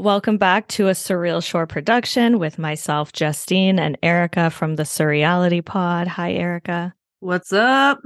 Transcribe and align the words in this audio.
Welcome 0.00 0.38
back 0.38 0.68
to 0.68 0.86
a 0.86 0.92
Surreal 0.92 1.42
Shore 1.42 1.66
production 1.66 2.38
with 2.38 2.56
myself, 2.56 3.12
Justine, 3.12 3.80
and 3.80 3.98
Erica 4.00 4.48
from 4.48 4.76
the 4.76 4.84
Surreality 4.84 5.64
Pod. 5.64 6.06
Hi, 6.06 6.34
Erica. 6.34 6.94
What's 7.18 7.52
up? 7.52 7.98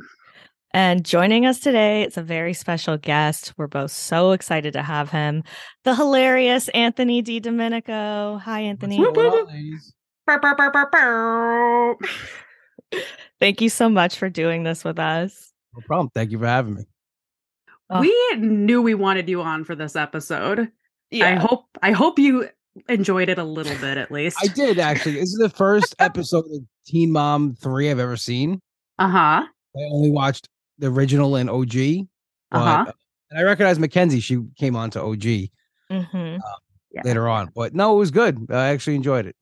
And 0.73 1.05
joining 1.05 1.45
us 1.45 1.61
today 1.61 2.05
is 2.05 2.17
a 2.17 2.23
very 2.23 2.55
special 2.55 2.97
guest. 2.97 3.53
We're 3.59 3.67
both 3.67 3.91
so 3.91 4.31
excited 4.31 4.73
to 4.73 4.83
have 4.83 5.11
him, 5.11 5.45
the 5.85 5.95
hilarious 5.95 6.71
Anthony 6.71 7.23
Didomenico. 7.23 8.41
Hi, 8.41 8.61
Anthony. 8.61 8.99
Thank 13.39 13.61
you 13.61 13.69
so 13.69 13.91
much 13.91 14.17
for 14.17 14.31
doing 14.31 14.63
this 14.63 14.83
with 14.83 14.99
us. 14.99 15.53
No 15.75 15.83
problem. 15.87 16.09
Thank 16.15 16.31
you 16.31 16.39
for 16.39 16.47
having 16.47 16.77
me. 16.77 16.85
Oh. 17.91 18.01
We 18.01 18.17
knew 18.39 18.81
we 18.81 18.95
wanted 18.95 19.29
you 19.29 19.43
on 19.43 19.65
for 19.65 19.75
this 19.75 19.95
episode. 19.95 20.73
I 21.13 21.35
hope 21.35 21.65
I 21.83 21.93
hope 21.93 22.19
you 22.19 22.49
enjoyed 22.89 23.29
it 23.29 23.39
a 23.39 23.45
little 23.45 23.77
bit 23.79 23.99
at 23.99 24.11
least. 24.11 24.39
I 24.43 24.47
did 24.47 24.79
actually. 24.79 25.15
This 25.17 25.31
is 25.33 25.39
the 25.39 25.51
first 25.51 25.95
episode 25.99 26.47
of 26.47 26.63
Teen 26.87 27.13
Mom 27.13 27.55
3 27.57 27.91
I've 27.91 27.99
ever 27.99 28.17
seen. 28.17 28.61
Uh-huh. 28.99 29.19
I 29.77 29.81
only 29.91 30.11
watched 30.11 30.49
the 30.79 30.87
original 30.89 31.37
and 31.37 31.51
OG. 31.51 32.07
But, 32.51 32.59
Uh-huh. 32.59 32.93
And 33.31 33.39
I 33.41 33.43
recognize 33.43 33.79
Mackenzie. 33.79 34.21
She 34.21 34.39
came 34.57 34.77
on 34.77 34.91
to 34.91 35.03
OG 35.03 35.51
Mhm. 35.91 36.39
Yeah. 36.93 37.01
later 37.05 37.29
on. 37.29 37.51
But 37.55 37.75
no, 37.75 37.95
it 37.95 37.99
was 37.99 38.11
good. 38.11 38.47
I 38.51 38.69
actually 38.69 38.97
enjoyed 38.97 39.27
it. 39.27 39.37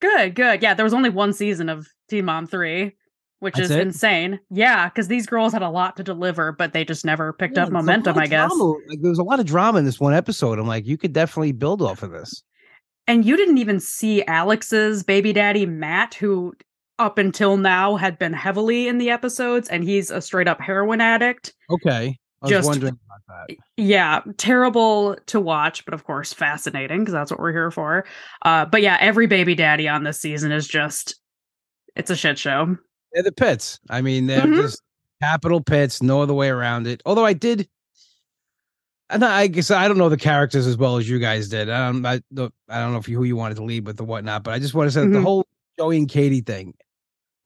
Good, 0.00 0.34
good. 0.34 0.62
Yeah, 0.62 0.74
there 0.74 0.84
was 0.84 0.94
only 0.94 1.10
one 1.10 1.32
season 1.32 1.68
of 1.68 1.88
Teen 2.08 2.24
Mom 2.24 2.46
3, 2.46 2.92
which 3.40 3.54
That's 3.54 3.66
is 3.70 3.76
it? 3.76 3.80
insane. 3.80 4.40
Yeah, 4.50 4.88
because 4.88 5.08
these 5.08 5.26
girls 5.26 5.52
had 5.52 5.62
a 5.62 5.68
lot 5.68 5.96
to 5.96 6.02
deliver, 6.04 6.52
but 6.52 6.72
they 6.72 6.84
just 6.84 7.04
never 7.04 7.32
picked 7.32 7.56
Yeah, 7.56 7.64
up 7.64 7.72
momentum, 7.72 8.16
I 8.18 8.26
guess. 8.26 8.48
drama. 8.50 8.64
Like 8.88 9.00
there 9.00 9.10
was 9.10 9.18
a 9.18 9.22
lot 9.24 9.40
of 9.40 9.46
drama 9.46 9.78
in 9.78 9.84
this 9.84 10.00
one 10.00 10.14
episode. 10.14 10.58
I'm 10.58 10.66
like, 10.66 10.86
you 10.86 10.96
could 10.96 11.12
definitely 11.12 11.52
build 11.52 11.82
off 11.82 12.02
of 12.02 12.10
this. 12.10 12.42
And 13.06 13.24
you 13.24 13.36
didn't 13.36 13.58
even 13.58 13.80
see 13.80 14.24
Alex's 14.24 15.02
baby 15.02 15.32
daddy, 15.34 15.66
Matt, 15.66 16.14
who 16.14 16.54
up 16.98 17.18
until 17.18 17.56
now 17.56 17.96
had 17.96 18.18
been 18.18 18.32
heavily 18.32 18.88
in 18.88 18.98
the 18.98 19.10
episodes, 19.10 19.68
and 19.68 19.84
he's 19.84 20.10
a 20.10 20.20
straight 20.22 20.48
up 20.48 20.60
heroin 20.60 21.00
addict. 21.00 21.52
Okay. 21.68 22.16
I 22.40 22.44
was 22.46 22.50
Just- 22.50 22.68
wondering 22.68 22.98
about 23.26 23.46
that. 23.48 23.56
Yeah, 23.76 24.20
terrible 24.38 25.16
to 25.26 25.40
watch, 25.40 25.84
but 25.84 25.92
of 25.94 26.04
course 26.04 26.32
fascinating 26.32 27.00
because 27.00 27.12
that's 27.12 27.30
what 27.30 27.40
we're 27.40 27.52
here 27.52 27.70
for. 27.70 28.04
Uh, 28.42 28.64
but 28.66 28.80
yeah, 28.82 28.96
every 29.00 29.26
baby 29.26 29.54
daddy 29.54 29.88
on 29.88 30.04
this 30.04 30.20
season 30.20 30.52
is 30.52 30.68
just 30.68 31.16
it's 31.96 32.10
a 32.10 32.16
shit 32.16 32.38
show. 32.38 32.76
They're 33.14 33.22
the 33.22 33.32
pits. 33.32 33.78
I 33.88 34.02
mean, 34.02 34.26
they're 34.26 34.42
Mhm. 34.42 34.56
just 34.56 34.82
capital 35.22 35.62
pits, 35.62 36.02
no 36.02 36.20
other 36.20 36.34
way 36.34 36.48
around 36.48 36.86
it. 36.86 37.00
Although 37.06 37.24
I 37.24 37.32
did, 37.32 37.68
and 39.10 39.24
I 39.24 39.46
guess 39.46 39.70
I 39.70 39.86
don't 39.88 39.98
know 39.98 40.08
the 40.08 40.16
characters 40.16 40.66
as 40.66 40.76
well 40.76 40.96
as 40.96 41.08
you 41.08 41.18
guys 41.18 41.48
did. 41.48 41.70
I 41.70 41.86
don't, 41.92 42.04
I 42.04 42.20
don't, 42.32 42.52
I 42.68 42.80
don't 42.80 42.92
know 42.92 42.98
if 42.98 43.08
you, 43.08 43.16
who 43.16 43.24
you 43.24 43.36
wanted 43.36 43.56
to 43.56 43.64
lead 43.64 43.86
with 43.86 44.00
or 44.00 44.04
whatnot, 44.04 44.42
but 44.44 44.52
I 44.54 44.58
just 44.58 44.74
want 44.74 44.88
to 44.88 44.90
say 44.92 45.02
that 45.02 45.08
the 45.12 45.20
whole 45.22 45.46
Joey 45.78 45.96
and 45.98 46.08
Katie 46.08 46.40
thing. 46.40 46.74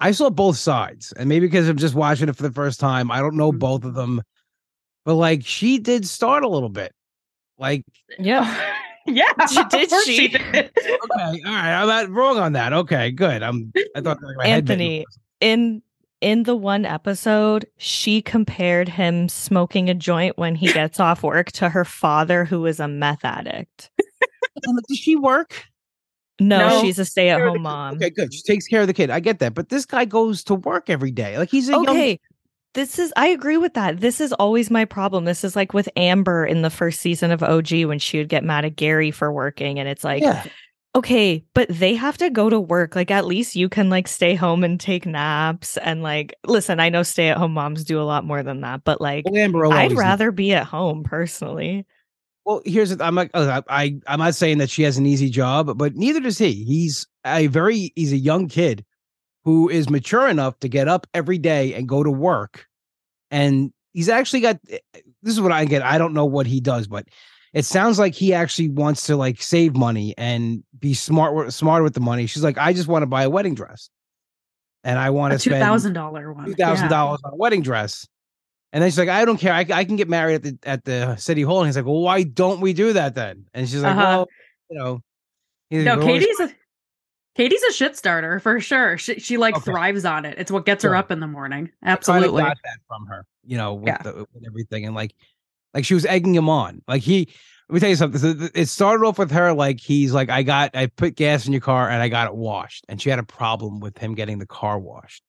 I 0.01 0.13
saw 0.13 0.31
both 0.31 0.57
sides, 0.57 1.13
and 1.13 1.29
maybe 1.29 1.47
because 1.47 1.69
I'm 1.69 1.77
just 1.77 1.95
watching 1.95 2.29
it 2.29 2.37
for 2.37 2.45
the 2.45 2.53
first 2.53 2.79
time, 2.79 3.11
I 3.11 3.19
don't 3.21 3.37
know 3.37 3.51
Mhm. 3.53 3.59
both 3.59 3.85
of 3.85 3.95
them. 3.95 4.23
But 5.05 5.15
like, 5.17 5.45
she 5.45 5.79
did 5.79 6.07
start 6.07 6.45
a 6.45 6.49
little 6.49 6.69
bit. 6.69 6.93
Like, 7.59 7.85
Yeah. 8.19 8.45
yeah, 9.07 9.25
She 9.49 9.63
did, 9.65 9.85
of 9.85 9.91
course 9.91 10.05
she? 10.05 10.29
did. 10.29 10.41
okay, 10.41 10.71
all 10.87 11.31
right, 11.45 11.75
I'm 11.83 11.89
not 11.89 12.09
wrong 12.11 12.39
on 12.39 12.53
that. 12.53 12.73
Okay, 12.73 13.11
good. 13.11 13.43
I'm. 13.43 13.73
I 13.97 14.01
thought 14.01 14.19
like, 14.23 14.37
my 14.37 14.47
head 14.47 14.59
Anthony, 14.71 15.05
in 15.41 15.83
in 16.21 16.43
the 16.43 16.57
one 16.57 16.85
episode, 16.85 17.67
she 17.77 18.21
compared 18.21 18.89
him 18.89 19.29
smoking 19.29 19.89
a 19.89 19.95
joint 19.95 20.37
when 20.37 20.55
he 20.57 20.73
gets 20.73 20.99
off 20.99 21.23
work 21.23 21.53
to 21.53 21.69
her 21.69 21.85
father, 21.85 22.45
who 22.45 22.67
is 22.67 22.81
a 22.81 22.89
meth 22.89 23.25
addict. 23.25 23.91
Does 24.89 24.99
she 24.99 25.15
work? 25.15 25.65
No, 26.41 26.59
No. 26.69 26.81
she's 26.83 26.99
a 26.99 27.05
stay 27.05 27.31
at 27.31 27.41
home 27.41 27.63
mom. 27.63 27.95
Okay, 27.97 28.11
good. 28.11 28.33
She 28.35 28.43
takes 28.43 28.67
care 28.67 28.81
of 28.81 28.87
the 28.89 28.93
kid. 28.95 29.11
I 29.11 29.21
get 29.21 29.39
that, 29.41 29.55
but 29.55 29.69
this 29.69 29.87
guy 29.87 30.05
goes 30.05 30.43
to 30.45 30.55
work 30.55 30.89
every 30.91 31.11
day. 31.11 31.39
Like 31.39 31.51
he's 31.51 31.69
a 31.69 31.73
young. 31.73 31.89
Okay. 31.89 32.21
This 32.75 32.99
is 32.99 33.13
I 33.17 33.29
agree 33.29 33.57
with 33.57 33.75
that. 33.75 34.01
This 34.01 34.21
is 34.21 34.33
always 34.35 34.71
my 34.71 34.85
problem. 34.85 35.25
This 35.25 35.43
is 35.43 35.57
like 35.57 35.73
with 35.73 35.89
Amber 35.97 36.45
in 36.45 36.63
the 36.63 36.71
first 36.71 37.01
season 37.01 37.31
of 37.33 37.43
OG 37.43 37.85
when 37.87 37.99
she 37.99 38.19
would 38.19 38.29
get 38.29 38.45
mad 38.45 38.65
at 38.65 38.77
Gary 38.77 39.11
for 39.11 39.33
working 39.33 39.79
and 39.81 39.89
it's 39.89 40.05
like 40.05 40.23
yeah, 40.23 40.45
okay, 40.95 41.45
but 41.55 41.69
they 41.69 41.95
have 41.95 42.19
to 42.19 42.31
go 42.31 42.51
to 42.51 42.59
work. 42.59 42.97
Like 42.97 43.11
at 43.11 43.27
least 43.27 43.57
you 43.57 43.69
can 43.69 43.89
like 43.91 44.09
stay 44.09 44.35
home 44.35 44.65
and 44.65 44.81
take 44.81 45.07
naps 45.07 45.77
and 45.79 46.03
like 46.03 46.35
listen, 46.47 46.81
I 46.81 46.89
know 46.89 47.03
stay 47.03 47.29
at 47.29 47.37
home 47.37 47.53
moms 47.53 47.85
do 47.85 48.01
a 48.01 48.05
lot 48.05 48.25
more 48.25 48.43
than 48.43 48.63
that, 48.63 48.85
but 48.85 49.01
like 49.01 49.25
well, 49.27 49.73
I'd 49.73 49.85
always- 49.93 49.99
rather 49.99 50.31
be 50.33 50.53
at 50.55 50.65
home 50.67 51.05
personally. 51.05 51.87
Well, 52.45 52.63
here's 52.65 52.97
the, 52.97 53.05
I'm 53.05 53.15
like 53.15 53.31
uh, 53.35 53.61
I 53.69 53.99
I'm 54.07 54.21
not 54.21 54.35
saying 54.35 54.57
that 54.59 54.71
she 54.71 54.83
has 54.85 54.97
an 54.97 55.05
easy 55.05 55.29
job, 55.29 55.77
but 55.77 55.95
neither 55.97 56.21
does 56.21 56.39
he. 56.39 56.65
He's 56.65 57.07
a 57.27 57.47
very 57.49 57.93
he's 57.95 58.13
a 58.13 58.17
young 58.17 58.49
kid 58.49 58.87
who 59.45 59.69
is 59.69 59.91
mature 59.91 60.27
enough 60.29 60.59
to 60.61 60.69
get 60.69 60.89
up 60.89 61.07
every 61.13 61.37
day 61.37 61.75
and 61.75 61.87
go 61.87 62.03
to 62.03 62.11
work, 62.11 62.67
and 63.31 63.71
he's 63.93 64.09
actually 64.09 64.41
got. 64.41 64.59
eh, 64.71 64.79
This 65.23 65.35
is 65.35 65.43
what 65.43 65.53
I 65.53 65.67
get. 65.67 65.83
I 65.83 65.99
don't 65.99 66.15
know 66.15 66.25
what 66.25 66.47
he 66.47 66.61
does, 66.61 66.87
but 66.87 67.05
it 67.55 67.65
sounds 67.65 67.99
like 67.99 68.15
he 68.15 68.35
actually 68.35 68.69
wants 68.69 69.07
to 69.07 69.17
like 69.17 69.41
save 69.43 69.75
money 69.77 70.15
and 70.19 70.63
be 70.79 70.95
smart 70.95 71.53
smarter 71.53 71.83
with 71.83 71.95
the 71.95 72.01
money. 72.01 72.27
She's 72.27 72.45
like, 72.45 72.59
I 72.59 72.73
just 72.73 72.89
want 72.89 73.03
to 73.03 73.07
buy 73.07 73.23
a 73.23 73.31
wedding 73.31 73.55
dress, 73.55 73.91
and 74.85 74.99
I 74.99 75.11
want 75.11 75.35
A 75.35 75.39
to 75.39 75.43
two 75.45 75.51
spend 75.51 75.63
thousand 75.63 75.93
dollar 75.95 76.33
one. 76.33 76.47
two 76.47 76.55
thousand 76.55 76.87
Yeah. 76.87 76.91
dollars 76.91 77.21
on 77.25 77.33
a 77.33 77.37
wedding 77.37 77.63
dress. 77.63 78.07
And 78.73 78.83
then 78.83 78.91
she's 78.91 78.99
like, 78.99 79.09
I 79.09 79.25
don't 79.25 79.39
care. 79.39 79.55
I, 79.55 79.65
I 79.73 79.85
can 79.87 79.97
get 79.97 80.11
married 80.11 80.35
at 80.35 80.43
the 80.43 80.59
at 80.63 80.85
the 80.85 81.17
city 81.17 81.41
hall. 81.41 81.61
And 81.61 81.69
he's 81.69 81.77
like, 81.77 81.87
Well, 81.87 82.03
why 82.03 82.23
don't 82.23 82.61
we 82.61 82.75
do 82.75 82.93
that 82.93 83.15
then? 83.15 83.47
And 83.55 83.67
she's 83.67 83.83
like, 83.83 83.97
Uh-huh. 83.97 84.27
Well, 84.71 85.01
you 85.71 85.85
know, 85.85 85.95
No, 85.97 86.05
like, 86.05 86.21
Katie's 86.21 86.41
a 86.41 86.51
Katie's 87.35 87.63
a 87.63 87.73
shit 87.73 87.97
starter 87.97 88.41
for 88.41 88.61
sure. 88.61 88.99
She 88.99 89.21
she 89.21 89.39
like 89.39 89.57
Okay. 89.57 89.65
thrives 89.65 90.05
on 90.05 90.27
it. 90.27 90.35
It's 90.39 90.51
what 90.53 90.67
gets 90.67 90.85
her 90.85 90.95
up 90.95 91.11
in 91.11 91.19
the 91.21 91.27
morning. 91.27 91.71
I 91.83 91.93
Absolutely. 91.93 92.43
got 92.43 92.59
that 92.63 92.79
from 92.89 93.07
her, 93.07 93.25
you 93.47 93.57
know, 93.57 93.73
with, 93.75 93.87
Yeah. 93.87 94.03
the, 94.03 94.27
with 94.35 94.45
everything. 94.47 94.85
And 94.85 94.95
like, 94.95 95.15
like 95.79 95.85
she 95.85 95.95
was 95.95 96.05
egging 96.07 96.35
him 96.35 96.49
on. 96.49 96.83
Like 96.89 97.03
he, 97.03 97.29
let 97.69 97.75
me 97.75 97.79
tell 97.79 97.89
you 97.89 97.95
something. 97.95 98.21
So 98.21 98.49
It 98.53 98.67
started 98.67 99.07
off 99.07 99.17
with 99.17 99.31
her 99.31 99.53
like 99.53 99.79
he's 99.79 100.13
like, 100.13 100.29
I 100.29 100.43
got, 100.43 100.75
I 100.75 100.87
put 100.87 101.15
gas 101.15 101.47
in 101.47 101.53
your 101.53 101.61
car 101.61 101.89
and 101.89 102.03
I 102.03 102.09
got 102.09 102.27
it 102.27 102.35
washed, 102.35 102.85
and 102.89 103.01
she 103.01 103.11
had 103.11 103.21
a 103.21 103.25
problem 103.25 103.79
with 103.79 103.97
him 103.97 104.17
getting 104.17 104.41
the 104.41 104.47
car 104.47 104.77
washed. 104.77 105.23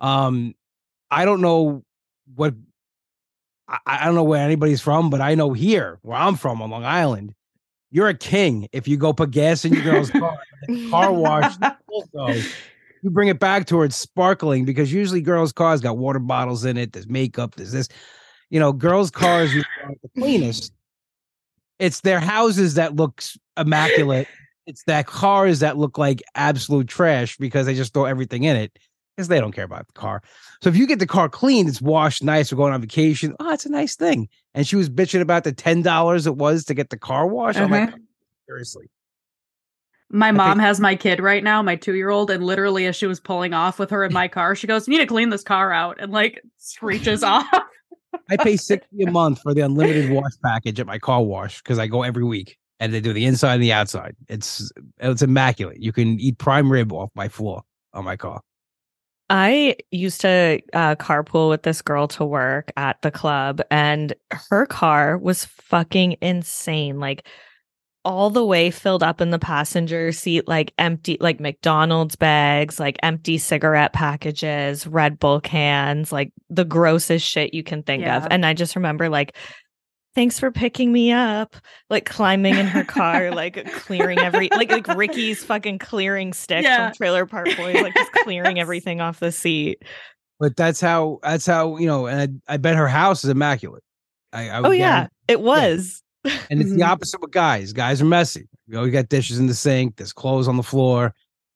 Um, 0.00 0.54
I 1.12 1.24
don't 1.24 1.40
know 1.40 1.84
what, 2.34 2.54
I, 3.68 3.78
I 3.86 4.04
don't 4.04 4.16
know 4.16 4.24
where 4.24 4.44
anybody's 4.44 4.80
from, 4.80 5.10
but 5.10 5.20
I 5.20 5.36
know 5.36 5.52
here 5.52 6.00
where 6.02 6.18
I'm 6.18 6.34
from 6.34 6.60
on 6.60 6.70
Long 6.70 6.84
Island, 6.84 7.32
you're 7.92 8.08
a 8.08 8.14
king 8.14 8.66
if 8.72 8.88
you 8.88 8.96
go 8.96 9.12
put 9.12 9.30
gas 9.30 9.64
in 9.64 9.74
your 9.74 9.84
girl's 9.84 10.10
car, 10.10 10.36
car 10.90 11.12
wash. 11.12 11.54
also, 11.86 12.42
you 13.04 13.10
bring 13.10 13.28
it 13.28 13.38
back 13.38 13.66
to 13.66 13.78
her, 13.78 13.84
it's 13.84 13.94
sparkling 13.94 14.64
because 14.64 14.92
usually 14.92 15.20
girls' 15.20 15.52
cars 15.52 15.80
got 15.80 15.98
water 15.98 16.18
bottles 16.18 16.64
in 16.64 16.76
it. 16.76 16.92
There's 16.94 17.06
makeup. 17.06 17.54
There's 17.54 17.70
this, 17.70 17.88
you 18.52 18.60
know, 18.60 18.70
girls' 18.70 19.10
cars 19.10 19.50
aren't 19.82 20.02
the 20.02 20.10
cleanest. 20.20 20.74
It's 21.78 22.02
their 22.02 22.20
houses 22.20 22.74
that 22.74 22.94
looks 22.94 23.38
immaculate. 23.56 24.28
It's 24.66 24.84
that 24.84 25.06
cars 25.06 25.60
that 25.60 25.78
look 25.78 25.96
like 25.96 26.22
absolute 26.34 26.86
trash 26.86 27.38
because 27.38 27.64
they 27.64 27.74
just 27.74 27.94
throw 27.94 28.04
everything 28.04 28.44
in 28.44 28.54
it 28.56 28.78
because 29.16 29.28
they 29.28 29.40
don't 29.40 29.52
care 29.52 29.64
about 29.64 29.86
the 29.86 29.94
car. 29.94 30.22
So 30.62 30.68
if 30.68 30.76
you 30.76 30.86
get 30.86 30.98
the 30.98 31.06
car 31.06 31.30
clean, 31.30 31.66
it's 31.66 31.80
washed 31.80 32.22
nice. 32.22 32.52
We're 32.52 32.58
going 32.58 32.74
on 32.74 32.82
vacation. 32.82 33.34
Oh, 33.40 33.52
it's 33.54 33.64
a 33.64 33.70
nice 33.70 33.96
thing. 33.96 34.28
And 34.54 34.66
she 34.66 34.76
was 34.76 34.90
bitching 34.90 35.22
about 35.22 35.44
the 35.44 35.52
ten 35.52 35.80
dollars 35.80 36.26
it 36.26 36.36
was 36.36 36.66
to 36.66 36.74
get 36.74 36.90
the 36.90 36.98
car 36.98 37.26
washed. 37.26 37.58
I'm 37.58 37.70
like, 37.70 37.88
Uh-huh. 37.88 37.96
seriously. 38.46 38.90
My 40.10 40.30
mom 40.30 40.58
has 40.58 40.78
my 40.78 40.94
kid 40.94 41.20
right 41.20 41.42
now, 41.42 41.62
my 41.62 41.74
two 41.74 41.94
year 41.94 42.10
old, 42.10 42.30
and 42.30 42.44
literally 42.44 42.84
as 42.86 42.94
she 42.96 43.06
was 43.06 43.18
pulling 43.18 43.54
off 43.54 43.78
with 43.78 43.88
her 43.90 44.04
in 44.04 44.12
my 44.12 44.28
car, 44.28 44.54
she 44.54 44.66
goes, 44.66 44.86
You 44.86 44.92
need 44.92 44.98
to 45.00 45.06
clean 45.06 45.30
this 45.30 45.42
car 45.42 45.72
out 45.72 45.96
and 46.00 46.12
like 46.12 46.42
screeches 46.58 47.22
off. 47.24 47.46
I 48.30 48.36
pay 48.36 48.56
sixty 48.56 49.02
a 49.02 49.10
month 49.10 49.40
for 49.42 49.54
the 49.54 49.62
unlimited 49.62 50.10
wash 50.10 50.32
package 50.44 50.80
at 50.80 50.86
my 50.86 50.98
car 50.98 51.22
wash 51.22 51.62
because 51.62 51.78
I 51.78 51.86
go 51.86 52.02
every 52.02 52.24
week 52.24 52.56
and 52.80 52.92
they 52.92 53.00
do 53.00 53.12
the 53.12 53.26
inside 53.26 53.54
and 53.54 53.62
the 53.62 53.72
outside. 53.72 54.16
It's 54.28 54.72
it's 54.98 55.22
immaculate. 55.22 55.82
You 55.82 55.92
can 55.92 56.18
eat 56.20 56.38
prime 56.38 56.70
rib 56.70 56.92
off 56.92 57.10
my 57.14 57.28
floor 57.28 57.62
on 57.92 58.04
my 58.04 58.16
car. 58.16 58.40
I 59.30 59.76
used 59.90 60.20
to 60.22 60.60
uh, 60.74 60.94
carpool 60.96 61.48
with 61.48 61.62
this 61.62 61.80
girl 61.80 62.06
to 62.08 62.24
work 62.24 62.70
at 62.76 63.00
the 63.00 63.10
club, 63.10 63.62
and 63.70 64.12
her 64.30 64.66
car 64.66 65.16
was 65.16 65.46
fucking 65.46 66.16
insane. 66.20 67.00
Like, 67.00 67.26
all 68.04 68.30
the 68.30 68.44
way 68.44 68.70
filled 68.70 69.02
up 69.02 69.20
in 69.20 69.30
the 69.30 69.38
passenger 69.38 70.10
seat, 70.12 70.48
like 70.48 70.72
empty, 70.78 71.16
like 71.20 71.38
McDonald's 71.38 72.16
bags, 72.16 72.80
like 72.80 72.98
empty 73.02 73.38
cigarette 73.38 73.92
packages, 73.92 74.86
Red 74.86 75.18
Bull 75.20 75.40
cans, 75.40 76.10
like 76.10 76.32
the 76.50 76.64
grossest 76.64 77.24
shit 77.26 77.54
you 77.54 77.62
can 77.62 77.82
think 77.82 78.04
of. 78.06 78.26
And 78.30 78.44
I 78.44 78.54
just 78.54 78.74
remember, 78.74 79.08
like, 79.08 79.36
thanks 80.16 80.38
for 80.40 80.50
picking 80.50 80.90
me 80.92 81.12
up, 81.12 81.54
like 81.90 82.04
climbing 82.04 82.56
in 82.56 82.66
her 82.66 82.82
car, 82.84 83.30
like 83.34 83.70
clearing 83.72 84.18
every, 84.18 84.48
like, 84.50 84.70
like 84.70 84.88
Ricky's 84.88 85.44
fucking 85.44 85.78
clearing 85.78 86.32
stick 86.32 86.64
Yeah. 86.64 86.88
from 86.88 86.96
Trailer 86.96 87.24
Park 87.24 87.56
Boys, 87.56 87.80
like 87.80 87.94
just 87.94 88.12
clearing 88.24 88.58
everything 88.58 89.00
off 89.00 89.20
the 89.20 89.30
seat. 89.32 89.80
But 90.40 90.56
that's 90.56 90.80
how 90.80 91.20
that's 91.22 91.46
how 91.46 91.76
you 91.76 91.86
know. 91.86 92.06
And 92.08 92.42
I, 92.48 92.54
I 92.54 92.56
bet 92.56 92.74
her 92.74 92.88
house 92.88 93.22
is 93.22 93.30
immaculate. 93.30 93.84
I, 94.32 94.48
I 94.48 94.58
Oh 94.62 94.70
yeah, 94.72 95.06
it 95.28 95.40
was. 95.40 96.01
And 96.24 96.60
it's 96.60 96.70
the 96.70 96.80
Mhm. 96.80 96.86
opposite 96.88 97.20
with 97.20 97.30
guys. 97.32 97.72
Guys 97.72 98.00
are 98.00 98.04
messy. 98.06 98.48
You 98.68 98.74
know, 98.74 98.84
you 98.84 98.90
got 98.92 99.08
dishes 99.08 99.38
in 99.38 99.46
the 99.46 99.54
sink, 99.54 99.96
there's 99.96 100.12
clothes 100.12 100.46
on 100.48 100.56
the 100.56 100.62
floor. 100.62 101.12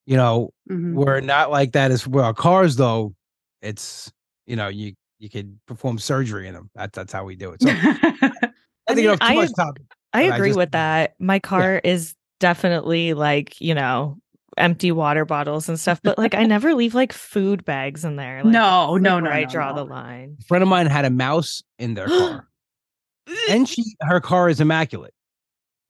You 0.06 0.16
know, 0.16 0.50
Mhm. 0.70 0.94
we're 0.94 1.20
not 1.20 1.50
like 1.50 1.72
that 1.72 1.90
as 1.90 2.06
well. 2.06 2.24
Our 2.24 2.34
cars, 2.34 2.76
though, 2.76 3.14
it's 3.62 4.10
you 4.46 4.56
know, 4.56 4.68
you 4.68 4.94
you 5.18 5.30
could 5.30 5.58
perform 5.66 5.98
surgery 5.98 6.46
in 6.46 6.54
them. 6.54 6.70
That's 6.74 6.94
that's 6.94 7.12
how 7.12 7.24
we 7.24 7.36
do 7.36 7.50
it. 7.52 7.62
So 7.62 7.68
I, 7.70 8.30
I 8.88 8.94
think 8.94 9.06
mean, 9.08 9.16
too 9.16 9.16
I 9.20 9.34
much 9.34 9.50
topic. 9.56 9.82
I 10.12 10.24
But 10.28 10.32
I 10.32 10.36
agree 10.36 10.48
just- 10.50 10.58
with 10.58 10.70
that. 10.72 11.14
My 11.18 11.38
car 11.38 11.80
is 11.82 12.14
definitely 12.40 13.14
like, 13.14 13.60
you 13.60 13.74
know, 13.74 14.18
empty 14.58 14.92
water 14.92 15.24
bottles 15.24 15.68
and 15.68 15.78
stuff, 15.80 16.00
but 16.02 16.18
like 16.18 16.34
I 16.34 16.42
never 16.46 16.74
leave 16.74 16.94
like 16.94 17.12
food 17.12 17.64
bags 17.64 18.04
in 18.04 18.16
there. 18.16 18.42
Like, 18.44 18.52
No, 18.52 18.96
no, 18.96 19.20
no, 19.20 19.30
I 19.30 19.44
no, 19.44 19.48
draw 19.50 19.70
no. 19.70 19.76
the 19.76 19.84
line. 19.84 20.36
A 20.40 20.44
friend 20.44 20.62
of 20.62 20.68
mine 20.68 20.86
had 20.86 21.04
a 21.04 21.10
mouse 21.10 21.62
in 21.78 21.94
their 21.94 22.06
car. 22.08 22.46
And 23.50 23.68
she 23.68 23.82
her 24.02 24.20
car 24.20 24.48
is 24.48 24.60
immaculate. 24.60 25.12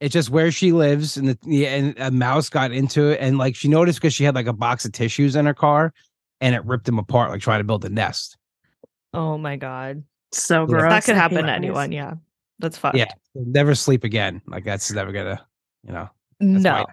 It's 0.00 0.12
just 0.12 0.28
where 0.30 0.50
she 0.52 0.72
lives, 0.72 1.16
and 1.16 1.28
the 1.42 1.66
and 1.66 1.94
a 1.98 2.10
mouse 2.10 2.48
got 2.48 2.70
into 2.72 3.08
it, 3.08 3.18
and 3.20 3.38
like 3.38 3.56
she 3.56 3.68
noticed 3.68 3.98
because 4.00 4.12
she 4.14 4.24
had 4.24 4.34
like 4.34 4.46
a 4.46 4.52
box 4.52 4.84
of 4.84 4.92
tissues 4.92 5.36
in 5.36 5.46
her 5.46 5.54
car, 5.54 5.92
and 6.40 6.54
it 6.54 6.64
ripped 6.64 6.84
them 6.84 6.98
apart, 6.98 7.30
like 7.30 7.40
trying 7.40 7.60
to 7.60 7.64
build 7.64 7.84
a 7.84 7.88
nest. 7.88 8.36
Oh 9.14 9.38
my 9.38 9.56
god. 9.56 10.02
so 10.32 10.62
Yeah. 10.62 10.66
gross. 10.66 10.90
that 10.90 11.04
could 11.04 11.14
happen 11.14 11.38
hate 11.38 11.42
to 11.46 11.52
anyone, 11.52 11.92
yeah. 11.92 12.14
That's 12.58 12.76
fucked. 12.76 12.96
Yeah, 12.98 13.06
never 13.34 13.74
sleep 13.74 14.04
again. 14.04 14.42
Like 14.46 14.64
that's 14.64 14.90
never 14.92 15.12
gonna, 15.12 15.44
you 15.82 15.92
know. 15.92 16.10
No. 16.40 16.86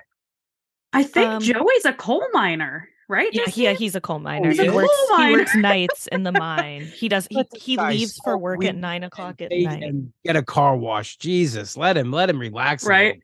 I 0.93 1.03
think 1.03 1.27
Um, 1.29 1.41
Joey's 1.41 1.85
a 1.85 1.93
coal 1.93 2.23
miner, 2.31 2.87
right? 3.09 3.29
Yeah, 3.31 3.45
Jesse? 3.45 3.61
yeah, 3.63 3.71
uh, 3.71 3.75
he's 3.75 3.95
a 3.95 4.01
coal 4.01 4.19
miner. 4.19 4.49
he's 4.49 4.59
he 4.59 4.67
a 4.67 4.73
works 4.73 4.89
coal 5.09 5.17
he 5.21 5.31
works 5.33 5.55
nights 5.55 6.07
in 6.07 6.23
the 6.23 6.31
mine. 6.31 6.83
He 6.83 7.09
does 7.09 7.27
he, 7.29 7.43
he 7.55 7.77
leaves 7.77 8.19
for 8.23 8.37
work 8.37 8.63
at 8.63 8.75
nine 8.75 9.03
o'clock 9.03 9.41
at 9.41 9.51
night. 9.51 9.83
and 9.83 10.11
get 10.25 10.35
a 10.35 10.43
car 10.43 10.75
wash. 10.77 11.17
Jesus, 11.17 11.77
let 11.77 11.97
him 11.97 12.11
let 12.11 12.29
him 12.29 12.39
relax. 12.39 12.85
right? 12.85 13.21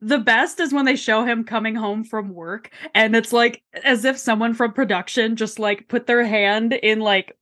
The 0.00 0.18
best 0.18 0.60
is 0.60 0.72
when 0.72 0.84
they 0.84 0.94
show 0.94 1.24
him 1.24 1.42
coming 1.42 1.74
home 1.74 2.04
from 2.04 2.28
work 2.32 2.70
and 2.94 3.16
it's 3.16 3.32
like 3.32 3.62
as 3.82 4.04
if 4.04 4.16
someone 4.16 4.54
from 4.54 4.72
production 4.72 5.34
just 5.34 5.58
like 5.58 5.88
put 5.88 6.06
their 6.06 6.24
hand 6.24 6.72
in 6.74 7.00
like 7.00 7.36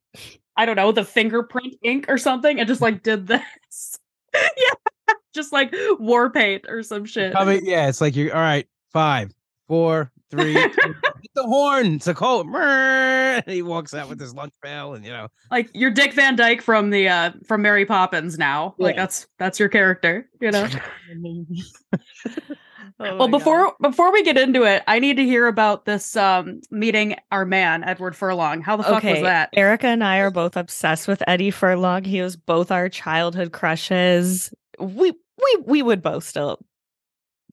I 0.57 0.65
don't 0.67 0.77
know, 0.77 0.93
the 0.93 1.05
fingerprint 1.05 1.75
ink 1.83 2.07
or 2.09 2.19
something 2.19 2.59
and 2.59 2.67
just 2.69 2.81
like 2.81 3.03
did 3.03 3.27
this. 3.29 3.99
yeah. 4.35 5.11
Just 5.35 5.53
like 5.53 5.75
war 5.99 6.31
paint 6.31 6.67
or 6.69 6.83
some 6.83 7.05
shit. 7.07 7.33
Coming, 7.33 7.65
yeah, 7.65 7.89
it's 7.89 8.01
like 8.03 8.15
you're 8.17 8.35
all 8.35 8.41
right. 8.41 8.67
Five, 8.93 9.33
four, 9.69 10.13
three. 10.31 10.53
two, 10.55 10.95
the 11.35 11.45
horn. 11.45 11.95
It's 11.95 12.07
a 12.07 12.15
call. 12.15 12.45
And 12.55 13.45
he 13.47 13.63
walks 13.63 13.95
out 13.95 14.09
with 14.09 14.21
his 14.21 14.35
lunch 14.35 14.53
pail, 14.63 14.95
and 14.95 15.05
you 15.05 15.13
know. 15.13 15.29
Like 15.51 15.71
you're 15.75 15.91
Dick 15.91 16.13
Van 16.15 16.37
Dyke 16.37 16.63
from 16.63 16.91
the 16.91 17.09
uh 17.09 17.33
from 17.47 17.63
Mary 17.63 17.87
Poppins 17.87 18.39
now. 18.39 18.75
Like 18.79 18.97
that's 18.97 19.27
that's 19.39 19.59
your 19.59 19.69
character, 19.69 20.29
you 20.41 20.51
know. 20.51 20.69
Oh 23.01 23.17
well 23.17 23.29
my 23.29 23.39
before 23.39 23.75
before 23.81 24.13
we 24.13 24.23
get 24.23 24.37
into 24.37 24.65
it 24.65 24.83
i 24.87 24.99
need 24.99 25.17
to 25.17 25.25
hear 25.25 25.47
about 25.47 25.87
this 25.87 26.15
um 26.15 26.61
meeting 26.71 27.17
our 27.33 27.45
man 27.45 27.83
edward 27.85 28.15
furlong 28.15 28.61
how 28.61 28.77
the 28.77 28.83
God. 28.83 29.03
fuck 29.03 29.05
was 29.05 29.23
that 29.23 29.51
Erica 29.55 29.89
and 29.89 30.05
I 30.05 30.19
are 30.19 30.31
both 30.31 30.57
obsessed 30.57 31.09
with 31.09 31.23
Eddie 31.27 31.51
Furlong. 31.51 32.05
He 32.05 32.21
was 32.23 32.37
both 32.37 32.71
our 32.71 32.89
childhood 32.89 33.53
crushes. 33.53 34.53
We 34.79 35.11
we 35.11 35.63
we 35.65 35.83
would 35.83 36.03
both 36.03 36.25
still 36.25 36.61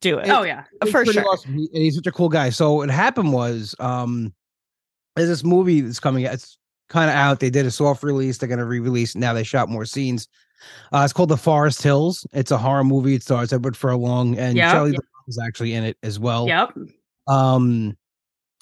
do 0.02 0.18
it. 0.20 0.30
oh 0.30 0.44
yeah 0.44 0.64
He's 0.84 0.92
for 0.92 1.06
sure. 1.06 1.26
awesome. 1.28 1.56
He, 1.58 1.70
and 1.74 1.84
he's 1.84 1.96
such 1.96 2.08
a 2.08 2.12
cool 2.12 2.30
guy. 2.30 2.50
So 2.52 2.74
what 2.74 2.90
happened 2.90 3.34
was, 3.34 3.76
um, 3.80 4.34
there's 5.16 5.28
this 5.30 5.44
movie 5.44 5.82
that's 5.82 6.00
coming 6.00 6.26
out. 6.26 6.34
It's 6.34 6.58
kind 6.88 7.10
of 7.10 7.16
out. 7.16 7.40
They 7.40 7.50
did 7.50 7.66
a 7.66 7.72
soft 7.72 8.04
release. 8.04 8.38
They're 8.38 8.48
gonna 8.50 8.66
re-release. 8.66 9.16
Now 9.16 9.34
they 9.34 9.44
shot 9.44 9.68
more 9.70 9.86
scenes. 9.86 10.28
Uh, 10.94 11.02
it's 11.04 11.14
called 11.14 11.30
The 11.30 11.38
Forest 11.38 11.82
Hills. 11.82 12.26
It's 12.34 12.52
a 12.52 12.58
horror 12.58 12.84
movie. 12.84 13.16
It 13.16 13.24
stars 13.24 13.52
Edward 13.54 13.76
Furlong 13.78 14.38
and 14.38 14.58
Yeah. 14.58 14.72
Charlie 14.72 14.92
Brown 14.92 15.02
is 15.28 15.40
actually 15.46 15.74
in 15.74 15.84
it 15.84 15.98
as 16.04 16.20
well. 16.20 16.48
yep 16.48 16.74
Um, 17.28 17.98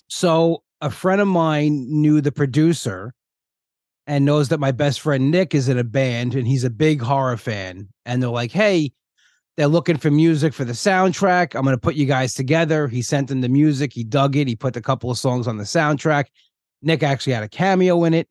so 0.08 0.64
a 0.82 0.90
friend 0.92 1.22
of 1.22 1.28
mine 1.28 1.86
knew 1.90 2.22
the 2.22 2.32
producer 2.32 3.14
and 4.06 4.26
knows 4.26 4.50
that 4.50 4.60
my 4.60 4.72
best 4.72 5.02
friend 5.02 5.32
Nick 5.32 5.54
is 5.56 5.70
in 5.70 5.78
a 5.78 5.84
band 5.84 6.36
and 6.36 6.48
he's 6.48 6.64
a 6.64 6.70
big 6.70 7.02
horror 7.02 7.36
fan. 7.38 7.90
And 8.06 8.22
they're 8.22 8.30
like, 8.30 8.52
hey, 8.52 8.92
they're 9.58 9.68
looking 9.68 9.98
for 9.98 10.12
music 10.12 10.54
for 10.54 10.64
the 10.64 10.74
soundtrack. 10.74 11.56
I'm 11.56 11.64
going 11.64 11.76
to 11.76 11.82
put 11.82 11.96
you 11.96 12.06
guys 12.06 12.36
together. 12.36 12.88
He 12.88 13.02
sent 13.02 13.32
in 13.32 13.42
the 13.42 13.50
music. 13.50 13.92
He 13.92 14.04
dug 14.04 14.36
it. 14.36 14.48
He 14.48 14.56
put 14.56 14.78
a 14.78 14.82
couple 14.82 15.10
of 15.10 15.18
songs 15.18 15.48
on 15.48 15.58
the 15.58 15.64
soundtrack. 15.64 16.26
Nick 16.84 17.02
actually 17.02 17.34
had 17.34 17.44
a 17.44 17.50
cameo 17.50 18.04
in 18.04 18.14
it. 18.14 18.30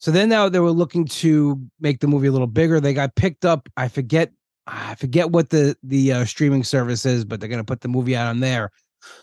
So 0.00 0.10
then 0.10 0.28
now 0.28 0.48
they 0.48 0.58
were 0.58 0.72
looking 0.72 1.04
to 1.06 1.62
make 1.78 2.00
the 2.00 2.08
movie 2.08 2.26
a 2.26 2.32
little 2.32 2.48
bigger. 2.48 2.80
They 2.80 2.92
got 2.92 3.14
picked 3.14 3.44
up. 3.44 3.68
I 3.76 3.86
forget, 3.86 4.32
I 4.66 4.96
forget 4.96 5.30
what 5.30 5.50
the 5.50 5.76
the 5.84 6.12
uh, 6.12 6.24
streaming 6.24 6.64
service 6.64 7.06
is, 7.06 7.24
but 7.24 7.38
they're 7.38 7.48
going 7.48 7.60
to 7.60 7.64
put 7.64 7.82
the 7.82 7.88
movie 7.88 8.16
out 8.16 8.26
on 8.26 8.40
there. 8.40 8.72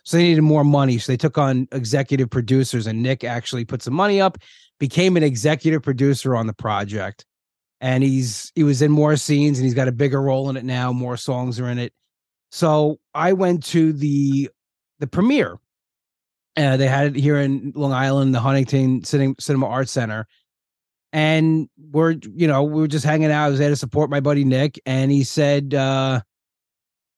So 0.06 0.16
they 0.16 0.24
needed 0.24 0.42
more 0.42 0.64
money. 0.64 0.98
So 0.98 1.12
they 1.12 1.18
took 1.18 1.38
on 1.38 1.68
executive 1.74 2.30
producers, 2.30 2.88
and 2.88 3.04
Nick 3.04 3.26
actually 3.26 3.66
put 3.66 3.82
some 3.82 3.94
money 3.94 4.22
up, 4.22 4.38
became 4.80 5.18
an 5.18 5.24
executive 5.24 5.84
producer 5.84 6.34
on 6.34 6.48
the 6.48 6.54
project. 6.54 7.26
And 7.82 8.04
he's 8.04 8.52
he 8.56 8.64
was 8.64 8.82
in 8.82 8.92
more 8.92 9.16
scenes 9.16 9.58
and 9.58 9.66
he's 9.66 9.74
got 9.74 9.88
a 9.88 9.94
bigger 9.94 10.22
role 10.22 10.50
in 10.50 10.58
it 10.58 10.66
now. 10.66 10.92
More 10.92 11.16
songs 11.18 11.60
are 11.60 11.70
in 11.70 11.80
it. 11.80 11.94
So 12.52 13.00
I 13.14 13.34
went 13.34 13.64
to 13.68 13.94
the 13.94 14.50
the 15.00 15.08
premiere. 15.08 15.58
Uh, 16.58 16.76
they 16.76 16.88
had 16.88 17.16
it 17.16 17.16
here 17.16 17.40
in 17.40 17.72
Long 17.76 17.94
Island, 17.94 18.36
the 18.36 18.42
Huntington 18.42 19.04
Cinema 19.06 19.68
Arts 19.68 19.92
Center. 19.92 20.28
And 21.14 21.70
we're, 21.92 22.18
you 22.36 22.48
know, 22.48 22.64
we 22.64 22.82
were 22.82 22.88
just 22.88 23.06
hanging 23.06 23.32
out. 23.32 23.46
I 23.46 23.50
was 23.50 23.60
there 23.60 23.70
to 23.70 23.76
support 23.76 24.10
my 24.10 24.20
buddy 24.20 24.44
Nick. 24.44 24.80
And 24.86 25.10
he 25.10 25.24
said, 25.24 25.74
uh, 25.74 26.22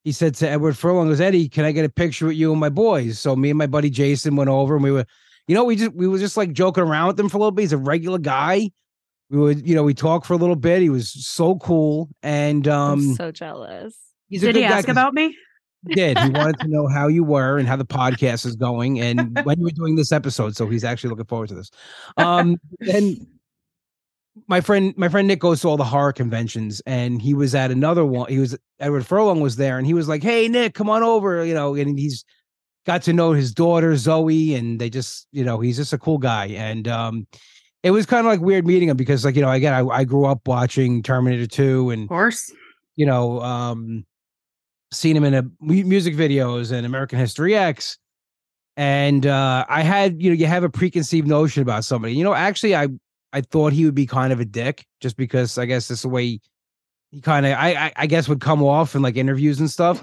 he 0.04 0.12
said 0.12 0.34
to 0.36 0.48
Edward 0.48 0.78
Furlong, 0.78 1.08
goes, 1.08 1.20
Eddie, 1.20 1.48
can 1.48 1.64
I 1.64 1.72
get 1.72 1.84
a 1.84 1.90
picture 1.90 2.26
with 2.26 2.36
you 2.36 2.52
and 2.52 2.60
my 2.60 2.68
boys? 2.68 3.18
So 3.18 3.36
me 3.36 3.50
and 3.50 3.58
my 3.58 3.66
buddy 3.66 3.90
Jason 3.90 4.36
went 4.36 4.50
over 4.50 4.74
and 4.74 4.84
we 4.84 4.92
were, 4.92 5.04
you 5.46 5.54
know, 5.54 5.64
we 5.64 5.76
just 5.76 5.92
we 5.92 6.08
were 6.08 6.18
just 6.18 6.36
like 6.36 6.52
joking 6.52 6.84
around 6.84 7.08
with 7.08 7.20
him 7.20 7.28
for 7.28 7.36
a 7.36 7.40
little 7.40 7.50
bit. 7.50 7.62
He's 7.62 7.72
a 7.72 7.78
regular 7.78 8.18
guy. 8.18 8.70
We 9.32 9.38
would, 9.38 9.66
you 9.66 9.74
know, 9.74 9.82
we 9.82 9.94
talked 9.94 10.26
for 10.26 10.34
a 10.34 10.36
little 10.36 10.56
bit. 10.56 10.82
He 10.82 10.90
was 10.90 11.10
so 11.10 11.56
cool. 11.56 12.10
And 12.22 12.66
I'm 12.68 13.00
um 13.00 13.14
so 13.14 13.32
jealous. 13.32 13.96
he's 14.28 14.42
a 14.42 14.46
did 14.46 14.54
good 14.54 14.62
he 14.64 14.82
guy 14.82 14.92
about 14.92 15.14
me 15.14 15.34
he 15.88 15.94
did. 15.94 16.18
He 16.18 16.30
wanted 16.30 16.60
to 16.60 16.68
know 16.68 16.86
how 16.86 17.08
you 17.08 17.24
were 17.24 17.58
and 17.58 17.66
how 17.66 17.76
the 17.76 17.84
podcast 17.84 18.46
is 18.46 18.56
going 18.56 19.00
and 19.00 19.38
when 19.44 19.58
you 19.58 19.64
were 19.64 19.70
doing 19.70 19.96
this 19.96 20.12
episode. 20.12 20.56
So 20.56 20.68
he's 20.68 20.84
actually 20.84 21.10
looking 21.10 21.26
forward 21.26 21.48
to 21.48 21.54
this. 21.54 21.70
Um 22.16 22.58
and 22.80 23.26
my 24.46 24.60
friend 24.60 24.94
my 24.96 25.08
friend 25.08 25.28
Nick 25.28 25.40
goes 25.40 25.60
to 25.62 25.68
all 25.68 25.76
the 25.76 25.84
horror 25.84 26.12
conventions 26.12 26.80
and 26.86 27.20
he 27.20 27.34
was 27.34 27.54
at 27.54 27.70
another 27.70 28.04
one. 28.04 28.28
He 28.30 28.38
was 28.38 28.56
Edward 28.78 29.06
Furlong 29.06 29.40
was 29.40 29.56
there 29.56 29.78
and 29.78 29.86
he 29.86 29.94
was 29.94 30.08
like, 30.08 30.22
Hey 30.22 30.48
Nick, 30.48 30.74
come 30.74 30.88
on 30.88 31.02
over, 31.02 31.44
you 31.44 31.54
know, 31.54 31.74
and 31.74 31.98
he's 31.98 32.24
got 32.86 33.02
to 33.02 33.12
know 33.12 33.32
his 33.32 33.52
daughter 33.52 33.96
Zoe 33.96 34.54
and 34.54 34.80
they 34.80 34.90
just, 34.90 35.26
you 35.32 35.44
know, 35.44 35.60
he's 35.60 35.76
just 35.76 35.92
a 35.92 35.98
cool 35.98 36.18
guy. 36.18 36.46
And 36.46 36.86
um 36.86 37.26
it 37.82 37.90
was 37.90 38.06
kind 38.06 38.26
of 38.26 38.30
like 38.30 38.40
weird 38.40 38.66
meeting 38.66 38.88
him 38.88 38.96
because 38.96 39.24
like, 39.24 39.36
you 39.36 39.42
know, 39.42 39.50
again, 39.50 39.74
I, 39.74 39.86
I 39.86 40.04
grew 40.04 40.24
up 40.26 40.46
watching 40.46 41.02
Terminator 41.02 41.46
2 41.46 41.90
and 41.90 42.02
of 42.04 42.08
course 42.08 42.52
you 42.96 43.06
know, 43.06 43.40
um, 43.40 44.04
seen 44.92 45.16
him 45.16 45.24
in 45.24 45.34
a 45.34 45.44
music 45.60 46.14
videos 46.14 46.72
and 46.72 46.84
American 46.84 47.18
History 47.18 47.54
X. 47.54 47.98
And 48.76 49.26
uh, 49.26 49.64
I 49.68 49.82
had, 49.82 50.22
you 50.22 50.30
know, 50.30 50.36
you 50.36 50.46
have 50.46 50.64
a 50.64 50.70
preconceived 50.70 51.28
notion 51.28 51.62
about 51.62 51.84
somebody. 51.84 52.14
You 52.14 52.24
know, 52.24 52.34
actually, 52.34 52.74
I 52.74 52.88
I 53.32 53.42
thought 53.42 53.72
he 53.72 53.84
would 53.84 53.94
be 53.94 54.06
kind 54.06 54.32
of 54.32 54.40
a 54.40 54.44
dick, 54.44 54.86
just 55.00 55.16
because 55.16 55.58
I 55.58 55.66
guess 55.66 55.88
that's 55.88 56.02
the 56.02 56.08
way 56.08 56.40
he 57.10 57.20
kind 57.20 57.44
of, 57.44 57.52
I, 57.52 57.74
I 57.74 57.92
I 57.96 58.06
guess, 58.06 58.28
would 58.28 58.40
come 58.40 58.62
off 58.62 58.94
in 58.94 59.02
like 59.02 59.16
interviews 59.16 59.60
and 59.60 59.70
stuff. 59.70 60.02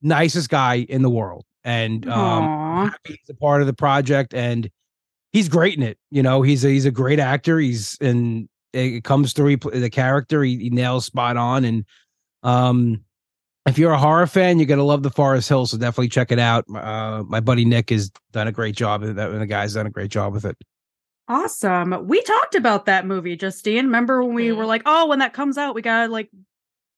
Nicest 0.00 0.48
guy 0.48 0.86
in 0.88 1.02
the 1.02 1.10
world, 1.10 1.44
and 1.62 2.08
um, 2.08 2.94
he's 3.04 3.18
a 3.28 3.34
part 3.34 3.60
of 3.60 3.66
the 3.66 3.74
project, 3.74 4.32
and 4.32 4.70
he's 5.32 5.48
great 5.48 5.76
in 5.76 5.82
it. 5.82 5.98
You 6.10 6.22
know, 6.22 6.42
he's 6.42 6.64
a 6.64 6.68
he's 6.68 6.86
a 6.86 6.90
great 6.90 7.18
actor. 7.18 7.58
He's 7.58 7.96
and 8.00 8.48
it 8.72 9.04
comes 9.04 9.32
through 9.32 9.46
he, 9.48 9.56
the 9.56 9.90
character. 9.90 10.42
He, 10.42 10.56
he 10.56 10.70
nails 10.70 11.04
spot 11.06 11.36
on, 11.36 11.64
and 11.64 11.84
um, 12.42 13.02
if 13.66 13.78
you're 13.78 13.92
a 13.92 13.98
horror 13.98 14.26
fan, 14.26 14.58
you're 14.58 14.66
gonna 14.66 14.84
love 14.84 15.02
the 15.02 15.10
Forest 15.10 15.48
Hill. 15.48 15.66
So 15.66 15.76
definitely 15.76 16.08
check 16.08 16.30
it 16.32 16.38
out. 16.38 16.64
Uh, 16.74 17.22
my 17.26 17.40
buddy 17.40 17.64
Nick 17.64 17.90
has 17.90 18.10
done 18.32 18.46
a 18.48 18.52
great 18.52 18.76
job 18.76 19.02
that, 19.02 19.30
and 19.30 19.40
the 19.40 19.46
guy's 19.46 19.74
done 19.74 19.86
a 19.86 19.90
great 19.90 20.10
job 20.10 20.32
with 20.32 20.44
it. 20.44 20.56
awesome 21.28 22.06
we 22.08 22.20
talked 22.22 22.54
about 22.56 22.86
that 22.86 23.06
movie 23.06 23.36
justine 23.36 23.84
remember 23.86 24.24
when 24.24 24.34
we 24.34 24.50
were 24.50 24.64
like 24.66 24.82
oh 24.86 25.06
when 25.06 25.20
that 25.20 25.32
comes 25.32 25.56
out 25.56 25.74
we 25.76 25.82
gotta 25.82 26.10
like 26.10 26.28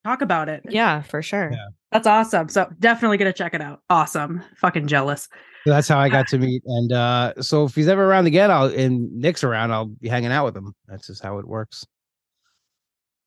talk 0.05 0.23
about 0.23 0.49
it 0.49 0.63
Yeah, 0.71 1.03
for 1.03 1.21
sure. 1.23 1.51
Yeah. 1.53 1.67
that's 1.91 2.07
awesome 2.07 2.49
so 2.49 2.67
definitely 2.81 3.19
gonna 3.19 3.33
check 3.33 3.53
it 3.55 3.61
out 3.61 3.81
awesome 3.91 4.43
fucking 4.57 4.87
jealous 4.87 5.25
So 5.25 5.37
that's 5.67 5.89
how 5.89 5.99
I 5.99 6.09
got 6.09 6.27
to 6.29 6.39
meet. 6.47 6.63
And 6.67 6.93
uh, 6.93 7.35
so 7.43 7.65
if 7.65 7.75
he's 7.75 7.89
ever 7.89 8.05
around 8.05 8.27
again, 8.27 8.51
I'll 8.51 8.67
and 8.67 9.13
Nick's 9.13 9.45
around, 9.45 9.73
I'll 9.73 9.87
be 9.87 10.09
hanging 10.09 10.33
out 10.33 10.45
with 10.45 10.57
him. 10.57 10.75
That's 10.89 11.07
just 11.07 11.23
how 11.23 11.39
it 11.39 11.47
works. 11.47 11.87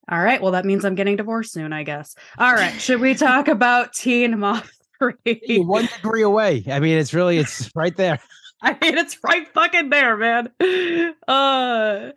all 0.10 0.22
right 0.22 0.40
well 0.42 0.52
that 0.52 0.66
means 0.66 0.86
i'm 0.86 0.94
getting 0.94 1.16
divorced 1.16 1.52
soon 1.52 1.74
i 1.74 1.82
guess 1.82 2.16
all 2.38 2.54
right 2.54 2.80
should 2.80 3.02
we 3.02 3.16
talk 3.16 3.48
about 3.48 3.92
teen 3.94 4.38
mom 4.40 4.62
3 5.00 5.16
one 5.60 5.88
degree 5.88 6.22
away. 6.22 6.64
I 6.72 6.80
mean, 6.80 6.98
it's 6.98 7.14
really 7.14 7.38
it's 7.38 7.70
right 7.76 7.96
there. 7.98 8.20
I 8.62 8.78
mean, 8.82 8.98
it's 8.98 9.18
right 9.24 9.46
fucking 9.50 9.90
there, 9.90 10.16
man. 10.16 10.50
Uh, 11.28 12.12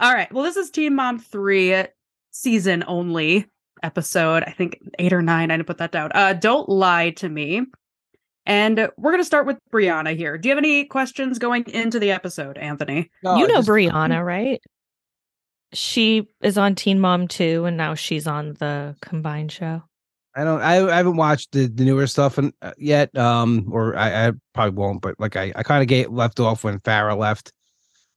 all 0.00 0.14
right. 0.14 0.32
Well, 0.32 0.42
this 0.44 0.56
is 0.56 0.70
Teen 0.70 0.94
Mom 0.94 1.18
3 1.18 1.84
season 2.30 2.84
only. 2.86 3.46
episode, 3.82 4.44
I 4.44 4.52
think 4.52 4.78
eight 4.98 5.12
or 5.12 5.20
nine. 5.20 5.50
I 5.50 5.56
didn't 5.58 5.66
put 5.66 5.78
that 5.78 5.92
down. 5.92 6.10
Uh, 6.14 6.32
Don't 6.32 6.68
Lie 6.70 7.10
to 7.10 7.28
Me. 7.28 7.62
And 8.44 8.88
we're 8.96 9.12
going 9.12 9.20
to 9.20 9.24
start 9.26 9.46
with 9.46 9.58
Brianna 9.72 10.16
here. 10.16 10.36
Do 10.36 10.48
you 10.48 10.54
have 10.54 10.58
any 10.62 10.84
questions 10.84 11.38
going 11.38 11.64
into 11.68 11.98
the 12.00 12.10
episode, 12.10 12.58
Anthony? 12.58 13.10
No, 13.22 13.36
you 13.36 13.46
know 13.46 13.56
just- 13.56 13.68
Brianna, 13.68 14.24
right? 14.24 14.60
She 15.74 16.28
is 16.42 16.58
on 16.58 16.74
Teen 16.74 17.00
Mom 17.00 17.28
too, 17.28 17.64
and 17.64 17.76
now 17.78 17.94
she's 17.94 18.26
on 18.26 18.54
the 18.58 18.94
combined 19.00 19.50
show. 19.52 19.82
I 20.36 20.44
don't. 20.44 20.60
I, 20.60 20.86
I 20.86 20.96
haven't 20.96 21.16
watched 21.16 21.52
the, 21.52 21.66
the 21.66 21.84
newer 21.84 22.06
stuff 22.06 22.38
in, 22.38 22.52
uh, 22.62 22.72
yet. 22.76 23.16
Um, 23.16 23.68
or 23.70 23.96
I, 23.96 24.28
I 24.28 24.32
probably 24.54 24.74
won't. 24.78 25.00
But 25.00 25.14
like 25.18 25.36
I, 25.36 25.52
I 25.56 25.62
kind 25.62 25.80
of 25.82 25.88
get 25.88 26.12
left 26.12 26.40
off 26.40 26.64
when 26.64 26.78
Farrah 26.80 27.16
left. 27.16 27.52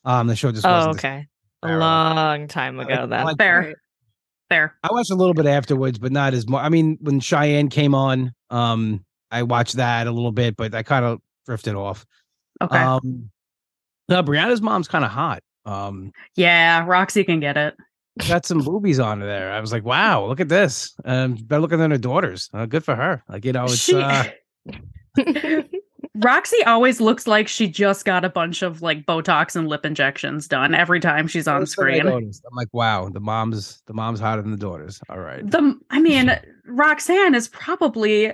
Um, 0.04 0.28
the 0.28 0.36
show 0.36 0.52
just 0.52 0.66
Oh, 0.66 0.70
wasn't. 0.88 1.02
the- 1.02 1.08
okay. 1.08 1.28
A 1.64 1.78
long 1.78 2.48
time 2.50 2.80
ago, 2.80 2.94
like- 2.94 3.10
then. 3.10 3.20
I 3.20 3.24
like- 3.24 3.38
Fair. 3.38 3.76
Fair. 4.50 4.76
I 4.84 4.90
watched 4.92 5.10
a 5.12 5.16
little 5.16 5.34
bit 5.34 5.46
afterwards, 5.48 5.98
but 5.98 6.12
not 6.12 6.34
as 6.34 6.48
much. 6.48 6.62
I 6.64 6.70
mean, 6.70 6.98
when 7.02 7.20
Cheyenne 7.20 7.70
came 7.70 7.96
on, 7.96 8.34
um, 8.50 9.04
I 9.36 9.44
watched 9.44 9.76
that 9.76 10.08
a 10.08 10.12
little 10.12 10.32
bit, 10.32 10.56
but 10.56 10.74
I 10.74 10.84
kind 10.84 11.04
of 11.06 11.20
drifted 11.46 11.76
off. 11.76 12.06
Okay. 12.62 12.78
Um, 12.78 13.30
no, 14.08 14.24
Brianna's 14.24 14.62
mom's 14.62 14.88
kind 14.88 15.04
of 15.04 15.12
hot. 15.12 15.44
Um, 15.66 16.12
yeah, 16.36 16.86
Roxy 16.86 17.24
can 17.24 17.40
get 17.40 17.58
it. 17.58 17.76
got 18.28 18.46
some 18.46 18.60
boobies 18.60 19.00
on 19.00 19.20
there. 19.20 19.52
I 19.52 19.60
was 19.60 19.74
like, 19.74 19.84
wow, 19.84 20.26
look 20.26 20.40
at 20.40 20.48
this. 20.48 20.96
Um, 21.04 21.34
better 21.36 21.62
looking 21.62 21.80
than 21.80 21.92
her 21.92 21.98
daughters. 21.98 22.50
Uh, 22.54 22.66
good 22.66 22.84
for 22.86 22.96
her. 22.96 23.24
Like 23.28 23.44
you 23.46 23.52
know, 23.52 23.66
it's 23.66 23.76
She- 23.76 23.96
uh, 23.96 24.26
Roxy 26.18 26.64
always 26.64 27.02
looks 27.02 27.28
like 27.28 27.48
she 27.48 27.68
just 27.68 28.06
got 28.06 28.24
a 28.24 28.30
bunch 28.30 28.62
of 28.62 28.82
like 28.82 29.06
Botox 29.06 29.56
and 29.56 29.68
lip 29.68 29.86
injections 29.86 30.48
done 30.48 30.74
every 30.74 31.02
time 31.02 31.28
she's 31.28 31.48
on 31.48 31.66
screen. 31.66 32.08
I'm 32.08 32.32
like, 32.54 32.70
wow, 32.72 33.10
the 33.10 33.20
mom's 33.20 33.82
the 33.88 33.94
mom's 33.94 34.22
hotter 34.22 34.42
than 34.42 34.52
the 34.52 34.58
daughters. 34.58 35.02
All 35.10 35.20
right. 35.20 35.46
The 35.50 35.78
I 35.90 36.00
mean, 36.00 36.32
Roxanne 36.68 37.36
is 37.36 37.50
probably 37.50 38.32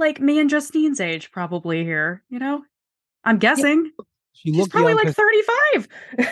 like 0.00 0.20
me 0.20 0.40
and 0.40 0.50
Justine's 0.50 1.00
age, 1.00 1.30
probably 1.30 1.84
here. 1.84 2.24
You 2.28 2.40
know, 2.40 2.64
I'm 3.22 3.38
guessing 3.38 3.92
She 4.32 4.52
she's 4.52 4.66
probably 4.68 4.90
young 4.92 4.96
like 5.04 5.14
'cause- 5.14 5.86
35. 6.18 6.28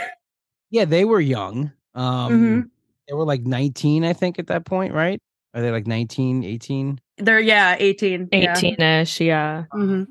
yeah, 0.70 0.84
they 0.86 1.04
were 1.04 1.20
young. 1.20 1.70
Um, 1.94 2.32
Mhm. 2.32 2.70
they 3.06 3.14
were 3.14 3.24
like 3.24 3.42
19, 3.42 4.04
I 4.04 4.12
think, 4.12 4.38
at 4.40 4.48
that 4.48 4.64
point, 4.64 4.92
right? 4.94 5.20
Are 5.54 5.62
they 5.62 5.70
like 5.70 5.86
19, 5.86 6.42
18? 6.44 7.00
They're 7.18 7.40
yeah, 7.40 7.76
18. 7.78 8.28
18ish, 8.28 9.24
yeah. 9.24 9.64
Mhm. 9.72 10.06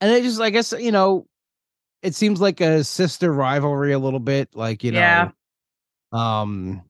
And 0.00 0.10
they 0.10 0.22
just, 0.22 0.40
I 0.40 0.50
guess, 0.50 0.72
you 0.72 0.92
know, 0.92 1.26
it 2.02 2.14
seems 2.14 2.40
like 2.40 2.60
a 2.60 2.82
sister 2.84 3.32
rivalry 3.32 3.92
a 3.92 3.98
little 3.98 4.20
bit. 4.20 4.48
Like, 4.54 4.82
you 4.84 4.92
know, 4.92 4.98
Yeah. 5.00 5.30
um, 6.12 6.82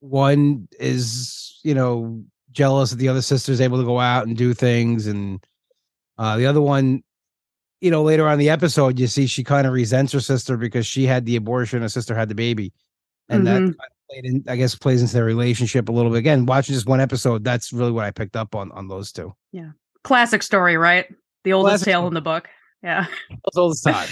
one 0.00 0.68
is, 0.78 1.58
you 1.64 1.74
know, 1.74 2.24
jealous 2.52 2.90
that 2.90 2.96
the 2.96 3.08
other 3.08 3.22
sister's 3.22 3.60
able 3.60 3.78
to 3.78 3.84
go 3.84 4.00
out 4.00 4.26
and 4.26 4.36
do 4.36 4.54
things. 4.54 5.06
And 5.06 5.44
uh, 6.18 6.36
the 6.36 6.46
other 6.46 6.60
one, 6.60 7.02
you 7.80 7.90
know, 7.90 8.02
later 8.02 8.26
on 8.26 8.34
in 8.34 8.38
the 8.38 8.50
episode, 8.50 8.98
you 8.98 9.06
see 9.06 9.26
she 9.26 9.42
kind 9.44 9.66
of 9.66 9.72
resents 9.72 10.12
her 10.12 10.20
sister 10.20 10.56
because 10.56 10.86
she 10.86 11.06
had 11.06 11.24
the 11.26 11.36
abortion, 11.36 11.82
her 11.82 11.88
sister 11.88 12.14
had 12.14 12.28
the 12.28 12.34
baby. 12.34 12.72
And 13.28 13.46
that 13.46 13.60
Mhm. 13.62 13.64
kind 13.64 13.70
of 13.70 14.08
played 14.10 14.24
in, 14.24 14.44
I 14.48 14.56
guess, 14.56 14.74
plays 14.74 15.00
into 15.00 15.14
their 15.14 15.24
relationship 15.24 15.88
a 15.88 15.92
little 15.92 16.10
bit. 16.10 16.18
Again, 16.18 16.44
watching 16.46 16.74
just 16.74 16.86
one 16.86 17.00
episode, 17.00 17.44
that's 17.44 17.72
really 17.72 17.92
what 17.92 18.04
I 18.04 18.10
picked 18.10 18.36
up 18.36 18.54
on 18.54 18.72
on 18.72 18.88
those 18.88 19.12
two. 19.12 19.32
Yeah. 19.52 19.70
Classic 20.02 20.42
story, 20.42 20.76
right? 20.76 21.06
The 21.44 21.52
oldest 21.52 21.84
Classic 21.84 21.84
tale 21.86 22.00
story. 22.00 22.08
in 22.08 22.14
the 22.14 22.20
book. 22.20 22.48
Yeah. 22.82 23.06
All 23.56 23.68
the 23.74 23.80
time. 23.92 24.08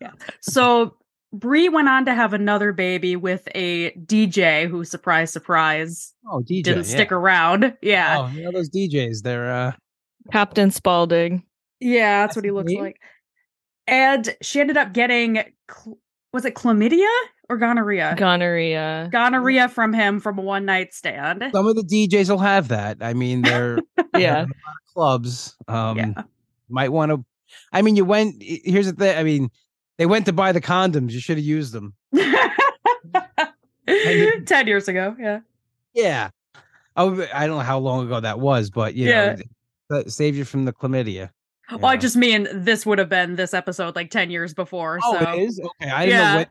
yeah. 0.00 0.10
So 0.40 0.96
Bree 1.32 1.68
went 1.68 1.88
on 1.88 2.04
to 2.06 2.14
have 2.14 2.32
another 2.32 2.72
baby 2.72 3.16
with 3.16 3.48
a 3.54 3.90
DJ 3.92 4.68
who, 4.68 4.84
surprise, 4.84 5.32
surprise, 5.32 6.12
Oh, 6.30 6.38
DJ. 6.40 6.62
didn't 6.64 6.76
yeah. 6.88 6.94
stick 6.94 7.12
around. 7.12 7.76
Yeah. 7.82 8.16
Oh, 8.20 8.26
you 8.34 8.44
know 8.44 8.52
those 8.52 8.70
DJs? 8.70 9.22
They're 9.22 9.50
uh 9.52 9.72
Captain 10.32 10.70
Spaulding. 10.70 11.42
Yeah, 11.80 12.22
that's 12.22 12.28
That's 12.30 12.36
what 12.36 12.44
he 12.46 12.50
looks 12.50 12.72
name? 12.72 12.80
like. 12.80 12.96
And 13.86 14.34
she 14.42 14.60
ended 14.60 14.76
up 14.76 14.92
getting, 14.92 15.42
was 16.32 16.44
it 16.44 16.54
chlamydia 16.54 17.08
or 17.48 17.56
gonorrhea? 17.58 18.14
Gonorrhea. 18.18 19.08
gonorrhea 19.12 19.68
from 19.68 19.92
him 19.92 20.18
from 20.20 20.38
a 20.38 20.42
one 20.42 20.64
night 20.64 20.94
stand. 20.94 21.44
some 21.52 21.66
of 21.66 21.76
the 21.76 21.82
DJs 21.82 22.30
will 22.30 22.38
have 22.38 22.68
that. 22.68 22.98
I 23.00 23.14
mean, 23.14 23.42
they're 23.42 23.78
Yeah. 24.16 24.42
in 24.42 24.44
a 24.44 24.54
lot 24.66 24.76
of 24.86 24.94
clubs. 24.94 25.56
Um 25.68 25.96
yeah. 25.98 26.12
might 26.68 26.90
want 26.92 27.12
to 27.12 27.24
I 27.72 27.82
mean, 27.82 27.94
you 27.96 28.04
went 28.04 28.36
here's 28.42 28.86
the 28.86 28.92
thing. 28.94 29.16
I 29.16 29.22
mean, 29.22 29.50
they 29.98 30.06
went 30.06 30.26
to 30.26 30.32
buy 30.32 30.52
the 30.52 30.60
condoms. 30.60 31.12
You 31.12 31.20
should 31.20 31.36
have 31.38 31.44
used 31.46 31.72
them. 31.72 31.94
Ten 34.46 34.66
years 34.66 34.88
ago. 34.88 35.14
Yeah. 35.18 35.40
Yeah. 35.94 36.30
Oh, 36.96 37.26
I 37.32 37.46
don't 37.46 37.56
know 37.56 37.62
how 37.62 37.78
long 37.78 38.06
ago 38.06 38.20
that 38.20 38.40
was, 38.40 38.70
but 38.70 38.94
you 38.94 39.08
Yeah. 39.08 39.34
know, 39.36 39.42
that 39.90 40.10
saved 40.10 40.36
you 40.36 40.44
from 40.44 40.64
the 40.64 40.72
chlamydia. 40.72 41.30
Well, 41.70 41.86
I 41.86 41.96
just 41.96 42.16
mean 42.16 42.46
this 42.52 42.86
would 42.86 42.98
have 42.98 43.08
been 43.08 43.36
this 43.36 43.52
episode 43.52 43.96
like 43.96 44.10
10 44.10 44.30
years 44.30 44.54
before. 44.54 44.98
Oh, 45.02 45.18
so 45.18 45.32
it 45.32 45.38
is? 45.42 45.60
Okay. 45.60 45.90
I 45.90 46.06
didn't 46.06 46.18
Yeah. 46.20 46.32
know 46.32 46.36
when, 46.38 46.46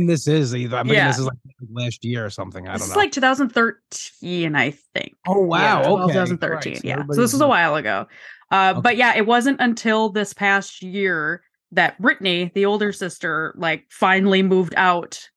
when 0.00 0.06
this 0.06 0.26
is 0.26 0.54
either. 0.54 0.76
I'm 0.76 0.86
thinking 0.86 0.96
Yeah. 0.98 1.08
this 1.08 1.18
is 1.18 1.26
like 1.26 1.36
last 1.72 2.04
year 2.04 2.24
or 2.26 2.30
something. 2.30 2.66
I 2.66 2.72
don't 2.72 2.80
know. 2.80 2.86
It's 2.86 2.96
like 2.96 3.12
2013, 3.12 4.54
I 4.56 4.70
think. 4.94 5.14
oh 5.26 5.40
wow. 5.40 5.80
Yeah, 5.82 5.86
12, 5.88 6.00
okay. 6.02 6.12
2013. 6.12 6.72
Right, 6.72 6.82
so 6.82 6.88
yeah. 6.88 6.96
So 7.10 7.20
this 7.22 7.32
was 7.32 7.40
a 7.40 7.48
while 7.48 7.74
ago. 7.76 8.06
Uh, 8.50 8.72
Okay. 8.76 8.80
But 8.82 8.96
yeah, 8.96 9.14
it 9.16 9.26
wasn't 9.26 9.60
until 9.60 10.08
this 10.10 10.32
past 10.32 10.82
year 10.82 11.42
that 11.72 12.00
Brittany, 12.00 12.50
the 12.54 12.66
older 12.66 12.92
sister, 12.92 13.54
like 13.56 13.84
finally 13.90 14.42
moved 14.42 14.74
out 14.76 15.28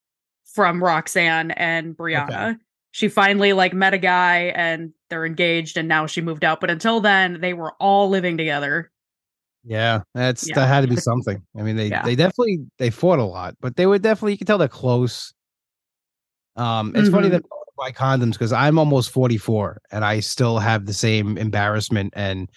from 0.54 0.84
Roxanne 0.84 1.52
and 1.52 1.96
Brianna. 1.96 2.58
She 2.92 3.08
finally 3.08 3.54
like 3.54 3.74
met 3.74 3.94
a 3.94 3.98
guy 4.00 4.52
and 4.56 4.92
they're 5.10 5.26
engaged 5.26 5.78
and 5.78 5.88
now 5.88 6.06
she 6.08 6.22
moved 6.22 6.44
out. 6.44 6.60
But 6.60 6.72
until 6.72 7.00
then, 7.02 7.40
they 7.42 7.54
were 7.54 7.74
all 7.80 8.10
living 8.10 8.38
together. 8.38 8.92
Yeah, 9.64 10.02
that's 10.16 10.48
Yeah. 10.48 10.56
that 10.56 10.68
had 10.68 10.82
to 10.82 10.88
be 10.88 10.96
something. 11.02 11.42
I 11.58 11.62
mean, 11.62 11.76
they 11.76 11.88
Yeah. 11.88 12.04
they 12.04 12.16
definitely 12.16 12.60
they 12.78 12.90
fought 12.90 13.20
a 13.20 13.24
lot, 13.24 13.56
but 13.62 13.76
they 13.76 13.86
were 13.86 14.00
definitely 14.00 14.32
you 14.34 14.38
can 14.38 14.48
tell 14.48 14.58
they're 14.58 14.68
close. 14.68 15.34
Um, 16.56 16.94
it's 16.96 17.10
funny 17.10 17.28
Mhm. 17.28 17.32
that 17.32 17.44
I 17.52 17.56
buy 17.78 17.92
condoms 17.92 18.34
because 18.34 18.52
I'm 18.52 18.78
almost 18.80 19.12
44 19.12 19.82
and 19.92 20.04
I 20.04 20.20
still 20.20 20.60
have 20.60 20.86
the 20.86 20.94
same 20.94 21.38
embarrassment 21.38 22.14
and 22.16 22.50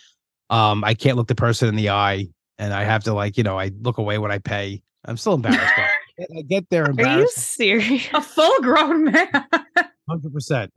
um 0.50 0.82
I 0.84 0.94
can't 0.94 1.16
look 1.16 1.28
the 1.28 1.34
person 1.34 1.68
in 1.68 1.76
the 1.76 1.90
eye 1.90 2.26
and 2.62 2.72
I 2.72 2.84
have 2.84 3.02
to 3.04 3.12
like 3.12 3.36
you 3.36 3.42
know 3.42 3.58
I 3.58 3.72
look 3.80 3.98
away 3.98 4.18
when 4.18 4.30
I 4.30 4.38
pay. 4.38 4.82
I'm 5.04 5.16
still 5.16 5.34
embarrassed. 5.34 5.72
but 5.76 6.26
I 6.38 6.42
get 6.42 6.70
there 6.70 6.84
Are 6.84 7.18
you 7.18 7.28
serious? 7.28 8.06
A 8.14 8.22
full 8.22 8.60
grown 8.60 9.04
man. 9.12 9.46
Hundred 10.08 10.32
percent, 10.32 10.72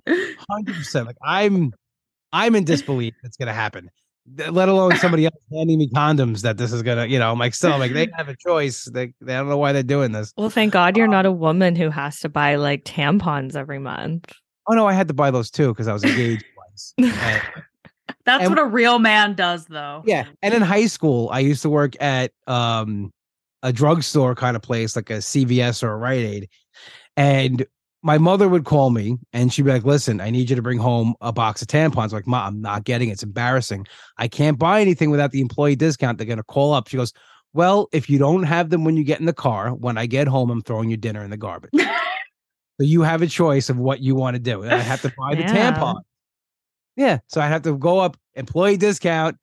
hundred 0.50 0.76
percent. 0.76 1.06
Like 1.08 1.18
I'm, 1.24 1.72
I'm 2.34 2.56
in 2.56 2.64
disbelief 2.64 3.14
it's 3.24 3.38
gonna 3.38 3.54
happen. 3.54 3.90
Let 4.38 4.70
alone 4.70 4.96
somebody 4.96 5.26
else 5.26 5.36
handing 5.54 5.78
me 5.78 5.88
condoms 5.90 6.42
that 6.42 6.58
this 6.58 6.74
is 6.74 6.82
gonna, 6.82 7.06
you 7.06 7.20
know. 7.20 7.32
I'm 7.32 7.38
like, 7.38 7.54
still, 7.54 7.74
I'm 7.74 7.80
like 7.80 7.94
they 7.94 8.08
have 8.16 8.28
a 8.28 8.36
choice. 8.36 8.86
They, 8.86 9.14
they 9.22 9.34
don't 9.34 9.48
know 9.48 9.58
why 9.58 9.72
they're 9.72 9.84
doing 9.84 10.14
this. 10.14 10.34
Well, 10.36 10.50
thank 10.50 10.74
God 10.74 10.98
you're 10.98 11.08
not 11.08 11.28
a 11.28 11.30
um 11.30 11.38
woman 11.38 11.76
who 11.76 11.92
has 11.92 12.20
to 12.22 12.30
buy 12.30 12.56
like 12.56 12.86
tampons 12.86 13.56
every 13.56 13.78
month. 13.78 14.32
Oh 14.68 14.74
no, 14.74 14.88
I 14.88 14.94
had 14.94 15.08
to 15.10 15.14
buy 15.14 15.30
those 15.30 15.52
too 15.52 15.68
because 15.74 15.88
I 15.88 15.94
was 15.94 16.04
engaged 16.04 16.44
twice. 16.56 16.94
And- 16.98 17.42
That's 18.26 18.44
And- 18.44 18.50
what 18.52 18.60
a 18.60 18.66
real 18.66 19.00
man 19.00 19.36
does, 19.36 19.66
though. 19.66 20.02
yeah, 20.06 20.26
and 20.42 20.54
in 20.54 20.62
high 20.62 20.88
school, 20.88 21.30
I 21.32 21.40
used 21.40 21.62
to 21.62 21.70
work 21.70 21.94
at 22.02 22.32
um 22.48 23.12
a 23.64 23.72
drugstore 23.74 24.36
kind 24.36 24.56
of 24.56 24.62
place, 24.62 24.96
like 24.96 25.10
a 25.10 25.22
CVS 25.22 25.82
or 25.84 25.92
a 25.92 25.98
Rite 25.98 26.20
Aid, 26.26 26.50
and 27.18 27.66
my 28.04 28.20
mother 28.20 28.48
would 28.48 28.66
call 28.66 28.92
me 28.92 29.18
and 29.34 29.52
she'd 29.52 29.64
be 29.64 29.72
like, 29.72 29.84
"Listen, 29.84 30.22
I 30.22 30.30
need 30.30 30.50
you 30.50 30.56
to 30.56 30.62
bring 30.62 30.78
home 30.78 31.16
a 31.22 31.32
box 31.34 31.62
of 31.64 31.68
tampons." 31.68 32.06
I'm 32.06 32.12
like, 32.12 32.28
"Mom, 32.28 32.46
I'm 32.48 32.62
not 32.62 32.84
getting 32.84 33.10
it. 33.10 33.14
It's 33.14 33.24
embarrassing. 33.24 33.88
I 34.20 34.28
can't 34.28 34.60
buy 34.60 34.82
anything 34.82 35.10
without 35.10 35.32
the 35.32 35.42
employee 35.42 35.76
discount." 35.76 36.18
They're 36.20 36.28
gonna 36.28 36.44
call 36.44 36.74
up. 36.74 36.88
She 36.88 36.98
goes, 36.98 37.14
"Well, 37.54 37.88
if 37.92 38.08
you 38.10 38.20
don't 38.20 38.44
have 38.44 38.70
them 38.70 38.84
when 38.84 38.96
you 38.96 39.04
get 39.04 39.20
in 39.20 39.26
the 39.26 39.34
car, 39.34 39.72
when 39.74 39.98
I 39.98 40.06
get 40.06 40.28
home, 40.28 40.52
I'm 40.52 40.62
throwing 40.62 40.90
your 40.92 40.98
dinner 40.98 41.24
in 41.24 41.30
the 41.32 41.38
garbage." 41.38 41.72
So 42.78 42.86
you 42.86 43.04
have 43.04 43.22
a 43.22 43.28
choice 43.28 43.70
of 43.70 43.78
what 43.78 44.02
you 44.02 44.16
want 44.16 44.36
to 44.36 44.40
do. 44.42 44.66
I 44.66 44.76
have 44.80 45.02
to 45.04 45.14
buy 45.18 45.34
the 45.36 45.44
Yeah. 45.44 45.72
tampon. 45.74 46.02
Yeah. 46.96 47.20
So 47.28 47.42
I 47.42 47.48
have 47.48 47.64
to 47.64 47.78
go 47.78 48.00
up 48.00 48.18
employee 48.34 48.78
discount 48.78 49.38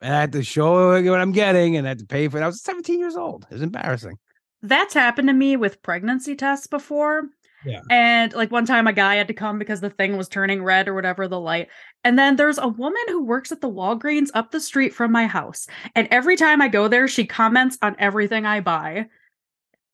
and 0.00 0.14
I 0.14 0.20
had 0.20 0.32
to 0.32 0.42
show 0.42 1.00
what 1.02 1.20
I'm 1.20 1.32
getting 1.32 1.76
and 1.76 1.86
I 1.86 1.90
had 1.90 1.98
to 2.00 2.06
pay 2.06 2.28
for 2.28 2.38
it. 2.38 2.42
I 2.42 2.46
was 2.46 2.62
17 2.62 2.98
years 2.98 3.16
old. 3.16 3.46
It 3.50 3.54
was 3.54 3.62
embarrassing. 3.62 4.18
That's 4.62 4.94
happened 4.94 5.28
to 5.28 5.34
me 5.34 5.56
with 5.56 5.82
pregnancy 5.82 6.34
tests 6.36 6.66
before. 6.66 7.24
Yeah. 7.64 7.80
And 7.90 8.32
like 8.32 8.50
one 8.50 8.64
time 8.64 8.86
a 8.86 8.92
guy 8.92 9.16
had 9.16 9.28
to 9.28 9.34
come 9.34 9.58
because 9.58 9.80
the 9.80 9.90
thing 9.90 10.16
was 10.16 10.28
turning 10.28 10.62
red 10.62 10.88
or 10.88 10.94
whatever 10.94 11.28
the 11.28 11.40
light. 11.40 11.68
And 12.04 12.18
then 12.18 12.36
there's 12.36 12.58
a 12.58 12.68
woman 12.68 13.02
who 13.08 13.22
works 13.24 13.52
at 13.52 13.60
the 13.60 13.70
Walgreens 13.70 14.30
up 14.32 14.50
the 14.50 14.60
street 14.60 14.94
from 14.94 15.12
my 15.12 15.26
house. 15.26 15.66
And 15.94 16.08
every 16.10 16.36
time 16.36 16.62
I 16.62 16.68
go 16.68 16.88
there, 16.88 17.06
she 17.08 17.26
comments 17.26 17.76
on 17.82 17.96
everything 17.98 18.46
I 18.46 18.60
buy. 18.60 19.06
Oh, 19.08 19.12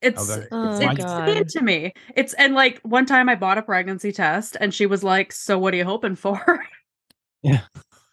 it's 0.09 0.27
that- 0.29 0.49
Oh, 0.53 0.79
it's 0.79 1.03
God. 1.03 1.29
insane 1.29 1.47
to 1.49 1.63
me. 1.63 1.93
It's 2.15 2.35
and 2.35 2.55
like 2.55 2.81
one 2.83 3.07
time 3.07 3.29
I 3.29 3.35
bought 3.35 3.59
a 3.59 3.63
pregnancy 3.63 4.13
test 4.13 4.57
and 4.61 4.73
she 4.73 4.87
was 4.87 5.03
like, 5.03 5.33
So 5.33 5.59
what 5.59 5.75
are 5.75 5.77
you 5.79 5.85
hoping 5.85 6.15
for? 6.17 6.65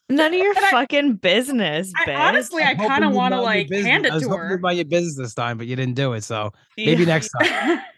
None 0.10 0.34
of 0.34 0.38
your 0.38 0.54
And 0.56 0.66
I- 0.66 0.70
fucking 0.72 1.14
business, 1.16 1.92
I 2.06 2.12
honestly 2.14 2.62
I 2.62 2.76
kind 2.76 3.04
of 3.04 3.14
want 3.14 3.34
to 3.34 3.42
like 3.42 3.70
business. 3.70 3.88
hand 3.88 4.06
I 4.06 4.10
it 4.10 4.14
was 4.14 4.24
to 4.24 4.30
hoping 4.30 4.46
her. 4.48 4.60
you'd 4.66 4.76
your 4.78 4.86
business 4.86 5.16
this 5.18 5.34
time, 5.34 5.58
but 5.58 5.66
you 5.68 5.76
didn't 5.76 5.96
do 5.96 6.14
it. 6.14 6.24
So 6.24 6.52
maybe 6.78 7.04
Yeah. 7.04 7.08
next 7.08 7.30
time. 7.42 7.80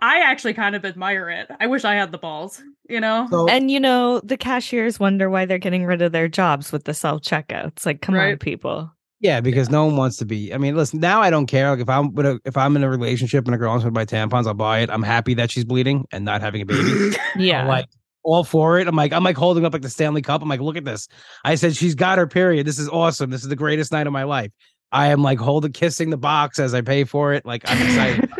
I 0.00 0.20
actually 0.20 0.54
kind 0.54 0.74
of 0.74 0.84
admire 0.86 1.28
it. 1.28 1.46
I 1.60 1.66
wish 1.66 1.84
I 1.84 1.94
had 1.94 2.10
the 2.10 2.16
balls, 2.18 2.62
you 2.88 3.00
know? 3.00 3.26
So 3.30 3.48
And 3.50 3.70
you 3.70 3.78
know, 3.78 4.20
the 4.20 4.38
cashiers 4.38 4.98
wonder 4.98 5.28
why 5.28 5.44
they're 5.44 5.58
getting 5.58 5.84
rid 5.84 6.00
of 6.00 6.12
their 6.12 6.26
jobs 6.28 6.72
with 6.72 6.84
the 6.84 6.94
self 6.94 7.20
checkouts. 7.20 7.84
Like, 7.84 8.00
come 8.00 8.16
on, 8.16 8.38
people. 8.38 8.90
yeah, 9.20 9.40
because 9.42 9.68
no 9.68 9.84
one 9.84 9.96
wants 9.98 10.16
to 10.18 10.24
be. 10.24 10.54
I 10.54 10.56
mean, 10.58 10.74
listen. 10.74 11.00
Now 11.00 11.20
I 11.20 11.28
don't 11.28 11.46
care. 11.46 11.68
Like 11.70 11.80
if 11.80 11.88
I'm 11.90 12.14
with 12.14 12.24
a, 12.24 12.40
if 12.46 12.56
I'm 12.56 12.74
in 12.76 12.82
a 12.82 12.88
relationship 12.88 13.44
and 13.44 13.54
a 13.54 13.58
girl 13.58 13.68
wants 13.70 13.84
to 13.84 13.90
buy 13.90 14.06
tampons, 14.06 14.46
I'll 14.46 14.54
buy 14.54 14.78
it. 14.78 14.88
I'm 14.90 15.02
happy 15.02 15.34
that 15.34 15.50
she's 15.50 15.66
bleeding 15.66 16.06
and 16.12 16.24
not 16.24 16.40
having 16.40 16.62
a 16.62 16.66
baby. 16.66 17.14
Yeah. 17.36 17.66
Like 17.68 17.86
all 18.28 18.44
for 18.44 18.78
it. 18.78 18.86
I'm 18.86 18.94
like 18.94 19.12
I'm 19.12 19.24
like 19.24 19.36
holding 19.36 19.64
up 19.64 19.72
like 19.72 19.82
the 19.82 19.88
Stanley 19.88 20.22
Cup. 20.22 20.42
I'm 20.42 20.48
like, 20.48 20.60
look 20.60 20.76
at 20.76 20.84
this. 20.84 21.08
I 21.44 21.54
said 21.54 21.74
she's 21.74 21.94
got 21.94 22.18
her 22.18 22.26
period. 22.26 22.66
This 22.66 22.78
is 22.78 22.88
awesome. 22.88 23.30
This 23.30 23.42
is 23.42 23.48
the 23.48 23.56
greatest 23.56 23.90
night 23.90 24.06
of 24.06 24.12
my 24.12 24.24
life. 24.24 24.52
I 24.92 25.08
am 25.08 25.22
like 25.22 25.38
holding 25.38 25.72
kissing 25.72 26.10
the 26.10 26.16
box 26.18 26.58
as 26.58 26.74
I 26.74 26.82
pay 26.82 27.04
for 27.04 27.32
it. 27.32 27.44
Like 27.46 27.62
I'm 27.66 27.80
excited. 27.82 28.30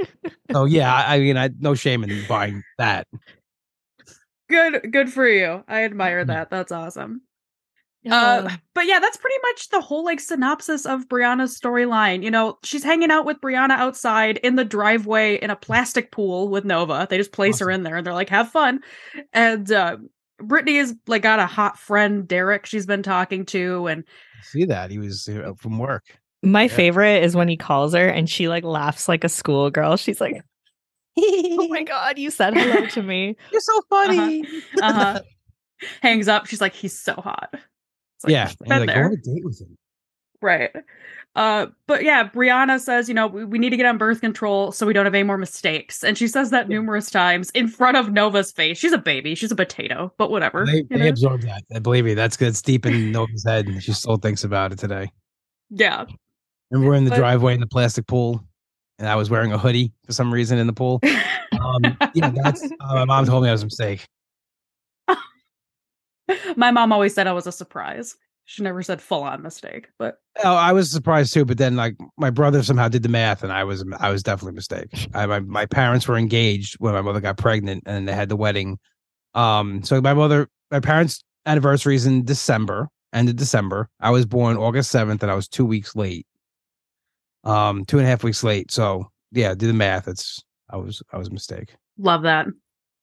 so 0.52 0.64
yeah, 0.64 0.92
I, 0.94 1.16
I 1.16 1.18
mean, 1.20 1.36
I 1.36 1.50
no 1.58 1.74
shame 1.74 2.04
in 2.04 2.24
buying 2.28 2.62
that. 2.78 3.06
good 4.48 4.92
good 4.92 5.12
for 5.12 5.26
you. 5.26 5.64
I 5.68 5.84
admire 5.84 6.24
Mhm. 6.24 6.28
that. 6.28 6.50
That's 6.50 6.72
awesome. 6.72 7.22
Uh, 8.10 8.50
but 8.74 8.86
yeah, 8.86 8.98
that's 8.98 9.16
pretty 9.16 9.36
much 9.42 9.68
the 9.68 9.80
whole 9.80 10.04
like 10.04 10.18
synopsis 10.18 10.86
of 10.86 11.08
Brianna's 11.08 11.58
storyline. 11.58 12.24
You 12.24 12.30
know, 12.32 12.58
she's 12.64 12.82
hanging 12.82 13.10
out 13.12 13.24
with 13.24 13.40
Brianna 13.40 13.72
outside 13.72 14.38
in 14.38 14.56
the 14.56 14.64
driveway 14.64 15.36
in 15.36 15.50
a 15.50 15.56
plastic 15.56 16.10
pool 16.10 16.48
with 16.48 16.64
Nova. 16.64 17.06
They 17.08 17.16
just 17.16 17.30
place 17.32 17.60
her 17.60 17.70
in 17.70 17.84
there 17.84 17.96
and 17.96 18.04
they're 18.06 18.12
like, 18.14 18.28
have 18.30 18.50
fun. 18.50 18.80
And 19.32 19.70
uh 19.70 19.98
Brittany 20.40 20.78
is 20.78 20.96
like 21.06 21.22
got 21.22 21.38
a 21.38 21.46
hot 21.46 21.78
friend, 21.78 22.26
Derek, 22.26 22.66
she's 22.66 22.86
been 22.86 23.04
talking 23.04 23.46
to, 23.46 23.86
and 23.86 24.04
See 24.42 24.64
that 24.64 24.90
he 24.90 24.98
was 24.98 25.28
uh, 25.28 25.52
from 25.56 25.78
work. 25.78 26.02
My 26.42 26.62
Yeah. 26.62 26.68
favorite 26.68 27.22
is 27.22 27.36
when 27.36 27.46
he 27.46 27.56
calls 27.56 27.94
her 27.94 28.08
and 28.08 28.28
she 28.28 28.48
like 28.48 28.64
laughs 28.64 29.08
like 29.08 29.22
a 29.22 29.28
schoolgirl. 29.28 29.96
She's 29.98 30.20
like, 30.20 30.42
Oh 31.16 31.68
my 31.68 31.82
god, 31.84 32.18
you 32.18 32.32
said 32.32 32.56
hello 32.56 32.86
to 32.86 33.02
me. 33.04 33.36
You're 33.52 33.60
so 33.60 33.80
funny. 33.88 34.44
uh-huh. 34.82 35.20
hangs 36.02 36.26
up. 36.26 36.46
She's 36.46 36.60
like, 36.60 36.74
he's 36.74 36.98
so 36.98 37.14
hot. 37.14 37.54
Like, 38.24 38.32
yeah, 38.32 38.50
"Been 38.60 38.68
like, 38.68 38.80
go 38.80 38.86
there." 38.94 39.04
on 39.06 39.12
a 39.12 39.16
date 39.16 39.44
with 39.44 39.60
him. 39.60 39.76
Right. 40.40 40.70
Uh, 41.34 41.66
but 41.86 42.02
yeah, 42.04 42.28
Brianna 42.28 42.78
says, 42.78 43.08
you 43.08 43.14
know, 43.14 43.26
we, 43.26 43.44
we 43.44 43.58
need 43.58 43.70
to 43.70 43.76
get 43.78 43.86
on 43.86 43.96
birth 43.96 44.20
control 44.20 44.70
so 44.70 44.84
we 44.86 44.92
don't 44.92 45.06
have 45.06 45.14
any 45.14 45.22
more 45.22 45.38
mistakes. 45.38 46.04
And 46.04 46.18
she 46.18 46.28
says 46.28 46.50
that 46.50 46.68
numerous 46.68 47.10
times 47.10 47.48
in 47.50 47.68
front 47.68 47.96
of 47.96 48.12
Nova's 48.12 48.52
face. 48.52 48.76
She's 48.76 48.92
a 48.92 48.98
baby. 48.98 49.34
She's 49.34 49.50
a 49.50 49.56
potato, 49.56 50.12
but 50.18 50.30
whatever. 50.30 50.66
They, 50.66 50.82
they 50.82 51.08
absorb 51.08 51.40
that. 51.42 51.62
I 51.74 51.78
believe 51.78 52.04
me. 52.04 52.12
That's 52.14 52.36
good. 52.36 52.48
It's 52.48 52.60
deep 52.60 52.84
in 52.84 53.12
Nova's 53.12 53.44
head, 53.46 53.66
and 53.66 53.82
she 53.82 53.92
still 53.92 54.16
thinks 54.16 54.44
about 54.44 54.72
it 54.72 54.78
today. 54.78 55.10
yeah. 55.70 56.04
And 56.70 56.84
we're 56.86 56.94
in 56.94 57.04
the 57.04 57.10
But- 57.10 57.16
driveway 57.18 57.54
in 57.54 57.60
the 57.60 57.66
plastic 57.66 58.06
pool, 58.06 58.44
and 58.98 59.08
I 59.08 59.14
was 59.16 59.30
wearing 59.30 59.52
a 59.52 59.58
hoodie 59.58 59.92
for 60.04 60.12
some 60.12 60.32
reason 60.34 60.58
in 60.58 60.66
the 60.66 60.72
pool. 60.72 61.00
Um, 61.04 61.96
yeah, 62.14 62.30
that's 62.30 62.62
uh, 62.62 62.94
my 62.94 63.04
mom 63.04 63.24
told 63.26 63.42
me 63.44 63.48
I 63.48 63.52
was 63.52 63.62
a 63.62 63.66
mistake. 63.66 64.06
My 66.56 66.70
mom 66.70 66.92
always 66.92 67.14
said 67.14 67.26
I 67.26 67.32
was 67.32 67.46
a 67.46 67.52
surprise. 67.52 68.16
She 68.44 68.62
never 68.62 68.82
said 68.82 69.00
full 69.00 69.22
on 69.22 69.42
mistake, 69.42 69.88
but 69.98 70.16
Oh, 70.42 70.54
I 70.56 70.72
was 70.72 70.90
surprised 70.90 71.32
too, 71.32 71.44
but 71.44 71.58
then 71.58 71.76
like 71.76 71.96
my 72.18 72.30
brother 72.30 72.62
somehow 72.62 72.88
did 72.88 73.02
the 73.04 73.08
math, 73.08 73.44
and 73.44 73.52
I 73.52 73.62
was 73.64 73.84
I 74.00 74.10
was 74.10 74.22
definitely 74.22 74.50
a 74.50 74.54
mistake. 74.54 75.08
I, 75.14 75.26
my 75.26 75.40
my 75.40 75.64
parents 75.66 76.08
were 76.08 76.16
engaged 76.16 76.74
when 76.80 76.92
my 76.92 77.02
mother 77.02 77.20
got 77.20 77.36
pregnant, 77.38 77.84
and 77.86 78.08
they 78.08 78.12
had 78.12 78.28
the 78.28 78.36
wedding. 78.36 78.78
Um, 79.34 79.82
so 79.84 80.00
my 80.00 80.12
mother, 80.12 80.48
my 80.70 80.80
parents' 80.80 81.22
anniversary 81.46 81.94
is 81.94 82.04
in 82.04 82.24
December, 82.24 82.88
end 83.12 83.28
of 83.28 83.36
December. 83.36 83.88
I 84.00 84.10
was 84.10 84.26
born 84.26 84.56
August 84.56 84.90
seventh, 84.90 85.22
and 85.22 85.30
I 85.30 85.34
was 85.36 85.46
two 85.48 85.64
weeks 85.64 85.94
late. 85.94 86.26
Um, 87.44 87.84
two 87.84 87.98
and 87.98 88.06
a 88.06 88.10
half 88.10 88.24
weeks 88.24 88.42
late. 88.42 88.70
So 88.72 89.10
yeah, 89.30 89.54
do 89.54 89.66
the 89.68 89.72
math. 89.72 90.08
It's 90.08 90.42
I 90.68 90.76
was 90.76 91.00
I 91.12 91.16
was 91.18 91.28
a 91.28 91.32
mistake. 91.32 91.74
love 91.96 92.22
that. 92.22 92.46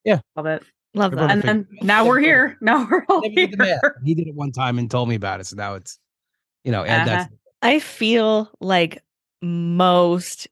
Yeah. 0.03 0.19
Love 0.35 0.45
it. 0.47 0.63
Love 0.95 1.11
that. 1.15 1.31
And 1.31 1.41
then 1.41 1.67
now 1.81 2.05
we're 2.05 2.19
here. 2.19 2.57
Now 2.61 2.87
we're 2.89 3.05
all 3.09 3.21
Never 3.21 3.47
did 3.47 3.61
here. 3.61 3.95
He 4.03 4.15
did 4.15 4.27
it 4.27 4.35
one 4.35 4.51
time 4.51 4.79
and 4.79 4.89
told 4.89 5.07
me 5.07 5.15
about 5.15 5.39
it, 5.39 5.45
so 5.45 5.55
now 5.55 5.75
it's 5.75 5.99
you 6.63 6.71
know, 6.71 6.83
and 6.83 7.07
that's 7.07 7.33
I 7.61 7.79
feel 7.79 8.49
like 8.59 9.03
most 9.41 10.47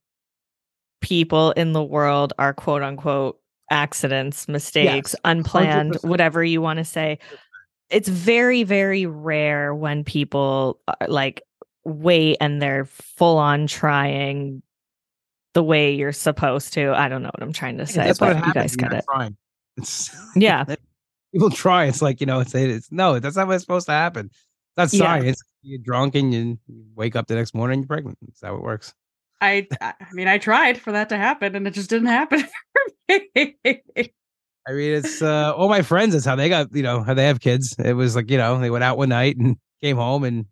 people 1.02 1.52
in 1.52 1.74
the 1.74 1.84
world 1.84 2.34
are 2.38 2.54
quote 2.54 2.84
unquote 2.84 3.40
accidents, 3.70 4.48
mistakes, 4.48 5.16
unplanned, 5.24 5.94
100%. 5.94 6.10
whatever 6.10 6.44
you 6.44 6.62
want 6.62 6.78
to 6.78 6.86
say. 6.86 7.20
It's 7.90 8.10
very, 8.10 8.64
very 8.64 9.06
rare 9.06 9.74
when 9.74 10.04
people 10.04 10.80
uh, 10.88 10.94
like 11.08 11.42
wait 11.86 12.38
and 12.42 12.62
they're 12.62 12.86
full 12.86 13.38
on 13.38 13.68
trying 13.68 14.62
the 15.54 15.64
way 15.64 15.96
you're 15.96 16.12
supposed 16.12 16.74
to. 16.74 16.94
I 16.94 17.08
don't 17.08 17.24
know 17.24 17.32
what 17.34 17.42
I'm 17.42 17.54
trying 17.54 17.78
to 17.78 17.86
say, 17.86 18.08
what 18.10 18.20
but 18.20 18.46
you 18.46 18.54
guys 18.54 18.76
get 18.76 18.94
it. 18.94 19.06
Trying. 19.10 19.38
It's 19.78 20.10
Yeah. 20.36 20.66
people 21.34 21.50
try. 21.50 21.86
It's 21.86 22.02
like 22.02 22.20
you 22.20 22.26
know, 22.28 22.40
it's 22.40 22.54
it's 22.56 22.92
no, 22.92 23.20
that's 23.20 23.36
not 23.36 23.48
what's 23.48 23.64
supposed 23.64 23.86
to 23.88 23.94
happen. 23.94 24.30
That's 24.76 24.94
Yeah. 24.94 25.20
science. 25.20 25.42
You're 25.64 25.80
drunk 25.84 26.16
and 26.16 26.34
you 26.34 26.58
wake 26.96 27.16
up 27.16 27.28
the 27.28 27.36
next 27.36 27.54
morning 27.54 27.76
and 27.80 27.84
you're 27.84 27.88
pregnant. 27.88 28.18
That's 28.22 28.42
how 28.42 28.56
it 28.56 28.62
works. 28.62 28.94
I 29.42 29.68
I 29.82 29.94
mean 30.14 30.28
I 30.28 30.38
tried 30.38 30.80
for 30.80 30.92
that 30.94 31.10
to 31.10 31.18
happen 31.18 31.56
and 31.56 31.68
it 31.68 31.72
just 31.74 31.90
didn't 31.90 32.08
happen 32.08 32.40
for 32.40 32.50
me. 33.36 33.58
I 33.66 34.74
mean, 34.74 34.94
it's 34.96 35.22
uh 35.22 35.54
all 35.56 35.70
my 35.70 35.82
friends. 35.82 36.14
That's 36.14 36.26
how 36.26 36.36
they 36.36 36.50
got. 36.50 36.74
You 36.76 36.84
know, 36.84 37.04
how 37.04 37.14
they 37.14 37.26
have 37.28 37.40
kids. 37.40 37.76
It 37.78 37.94
was 37.94 38.16
like 38.16 38.30
you 38.32 38.38
know, 38.38 38.60
they 38.60 38.70
went 38.70 38.84
out 38.84 38.98
one 38.98 39.10
night 39.10 39.38
and 39.38 39.58
came 39.82 39.98
home 39.98 40.24
and 40.24 40.46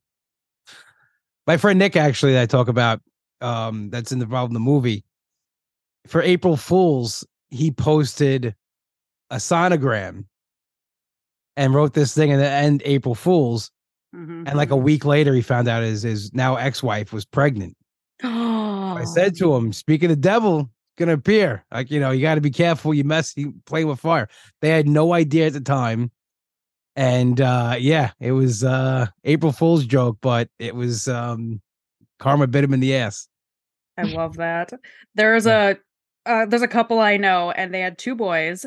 my 1.47 1.57
friend 1.57 1.79
Nick 1.79 1.95
actually 1.95 2.33
that 2.33 2.41
I 2.43 2.45
talk 2.45 2.67
about 2.67 3.01
um 3.41 3.89
that's 3.89 4.11
involved 4.11 4.51
in 4.51 4.53
the 4.53 4.59
movie 4.59 5.03
for 6.07 6.21
April 6.21 6.57
Fools 6.57 7.25
he 7.49 7.71
posted 7.71 8.55
a 9.29 9.37
sonogram 9.37 10.25
and 11.57 11.73
wrote 11.73 11.93
this 11.93 12.13
thing 12.13 12.31
and 12.31 12.41
end 12.41 12.81
April 12.85 13.15
Fools 13.15 13.71
Mhm. 14.13 14.47
and 14.47 14.55
like 14.55 14.69
a 14.71 14.77
week 14.77 15.03
later 15.03 15.33
he 15.33 15.41
found 15.41 15.67
out 15.67 15.83
his 15.83 16.03
his 16.03 16.33
now 16.33 16.55
ex-wife 16.55 17.11
was 17.11 17.25
pregnant. 17.25 17.75
I 18.23 19.03
said 19.13 19.35
to 19.39 19.53
him, 19.55 19.73
speaking 19.73 20.09
of 20.11 20.21
devil, 20.21 20.69
gonna 20.97 21.13
appear. 21.13 21.65
Like, 21.71 21.91
you 21.91 21.99
know, 21.99 22.11
you 22.11 22.21
gotta 22.21 22.39
be 22.41 22.51
careful, 22.51 22.93
you 22.93 23.03
mess 23.03 23.35
you 23.35 23.53
play 23.65 23.83
with 23.83 23.99
fire. 23.99 24.29
They 24.61 24.69
had 24.69 24.87
no 24.87 25.13
idea 25.13 25.47
at 25.47 25.53
the 25.53 25.59
time. 25.61 26.11
And 26.95 27.41
uh 27.41 27.75
yeah, 27.77 28.11
it 28.21 28.31
was 28.31 28.63
uh 28.63 29.07
April 29.25 29.51
Fool's 29.51 29.85
joke, 29.85 30.17
but 30.21 30.49
it 30.59 30.75
was 30.75 31.07
um 31.09 31.61
karma 32.19 32.47
bit 32.47 32.63
him 32.63 32.73
in 32.73 32.79
the 32.79 32.95
ass. 32.95 33.27
I 33.97 34.03
love 34.03 34.37
that. 34.37 34.71
There's 35.15 35.45
a 35.45 35.77
uh, 36.25 36.45
there's 36.45 36.61
a 36.63 36.67
couple 36.67 36.99
I 36.99 37.17
know, 37.17 37.51
and 37.51 37.73
they 37.73 37.81
had 37.81 37.97
two 37.99 38.15
boys, 38.15 38.65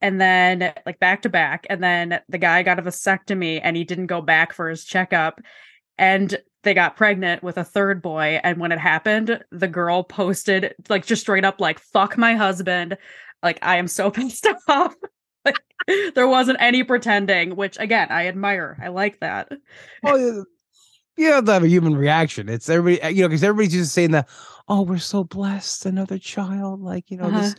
and 0.00 0.20
then 0.20 0.72
like 0.86 0.98
back 1.00 1.22
to 1.22 1.28
back, 1.28 1.66
and 1.70 1.82
then 1.82 2.20
the 2.28 2.38
guy 2.38 2.62
got 2.62 2.78
a 2.78 2.82
vasectomy, 2.82 3.60
and 3.62 3.76
he 3.76 3.84
didn't 3.84 4.06
go 4.06 4.20
back 4.20 4.52
for 4.52 4.68
his 4.68 4.84
checkup, 4.84 5.40
and 5.96 6.36
they 6.62 6.74
got 6.74 6.96
pregnant 6.96 7.42
with 7.42 7.56
a 7.56 7.64
third 7.64 8.02
boy. 8.02 8.40
And 8.42 8.58
when 8.58 8.72
it 8.72 8.78
happened, 8.78 9.42
the 9.50 9.68
girl 9.68 10.02
posted 10.02 10.74
like 10.88 11.06
just 11.06 11.22
straight 11.22 11.44
up 11.44 11.60
like 11.60 11.80
"fuck 11.80 12.16
my 12.16 12.34
husband," 12.34 12.96
like 13.42 13.58
I 13.62 13.76
am 13.76 13.88
so 13.88 14.10
pissed 14.12 14.46
off. 14.68 14.94
like 15.44 15.58
there 16.14 16.28
wasn't 16.28 16.58
any 16.60 16.84
pretending, 16.84 17.56
which 17.56 17.76
again 17.78 18.08
I 18.10 18.28
admire. 18.28 18.78
I 18.82 18.88
like 18.88 19.20
that. 19.20 19.50
Oh 20.04 20.16
yeah. 20.16 20.42
You 21.16 21.32
have 21.32 21.46
to 21.46 21.52
have 21.52 21.64
a 21.64 21.68
human 21.68 21.96
reaction. 21.96 22.48
It's 22.48 22.68
everybody, 22.68 23.14
you 23.14 23.22
know, 23.22 23.28
because 23.28 23.42
everybody's 23.42 23.72
just 23.72 23.92
saying 23.92 24.12
that, 24.12 24.28
oh, 24.68 24.82
we're 24.82 24.98
so 24.98 25.24
blessed, 25.24 25.84
another 25.84 26.16
child. 26.16 26.80
Like, 26.80 27.10
you 27.10 27.16
know, 27.16 27.24
uh-huh. 27.24 27.40
this 27.40 27.56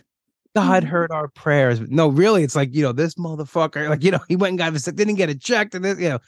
God 0.62 0.84
Mhm. 0.84 0.88
heard 0.88 1.12
our 1.12 1.28
prayers. 1.30 1.80
No, 1.82 2.08
really, 2.10 2.44
it's 2.44 2.56
like, 2.56 2.74
you 2.74 2.82
know, 2.84 2.92
this 2.92 3.16
motherfucker, 3.16 3.90
like, 3.90 4.04
you 4.04 4.12
know, 4.12 4.20
he 4.28 4.36
went 4.36 4.52
and 4.52 4.58
got 4.60 4.74
this, 4.74 4.84
didn't 4.86 5.16
get 5.16 5.30
it 5.30 5.42
checked. 5.42 5.76
And 5.76 5.84
this, 5.86 6.00
you 6.00 6.10
know, 6.10 6.20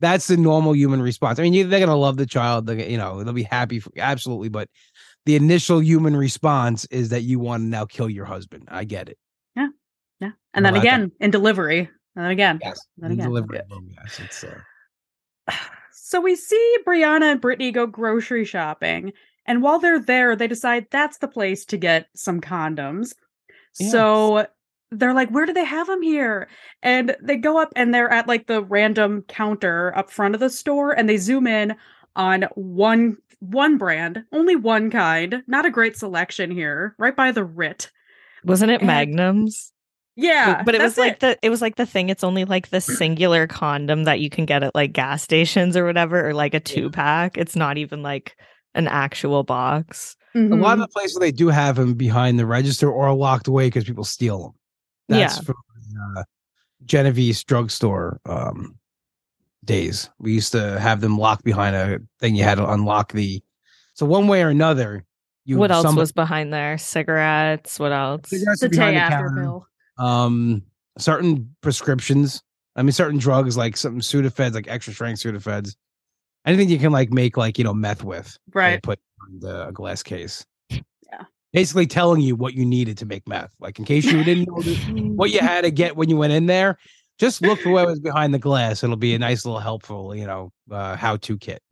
that's 0.00 0.26
the 0.28 0.36
normal 0.36 0.74
human 0.74 1.02
response. 1.02 1.38
I 1.38 1.42
mean, 1.42 1.52
they're 1.68 1.78
going 1.80 1.88
to 1.88 1.94
love 1.94 2.16
the 2.16 2.26
child. 2.26 2.66
They're, 2.66 2.78
you 2.78 2.96
know, 2.98 3.22
they'll 3.22 3.32
be 3.34 3.42
happy. 3.42 3.80
For, 3.80 3.90
absolutely. 3.98 4.48
But 4.48 4.68
the 5.26 5.36
initial 5.36 5.82
human 5.82 6.16
response 6.16 6.86
is 6.86 7.10
that 7.10 7.22
you 7.22 7.38
want 7.38 7.62
to 7.62 7.66
now 7.66 7.84
kill 7.84 8.08
your 8.08 8.24
husband. 8.24 8.68
I 8.70 8.84
get 8.84 9.08
it. 9.10 9.18
Yeah, 9.56 9.68
Yeah. 10.20 10.30
and 10.54 10.64
then 10.64 10.74
again 10.76 11.12
in 11.20 11.30
delivery, 11.30 11.80
and 11.80 12.24
then 12.24 12.30
again. 12.30 12.58
Yes. 12.62 12.80
Then 12.96 13.10
in 13.12 13.18
again. 13.18 13.28
delivery 13.28 13.60
yes, 13.94 14.20
it's, 14.24 14.44
uh, 14.44 14.58
So 15.92 16.20
we 16.20 16.34
see 16.34 16.76
Brianna 16.86 17.30
and 17.32 17.40
Brittany 17.40 17.70
go 17.70 17.86
grocery 17.86 18.44
shopping, 18.44 19.12
and 19.46 19.62
while 19.62 19.78
they're 19.78 20.00
there, 20.00 20.34
they 20.34 20.48
decide 20.48 20.86
that's 20.90 21.18
the 21.18 21.28
place 21.28 21.64
to 21.66 21.76
get 21.76 22.08
some 22.16 22.40
condoms. 22.40 23.12
Yes. 23.78 23.92
So 23.92 24.46
they're 24.90 25.14
like, 25.14 25.30
"Where 25.30 25.46
do 25.46 25.52
they 25.52 25.64
have 25.64 25.86
them 25.86 26.02
here?" 26.02 26.48
And 26.82 27.16
they 27.22 27.36
go 27.36 27.60
up, 27.60 27.72
and 27.76 27.94
they're 27.94 28.10
at 28.12 28.26
like 28.28 28.46
the 28.46 28.62
random 28.64 29.22
counter 29.28 29.96
up 29.96 30.10
front 30.10 30.34
of 30.34 30.40
the 30.40 30.50
store, 30.50 30.92
and 30.92 31.08
they 31.08 31.16
zoom 31.16 31.46
in 31.46 31.76
on 32.16 32.42
one 32.54 33.16
one 33.38 33.78
brand, 33.78 34.24
only 34.32 34.56
one 34.56 34.90
kind. 34.90 35.42
Not 35.46 35.64
a 35.66 35.70
great 35.70 35.96
selection 35.96 36.50
here, 36.50 36.94
right 36.98 37.14
by 37.16 37.32
the 37.32 37.44
Rit. 37.44 37.90
Wasn't 38.44 38.70
it 38.70 38.80
And- 38.80 38.86
Magnums? 38.86 39.72
Yeah, 40.16 40.62
but 40.64 40.74
it 40.74 40.82
was 40.82 40.98
like 40.98 41.20
the 41.20 41.38
it 41.40 41.48
was 41.48 41.62
like 41.62 41.76
the 41.76 41.86
thing. 41.86 42.10
It's 42.10 42.24
only 42.24 42.44
like 42.44 42.68
the 42.68 42.80
singular 42.80 43.46
condom 43.46 44.04
that 44.04 44.20
you 44.20 44.28
can 44.28 44.44
get 44.44 44.62
at 44.62 44.74
like 44.74 44.92
gas 44.92 45.22
stations 45.22 45.76
or 45.76 45.86
whatever, 45.86 46.28
or 46.28 46.34
like 46.34 46.52
a 46.52 46.60
two 46.60 46.90
pack. 46.90 47.38
It's 47.38 47.56
not 47.56 47.78
even 47.78 48.02
like 48.02 48.36
an 48.74 48.86
actual 48.86 49.44
box. 49.44 50.16
A 50.34 50.38
lot 50.40 50.74
of 50.74 50.80
the 50.80 50.88
places 50.88 51.18
they 51.18 51.32
do 51.32 51.48
have 51.48 51.76
them 51.76 51.94
behind 51.94 52.38
the 52.38 52.46
register 52.46 52.90
or 52.90 53.12
locked 53.14 53.48
away 53.48 53.66
because 53.66 53.84
people 53.84 54.04
steal 54.04 54.38
them. 54.42 54.52
That's 55.08 55.36
Yeah. 55.36 55.42
from 55.42 55.56
uh, 56.16 56.22
Genovese's 56.84 57.42
drugstore 57.44 58.20
um, 58.26 58.78
days. 59.64 60.08
We 60.18 60.32
used 60.32 60.52
to 60.52 60.78
have 60.78 61.00
them 61.00 61.18
locked 61.18 61.44
behind 61.44 61.74
a 61.76 61.98
thing. 62.20 62.34
You 62.36 62.44
had 62.44 62.56
to 62.58 62.70
unlock 62.70 63.12
the. 63.12 63.42
So 63.94 64.06
one 64.06 64.28
way 64.28 64.42
or 64.42 64.48
another, 64.48 65.04
you 65.44 65.58
what 65.58 65.70
else 65.70 65.82
somebody- 65.82 66.02
was 66.02 66.12
behind 66.12 66.52
there? 66.52 66.78
Cigarettes. 66.78 67.78
What 67.78 67.92
else? 67.92 68.28
cigarettes 68.30 68.60
the 68.60 68.68
day 68.68 68.96
after 68.96 69.26
counter. 69.28 69.42
bill. 69.42 69.66
um 69.98 70.62
certain 70.98 71.54
prescriptions 71.62 72.42
i 72.76 72.82
mean 72.82 72.92
certain 72.92 73.18
drugs 73.18 73.56
like 73.56 73.76
some 73.76 74.00
sudafeds 74.00 74.54
like 74.54 74.66
extra 74.68 74.92
strength 74.92 75.22
sudafeds 75.22 75.76
anything 76.44 76.68
you 76.68 76.78
can 76.78 76.90
like 76.92 77.10
make 77.10 77.36
like 77.36 77.56
you 77.58 77.64
know 77.64 77.72
meth 77.72 78.02
with 78.02 78.36
Right. 78.52 78.82
put 78.82 78.98
in 79.30 79.40
the 79.40 79.70
glass 79.72 80.02
case 80.02 80.44
Yeah. 80.70 81.24
basically 81.52 81.86
telling 81.86 82.20
you 82.20 82.36
what 82.36 82.54
you 82.54 82.64
needed 82.64 82.98
to 82.98 83.06
make 83.06 83.26
meth 83.28 83.54
like 83.60 83.78
in 83.78 83.84
case 83.84 84.04
you 84.04 84.22
didn't 84.24 84.48
know 84.48 84.62
what 85.14 85.30
you 85.30 85.40
had 85.40 85.62
to 85.62 85.70
get 85.70 85.96
when 85.96 86.08
you 86.08 86.16
went 86.16 86.32
in 86.32 86.46
there 86.46 86.78
just 87.18 87.42
look 87.42 87.60
for 87.60 87.70
what 87.70 87.86
was 87.86 88.00
behind 88.00 88.32
the 88.34 88.38
glass 88.38 88.82
it'll 88.82 88.96
be 88.96 89.14
a 89.14 89.18
nice 89.18 89.44
little 89.44 89.60
helpful 89.60 90.14
you 90.14 90.26
know 90.26 90.50
uh 90.70 90.96
how-to 90.96 91.36
kit 91.38 91.62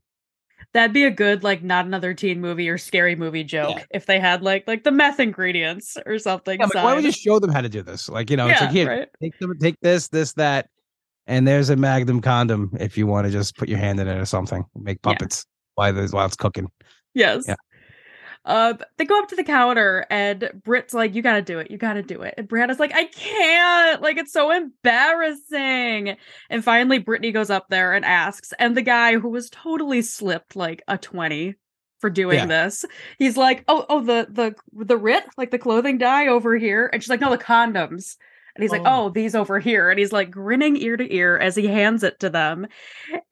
That'd 0.75 0.93
be 0.93 1.05
a 1.05 1.11
good 1.11 1.43
like 1.45 1.63
not 1.63 1.87
another 1.87 2.13
teen 2.13 2.43
movie 2.43 2.69
or 2.69 2.77
scary 2.77 3.17
movie 3.17 3.43
joke 3.45 3.79
Yeah. 3.79 3.85
if 3.93 4.05
they 4.07 4.21
had 4.21 4.43
like 4.43 4.65
like 4.69 4.85
the 4.85 4.91
meth 4.91 5.19
ingredients 5.19 5.97
or 6.05 6.19
something. 6.19 6.59
yeah, 6.61 6.67
like, 6.67 6.85
why 6.85 6.95
we 6.95 7.01
just 7.03 7.19
show 7.21 7.39
them 7.39 7.51
how 7.51 7.63
to 7.63 7.71
do 7.71 7.81
this 7.83 8.09
like 8.11 8.29
you 8.29 8.37
know 8.37 8.49
it's 8.49 8.61
like 8.61 8.71
here 8.71 8.89
right. 8.89 9.09
take 9.23 9.39
them 9.39 9.59
take 9.59 9.77
this 9.81 10.09
this 10.09 10.35
that 10.35 10.69
and 11.27 11.49
there's 11.49 11.71
a 11.71 11.77
magnum 11.77 12.21
condom 12.21 12.71
if 12.81 12.99
you 12.99 13.07
want 13.07 13.27
to 13.27 13.31
just 13.33 13.57
put 13.57 13.69
your 13.69 13.79
hand 13.79 13.99
in 13.99 14.09
it 14.09 14.19
or 14.19 14.27
something 14.27 14.63
make 14.75 14.99
Yeah. 15.07 15.13
puppets 15.13 15.47
while 15.77 15.93
there's 15.95 16.13
while 16.13 16.27
it's 16.27 16.37
cooking 16.37 16.69
Yes. 17.19 17.45
Yeah. 17.49 17.57
Uh, 18.45 18.75
they 18.97 19.05
go 19.05 19.19
up 19.19 19.29
to 19.29 19.37
the 19.37 19.45
counter 19.45 20.07
and 20.09 20.51
Britt's 20.65 20.95
like, 20.95 21.15
"You 21.15 21.21
gotta 21.21 21.43
do 21.43 21.59
it. 21.59 21.71
You 21.71 21.77
gotta 21.77 22.03
do 22.03 22.23
it." 22.23 22.35
And 22.39 22.49
Brianna's 22.49 22.79
like, 22.81 22.95
"I 22.95 23.05
can't. 23.05 24.01
Like, 24.01 24.17
it's 24.17 24.33
so 24.33 24.51
embarrassing." 24.51 26.17
And 26.49 26.65
finally, 26.65 26.99
Brittany 26.99 27.33
goes 27.33 27.51
up 27.51 27.67
there 27.69 27.93
and 27.93 28.05
asks, 28.05 28.55
and 28.59 28.77
the 28.77 28.83
guy 28.83 29.19
who 29.19 29.29
was 29.29 29.51
totally 29.51 30.01
slipped 30.03 30.57
like 30.57 30.83
a 30.89 30.97
twenty 30.97 31.57
for 32.01 32.09
doing 32.11 32.39
Yeah. 32.39 32.47
this, 32.47 32.85
he's 33.19 33.37
like, 33.37 33.65
"Oh, 33.69 33.85
oh, 33.89 34.01
the 34.01 34.29
the 34.31 34.55
the 34.85 34.97
Rit, 34.97 35.25
like 35.37 35.51
the 35.51 35.59
clothing 35.59 35.99
dye 35.99 36.29
over 36.29 36.57
here," 36.57 36.89
and 36.91 37.03
she's 37.03 37.11
like, 37.11 37.21
"No, 37.21 37.31
the 37.31 37.39
condoms." 37.39 38.17
And 38.55 38.63
he's 38.65 38.73
like, 38.73 38.83
Oh. 38.87 39.05
oh, 39.05 39.11
these 39.11 39.37
over 39.37 39.61
here. 39.61 39.89
And 39.89 40.01
he's 40.01 40.11
like 40.13 40.33
grinning 40.33 40.77
ear 40.79 40.97
to 40.97 41.15
ear 41.15 41.37
as 41.39 41.55
he 41.55 41.69
hands 41.69 42.03
it 42.03 42.19
to 42.21 42.29
them. 42.29 42.67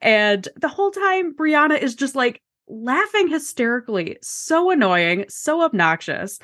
And 0.01 0.47
the 0.55 0.69
whole 0.69 0.93
time, 0.93 1.35
Brianna 1.35 1.81
is 1.83 1.97
just 1.97 2.15
like 2.15 2.43
laughing 2.69 3.29
hysterically. 3.29 4.17
So 4.23 4.71
annoying, 4.71 5.25
so 5.29 5.63
obnoxious. 5.63 6.39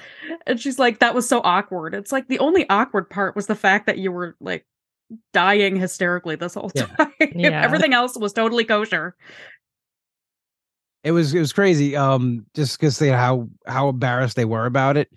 And 0.47 0.61
she's 0.61 0.79
like, 0.79 1.01
that 1.01 1.15
was 1.15 1.29
so 1.29 1.41
awkward. 1.45 1.95
It's 1.95 2.13
like 2.13 2.29
the 2.29 2.39
only 2.39 2.69
awkward 2.71 3.11
part 3.11 3.35
was 3.37 3.47
the 3.47 3.55
fact 3.57 3.87
that 3.87 3.99
you 3.99 4.13
were 4.13 4.37
like 4.41 4.65
dying 5.33 5.77
hysterically 5.77 6.37
this 6.37 6.55
whole 6.55 6.71
Yeah. 6.75 6.87
time. 6.87 7.13
Yeah. 7.35 7.63
Everything 7.63 7.93
else 7.93 8.17
was 8.17 8.33
totally 8.33 8.65
kosher. 8.65 9.15
it 11.05 11.11
was 11.13 11.35
it 11.35 11.41
was 11.41 11.53
crazy 11.53 11.97
um 11.97 12.47
just 12.55 12.79
because 12.79 12.99
they 12.99 13.09
how 13.09 13.49
how 13.67 13.89
embarrassed 13.89 14.37
they 14.37 14.45
were 14.45 14.67
about 14.67 14.97
it 14.97 15.11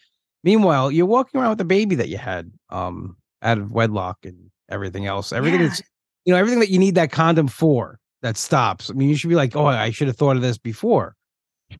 meanwhile 0.43 0.91
you're 0.91 1.05
walking 1.05 1.39
around 1.39 1.49
with 1.49 1.59
the 1.59 1.63
baby 1.65 1.93
that 1.95 2.09
you 2.09 2.17
had 2.17 2.51
um 2.71 3.15
out 3.43 3.59
of 3.59 3.69
wedlock 3.71 4.17
and 4.25 4.49
everything 4.69 5.05
else 5.05 5.31
everything 5.31 5.61
Yeah. 5.61 5.67
that's 5.67 5.81
you 6.25 6.33
know 6.33 6.39
everything 6.39 6.59
that 6.59 6.69
you 6.71 6.79
need 6.79 6.95
that 6.95 7.11
condom 7.11 7.47
for 7.47 7.99
that 8.25 8.35
stops 8.37 8.89
i 8.89 8.93
mean 8.93 9.07
you 9.09 9.15
should 9.15 9.29
be 9.29 9.35
like 9.35 9.55
oh 9.55 9.65
i 9.67 9.89
should 9.91 10.07
have 10.07 10.17
thought 10.17 10.35
of 10.35 10.41
this 10.41 10.57
before 10.57 11.15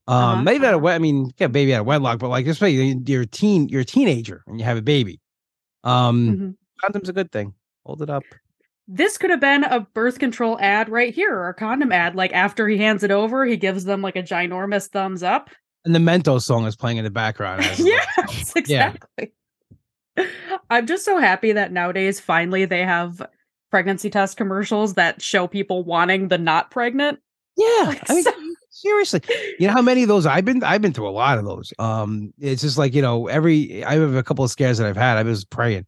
um 0.08 0.16
Uh-huh, 0.18 0.42
maybe 0.44 0.66
out 0.66 0.74
of 0.76 0.86
i 0.86 0.98
mean 1.00 1.32
yeah 1.38 1.48
baby 1.48 1.74
out 1.74 1.82
of 1.82 1.88
wedlock 1.88 2.20
but 2.20 2.30
like 2.30 2.46
especially 2.48 2.76
you- 2.76 3.04
you're 3.06 3.22
a 3.24 3.26
teen 3.42 3.68
you're 3.70 3.82
a 3.82 3.86
teenager 3.86 4.44
and 4.48 4.60
you 4.60 4.66
have 4.66 4.78
a 4.78 4.82
baby 4.82 5.20
um 5.84 6.18
Mhm. 6.28 6.56
condom's 6.82 7.10
a 7.10 7.14
good 7.14 7.32
thing 7.32 7.54
hold 7.86 8.02
it 8.02 8.10
up 8.10 8.24
This 8.88 9.18
could 9.18 9.32
have 9.32 9.40
been 9.42 9.64
a 9.64 9.80
birth 9.80 10.20
control 10.20 10.60
ad 10.62 10.90
right 10.90 11.12
here, 11.12 11.34
or 11.34 11.50
a 11.50 11.56
condom 11.56 11.92
ad. 11.92 12.14
Like 12.16 12.32
after 12.34 12.68
he 12.68 12.78
hands 12.78 13.02
it 13.04 13.10
over, 13.10 13.44
he 13.44 13.58
gives 13.58 13.84
them 13.86 14.04
like 14.04 14.16
a 14.16 14.22
ginormous 14.22 14.86
thumbs 14.96 15.24
up. 15.24 15.50
and 15.86 15.96
the 15.96 16.00
mentos 16.10 16.44
song 16.44 16.68
is 16.68 16.76
playing 16.76 16.98
in 16.98 17.04
the 17.04 17.10
background 17.24 17.62
as 17.66 17.80
it's 17.80 17.82
like- 17.82 18.30
yes, 18.30 18.54
exactly. 18.56 19.34
I'm 20.70 20.86
just 20.86 21.04
so 21.04 21.18
happy 21.18 21.52
that 21.54 21.72
nowadays 21.72 22.20
finally 22.20 22.66
they 22.66 22.84
have 22.84 23.22
pregnancy 23.76 24.10
test 24.10 24.38
commercials 24.38 24.94
that 24.94 25.22
show 25.22 25.48
people 25.48 25.84
wanting 25.84 26.30
the 26.30 26.38
not 26.38 26.72
pregnant. 26.72 27.20
Yeah, 27.58 27.68
Like, 27.88 28.10
I 28.10 28.14
mean, 28.14 28.24
so- 28.24 28.32
seriously, 28.70 29.20
you 29.60 29.68
know 29.68 29.74
how 29.74 29.82
many 29.82 30.02
of 30.04 30.08
those 30.08 30.26
I've 30.26 30.46
been? 30.46 30.64
I've 30.64 30.82
been 30.82 30.94
through 30.94 31.10
a 31.10 31.12
lot 31.12 31.38
of 31.38 31.44
those. 31.44 31.74
Um, 31.78 32.34
it's 32.40 32.62
just 32.62 32.78
like 32.78 32.94
you 32.94 33.02
know, 33.02 33.28
every 33.28 33.84
I 33.84 33.96
have 33.96 34.16
a 34.16 34.24
couple 34.24 34.46
of 34.46 34.52
scares 34.52 34.78
that 34.78 34.88
I've 34.88 34.96
had. 34.96 35.18
I 35.18 35.24
was 35.24 35.44
praying, 35.44 35.86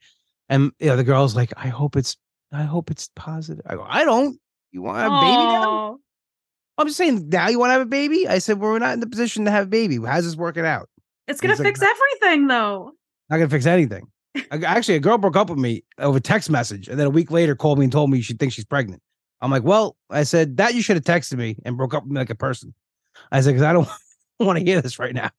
and 0.49 0.71
you 0.79 0.87
know, 0.87 0.97
the 0.97 1.05
girl's 1.05 1.33
like, 1.33 1.53
"I 1.55 1.69
hope 1.69 1.95
it's, 1.95 2.17
I 2.51 2.63
hope 2.63 2.91
it's 2.91 3.09
positive." 3.15 3.63
I 3.65 3.75
go, 3.75 3.85
"I 3.87 4.03
don't. 4.03 4.37
You 4.73 4.81
want 4.81 4.97
a 4.99 5.09
baby 5.09 5.31
now?" 5.31 5.97
I'm 6.77 6.87
just 6.87 6.97
saying, 6.97 7.29
now 7.29 7.47
you 7.47 7.57
want 7.57 7.69
to 7.69 7.73
have 7.73 7.81
a 7.81 7.85
baby? 7.85 8.27
I 8.27 8.39
said, 8.39 8.59
well, 8.59 8.71
"We're 8.71 8.79
not 8.79 8.93
in 8.95 8.99
the 8.99 9.07
position 9.07 9.45
to 9.45 9.51
have 9.51 9.63
a 9.67 9.69
baby. 9.69 9.97
How's 10.05 10.25
this 10.25 10.35
working 10.35 10.65
out? 10.65 10.89
It's 11.29 11.39
gonna 11.39 11.53
He's 11.53 11.59
like, 11.61 11.69
fix 11.69 11.81
everything 11.81 12.47
though. 12.47 12.91
Not 13.29 13.37
gonna 13.37 13.49
fix 13.49 13.65
anything." 13.65 14.07
Actually, 14.51 14.95
a 14.95 14.99
girl 14.99 15.17
broke 15.17 15.35
up 15.35 15.49
with 15.49 15.59
me 15.59 15.83
over 15.99 16.19
text 16.19 16.49
message, 16.49 16.87
and 16.87 16.99
then 16.99 17.07
a 17.07 17.11
week 17.11 17.31
later 17.31 17.55
called 17.55 17.79
me 17.79 17.85
and 17.85 17.91
told 17.91 18.09
me 18.09 18.21
she 18.21 18.33
thinks 18.33 18.55
she's 18.55 18.65
pregnant. 18.65 19.01
I'm 19.41 19.51
like, 19.51 19.63
well, 19.63 19.95
I 20.09 20.23
said 20.23 20.57
that 20.57 20.73
you 20.73 20.81
should 20.81 20.95
have 20.95 21.03
texted 21.03 21.37
me 21.37 21.57
and 21.65 21.77
broke 21.77 21.93
up 21.93 22.03
with 22.03 22.11
me 22.11 22.19
like 22.19 22.29
a 22.29 22.35
person. 22.35 22.73
I 23.31 23.41
said 23.41 23.51
because 23.51 23.63
I 23.63 23.73
don't 23.73 23.87
want 24.39 24.59
to 24.59 24.65
hear 24.65 24.81
this 24.81 24.99
right 24.99 25.13
now. 25.13 25.29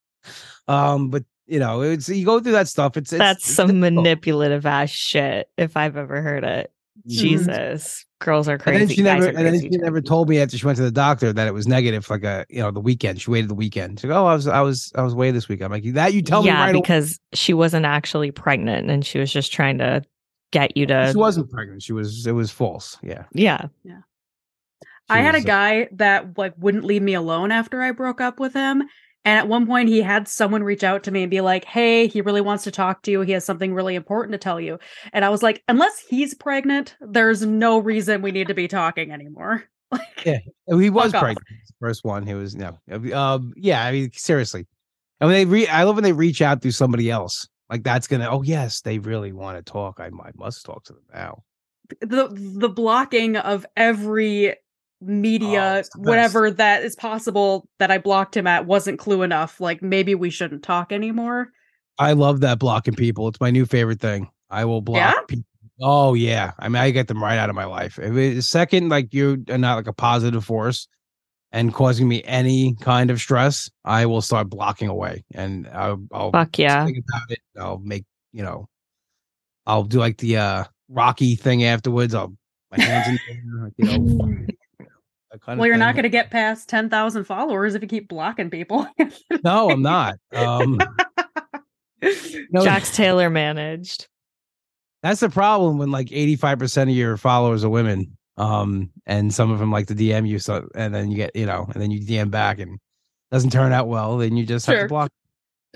Um, 0.68 1.10
but 1.10 1.24
you 1.46 1.58
know, 1.58 1.80
it's 1.80 2.08
you 2.08 2.24
go 2.24 2.40
through 2.40 2.52
that 2.52 2.68
stuff. 2.68 2.96
It's, 2.96 3.12
it's 3.12 3.18
That's 3.18 3.44
it's 3.44 3.54
some 3.54 3.68
difficult. 3.68 3.94
manipulative 3.94 4.66
ass 4.66 4.90
shit. 4.90 5.48
If 5.56 5.76
I've 5.76 5.96
ever 5.96 6.20
heard 6.22 6.44
it, 6.44 6.72
Jesus, 7.08 8.04
girls 8.20 8.48
are 8.48 8.52
And 8.54 8.62
crazy. 8.62 8.78
then 8.78 8.88
she 8.96 9.02
never, 9.02 9.26
and 9.28 9.38
then 9.38 9.60
she 9.60 9.68
too. 9.68 9.78
never 9.78 10.00
told 10.00 10.28
me 10.28 10.38
after 10.40 10.58
she 10.58 10.66
went 10.66 10.76
to 10.76 10.82
the 10.82 10.90
doctor 10.90 11.32
that 11.32 11.46
it 11.48 11.54
was 11.54 11.66
negative. 11.66 12.08
Like 12.10 12.24
a, 12.24 12.44
you 12.48 12.60
know, 12.60 12.70
the 12.70 12.80
weekend. 12.80 13.20
She 13.20 13.30
waited 13.30 13.48
the 13.48 13.54
weekend. 13.54 14.00
She 14.00 14.08
go, 14.08 14.14
oh, 14.22 14.26
I 14.26 14.34
was, 14.34 14.46
I 14.46 14.60
was, 14.60 14.92
I 14.94 15.02
was 15.02 15.14
away 15.14 15.30
this 15.30 15.48
week. 15.48 15.62
I'm 15.62 15.70
like, 15.70 15.84
that 15.94 16.12
you 16.14 16.22
tell 16.22 16.44
yeah, 16.44 16.54
me 16.54 16.60
right 16.60 16.74
away. 16.74 16.80
because 16.82 17.18
she 17.32 17.54
wasn't 17.54 17.86
actually 17.86 18.30
pregnant, 18.30 18.90
and 18.90 19.04
she 19.04 19.18
was 19.18 19.32
just 19.32 19.52
trying 19.52 19.78
to 19.78 20.02
get 20.50 20.76
you 20.76 20.86
to. 20.86 21.10
She 21.12 21.16
wasn't 21.18 21.50
pregnant. 21.50 21.82
She 21.82 21.92
was, 21.92 22.26
it 22.26 22.32
was 22.32 22.50
false. 22.50 22.98
Yeah. 23.02 23.24
Yeah, 23.32 23.66
yeah. 23.84 24.00
I 25.08 25.20
She 25.20 25.24
had 25.24 25.34
a 25.34 25.38
was, 25.38 25.44
uh, 25.44 25.48
guy 25.48 25.88
that 25.92 26.36
like 26.36 26.54
wouldn't 26.58 26.84
leave 26.84 27.02
me 27.02 27.14
alone 27.14 27.50
after 27.50 27.80
I 27.80 27.92
broke 27.92 28.20
up 28.20 28.38
with 28.38 28.52
him. 28.52 28.82
And 29.24 29.38
at 29.38 29.48
one 29.48 29.66
point 29.66 29.88
he 29.88 30.00
had 30.00 30.26
someone 30.28 30.62
reach 30.62 30.84
out 30.84 31.02
to 31.04 31.10
me 31.10 31.22
and 31.22 31.30
be 31.30 31.40
like, 31.40 31.64
"Hey, 31.64 32.06
he 32.06 32.20
really 32.20 32.40
wants 32.40 32.64
to 32.64 32.70
talk 32.70 33.02
to 33.02 33.10
you. 33.10 33.20
He 33.20 33.32
has 33.32 33.44
something 33.44 33.74
really 33.74 33.94
important 33.94 34.32
to 34.32 34.38
tell 34.38 34.60
you." 34.60 34.78
And 35.12 35.24
I 35.24 35.28
was 35.28 35.42
like, 35.42 35.62
"Unless 35.68 36.04
he's 36.08 36.34
pregnant, 36.34 36.96
there's 37.00 37.44
no 37.44 37.78
reason 37.78 38.22
we 38.22 38.32
need 38.32 38.48
to 38.48 38.54
be 38.54 38.68
talking 38.68 39.12
anymore." 39.12 39.64
Yeah, 40.26 40.38
he 40.66 40.90
was 40.90 41.12
pregnant. 41.12 41.46
First 41.80 42.04
one, 42.04 42.26
he 42.26 42.34
was 42.34 42.54
no. 42.54 42.78
Um, 43.14 43.54
yeah, 43.56 43.84
I 43.84 43.92
mean, 43.92 44.10
seriously. 44.12 44.66
And 45.20 45.28
when 45.28 45.34
they 45.34 45.44
re, 45.44 45.66
I 45.66 45.84
love 45.84 45.96
when 45.96 46.04
they 46.04 46.12
reach 46.12 46.42
out 46.42 46.60
to 46.62 46.70
somebody 46.70 47.10
else. 47.10 47.48
Like 47.70 47.84
that's 47.84 48.06
gonna. 48.06 48.28
Oh 48.28 48.42
yes, 48.42 48.80
they 48.80 48.98
really 48.98 49.32
want 49.32 49.56
to 49.56 49.72
talk. 49.72 50.00
I, 50.00 50.06
I 50.06 50.30
must 50.36 50.64
talk 50.64 50.84
to 50.84 50.92
them 50.94 51.02
now. 51.14 51.42
the 52.00 52.28
the 52.30 52.68
blocking 52.68 53.36
of 53.36 53.66
every 53.76 54.54
media 55.00 55.74
Oh, 55.74 55.78
it's 55.78 55.88
the 55.90 55.98
best. 55.98 56.08
whatever 56.08 56.50
that 56.50 56.82
is 56.82 56.96
possible 56.96 57.68
that 57.78 57.90
I 57.90 57.98
blocked 57.98 58.36
him 58.36 58.46
at 58.46 58.66
wasn't 58.66 58.98
clue 58.98 59.22
enough. 59.22 59.60
Like 59.60 59.82
maybe 59.82 60.14
we 60.14 60.30
shouldn't 60.30 60.62
talk 60.62 60.92
anymore. 60.92 61.48
I 61.98 62.12
love 62.12 62.40
that 62.40 62.58
blocking 62.58 62.94
people. 62.94 63.28
It's 63.28 63.40
my 63.40 63.50
new 63.50 63.66
favorite 63.66 64.00
thing. 64.00 64.30
I 64.50 64.64
will 64.64 64.80
block 64.80 65.14
Yeah? 65.14 65.20
people. 65.28 65.44
Oh 65.80 66.14
yeah, 66.14 66.52
I 66.58 66.68
mean, 66.68 66.82
I 66.82 66.90
get 66.90 67.06
them 67.06 67.22
right 67.22 67.38
out 67.38 67.50
of 67.50 67.54
my 67.56 67.64
life. 67.64 67.98
If 68.00 68.16
it's 68.16 68.48
second, 68.48 68.88
like 68.88 69.14
you 69.14 69.44
are 69.48 69.58
not 69.58 69.76
like 69.76 69.86
a 69.86 69.92
positive 69.92 70.44
force 70.44 70.88
and 71.52 71.72
causing 71.72 72.08
me 72.08 72.22
any 72.24 72.74
kind 72.80 73.10
of 73.12 73.20
stress, 73.20 73.70
I 73.84 74.06
will 74.06 74.20
start 74.20 74.50
blocking 74.50 74.88
away, 74.88 75.24
and 75.34 75.68
I'll, 75.68 76.02
I'll 76.12 76.32
fuck 76.32 76.58
yeah. 76.58 76.84
think 76.84 76.98
about 77.08 77.30
it. 77.30 77.38
I'll 77.56 77.78
make 77.78 78.04
you 78.32 78.42
know, 78.42 78.68
I'll 79.66 79.84
do 79.84 79.98
like 80.00 80.18
the 80.18 80.36
uh 80.38 80.64
Rocky 80.88 81.36
thing 81.36 81.62
afterwards. 81.64 82.12
I'll 82.14 82.34
my 82.76 82.82
hands 82.82 83.08
in 83.08 83.14
the 83.14 83.52
air, 83.62 83.72
you 83.76 83.98
know. 83.98 84.46
that 85.38 85.44
kind 85.44 85.56
of 85.56 85.60
Well, 85.60 85.66
you're 85.68 85.76
not 85.76 85.94
going 85.94 86.02
to 86.04 86.08
get 86.08 86.30
past 86.30 86.68
10,000 86.68 87.24
followers 87.24 87.74
if 87.74 87.82
you 87.82 87.88
keep 87.88 88.08
blocking 88.08 88.50
people. 88.50 88.86
No, 89.44 89.70
I'm 89.70 89.82
not. 89.82 90.16
Um, 90.34 90.78
no, 92.50 92.64
Jax 92.64 92.94
Taylor 92.96 93.30
managed. 93.30 94.08
that's 95.02 95.20
the 95.20 95.28
problem 95.30 95.78
when 95.78 95.90
like 95.90 96.10
85 96.12 96.58
percent 96.58 96.90
of 96.90 96.96
your 96.96 97.16
followers 97.16 97.64
are 97.64 97.68
women. 97.70 98.16
Um, 98.36 98.90
and 99.06 99.34
some 99.34 99.50
of 99.50 99.58
them 99.58 99.72
like 99.72 99.86
to 99.88 99.94
DM 99.94 100.28
you, 100.28 100.38
so 100.38 100.68
and 100.74 100.94
then 100.94 101.10
you 101.10 101.16
get 101.16 101.34
you 101.34 101.46
know, 101.46 101.66
and 101.72 101.82
then 101.82 101.90
you 101.90 102.00
DM 102.00 102.30
back 102.30 102.58
and 102.60 102.78
doesn't 103.32 103.50
turn 103.50 103.72
out 103.72 103.88
well, 103.88 104.16
then 104.18 104.36
you 104.36 104.46
just 104.46 104.66
have 104.66 104.78
to 104.82 104.88
block. 104.88 105.10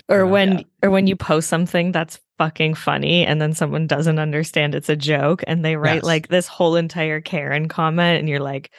Or 0.09 0.19
Yeah. 0.19 0.23
when 0.23 0.65
or 0.81 0.89
when 0.89 1.07
you 1.07 1.15
post 1.15 1.49
something 1.49 1.91
that's 1.91 2.19
fucking 2.37 2.73
funny 2.75 3.25
and 3.25 3.39
then 3.41 3.53
someone 3.53 3.85
doesn't 3.87 4.17
understand 4.19 4.75
it's 4.75 4.89
a 4.89 4.95
joke 4.95 5.43
and 5.45 5.63
they 5.63 5.75
write 5.75 5.95
Yes. 5.95 6.03
like 6.03 6.27
this 6.29 6.47
whole 6.47 6.75
entire 6.75 7.21
Karen 7.21 7.67
comment 7.67 8.19
and 8.19 8.27
you're 8.27 8.39
like, 8.39 8.71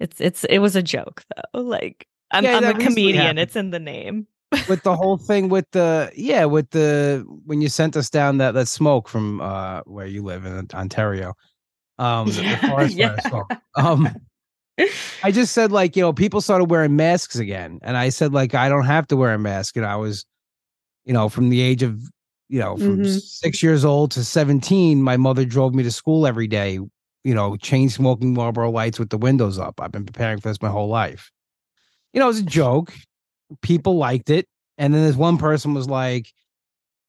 it's 0.00 0.20
it's 0.20 0.44
it 0.44 0.58
was 0.58 0.76
a 0.76 0.82
joke 0.82 1.24
though. 1.36 1.60
Like 1.60 2.06
I'm 2.30 2.44
Yeah, 2.44 2.56
I'm 2.56 2.64
a 2.64 2.74
comedian. 2.74 3.16
happened. 3.16 3.38
It's 3.40 3.56
in 3.56 3.70
the 3.70 3.78
name. 3.80 4.26
with 4.68 4.82
the 4.82 4.94
whole 4.96 5.16
thing 5.18 5.48
with 5.48 5.66
the 5.72 6.10
yeah 6.16 6.44
with 6.44 6.70
the 6.70 7.24
when 7.46 7.60
you 7.60 7.68
sent 7.68 7.96
us 7.96 8.10
down 8.10 8.38
that 8.38 8.52
that 8.52 8.68
smoke 8.68 9.08
from 9.08 9.40
uh 9.40 9.80
where 9.82 10.06
you 10.06 10.22
live 10.22 10.44
in 10.44 10.66
Ontario, 10.74 11.34
um, 11.98 12.30
Yeah, 12.30 12.86
yeah. 12.86 13.18
smoke. 13.18 13.52
Um, 13.76 14.08
I 15.24 15.32
just 15.32 15.52
said 15.52 15.72
like 15.72 15.96
you 15.96 16.02
know 16.02 16.12
people 16.12 16.40
started 16.40 16.66
wearing 16.70 16.96
masks 16.96 17.36
again, 17.36 17.80
and 17.82 17.96
I 17.96 18.08
said 18.10 18.32
like 18.32 18.54
I 18.54 18.68
don't 18.68 18.84
have 18.86 19.06
to 19.08 19.16
wear 19.16 19.34
a 19.34 19.38
mask, 19.38 19.76
and 19.76 19.84
I 19.84 19.96
was, 19.96 20.24
you 21.04 21.12
know, 21.12 21.28
from 21.28 21.48
the 21.50 21.60
age 21.60 21.82
of 21.82 22.00
you 22.48 22.60
know 22.60 22.76
from 22.76 23.00
Mhm. 23.00 23.20
six 23.20 23.62
years 23.62 23.84
old 23.84 24.10
to 24.12 24.24
seventeen, 24.24 25.02
my 25.02 25.16
mother 25.16 25.44
drove 25.44 25.74
me 25.74 25.82
to 25.82 25.90
school 25.90 26.26
every 26.26 26.46
day. 26.46 26.78
You 27.28 27.34
know, 27.34 27.56
chain 27.56 27.90
smoking 27.90 28.32
Marlboro 28.32 28.70
lights 28.70 28.98
with 28.98 29.10
the 29.10 29.18
windows 29.18 29.58
up. 29.58 29.80
I've 29.80 29.92
been 29.92 30.06
preparing 30.06 30.40
for 30.40 30.48
this 30.48 30.62
my 30.62 30.70
whole 30.70 30.88
life. 30.88 31.30
You 32.14 32.20
know, 32.20 32.26
it 32.26 32.28
was 32.28 32.38
a 32.38 32.44
joke. 32.44 32.94
People 33.60 33.96
liked 33.98 34.30
it, 34.30 34.46
and 34.78 34.94
then 34.94 35.04
this 35.04 35.16
one 35.16 35.36
person 35.36 35.74
was 35.74 35.88
like, 35.88 36.32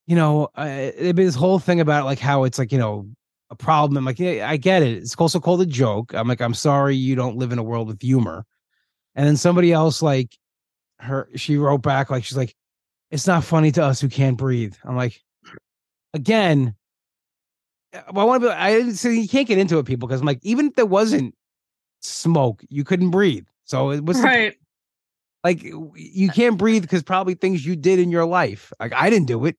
you 0.07 0.15
know, 0.15 0.49
uh, 0.55 0.91
this 0.97 1.35
whole 1.35 1.59
thing 1.59 1.79
about 1.79 2.03
like 2.03 2.19
how 2.19 2.43
it's 2.43 2.59
like 2.59 2.73
you 2.73 2.77
know 2.77 3.07
a 3.49 3.55
problem. 3.55 3.97
I'm 3.97 4.05
like, 4.05 4.19
yeah, 4.19 4.49
I 4.49 4.57
get 4.57 4.83
it. 4.83 4.97
It's 4.97 5.15
also 5.15 5.39
called 5.39 5.61
a 5.61 5.65
joke. 5.65 6.13
I'm 6.13 6.27
like, 6.27 6.41
I'm 6.41 6.53
sorry 6.53 6.95
you 6.95 7.15
don't 7.15 7.37
live 7.37 7.51
in 7.51 7.59
a 7.59 7.63
world 7.63 7.87
with 7.87 8.01
humor. 8.01 8.45
And 9.15 9.27
then 9.27 9.37
somebody 9.37 9.71
else, 9.71 10.01
like 10.01 10.37
her, 10.99 11.29
she 11.35 11.57
wrote 11.57 11.81
back, 11.81 12.09
like, 12.09 12.23
she's 12.23 12.37
like, 12.37 12.55
it's 13.11 13.27
not 13.27 13.43
funny 13.43 13.71
to 13.71 13.83
us 13.83 13.99
who 13.99 14.09
can't 14.09 14.37
breathe. 14.37 14.75
I'm 14.83 14.95
like, 14.95 15.21
again, 16.13 16.75
Uh, 17.93 18.01
well, 18.13 18.25
I 18.25 18.27
want 18.27 18.43
to 18.43 18.49
be, 18.49 18.53
I 18.53 18.73
didn't 18.73 18.95
say 18.95 19.13
you 19.13 19.27
can't 19.27 19.47
get 19.47 19.57
into 19.57 19.79
it, 19.79 19.85
people, 19.85 20.07
because 20.07 20.21
I'm 20.21 20.27
like, 20.27 20.39
even 20.43 20.67
if 20.67 20.75
there 20.75 20.85
wasn't 20.85 21.35
smoke, 22.01 22.63
you 22.69 22.83
couldn't 22.83 23.09
breathe. 23.11 23.45
So 23.65 23.91
it 23.91 24.03
was 24.03 24.19
right. 24.21 24.55
like, 25.43 25.63
you 25.63 26.29
uh 26.29 26.33
can't 26.33 26.57
breathe 26.57 26.81
because 26.81 27.03
probably 27.03 27.35
things 27.35 27.65
you 27.65 27.75
did 27.75 27.99
in 27.99 28.11
your 28.11 28.25
life. 28.25 28.71
Like, 28.79 28.93
I 28.93 29.09
didn't 29.09 29.27
do 29.27 29.45
it. 29.45 29.57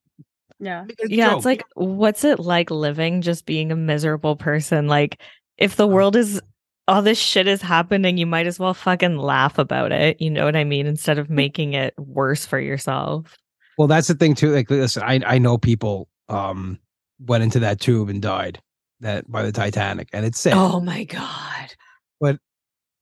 Yeah. 0.59 0.85
Make 0.85 0.99
Yeah, 1.07 1.31
joke. 1.31 1.37
it's 1.39 1.47
like, 1.47 1.65
what's 1.75 2.25
it 2.25 2.39
like 2.39 2.71
living 2.71 3.23
just 3.23 3.47
being 3.47 3.73
a 3.73 3.77
miserable 3.77 4.37
person? 4.37 4.89
Like, 4.89 5.21
if 5.59 5.77
the 5.77 5.87
uh-huh. 5.87 5.95
world 5.95 6.17
is 6.17 6.41
all 6.89 7.03
this 7.03 7.19
shit 7.19 7.47
is 7.47 7.63
happening, 7.63 8.19
you 8.19 8.27
might 8.27 8.47
as 8.47 8.59
well 8.59 8.75
fucking 8.75 9.17
laugh 9.17 9.59
about 9.59 9.93
it. 9.93 10.21
You 10.21 10.31
know 10.31 10.45
what 10.45 10.57
I 10.57 10.65
mean? 10.65 10.87
Instead 10.87 11.19
of 11.19 11.31
making 11.31 11.75
it 11.75 11.95
worse 11.99 12.45
for 12.45 12.59
yourself. 12.59 13.37
Well, 13.79 13.89
that's 13.89 14.09
the 14.09 14.15
thing 14.15 14.35
too. 14.35 14.53
Like, 14.53 14.69
listen, 14.69 15.03
I 15.03 15.21
I 15.25 15.39
know 15.39 15.57
people 15.57 16.09
um 16.29 16.79
went 17.27 17.43
into 17.43 17.61
that 17.61 17.81
tube 17.81 18.09
and 18.09 18.23
died 18.23 18.61
that 19.01 19.31
by 19.31 19.43
the 19.43 19.53
Titanic, 19.53 20.09
and 20.13 20.25
it's 20.25 20.41
sad. 20.41 20.55
Oh 20.55 20.81
my 20.81 21.05
god. 21.05 21.75
But 22.21 22.39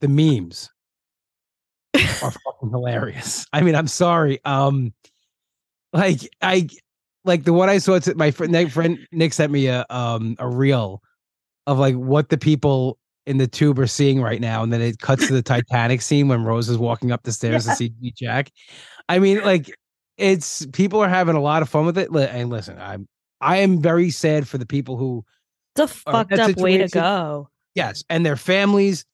the 0.01 0.09
memes 0.09 0.71
are 1.95 2.31
fucking 2.31 2.71
hilarious. 2.71 3.47
I 3.53 3.63
mean, 3.63 3.75
I'm 3.75 3.89
sorry. 3.89 4.41
Um, 4.45 4.93
like 5.93 6.21
I 6.43 6.69
like 7.25 7.45
the 7.45 7.53
one 7.53 7.69
I 7.69 7.79
saw. 7.79 7.99
To, 7.99 8.15
my 8.15 8.31
friend, 8.31 8.53
Nick, 8.53 8.71
friend 8.71 8.99
Nick 9.13 9.33
sent 9.33 9.53
me 9.53 9.67
a 9.67 9.85
um 9.91 10.37
a 10.39 10.49
reel 10.49 11.03
of 11.67 11.79
like 11.79 11.95
what 11.95 12.29
the 12.29 12.39
people 12.39 12.99
in 13.27 13.39
the 13.39 13.47
tube 13.47 13.79
are 13.79 13.87
seeing 13.87 14.23
right 14.23 14.41
now, 14.41 14.63
and 14.63 14.73
then 14.73 14.81
it 14.81 15.01
cuts 15.01 15.27
to 15.27 15.35
the 15.35 15.43
Titanic 15.43 16.01
scene 16.01 16.29
when 16.29 16.45
Rose 16.45 16.69
is 16.69 16.79
walking 16.79 17.13
up 17.13 17.23
the 17.25 17.33
stairs 17.33 17.67
to 17.67 17.75
see 17.75 17.93
Jack. 18.15 18.51
I 19.09 19.19
mean, 19.19 19.43
like 19.43 19.71
it's 20.17 20.67
people 20.73 21.01
are 21.01 21.09
having 21.09 21.37
a 21.37 21.41
lot 21.41 21.63
of 21.63 21.69
fun 21.69 21.87
with 21.87 21.99
it. 21.99 22.11
And 22.11 22.51
listen, 22.51 22.79
I'm 22.79 23.09
I 23.41 23.59
am 23.59 23.81
very 23.81 24.11
sad 24.11 24.49
for 24.49 24.59
the 24.59 24.67
people 24.67 24.97
who 24.97 25.25
It's 25.77 25.91
a 25.93 25.95
fucked 25.95 26.33
up 26.33 26.57
way 26.57 26.79
to 26.79 26.89
go. 26.89 27.49
yes, 27.75 28.05
and 28.09 28.25
their 28.27 28.37
families. 28.37 29.05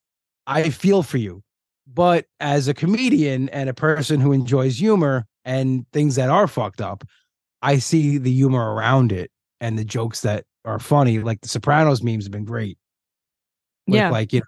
I 0.47 0.69
feel 0.71 1.03
for 1.03 1.17
you, 1.17 1.43
but 1.87 2.27
as 2.41 2.69
a 2.69 2.75
comedian 2.75 3.49
and 3.49 3.69
a 3.71 3.75
person 3.75 4.21
who 4.21 4.33
enjoys 4.33 4.79
humor 4.79 5.27
and 5.47 5.87
things 5.93 6.17
that 6.17 6.29
are 6.29 6.47
fucked 6.47 6.81
up, 6.83 7.03
I 7.63 7.79
see 7.79 8.19
the 8.19 8.33
humor 8.33 8.75
around 8.75 9.11
it 9.13 9.31
and 9.61 9.79
the 9.79 9.85
jokes 9.87 10.21
that 10.21 10.45
are 10.67 10.79
funny. 10.79 11.19
Like 11.21 11.41
the 11.41 11.49
Sopranos 11.49 12.03
memes 12.03 12.25
have 12.25 12.33
been 12.33 12.45
great. 12.45 12.77
with, 13.87 13.97
Yeah. 13.97 14.11
like 14.11 14.33
you 14.35 14.43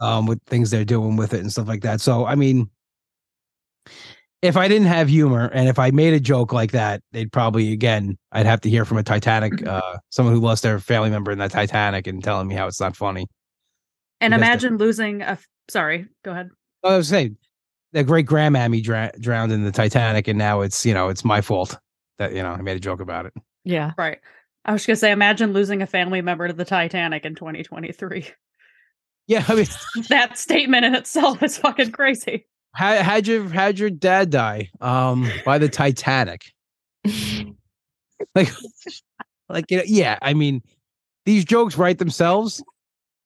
know, 0.00 0.06
um, 0.06 0.26
with 0.26 0.42
things 0.46 0.70
they're 0.70 0.84
doing 0.84 1.16
with 1.16 1.32
it 1.34 1.40
and 1.40 1.50
stuff 1.50 1.66
like 1.68 1.80
that. 1.82 2.00
So 2.02 2.26
I 2.26 2.34
mean, 2.34 2.68
if 4.42 4.56
I 4.56 4.68
didn't 4.68 4.86
have 4.88 5.08
humor 5.08 5.50
and 5.52 5.68
if 5.68 5.78
I 5.78 5.90
made 5.90 6.14
a 6.14 6.20
joke 6.20 6.52
like 6.52 6.72
that, 6.72 7.02
they'd 7.12 7.32
probably 7.32 7.72
again 7.72 8.16
I'd 8.32 8.46
have 8.46 8.60
to 8.62 8.70
hear 8.70 8.84
from 8.84 8.98
a 8.98 9.02
Titanic, 9.02 9.66
uh, 9.66 9.98
someone 10.10 10.34
who 10.34 10.40
lost 10.40 10.62
their 10.62 10.78
family 10.78 11.10
member 11.10 11.30
in 11.32 11.38
that 11.38 11.50
Titanic 11.50 12.06
and 12.06 12.22
telling 12.22 12.46
me 12.48 12.54
how 12.54 12.66
it's 12.66 12.80
not 12.80 12.96
funny. 12.96 13.26
And 14.20 14.32
Because 14.32 14.40
the- 14.40 14.46
imagine 14.46 14.76
losing 14.78 15.22
a 15.22 15.38
Sorry, 15.70 16.06
go 16.24 16.30
ahead. 16.30 16.48
I 16.82 16.96
was 16.96 17.08
saying, 17.08 17.36
the 17.92 18.02
great 18.04 18.26
grandmammy 18.26 18.82
dra- 18.82 19.12
drowned 19.20 19.52
in 19.52 19.64
the 19.64 19.72
Titanic, 19.72 20.28
and 20.28 20.38
now 20.38 20.60
it's 20.62 20.86
you 20.86 20.94
know 20.94 21.08
it's 21.08 21.24
my 21.24 21.40
fault 21.40 21.78
that 22.18 22.32
you 22.34 22.42
know 22.42 22.50
I 22.50 22.60
made 22.62 22.76
a 22.76 22.80
joke 22.80 23.00
about 23.00 23.26
it. 23.26 23.34
Yeah. 23.64 23.92
Right. 23.98 24.18
I 24.64 24.72
was 24.72 24.86
gonna 24.86 24.96
say, 24.96 25.12
imagine 25.12 25.52
losing 25.52 25.82
a 25.82 25.86
family 25.86 26.20
member 26.22 26.46
to 26.48 26.54
the 26.54 26.64
Titanic 26.64 27.24
in 27.24 27.34
2023. 27.34 28.28
Yeah, 29.26 29.44
I 29.46 29.54
mean, 29.54 29.66
that 30.08 30.38
statement 30.38 30.84
in 30.86 30.94
itself 30.94 31.42
is 31.42 31.58
fucking 31.58 31.92
crazy. 31.92 32.46
How, 32.78 33.02
how'd 33.02 33.26
your 33.26 33.48
how'd 33.48 33.76
your 33.76 33.90
dad 33.90 34.30
die? 34.30 34.70
Um, 34.80 35.28
by 35.44 35.58
the 35.58 35.68
Titanic. 35.68 36.52
Like, 38.34 38.48
like 39.48 39.70
you 39.70 39.76
know, 39.76 39.84
yeah. 39.86 40.18
I 40.20 40.34
mean, 40.34 40.60
these 41.24 41.44
jokes 41.44 41.78
write 41.78 41.98
themselves, 41.98 42.60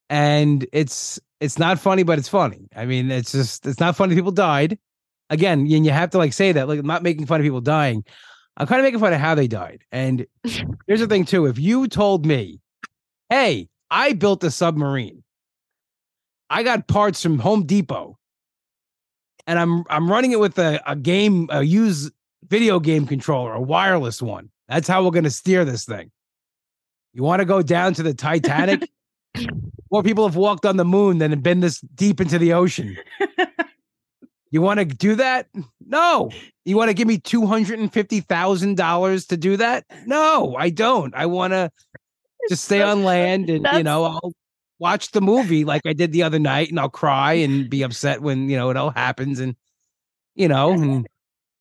and 0.07 0.67
it's 0.71 1.19
it's 1.41 1.57
not 1.57 1.79
funny, 1.79 2.03
but 2.03 2.19
it's 2.19 2.29
funny. 2.29 2.67
I 2.75 2.85
mean, 2.85 3.09
it's 3.09 3.31
just 3.31 3.65
it's 3.65 3.79
not 3.79 3.95
funny. 3.95 4.13
People 4.13 4.31
died. 4.31 4.77
Again, 5.31 5.61
and 5.61 5.85
you 5.85 5.91
have 5.91 6.11
to 6.11 6.19
like 6.19 6.31
say 6.31 6.51
that. 6.51 6.67
Like, 6.67 6.79
I'm 6.79 6.85
not 6.85 7.01
making 7.01 7.25
fun 7.25 7.39
of 7.39 7.43
people 7.43 7.59
dying. 7.59 8.03
I'm 8.57 8.67
kind 8.67 8.79
of 8.79 8.83
making 8.83 8.99
fun 8.99 9.13
of 9.13 9.19
how 9.19 9.33
they 9.33 9.47
died. 9.47 9.83
And 9.91 10.27
here's 10.87 10.99
the 10.99 11.07
thing, 11.07 11.25
too. 11.25 11.47
If 11.47 11.57
you 11.57 11.87
told 11.87 12.23
me, 12.23 12.59
hey, 13.29 13.67
I 13.89 14.13
built 14.13 14.43
a 14.43 14.51
submarine, 14.51 15.23
I 16.51 16.61
got 16.61 16.87
parts 16.87 17.23
from 17.23 17.39
Home 17.39 17.65
Depot, 17.65 18.19
and 19.47 19.59
I'm 19.59 19.83
I'm 19.89 20.09
running 20.09 20.31
it 20.31 20.39
with 20.39 20.57
a, 20.57 20.81
a 20.85 20.95
game, 20.95 21.47
a 21.51 21.63
use 21.63 22.11
video 22.47 22.79
game 22.79 23.05
controller, 23.07 23.53
a 23.53 23.61
wireless 23.61 24.21
one. 24.21 24.49
That's 24.67 24.87
how 24.87 25.03
we're 25.03 25.11
gonna 25.11 25.29
steer 25.29 25.65
this 25.65 25.85
thing. 25.85 26.11
You 27.13 27.23
want 27.23 27.41
to 27.41 27.45
go 27.45 27.61
down 27.61 27.93
to 27.95 28.03
the 28.03 28.13
Titanic? 28.13 28.89
More 29.91 30.03
people 30.03 30.27
have 30.27 30.35
walked 30.35 30.65
on 30.65 30.77
the 30.77 30.85
moon 30.85 31.19
than 31.19 31.31
have 31.31 31.43
been 31.43 31.59
this 31.59 31.79
deep 31.81 32.19
into 32.19 32.39
the 32.39 32.53
ocean. 32.53 32.97
You 34.53 34.61
want 34.61 34.79
to 34.79 34.85
do 34.85 35.15
that? 35.15 35.47
No. 35.83 36.29
You 36.63 36.77
want 36.77 36.89
to 36.89 36.93
give 36.93 37.07
me 37.07 37.17
two 37.17 37.47
hundred 37.47 37.79
and 37.79 37.91
fifty 37.91 38.19
thousand 38.19 38.77
dollars 38.77 39.25
to 39.27 39.35
do 39.35 39.57
that? 39.57 39.83
No, 40.05 40.55
I 40.55 40.69
don't. 40.69 41.11
I 41.15 41.25
want 41.25 41.53
to 41.53 41.71
just 42.49 42.65
stay 42.65 42.83
on 42.83 43.03
land 43.03 43.49
and 43.49 43.67
you 43.73 43.81
know 43.81 44.03
I'll 44.03 44.31
watch 44.83 45.11
the 45.11 45.21
movie 45.21 45.63
like 45.63 45.81
I 45.85 45.93
did 45.93 46.11
the 46.11 46.23
other 46.23 46.39
night, 46.39 46.69
and 46.69 46.77
I'll 46.77 46.89
cry 46.89 47.33
and 47.33 47.69
be 47.69 47.83
upset 47.83 48.21
when 48.21 48.49
you 48.49 48.57
know 48.57 48.69
it 48.69 48.75
all 48.75 48.91
happens, 48.91 49.39
and 49.39 49.55
you 50.35 50.49
know, 50.49 50.73
and 50.73 51.05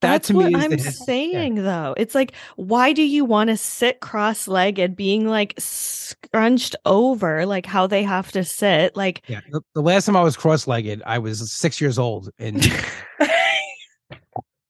that 0.01 0.11
That's 0.11 0.29
to 0.29 0.35
me 0.35 0.53
what 0.53 0.73
is 0.73 0.85
I'm 0.85 0.93
saying 0.93 1.55
though. 1.55 1.95
It's 1.97 2.17
like, 2.17 2.33
why 2.57 2.93
do 2.93 3.03
you 3.03 3.25
want 3.25 3.51
to 3.51 3.57
sit 3.57 4.01
cross-legged, 4.01 4.97
being 4.97 5.29
like 5.29 5.55
scrunched 5.59 6.75
over, 6.85 7.47
like 7.47 7.65
how 7.65 7.87
they 7.87 8.03
have 8.03 8.33
to 8.33 8.43
sit? 8.43 8.97
Like, 8.97 9.23
yeah. 9.29 9.41
The, 9.53 9.61
the 9.75 9.83
last 9.83 10.07
time 10.07 10.17
I 10.17 10.23
was 10.23 10.37
cross-legged, 10.37 11.03
I 11.07 11.19
was 11.19 11.53
six 11.53 11.81
years 11.81 12.01
old, 12.01 12.29
and 12.41 12.61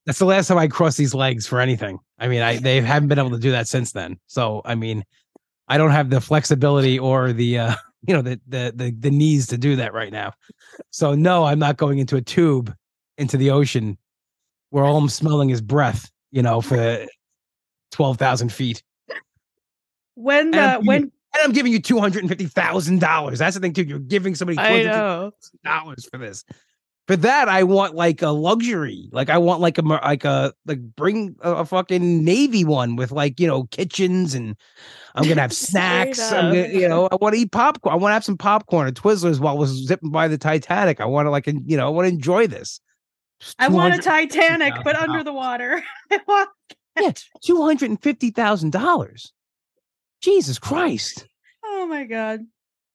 that's 0.05 0.19
the 0.19 0.27
last 0.27 0.49
time 0.49 0.59
I 0.59 0.69
crossed 0.69 0.99
these 0.99 1.15
legs 1.15 1.47
for 1.47 1.59
anything. 1.59 1.99
I 2.19 2.29
mean, 2.29 2.43
I 2.43 2.59
they 2.59 2.83
haven't 2.83 3.09
been 3.09 3.19
able 3.19 3.31
to 3.31 3.39
do 3.39 3.53
that 3.53 3.67
since 3.67 3.93
then. 3.93 4.19
So 4.27 4.61
I 4.67 4.75
mean, 4.75 5.05
I 5.69 5.79
don't 5.79 5.93
have 5.93 6.11
the 6.11 6.21
flexibility 6.21 6.99
or 6.99 7.33
the 7.33 7.59
uh, 7.59 7.75
you 8.07 8.15
know 8.15 8.23
the 8.23 8.41
the 8.49 8.73
the 8.75 8.91
the 8.91 9.11
knees 9.11 9.47
to 9.49 9.59
do 9.59 9.77
that 9.77 9.95
right 9.95 10.13
now. 10.13 10.33
So 10.91 11.15
no, 11.15 11.45
I'm 11.45 11.59
not 11.59 11.77
going 11.77 11.99
into 11.99 12.17
a 12.17 12.23
tube 12.23 12.75
into 13.19 13.37
the 13.37 13.51
ocean 13.51 13.99
where 14.71 14.85
all 14.85 14.97
I'm 14.97 15.09
smelling 15.09 15.51
is 15.51 15.61
breath. 15.61 16.11
You 16.31 16.43
know, 16.43 16.61
for 16.61 17.07
twelve 17.91 18.19
thousand 18.19 18.53
feet, 18.53 18.83
when 20.15 20.51
the 20.51 20.81
when 20.85 21.13
and 21.35 21.43
I'm 21.43 21.53
giving 21.53 21.73
you 21.73 21.81
two 21.81 21.99
hundred 21.99 22.21
and 22.21 22.29
fifty 22.29 22.47
thousand 22.47 23.01
dollars. 23.01 23.39
That's 23.39 23.55
the 23.55 23.61
thing 23.61 23.73
too. 23.73 23.85
You're 23.85 23.99
giving 23.99 24.35
somebody 24.35 24.57
two 24.57 24.63
hundred 24.63 25.33
dollars 25.65 26.07
for 26.11 26.19
this. 26.19 26.45
For 27.09 27.17
that, 27.17 27.49
I 27.49 27.65
want 27.65 27.97
like 27.97 28.23
a 28.23 28.31
luxury. 28.31 29.09
Like 29.11 29.29
I 29.29 29.39
want 29.39 29.61
like 29.61 29.77
a 29.77 29.83
like 29.83 30.25
a 30.25 30.53
like 30.67 30.81
bring 30.95 31.35
a, 31.41 31.57
a 31.57 31.65
fucking 31.65 32.25
navy 32.25 32.65
one 32.65 32.95
with 32.95 33.11
like 33.11 33.41
you 33.41 33.47
know 33.47 33.65
kitchens 33.65 34.35
and 34.35 34.57
I'm 35.15 35.29
gonna 35.29 35.41
have 35.41 35.53
snacks. 35.53 36.21
I'm 36.21 36.55
gonna, 36.55 36.69
you 36.69 36.89
know, 36.89 37.09
I 37.11 37.17
want 37.17 37.35
to 37.35 37.41
eat 37.41 37.51
popcorn. 37.51 37.93
I 37.93 37.97
want 37.97 38.11
to 38.11 38.15
have 38.15 38.25
some 38.25 38.39
popcorn 38.39 38.87
and 38.87 38.97
Twizzlers 38.97 39.41
while 39.41 39.59
we're 39.59 39.67
zipping 39.67 40.11
by 40.11 40.29
the 40.29 40.39
Titanic. 40.39 41.01
I 41.01 41.07
want 41.07 41.27
to 41.27 41.31
like 41.31 41.47
you 41.49 41.77
know 41.77 41.87
I 41.87 41.91
want 41.91 42.07
to 42.07 42.15
enjoy 42.15 42.47
this. 42.47 42.81
I 43.59 43.69
want 43.69 43.95
a 43.95 43.99
Titanic, 43.99 44.75
but 44.85 44.95
under 44.95 45.25
the 45.25 45.33
water. 45.33 45.83
I 46.13 46.47
Yeah, 47.01 47.13
two 47.45 47.63
hundred 47.63 47.91
and 47.91 48.01
fifty 48.01 48.31
thousand 48.31 48.71
dollars. 48.71 49.33
Jesus 50.21 50.59
Christ. 50.59 51.27
oh 51.65 51.87
my 51.87 52.05
god. 52.05 52.43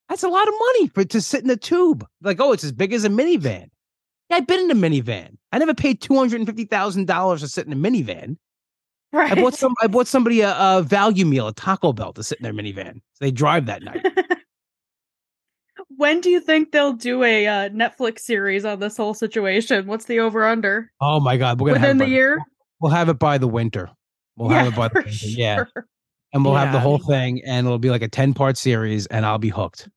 That's 0.08 0.24
a 0.24 0.30
lot 0.30 0.48
of 0.48 0.54
money 0.58 0.88
for 0.88 1.04
to 1.04 1.22
sit 1.22 1.44
in 1.44 1.50
a 1.50 1.58
tube. 1.58 2.08
Like, 2.22 2.40
oh, 2.40 2.54
it's 2.54 2.64
as 2.64 2.72
big 2.72 2.94
as 2.94 3.04
a 3.04 3.10
minivan. 3.10 3.70
Yeah, 4.30 4.38
I've 4.38 4.48
been 4.48 4.60
in 4.60 4.72
a 4.72 4.76
minivan. 4.76 5.38
I 5.52 5.60
never 5.60 5.74
paid 5.74 6.02
two 6.02 6.16
hundred 6.16 6.38
and 6.42 6.48
fifty 6.48 6.66
thousand 6.66 7.08
dollars 7.08 7.42
to 7.42 7.48
sit 7.48 7.66
in 7.66 7.74
a 7.74 7.76
minivan. 7.76 8.38
Right. 9.14 9.32
I 9.32 9.36
bought 9.36 9.54
some. 9.54 9.74
I 9.82 9.88
bought 9.88 10.08
somebody 10.08 10.42
a, 10.42 10.54
a 10.58 10.82
value 10.84 11.26
meal, 11.26 11.48
a 11.48 11.54
Taco 11.54 11.94
Bell, 11.94 12.12
to 12.14 12.24
sit 12.24 12.40
in 12.40 12.44
their 12.44 12.54
minivan. 12.54 12.96
So 13.14 13.26
they 13.26 13.32
drive 13.32 13.66
that 13.68 13.82
night. 13.84 14.06
when 15.96 16.22
do 16.22 16.30
you 16.30 16.40
think 16.40 16.72
they'll 16.72 16.94
do 16.94 17.24
a 17.24 17.48
uh, 17.48 17.70
Netflix 17.70 18.20
series 18.20 18.66
on 18.66 18.80
this 18.80 18.98
whole 18.98 19.14
situation? 19.14 19.88
What's 19.88 20.06
the 20.06 20.20
over 20.20 20.46
under? 20.46 20.92
Oh 21.02 21.20
my 21.20 21.38
God, 21.38 21.60
we're 21.62 21.70
gonna 21.70 21.80
Within 21.80 21.98
it 21.98 22.00
the 22.00 22.06
by- 22.06 22.16
year? 22.16 22.40
We'll 22.80 22.92
have 22.92 23.10
it 23.10 23.18
by 23.18 23.38
the 23.38 23.48
winter. 23.48 23.90
We'll 24.36 24.50
have 24.50 24.68
it 24.68 24.76
by 24.76 24.90
the 24.90 24.96
winter. 25.00 25.10
Yeah, 25.22 25.64
and 26.34 26.46
we'll 26.46 26.54
have 26.56 26.72
the 26.74 26.80
whole 26.80 27.00
thing, 27.00 27.42
and 27.46 27.66
it'll 27.66 27.80
be 27.80 27.90
like 27.90 28.04
a 28.04 28.08
ten 28.08 28.34
part 28.34 28.58
series, 28.58 29.08
and 29.08 29.26
I'll 29.26 29.40
be 29.40 29.50
hooked. 29.50 29.90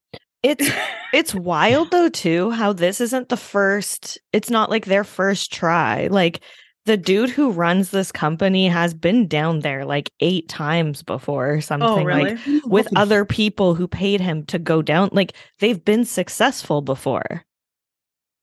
It's 0.42 0.70
it's 1.12 1.34
wild 1.34 1.90
though 1.90 2.08
too 2.08 2.50
how 2.50 2.72
this 2.72 3.00
isn't 3.00 3.28
the 3.28 3.36
first. 3.36 4.18
It's 4.32 4.50
not 4.50 4.70
like 4.70 4.86
their 4.86 5.04
first 5.04 5.52
try. 5.52 6.08
Like 6.08 6.40
the 6.86 6.96
dude 6.96 7.30
who 7.30 7.50
runs 7.50 7.90
this 7.90 8.10
company 8.10 8.66
has 8.68 8.94
been 8.94 9.28
down 9.28 9.60
there 9.60 9.84
like 9.84 10.10
eight 10.20 10.48
times 10.48 11.02
before 11.02 11.50
or 11.50 11.56
oh, 11.56 11.60
something. 11.60 11.88
Oh, 11.88 12.04
really? 12.04 12.36
Like 12.36 12.64
with 12.64 12.88
other 12.96 13.24
people 13.24 13.74
who 13.74 13.86
paid 13.86 14.20
him 14.20 14.44
to 14.46 14.58
go 14.58 14.82
down. 14.82 15.10
Like 15.12 15.34
they've 15.58 15.84
been 15.84 16.04
successful 16.04 16.80
before. 16.82 17.44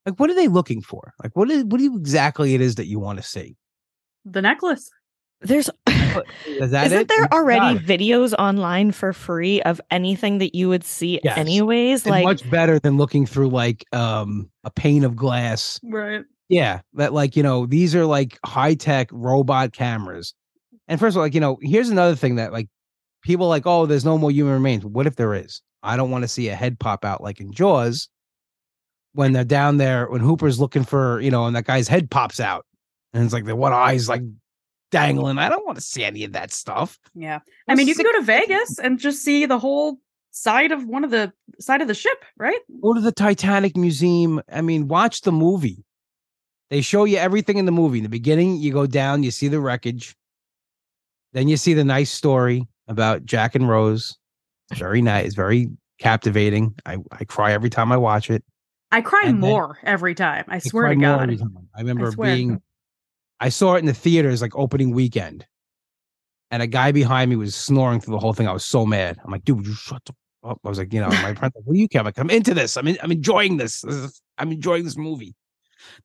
Like, 0.06 0.20
what 0.20 0.30
are 0.30 0.36
they 0.36 0.48
looking 0.48 0.82
for? 0.82 1.14
Like, 1.22 1.36
what 1.36 1.52
is 1.52 1.66
what 1.66 1.80
do 1.80 1.84
you 1.84 1.98
exactly 1.98 2.56
it 2.56 2.62
is 2.62 2.76
that 2.76 2.88
you 2.88 3.00
want 3.00 3.18
to 3.18 3.24
see? 3.24 3.58
the 4.32 4.42
necklace. 4.42 4.90
There's 5.42 5.70
Is 6.48 6.72
that 6.72 6.88
isn't 6.88 7.00
it? 7.02 7.08
there 7.08 7.26
already 7.34 7.76
not. 7.76 7.84
videos 7.84 8.34
online 8.40 8.92
for 8.92 9.14
free 9.14 9.62
of 9.64 9.80
anything 9.92 10.38
that 10.40 10.56
you 10.56 10.70
would 10.70 10.84
see 10.84 11.20
Yes. 11.24 11.38
anyways? 11.38 12.02
It's 12.02 12.10
Like 12.10 12.24
much 12.24 12.50
better 12.50 12.80
than 12.80 12.98
looking 12.98 13.26
through 13.26 13.50
like 13.50 13.86
um 13.92 14.50
a 14.64 14.72
pane 14.72 15.04
of 15.04 15.16
glass. 15.16 15.80
Right. 15.84 16.24
Yeah, 16.50 16.82
that 16.94 17.14
like 17.14 17.36
you 17.36 17.44
know 17.44 17.66
these 17.66 17.94
are 17.96 18.06
like 18.06 18.40
high 18.46 18.74
tech 18.76 19.10
robot 19.12 19.74
cameras. 19.74 20.34
And 20.88 21.00
first 21.00 21.16
of 21.16 21.18
all, 21.18 21.24
like 21.24 21.34
you 21.34 21.42
know, 21.42 21.58
here's 21.62 21.90
another 21.90 22.16
thing 22.16 22.36
that 22.38 22.54
like 22.54 22.70
people 23.24 23.48
like, 23.50 23.66
oh, 23.66 23.86
there's 23.86 24.06
no 24.06 24.18
more 24.18 24.32
human 24.32 24.54
remains. 24.54 24.86
What 24.86 25.08
if 25.08 25.18
there 25.18 25.34
is? 25.34 25.62
I 25.84 25.98
don't 25.98 26.10
want 26.12 26.24
to 26.24 26.28
see 26.28 26.48
a 26.50 26.56
head 26.56 26.80
pop 26.80 27.04
out 27.04 27.22
like 27.22 27.40
in 27.40 27.52
Jaws 27.52 28.08
when 29.14 29.34
they're 29.34 29.44
down 29.44 29.78
there 29.78 30.08
when 30.10 30.22
Hooper's 30.22 30.60
looking 30.60 30.84
for 30.84 31.20
you 31.22 31.32
know, 31.32 31.46
and 31.46 31.56
that 31.56 31.66
guy's 31.66 31.88
head 31.88 32.10
pops 32.10 32.40
out, 32.40 32.66
and 33.14 33.24
it's 33.24 33.34
like 33.34 33.46
the 33.46 33.56
one 33.56 33.74
eye's 33.74 34.08
like 34.08 34.22
dangling. 34.92 35.38
I 35.38 35.50
don't 35.50 35.66
want 35.66 35.78
to 35.78 35.84
see 35.84 36.04
any 36.04 36.24
of 36.24 36.34
that 36.34 36.52
stuff. 36.52 36.98
Yeah. 37.16 37.40
I 37.68 37.76
mean, 37.76 37.88
you 37.88 37.96
can 37.96 38.04
go 38.06 38.12
to 38.14 38.22
Vegas 38.22 38.80
and 38.80 39.00
just 39.00 39.24
see 39.24 39.46
the 39.46 39.60
whole 39.60 39.98
side 40.32 40.72
of 40.72 40.86
one 40.86 41.04
of 41.04 41.12
the 41.12 41.32
side 41.60 41.82
of 41.82 41.88
the 41.88 41.94
ship, 41.94 42.24
right? 42.38 42.60
Go 42.82 42.94
to 42.94 43.02
the 43.02 43.12
Titanic 43.12 43.76
Museum. 43.76 44.42
I 44.52 44.62
mean, 44.62 44.88
watch 44.88 45.22
the 45.22 45.32
movie. 45.32 45.84
They 46.70 46.82
show 46.82 47.06
you 47.06 47.18
everything 47.18 47.58
in 47.58 47.66
the 47.66 47.72
movie. 47.72 48.00
In 48.00 48.04
the 48.04 48.10
beginning, 48.10 48.58
you 48.58 48.74
go 48.74 48.86
down, 48.88 49.24
you 49.24 49.32
see 49.32 49.48
the 49.48 49.60
wreckage. 49.60 50.16
Then 51.34 51.48
you 51.48 51.58
see 51.58 51.74
the 51.74 51.84
nice 51.84 52.12
story 52.12 52.68
about 52.88 53.26
Jack 53.26 53.56
and 53.56 53.68
Rose. 53.70 54.18
It's 54.72 54.80
very 54.80 55.02
nice, 55.02 55.28
It's 55.28 55.36
very 55.36 55.70
captivating. 56.00 56.76
I, 56.86 56.98
I 57.12 57.24
cry 57.26 57.54
every 57.54 57.70
time 57.70 57.92
I 57.92 57.98
watch 57.98 58.30
it. 58.30 58.44
I 58.92 59.02
cry 59.02 59.24
And 59.26 59.42
then- 59.44 59.50
more 59.50 59.78
every 59.84 60.14
time. 60.16 60.46
I 60.48 60.56
I 60.56 60.60
swear 60.60 60.88
to 60.90 60.96
God. 60.96 61.30
I 61.76 61.80
remember 61.80 62.12
swear. 62.12 62.36
being 62.36 62.62
I 63.40 63.50
saw 63.50 63.76
it 63.76 63.80
in 63.80 63.86
the 63.86 63.94
theaters 63.94 64.42
like 64.42 64.56
opening 64.56 64.92
weekend. 64.92 65.46
And 66.50 66.64
a 66.64 66.68
guy 66.68 66.92
behind 66.94 67.30
me 67.30 67.36
was 67.36 67.56
snoring 67.56 68.00
through 68.00 68.14
the 68.14 68.20
whole 68.20 68.34
thing. 68.34 68.48
I 68.48 68.54
was 68.54 68.64
so 68.64 68.86
mad. 68.86 69.18
I'm 69.24 69.32
like, 69.32 69.44
dude, 69.44 69.58
would 69.58 69.68
you 69.68 69.74
shut 69.74 70.02
up? 70.44 70.60
I 70.64 70.70
was 70.70 70.78
like, 70.78 70.94
you 70.94 71.02
know, 71.02 71.10
my 71.10 71.34
friend, 71.36 71.42
like, 71.42 71.54
what 71.66 71.74
do 71.74 71.80
you 71.80 71.90
care? 71.90 72.00
I'm 72.00 72.06
like, 72.06 72.18
I'm 72.18 72.30
into 72.30 72.54
this. 72.54 72.78
I'm 72.78 72.88
in, 72.88 72.98
I'm 73.04 73.12
enjoying 73.12 73.58
this. 73.58 73.82
This 73.82 73.96
is- 73.96 74.22
I'm 74.38 74.52
enjoying 74.52 74.86
this 74.86 74.96
movie. 74.98 75.36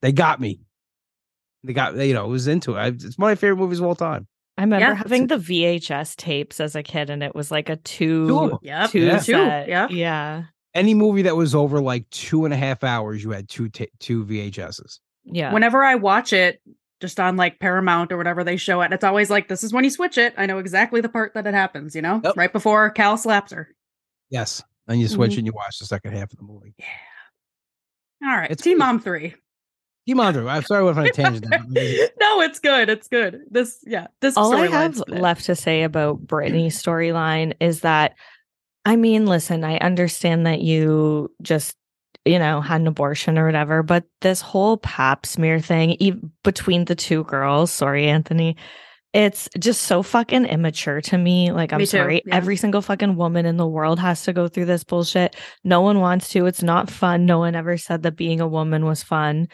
They 0.00 0.10
got 0.10 0.40
me. 0.40 0.60
They 1.64 1.72
got, 1.72 1.94
you 1.96 2.12
know, 2.14 2.24
it 2.24 2.28
was 2.28 2.48
into 2.48 2.74
it. 2.74 2.78
I, 2.78 2.86
it's 2.88 3.16
one 3.16 3.30
of 3.30 3.32
my 3.32 3.34
favorite 3.36 3.58
movies 3.58 3.78
of 3.78 3.84
all 3.86 3.94
time. 3.94 4.26
I 4.58 4.62
remember 4.62 4.86
Yeah. 4.88 4.94
having 4.94 5.28
the 5.28 5.36
VHS 5.36 6.16
tapes 6.16 6.58
as 6.60 6.74
a 6.74 6.82
kid, 6.82 7.08
and 7.08 7.22
it 7.22 7.34
was 7.36 7.50
like 7.52 7.68
a 7.68 7.76
Two 7.76 8.22
of 8.22 8.50
two 8.50 8.54
'em. 8.54 8.58
Yep. 8.62 8.90
two 8.90 9.00
Yeah. 9.00 9.18
Two, 9.18 9.32
yeah. 9.32 9.86
yeah, 9.90 10.42
Any 10.74 10.94
movie 10.94 11.22
that 11.22 11.36
was 11.36 11.54
over 11.54 11.80
like 11.80 12.08
two 12.10 12.44
and 12.44 12.52
a 12.52 12.56
half 12.56 12.82
hours, 12.82 13.22
you 13.22 13.30
had 13.30 13.48
two 13.48 13.68
ta- 13.68 13.84
two 14.00 14.24
VHSs. 14.24 14.98
yeah. 15.24 15.52
Whenever 15.52 15.84
I 15.84 15.94
watch 15.94 16.32
it, 16.32 16.60
just 17.02 17.20
on 17.20 17.36
like 17.36 17.58
Paramount 17.58 18.10
or 18.12 18.16
whatever 18.16 18.42
they 18.42 18.56
show 18.56 18.80
it, 18.80 18.92
it's 18.92 19.04
always 19.04 19.28
like, 19.28 19.48
this 19.48 19.62
is 19.62 19.72
when 19.74 19.84
you 19.84 19.90
switch 19.90 20.16
it. 20.16 20.32
I 20.38 20.46
know 20.46 20.56
exactly 20.58 21.02
the 21.02 21.10
part 21.10 21.34
that 21.34 21.46
it 21.46 21.52
happens, 21.52 21.94
you 21.94 22.00
know? 22.00 22.22
Yep. 22.24 22.36
Right 22.36 22.52
before 22.52 22.88
Cal 22.90 23.18
slaps 23.18 23.52
her. 23.52 23.68
Yes. 24.30 24.62
And 24.88 24.98
you 25.00 25.08
switch 25.08 25.32
Mhm. 25.32 25.38
and 25.38 25.46
you 25.48 25.52
watch 25.52 25.78
the 25.78 25.84
second 25.84 26.16
half 26.16 26.32
of 26.32 26.38
the 26.38 26.44
movie. 26.44 26.74
Yeah. 26.78 26.86
All 28.30 28.36
right. 28.36 28.50
It's 28.50 28.62
Team 28.62 28.78
pretty- 28.78 28.86
Mom 28.92 29.00
3. 29.00 29.34
Team 30.06 30.18
Andrew, 30.20 30.48
I'm 30.48 30.62
sorry 30.64 30.80
I 30.80 30.82
went 30.84 30.98
on 30.98 31.06
a 31.06 31.10
tangent. 31.10 31.46
there. 31.50 32.08
no, 32.20 32.40
it's 32.40 32.58
good. 32.58 32.88
It's 32.88 33.06
good. 33.08 33.42
This, 33.50 33.78
yeah. 33.86 34.06
This 34.20 34.36
All 34.36 34.52
I 34.54 34.66
have 34.66 34.98
left 35.06 35.44
to 35.44 35.54
say 35.54 35.82
about 35.84 36.26
Britany's 36.26 36.80
storyline 36.82 37.54
is 37.60 37.80
that, 37.82 38.14
I 38.84 38.96
mean, 38.96 39.26
listen, 39.26 39.62
I 39.62 39.76
understand 39.78 40.46
that 40.46 40.60
you 40.60 41.30
just, 41.42 41.76
you 42.24 42.38
know, 42.38 42.60
had 42.60 42.80
an 42.80 42.86
abortion 42.86 43.38
or 43.38 43.46
whatever, 43.46 43.82
but 43.82 44.04
this 44.20 44.40
whole 44.40 44.76
pap 44.78 45.26
smear 45.26 45.60
thing 45.60 45.96
e- 45.98 46.14
between 46.44 46.84
the 46.84 46.94
two 46.94 47.24
girls, 47.24 47.70
sorry, 47.70 48.06
Anthony, 48.06 48.56
it's 49.12 49.48
just 49.58 49.82
so 49.82 50.02
fucking 50.02 50.46
immature 50.46 51.00
to 51.02 51.18
me. 51.18 51.52
Like, 51.52 51.72
I'm 51.72 51.78
Me 51.78 51.84
sorry, 51.86 52.22
yeah. 52.24 52.34
every 52.34 52.56
single 52.56 52.80
fucking 52.80 53.16
woman 53.16 53.44
in 53.44 53.56
the 53.58 53.66
world 53.66 53.98
has 53.98 54.22
to 54.24 54.32
go 54.32 54.48
through 54.48 54.64
this 54.66 54.84
bullshit. 54.84 55.36
No 55.64 55.80
one 55.82 56.00
wants 56.00 56.30
to. 56.30 56.46
It's 56.46 56.62
not 56.62 56.90
fun. 56.90 57.26
No 57.26 57.40
one 57.40 57.54
ever 57.54 57.76
said 57.76 58.02
that 58.04 58.16
being 58.16 58.40
a 58.40 58.48
woman 58.48 58.86
was 58.86 59.02
fun. 59.02 59.48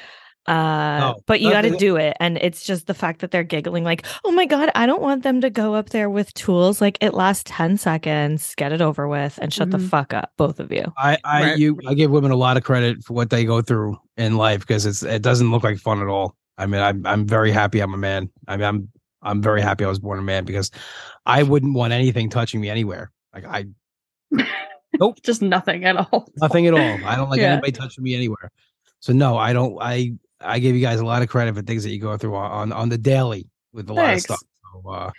Uh, 0.48 0.98
No, 0.98 1.20
but 1.26 1.40
you 1.40 1.50
got 1.50 1.62
to 1.62 1.76
do 1.76 1.96
it. 1.96 2.16
And 2.20 2.38
it's 2.38 2.64
just 2.64 2.87
the 2.87 2.94
fact 2.94 3.20
that 3.20 3.30
they're 3.30 3.44
giggling, 3.44 3.84
like, 3.84 4.06
oh 4.24 4.30
my 4.32 4.46
God, 4.46 4.70
I 4.74 4.87
don't 4.87 5.02
want 5.02 5.22
them 5.22 5.40
to 5.42 5.50
go 5.50 5.74
up 5.74 5.90
there 5.90 6.08
with 6.08 6.32
tools. 6.34 6.80
Like, 6.80 6.96
it 7.00 7.12
lasts 7.14 7.44
10 7.46 7.76
seconds, 7.76 8.54
get 8.56 8.72
it 8.72 8.80
over 8.80 9.06
with, 9.06 9.38
and 9.42 9.52
shut 9.52 9.70
the 9.70 9.78
Mhm. 9.78 9.88
fuck 9.88 10.14
up, 10.14 10.32
both 10.37 10.58
of 10.61 10.72
you. 10.72 10.84
I, 10.96 11.18
I, 11.24 11.42
Right. 11.42 11.58
you, 11.58 11.78
I 11.87 11.94
give 11.94 12.11
women 12.11 12.30
a 12.30 12.37
lot 12.37 12.56
of 12.56 12.64
credit 12.64 13.04
for 13.04 13.12
what 13.12 13.30
they 13.30 13.44
go 13.44 13.61
through 13.61 13.98
in 14.16 14.37
life 14.37 14.61
because 14.61 14.87
it's, 14.87 15.02
it 15.02 15.22
doesn't 15.22 15.50
look 15.50 15.62
like 15.64 15.78
fun 15.78 16.00
at 16.00 16.08
all. 16.08 16.34
I 16.56 16.66
mean, 16.66 16.80
I'm, 16.80 17.06
I'm 17.06 17.26
very 17.26 17.50
happy 17.52 17.80
I'm 17.80 17.94
a 17.94 17.98
man. 17.98 18.30
I 18.48 18.56
mean, 18.56 18.64
I'm, 18.66 18.88
I'm 19.22 19.42
very 19.42 19.61
happy 19.61 19.84
I 19.84 19.88
was 19.88 19.98
born 19.98 20.18
a 20.18 20.22
man 20.22 20.44
because 20.44 20.70
I 21.26 21.42
wouldn't 21.42 21.74
want 21.74 21.92
anything 21.92 22.30
touching 22.30 22.61
me 22.61 22.70
anywhere. 22.70 23.11
Like 23.34 23.44
I, 23.44 23.66
nope. 24.98 25.18
Just 25.22 25.42
nothing 25.42 25.84
at 25.84 25.96
all. 25.96 26.28
nothing 26.37 26.66
at 26.66 26.74
all. 26.74 26.98
I 27.04 27.16
don't 27.16 27.28
like 27.30 27.40
Yeah. 27.40 27.52
anybody 27.52 27.72
touching 27.72 28.04
me 28.04 28.14
anywhere. 28.14 28.50
So 29.00 29.12
no, 29.12 29.37
I 29.37 29.52
don't. 29.52 29.76
I, 29.80 30.12
I 30.40 30.59
give 30.59 30.77
you 30.77 30.83
guys 30.83 31.01
a 31.01 31.05
lot 31.05 31.22
of 31.22 31.29
credit 31.29 31.55
for 31.55 31.62
things 31.62 31.83
that 31.85 31.90
you 31.90 32.01
go 32.01 32.16
through 32.16 32.37
on, 32.37 32.51
on, 32.51 32.72
on 32.72 32.88
the 32.88 32.98
daily 32.98 33.48
with 33.72 33.90
a 33.90 33.92
lot 33.92 34.14
of 34.14 34.20
stuff. 34.20 34.40
So, 34.72 34.90
uh, 34.90 35.11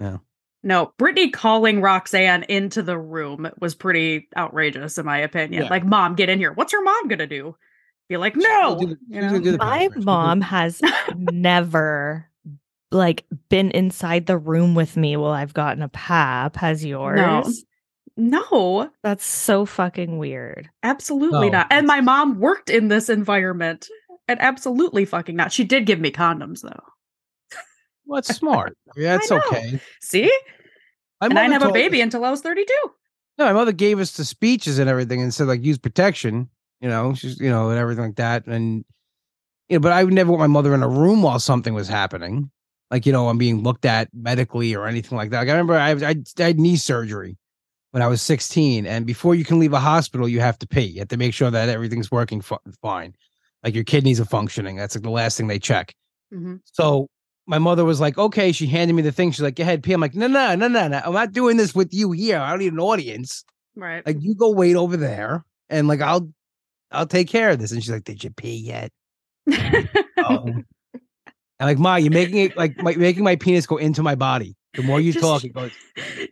yeah. 0.00 0.18
No, 0.62 0.92
Britany 0.98 1.32
calling 1.32 1.80
Roxanne 1.80 2.42
into 2.48 2.82
the 2.82 2.98
room 2.98 3.48
was 3.60 3.74
pretty 3.74 4.28
outrageous, 4.36 4.98
in 4.98 5.06
my 5.06 5.18
opinion. 5.18 5.62
Yeah. 5.62 5.68
Like, 5.70 5.84
mom, 5.84 6.16
get 6.16 6.28
in 6.28 6.38
here. 6.38 6.52
What's 6.52 6.72
your 6.72 6.82
mom 6.82 7.08
gonna 7.08 7.26
do? 7.26 7.56
Be 8.08 8.16
like, 8.16 8.36
no. 8.36 8.76
do 8.78 8.86
the- 8.86 8.98
you 9.08 9.22
she's 9.22 9.30
gonna 9.30 9.52
know? 9.52 9.56
My 9.58 9.88
mom 9.96 10.40
has 10.42 10.82
never 11.14 12.28
like 12.90 13.24
been 13.48 13.70
inside 13.70 14.26
the 14.26 14.38
room 14.38 14.74
with 14.74 14.96
me 14.96 15.16
while 15.16 15.32
I've 15.32 15.54
gotten 15.54 15.82
a 15.82 15.88
pap. 15.88 16.56
Has 16.56 16.84
yours? 16.84 17.16
No, 17.16 17.44
That's 19.02 19.24
so 19.24 19.66
fucking 19.66 20.18
weird. 20.18 20.70
absolutely 20.82 21.50
No, 21.50 21.58
not. 21.58 21.66
And 21.70 21.86
my 21.86 22.00
mom 22.00 22.40
worked 22.40 22.70
in 22.70 22.88
this 22.88 23.08
environment. 23.08 23.88
And 24.28 24.40
absolutely 24.40 25.04
fucking 25.04 25.36
not. 25.36 25.52
She 25.52 25.62
did 25.62 25.86
give 25.86 26.00
me 26.00 26.10
condoms 26.10 26.62
though. 26.62 26.82
Well, 28.06 28.18
it's 28.18 28.34
smart. 28.34 28.76
I 28.96 28.98
mean, 28.98 29.04
that's 29.04 29.30
know. 29.30 29.38
okay. 29.38 29.80
See? 30.00 30.32
My 31.20 31.28
and 31.28 31.38
I 31.38 31.42
didn't 31.42 31.52
have 31.52 31.62
a 31.62 31.64
told- 31.66 31.74
baby 31.74 32.00
until 32.00 32.24
I 32.24 32.30
was 32.30 32.40
32. 32.40 32.74
No, 33.38 33.44
my 33.44 33.52
mother 33.52 33.72
gave 33.72 34.00
us 34.00 34.16
the 34.16 34.24
speeches 34.24 34.78
and 34.78 34.88
everything 34.88 35.20
and 35.20 35.32
said 35.32 35.46
like 35.46 35.62
use 35.62 35.78
protection, 35.78 36.48
you 36.80 36.88
know, 36.88 37.14
she's 37.14 37.38
you 37.38 37.50
know, 37.50 37.68
and 37.68 37.78
everything 37.78 38.04
like 38.04 38.16
that. 38.16 38.46
And 38.46 38.84
you 39.68 39.76
know, 39.76 39.80
but 39.80 39.92
I 39.92 40.02
would 40.02 40.14
never 40.14 40.30
want 40.30 40.40
my 40.40 40.46
mother 40.46 40.74
in 40.74 40.82
a 40.82 40.88
room 40.88 41.22
while 41.22 41.38
something 41.38 41.74
was 41.74 41.86
happening. 41.86 42.50
Like, 42.90 43.04
you 43.04 43.12
know, 43.12 43.28
I'm 43.28 43.38
being 43.38 43.62
looked 43.62 43.84
at 43.84 44.08
medically 44.14 44.74
or 44.74 44.86
anything 44.86 45.18
like 45.18 45.30
that. 45.30 45.40
Like, 45.40 45.48
I 45.48 45.52
remember 45.52 45.74
I, 45.74 45.90
I, 45.90 46.14
I 46.38 46.42
had 46.42 46.58
knee 46.58 46.76
surgery 46.76 47.36
when 47.96 48.02
I 48.02 48.08
was 48.08 48.20
16. 48.20 48.84
And 48.86 49.06
before 49.06 49.34
you 49.34 49.42
can 49.42 49.58
leave 49.58 49.72
a 49.72 49.80
hospital, 49.80 50.28
you 50.28 50.38
have 50.40 50.58
to 50.58 50.66
pee. 50.68 50.82
You 50.82 50.98
have 50.98 51.08
to 51.08 51.16
make 51.16 51.32
sure 51.32 51.50
that 51.50 51.70
everything's 51.70 52.10
working 52.10 52.42
fu- 52.42 52.58
fine. 52.82 53.14
Like 53.64 53.74
your 53.74 53.84
kidneys 53.84 54.20
are 54.20 54.26
functioning. 54.26 54.76
That's 54.76 54.94
like 54.94 55.02
the 55.02 55.08
last 55.08 55.38
thing 55.38 55.46
they 55.46 55.58
check. 55.58 55.94
Mhm. 56.30 56.60
So 56.74 57.08
my 57.46 57.56
mother 57.56 57.86
was 57.86 57.98
like, 57.98 58.18
okay, 58.18 58.52
she 58.52 58.66
handed 58.66 58.92
me 58.92 59.00
the 59.00 59.12
thing. 59.12 59.30
She's 59.30 59.40
like, 59.40 59.54
go 59.54 59.62
ahead, 59.62 59.82
pee. 59.82 59.94
I'm 59.94 60.02
like, 60.02 60.14
no, 60.14 60.26
no, 60.26 60.54
no, 60.56 60.68
no, 60.68 60.88
no. 60.88 61.00
I'm 61.06 61.14
not 61.14 61.32
doing 61.32 61.56
this 61.56 61.74
with 61.74 61.94
you 61.94 62.12
here. 62.12 62.38
I 62.38 62.50
don't 62.50 62.58
need 62.58 62.74
an 62.74 62.80
audience 62.80 63.46
Right. 63.74 64.04
like 64.06 64.18
you 64.20 64.34
go 64.34 64.50
wait 64.50 64.76
over 64.76 64.98
there 64.98 65.42
and 65.70 65.88
like 65.88 66.02
I'll 66.02 66.30
I'll 66.92 67.06
take 67.06 67.28
care 67.30 67.48
of 67.48 67.58
this. 67.60 67.72
And 67.72 67.82
she's 67.82 67.90
like, 67.92 68.04
Did 68.04 68.22
you 68.22 68.28
pee 68.30 68.56
yet? 68.58 68.90
Oh. 70.18 70.44
and 70.44 70.64
like, 71.58 71.78
Ma, 71.78 71.96
you're 71.96 72.12
making 72.12 72.36
it 72.36 72.58
like 72.58 72.76
my, 72.76 72.94
making 72.94 73.24
my 73.24 73.36
penis 73.36 73.64
go 73.66 73.78
into 73.78 74.02
my 74.02 74.16
body. 74.16 74.54
The 74.76 74.82
more 74.82 75.00
you 75.00 75.12
Just- 75.12 75.24
talk, 75.24 75.44
it 75.44 75.52
goes. 75.54 75.72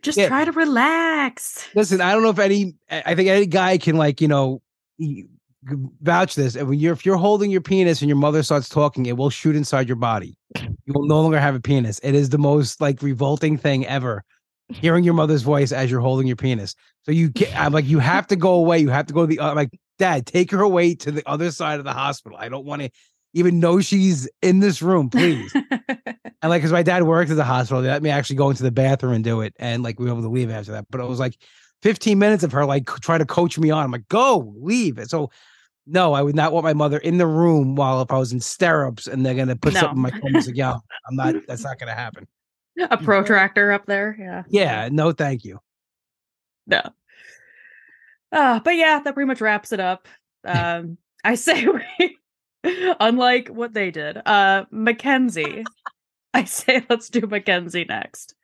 Just 0.01 0.17
Yeah. 0.17 0.27
try 0.27 0.45
to 0.45 0.51
relax. 0.51 1.67
Listen, 1.75 1.99
I 2.01 2.11
don't 2.13 2.23
know 2.23 2.29
if 2.29 2.39
any 2.39 2.75
I 2.89 3.15
think 3.15 3.27
any 3.29 3.45
guy 3.47 3.77
can 3.77 3.97
like, 3.97 4.21
you 4.21 4.27
know, 4.27 4.61
vouch 6.01 6.35
this. 6.35 6.55
And 6.55 6.67
when 6.69 6.79
you're 6.79 6.93
if 6.93 7.05
you're 7.05 7.17
holding 7.17 7.51
your 7.51 7.61
penis 7.61 8.01
and 8.01 8.09
your 8.09 8.17
mother 8.17 8.43
starts 8.43 8.69
talking, 8.69 9.05
it 9.07 9.17
will 9.17 9.29
shoot 9.29 9.55
inside 9.55 9.87
your 9.87 9.95
body. 9.97 10.37
You 10.61 10.93
will 10.93 11.07
no 11.07 11.21
longer 11.21 11.39
have 11.39 11.55
a 11.55 11.59
penis. 11.59 11.99
It 12.03 12.15
is 12.15 12.29
the 12.29 12.37
most 12.37 12.79
like 12.81 13.01
revolting 13.01 13.57
thing 13.57 13.85
ever. 13.87 14.23
Hearing 14.69 15.03
your 15.03 15.13
mother's 15.13 15.43
voice 15.43 15.71
as 15.71 15.91
you're 15.91 16.01
holding 16.01 16.25
your 16.27 16.35
penis. 16.35 16.75
So 17.03 17.11
you 17.11 17.29
get 17.29 17.55
I'm 17.59 17.73
like, 17.73 17.85
you 17.85 17.99
have 17.99 18.27
to 18.27 18.35
go 18.35 18.53
away. 18.53 18.79
You 18.79 18.89
have 18.89 19.07
to 19.07 19.13
go 19.13 19.21
to 19.21 19.27
the 19.27 19.39
uh, 19.39 19.49
I'm 19.49 19.55
like, 19.55 19.71
Dad, 19.97 20.25
take 20.25 20.51
her 20.51 20.61
away 20.61 20.95
to 20.95 21.11
the 21.11 21.23
other 21.27 21.51
side 21.51 21.79
of 21.79 21.85
the 21.85 21.93
hospital. 21.93 22.37
I 22.37 22.49
don't 22.49 22.65
want 22.65 22.81
to 22.81 22.89
even 23.35 23.59
know 23.59 23.79
she's 23.81 24.27
in 24.41 24.59
this 24.61 24.81
room, 24.81 25.09
please. 25.09 25.53
and 25.71 26.49
like, 26.49 26.61
because 26.61 26.71
my 26.71 26.81
dad 26.81 27.03
worked 27.03 27.29
at 27.29 27.37
the 27.37 27.43
hospital, 27.43 27.81
they 27.83 27.89
let 27.89 28.01
me 28.01 28.09
actually 28.09 28.37
go 28.37 28.49
into 28.49 28.63
the 28.63 28.71
bathroom 28.71 29.13
and 29.13 29.23
do 29.23 29.41
it. 29.41 29.53
And 29.59 29.83
like, 29.83 29.99
we 29.99 30.05
were 30.05 30.11
able 30.11 30.21
to 30.23 30.29
leave 30.29 30.49
after 30.49 30.71
that. 30.71 30.85
But 30.89 31.01
it 31.01 31.07
was 31.07 31.19
like 31.19 31.37
15 31.83 32.17
minutes 32.17 32.43
of 32.43 32.53
her 32.53 32.65
like 32.65 32.87
trying 33.01 33.19
to 33.19 33.25
coach 33.25 33.59
me 33.59 33.69
on. 33.69 33.83
I'm 33.83 33.91
like, 33.91 34.07
go, 34.07 34.53
leave. 34.57 34.97
And 34.97 35.09
so, 35.09 35.29
no, 35.85 36.13
I 36.13 36.21
would 36.23 36.33
not 36.35 36.53
want 36.53 36.63
my 36.63 36.73
mother 36.73 36.97
in 36.97 37.17
the 37.17 37.27
room 37.27 37.75
while 37.75 38.01
if 38.01 38.09
I 38.09 38.17
was 38.17 38.31
in 38.31 38.39
stirrups 38.39 39.05
and 39.05 39.25
they're 39.25 39.35
going 39.35 39.49
to 39.49 39.55
put 39.55 39.73
No. 39.73 39.81
something 39.81 39.97
in 39.97 40.01
my 40.01 40.11
phone. 40.11 40.31
Like, 40.33 40.55
yeah, 40.55 40.77
I'm 41.07 41.15
not, 41.15 41.35
that's 41.47 41.63
not 41.63 41.77
going 41.77 41.89
to 41.89 41.93
happen. 41.95 42.27
a 42.89 42.97
protractor 42.97 43.71
up 43.73 43.85
there. 43.85 44.15
Yeah. 44.17 44.43
Yeah, 44.47 44.89
no, 44.91 45.11
thank 45.11 45.43
you. 45.43 45.59
No. 46.67 46.81
Uh, 48.31 48.59
but 48.61 48.75
yeah, 48.75 48.99
that 48.99 49.13
pretty 49.13 49.27
much 49.27 49.41
wraps 49.41 49.71
it 49.71 49.79
up. 49.81 50.07
Um, 50.47 50.99
I 51.23 51.33
say 51.33 51.65
we, 51.65 52.14
unlike 52.99 53.49
what 53.49 53.73
they 53.73 53.91
did, 53.91 54.21
uh, 54.25 54.65
Mackenzie. 54.71 55.63
I 56.33 56.43
say 56.43 56.85
let's 56.89 57.09
do 57.09 57.21
Mackenzie 57.21 57.85
next. 57.87 58.35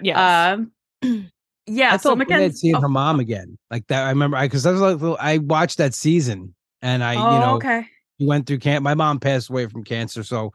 Yeah. 0.00 0.52
Um, 0.52 0.72
yeah. 1.66 1.94
I 1.94 1.96
so 1.96 2.14
Mackenzie. 2.14 2.42
Mackenzie 2.42 2.56
seeing 2.56 2.76
oh, 2.76 2.80
her 2.80 2.88
mom 2.88 3.20
again. 3.20 3.58
Like 3.70 3.86
that, 3.88 4.06
I 4.06 4.10
remember, 4.10 4.36
I 4.36 4.46
because 4.46 4.66
I 4.66 4.72
was 4.72 4.80
like, 4.80 5.18
I 5.20 5.38
watched 5.38 5.78
that 5.78 5.94
season 5.94 6.54
and 6.82 7.02
I, 7.02 7.16
oh, 7.16 7.34
you 7.34 7.40
know, 7.40 7.54
okay. 7.56 7.86
we 8.18 8.26
went 8.26 8.46
through 8.46 8.58
can 8.58 8.82
My 8.82 8.94
mom 8.94 9.20
passed 9.20 9.50
away 9.50 9.66
from 9.66 9.84
cancer, 9.84 10.22
so 10.22 10.52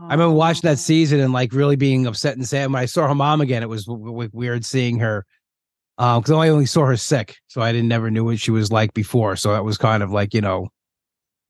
I 0.00 0.12
remember 0.12 0.34
watching 0.34 0.68
Oh. 0.68 0.70
that 0.70 0.78
season 0.78 1.18
and 1.20 1.32
like 1.32 1.52
really 1.52 1.76
being 1.76 2.06
upset 2.06 2.36
and 2.36 2.46
sad. 2.46 2.70
When 2.70 2.80
I 2.80 2.86
saw 2.86 3.08
her 3.08 3.14
mom 3.14 3.40
again, 3.40 3.62
it 3.62 3.68
was 3.68 3.84
w- 3.84 4.06
w- 4.06 4.30
weird 4.32 4.64
seeing 4.64 4.98
her. 5.00 5.26
Um, 5.98 6.22
because 6.22 6.30
I 6.32 6.48
only 6.50 6.66
saw 6.66 6.86
her 6.86 6.96
sick, 6.96 7.36
so 7.48 7.60
I 7.60 7.72
didn't 7.72 7.88
never 7.88 8.08
knew 8.08 8.24
what 8.24 8.38
she 8.38 8.52
was 8.52 8.70
like 8.70 8.94
before. 8.94 9.34
So 9.34 9.50
that 9.52 9.64
was 9.64 9.76
kind 9.76 10.04
of 10.04 10.12
like 10.12 10.32
you 10.32 10.40
know, 10.40 10.68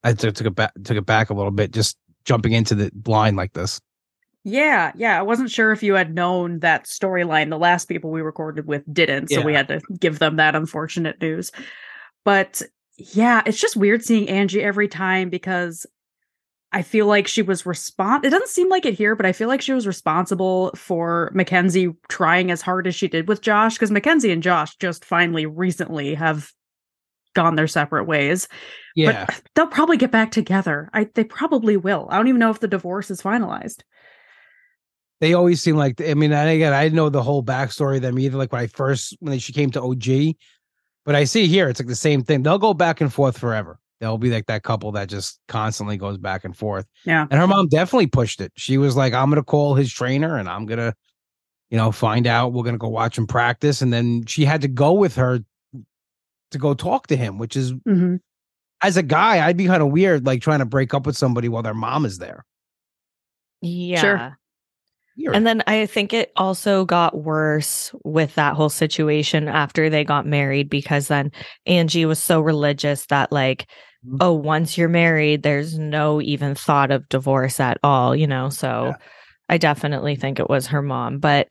I 0.05 0.13
took 0.13 0.35
took 0.35 0.47
it 0.47 0.55
back 0.55 0.73
took 0.85 0.97
it 0.97 1.07
back 1.07 1.31
a 1.31 1.35
little 1.35 1.51
bit, 1.51 1.73
just 1.73 1.97
jumping 2.25 2.53
into 2.53 2.75
the 2.75 2.91
blind 2.95 3.37
like 3.37 3.53
this. 3.53 3.81
Yeah, 4.45 4.93
yeah. 4.95 5.19
I 5.19 5.23
wasn't 5.23 5.51
sure 5.51 5.73
if 5.73 5.83
you 5.83 5.95
had 5.95 6.15
known 6.15 6.61
that 6.61 6.87
storyline. 6.87 7.51
The 7.51 7.59
last 7.59 7.87
people 7.87 8.11
we 8.11 8.23
recorded 8.23 8.67
with 8.67 8.83
didn't, 8.93 9.29
so 9.29 9.43
we 9.43 9.53
had 9.53 9.69
to 9.69 9.81
give 9.99 10.21
them 10.21 10.37
that 10.37 10.55
unfortunate 10.55 11.21
news. 11.21 11.51
But 12.25 12.63
yeah, 12.97 13.43
it's 13.45 13.61
just 13.61 13.77
weird 13.77 14.05
seeing 14.05 14.29
Angie 14.29 14.63
every 14.63 14.89
time 14.89 15.29
because 15.29 15.87
I 16.73 16.83
feel 16.83 17.07
like 17.07 17.27
she 17.27 17.43
was 17.43 17.63
respon 17.63 18.25
it 18.25 18.31
doesn't 18.31 18.49
seem 18.49 18.69
like 18.69 18.87
it 18.87 18.95
here, 18.95 19.17
but 19.17 19.27
I 19.27 19.33
feel 19.33 19.49
like 19.49 19.63
she 19.63 19.73
was 19.73 19.87
responsible 19.87 20.71
for 20.75 21.31
Mackenzie 21.35 21.95
trying 22.09 22.51
as 22.51 22.63
hard 22.63 22.87
as 22.87 22.95
she 22.95 23.09
did 23.09 23.29
with 23.29 23.41
Josh 23.41 23.75
because 23.75 23.91
Mackenzie 23.91 24.33
and 24.33 24.43
Josh 24.43 24.77
just 24.77 25.05
finally 25.05 25.47
recently 25.47 26.15
have 26.15 26.53
gone 27.39 27.55
their 27.55 27.69
separate 27.69 28.05
ways. 28.05 28.49
Yeah, 28.97 29.27
But 29.27 29.43
they'll 29.55 29.69
probably 29.69 29.97
get 29.97 30.11
back 30.11 30.33
together. 30.33 30.91
I 30.93 31.09
they 31.15 31.25
probably 31.25 31.77
will. 31.77 32.09
I 32.11 32.17
don't 32.17 32.27
even 32.29 32.41
know 32.41 32.51
if 32.51 32.59
the 32.59 32.67
divorce 32.69 33.11
is 33.11 33.23
finalized. 33.23 33.83
they 35.21 35.35
always 35.35 35.63
seem 35.63 35.77
like. 35.77 36.01
I 36.01 36.15
mean, 36.15 36.33
and 36.33 36.51
again, 36.51 36.73
I 36.73 36.83
didn't 36.85 36.97
know 36.97 37.09
the 37.09 37.23
whole 37.23 37.45
backstory 37.45 37.97
of 37.97 38.03
them 38.03 38.19
either. 38.19 38.37
Like 38.37 38.53
when 38.53 38.63
I 38.63 38.67
first 38.67 39.17
when 39.21 39.39
she 39.39 39.53
came 39.53 39.71
to 39.71 39.83
OG, 39.83 40.35
but 41.05 41.15
I 41.15 41.25
see 41.25 41.47
here 41.47 41.69
it's 41.69 41.81
like 41.81 41.87
the 41.87 41.95
same 41.95 42.25
thing. 42.25 42.43
They'll 42.43 42.59
go 42.59 42.75
back 42.75 43.01
and 43.01 43.13
forth 43.13 43.39
forever. 43.39 43.79
They'll 44.01 44.19
be 44.19 44.31
like 44.31 44.47
that 44.47 44.63
couple 44.63 44.93
that 44.93 45.09
just 45.09 45.41
constantly 45.49 45.97
goes 45.97 46.19
back 46.19 46.45
and 46.45 46.57
forth. 46.57 46.87
Yeah. 47.05 47.27
And 47.31 47.41
her 47.41 47.47
mom 47.47 47.69
definitely 47.69 48.07
pushed 48.09 48.41
it. 48.41 48.53
She 48.57 48.79
was 48.79 48.97
like, 48.97 49.13
I'm 49.13 49.29
going 49.29 49.41
to 49.41 49.45
call 49.45 49.75
his 49.75 49.93
trainer 49.93 50.37
and 50.39 50.49
I'm 50.49 50.67
going 50.67 50.79
to, 50.79 50.95
you 51.71 51.77
know, 51.79 51.91
find 51.91 52.27
out. 52.27 52.53
We're 52.53 52.63
going 52.63 52.75
to 52.77 52.79
go 52.79 52.89
watch 52.89 53.19
him 53.19 53.27
practice. 53.27 53.83
And 53.83 53.93
then 53.93 54.25
she 54.27 54.45
had 54.45 54.61
to 54.61 54.69
go 54.69 54.93
with 54.93 55.17
her 55.17 55.41
to 56.51 56.59
go 56.59 56.75
talk 56.75 57.07
to 57.09 57.17
him, 57.17 57.39
which 57.39 57.57
is, 57.57 57.73
hmm 57.87 58.17
as 58.81 58.97
a 58.97 59.03
guy, 59.03 59.45
I'd 59.45 59.57
be 59.57 59.67
kind 59.67 59.83
of 59.83 59.91
weird, 59.91 60.25
like 60.25 60.41
trying 60.41 60.61
to 60.61 60.65
break 60.65 60.95
up 60.95 61.05
with 61.05 61.17
somebody 61.17 61.49
while 61.49 61.65
their 61.65 61.75
mom 61.75 62.05
is 62.05 62.19
there. 62.19 62.45
yeah. 63.61 64.33
Weird. 65.17 65.35
And 65.35 65.47
then 65.47 65.63
I 65.67 65.87
think 65.87 66.13
it 66.13 66.33
also 66.37 66.85
got 66.85 67.19
worse 67.25 67.93
with 68.05 68.35
that 68.37 68.55
whole 68.55 68.69
situation 68.69 69.49
after 69.49 69.91
they 69.91 70.05
got 70.05 70.27
married 70.27 70.71
because 70.71 71.09
then 71.09 71.33
Angie 71.67 72.07
was 72.07 72.23
so 72.23 72.41
religious 72.41 73.07
that, 73.07 73.33
like, 73.33 73.67
Mhm. 74.07 74.19
oh, 74.21 74.33
once 74.33 74.79
you're 74.79 74.89
married, 74.89 75.43
there's 75.43 75.77
no 75.77 76.21
even 76.23 76.55
thought 76.55 76.93
of 76.93 77.09
divorce 77.09 77.59
at 77.59 77.79
all, 77.83 78.15
you 78.15 78.29
know? 78.29 78.49
So 78.49 78.87
Yeah. 78.91 78.97
I 79.49 79.59
definitely 79.59 80.15
think 80.15 80.39
it 80.39 80.49
was 80.49 80.69
her 80.69 80.83
mom. 80.83 81.19
But 81.19 81.49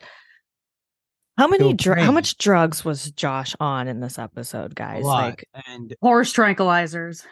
how 1.37 1.47
many, 1.47 1.73
dr- 1.73 1.99
how 1.99 2.11
much 2.11 2.37
drugs 2.37 2.83
was 2.83 3.11
Josh 3.11 3.55
on 3.59 3.87
in 3.87 3.99
this 3.99 4.17
episode, 4.19 4.71
a 4.71 4.75
guys? 4.75 5.03
lot. 5.03 5.23
Like, 5.23 5.47
and 5.67 5.95
Horse 6.01 6.33
tranquilizers. 6.33 7.25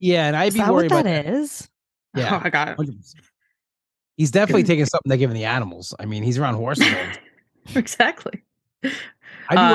yeah, 0.00 0.26
and 0.26 0.36
I'd 0.36 0.48
is 0.48 0.54
be 0.54 0.60
that 0.60 0.72
worried 0.72 0.90
what 0.90 1.00
about 1.00 1.04
that 1.10 1.24
that. 1.26 1.34
is? 1.34 1.68
Yeah. 2.16 2.36
Oh, 2.36 2.40
I 2.44 2.50
got 2.50 2.68
it. 2.68 2.76
100%. 2.78 3.14
He's 4.16 4.30
definitely 4.30 4.64
taking 4.64 4.84
something 4.84 5.08
they're 5.08 5.16
giving 5.18 5.34
the 5.36 5.46
animals. 5.46 5.94
I 5.98 6.04
mean, 6.04 6.22
he's 6.22 6.38
around 6.38 6.54
horses. 6.54 6.84
all 6.84 6.90
the 6.90 6.96
time. 6.96 7.76
exactly. 7.76 8.42
Uh, 8.84 8.90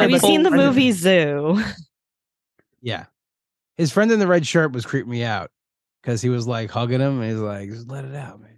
Have 0.02 0.12
you 0.12 0.20
seen 0.20 0.44
the 0.44 0.52
movie 0.52 0.92
Zoo? 0.94 1.62
Yeah. 2.82 3.06
His 3.78 3.92
friend 3.92 4.12
in 4.12 4.20
the 4.20 4.28
red 4.28 4.46
shirt 4.46 4.72
was 4.72 4.86
creeping 4.86 5.12
me 5.12 5.24
out 5.24 5.50
because 6.02 6.22
he 6.22 6.30
was 6.30 6.48
like 6.48 6.70
hugging 6.70 7.00
him. 7.02 7.22
And 7.22 7.32
he's 7.32 7.40
like, 7.40 7.70
just 7.70 7.88
let 7.90 8.06
it 8.06 8.16
out, 8.16 8.40
man. 8.40 8.57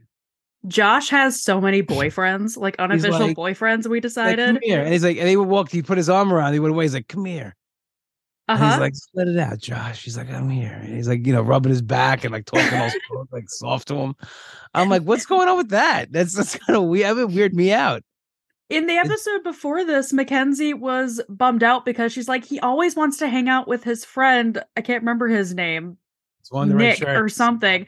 Josh 0.67 1.09
has 1.09 1.41
so 1.41 1.61
many 1.61 1.81
boyfriends, 1.97 2.57
like 2.57 2.75
unofficial 2.79 3.19
like- 3.27 3.37
boyfriends. 3.37 3.87
We 3.87 3.97
Like, 3.97 4.01
decided. 4.03 4.45
come 4.55 4.59
here. 4.61 4.81
And 4.81 4.91
he's 4.93 5.03
like, 5.03 5.17
and 5.17 5.27
he 5.27 5.37
would 5.37 5.47
walk, 5.47 5.69
he 5.71 5.81
put 5.81 5.97
his 5.97 6.09
arm 6.09 6.33
around, 6.33 6.53
he 6.53 6.59
went 6.59 6.73
away. 6.73 6.85
He's 6.85 6.93
like, 6.93 7.07
come 7.07 7.25
here. 7.25 7.55
uh 8.47 8.57
And 8.59 8.71
he's 8.71 8.79
like, 8.79 8.93
let 9.13 9.27
it 9.27 9.39
out, 9.39 9.59
Josh. 9.59 10.03
He's 10.03 10.17
like, 10.17 10.29
I'm 10.31 10.49
here. 10.49 10.79
And 10.83 10.95
he's 10.95 11.07
like, 11.07 11.25
you 11.25 11.33
know, 11.33 11.41
rubbing 11.41 11.69
his 11.69 11.81
back 11.81 12.23
and 12.23 12.33
like 12.33 12.45
talking 12.45 12.77
all 13.13 13.25
like 13.31 13.49
soft 13.49 13.87
to 13.89 13.95
him. 13.95 14.15
I'm 14.73 14.89
like, 14.89 15.03
what's 15.03 15.25
going 15.25 15.47
on 15.47 15.57
with 15.57 15.69
that? 15.69 16.11
That's 16.11 16.35
that's 16.35 16.55
kind 16.57 16.77
of 16.77 16.83
weird. 16.83 17.15
Would 17.15 17.33
weird 17.33 17.55
me 17.55 17.71
out. 17.71 18.03
In 18.69 18.85
the 18.85 18.97
episode 18.97 19.43
before 19.43 19.83
this, 19.83 20.13
Mackenzie 20.13 20.75
was 20.75 21.19
bummed 21.27 21.63
out 21.63 21.85
because 21.85 22.13
she's 22.13 22.27
like, 22.27 22.45
he 22.45 22.59
always 22.59 22.95
wants 22.95 23.17
to 23.17 23.27
hang 23.27 23.49
out 23.49 23.67
with 23.67 23.83
his 23.83 24.05
friend. 24.05 24.61
I 24.77 24.81
can't 24.81 25.01
remember 25.01 25.27
his 25.27 25.55
name. 25.55 25.97
It's 26.49 26.55
on 26.55 26.69
the 26.69 26.75
red 26.75 26.99
Nick 26.99 27.07
or 27.09 27.29
something. 27.29 27.85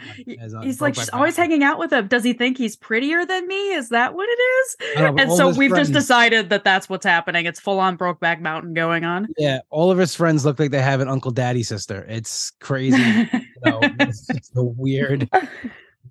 He's 0.61 0.81
like, 0.81 0.93
she's 0.93 1.09
always 1.09 1.35
hanging 1.35 1.63
out 1.63 1.79
with 1.79 1.91
him. 1.91 2.07
Does 2.07 2.23
he 2.23 2.33
think 2.33 2.59
he's 2.59 2.75
prettier 2.75 3.25
than 3.25 3.47
me? 3.47 3.73
Is 3.73 3.89
that 3.89 4.13
what 4.13 4.29
it 4.29 4.39
is? 4.39 4.75
Know, 4.99 5.15
and 5.17 5.31
so 5.31 5.49
we've 5.49 5.75
just 5.75 5.93
decided 5.93 6.49
that 6.49 6.63
that's 6.63 6.87
what's 6.87 7.05
happening. 7.05 7.47
It's 7.47 7.59
full 7.59 7.79
on 7.79 7.97
Brokeback 7.97 8.39
Mountain 8.39 8.75
going 8.75 9.03
on. 9.03 9.29
Yeah, 9.37 9.59
all 9.71 9.89
of 9.89 9.97
his 9.97 10.13
friends 10.15 10.45
look 10.45 10.59
like 10.59 10.69
they 10.69 10.81
have 10.81 10.99
an 10.99 11.07
uncle 11.07 11.31
daddy 11.31 11.63
sister. 11.63 12.05
It's 12.07 12.51
crazy. 12.59 13.01
you 13.01 13.41
know, 13.65 13.79
it's 13.99 14.27
just 14.27 14.55
a 14.55 14.63
weird 14.63 15.27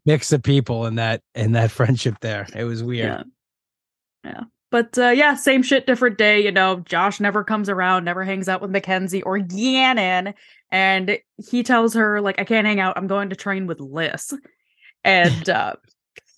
mix 0.04 0.32
of 0.32 0.42
people 0.42 0.86
in 0.86 0.96
that 0.96 1.22
in 1.36 1.52
that 1.52 1.70
friendship 1.70 2.16
there. 2.20 2.48
It 2.56 2.64
was 2.64 2.82
weird. 2.82 3.24
Yeah. 4.24 4.32
Yeah. 4.32 4.40
But 4.70 4.96
uh, 4.96 5.08
yeah, 5.08 5.34
same 5.34 5.62
shit, 5.62 5.86
different 5.86 6.16
day. 6.16 6.44
You 6.44 6.52
know, 6.52 6.76
Josh 6.80 7.20
never 7.20 7.42
comes 7.42 7.68
around, 7.68 8.04
never 8.04 8.24
hangs 8.24 8.48
out 8.48 8.62
with 8.62 8.70
Mackenzie 8.70 9.22
or 9.22 9.38
Gannon. 9.38 10.34
And 10.70 11.18
he 11.50 11.62
tells 11.62 11.94
her, 11.94 12.20
like, 12.20 12.38
I 12.38 12.44
can't 12.44 12.66
hang 12.66 12.78
out. 12.78 12.96
I'm 12.96 13.08
going 13.08 13.30
to 13.30 13.36
train 13.36 13.66
with 13.66 13.80
Liz. 13.80 14.32
And 15.02 15.48
uh, 15.50 15.74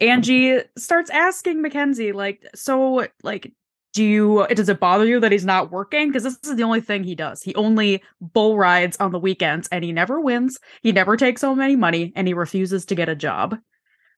Angie 0.00 0.60
starts 0.78 1.10
asking 1.10 1.60
Mackenzie, 1.60 2.12
like, 2.12 2.46
so, 2.54 3.06
like, 3.22 3.52
do 3.92 4.02
you, 4.02 4.46
does 4.54 4.70
it 4.70 4.80
bother 4.80 5.04
you 5.04 5.20
that 5.20 5.32
he's 5.32 5.44
not 5.44 5.70
working? 5.70 6.08
Because 6.08 6.22
this 6.22 6.38
is 6.44 6.56
the 6.56 6.62
only 6.62 6.80
thing 6.80 7.04
he 7.04 7.14
does. 7.14 7.42
He 7.42 7.54
only 7.56 8.02
bull 8.20 8.56
rides 8.56 8.96
on 8.96 9.12
the 9.12 9.18
weekends 9.18 9.68
and 9.68 9.84
he 9.84 9.92
never 9.92 10.18
wins. 10.18 10.58
He 10.82 10.92
never 10.92 11.18
takes 11.18 11.42
home 11.42 11.60
any 11.60 11.76
money 11.76 12.12
and 12.16 12.26
he 12.26 12.32
refuses 12.32 12.86
to 12.86 12.94
get 12.94 13.10
a 13.10 13.14
job. 13.14 13.58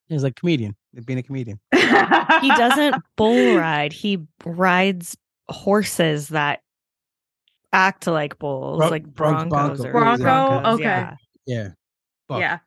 He's 0.09 0.23
like 0.23 0.37
comedian, 0.37 0.77
being 1.05 1.19
a 1.19 1.23
comedian. 1.23 1.59
he 1.73 2.49
doesn't 2.49 2.97
bull 3.17 3.57
ride. 3.59 3.93
He 3.93 4.19
rides 4.45 5.17
horses 5.49 6.29
that 6.29 6.61
act 7.73 8.07
like 8.07 8.39
bulls, 8.39 8.79
Bron- 8.79 8.91
like 8.91 9.05
broncos 9.07 9.49
bronco. 9.51 9.85
or 9.85 9.91
Bronco? 9.93 10.23
broncos, 10.23 10.75
Okay. 10.75 10.85
yeah. 10.85 11.15
Yeah. 11.47 11.69
Fuck. 12.29 12.41
Yeah. 12.41 12.59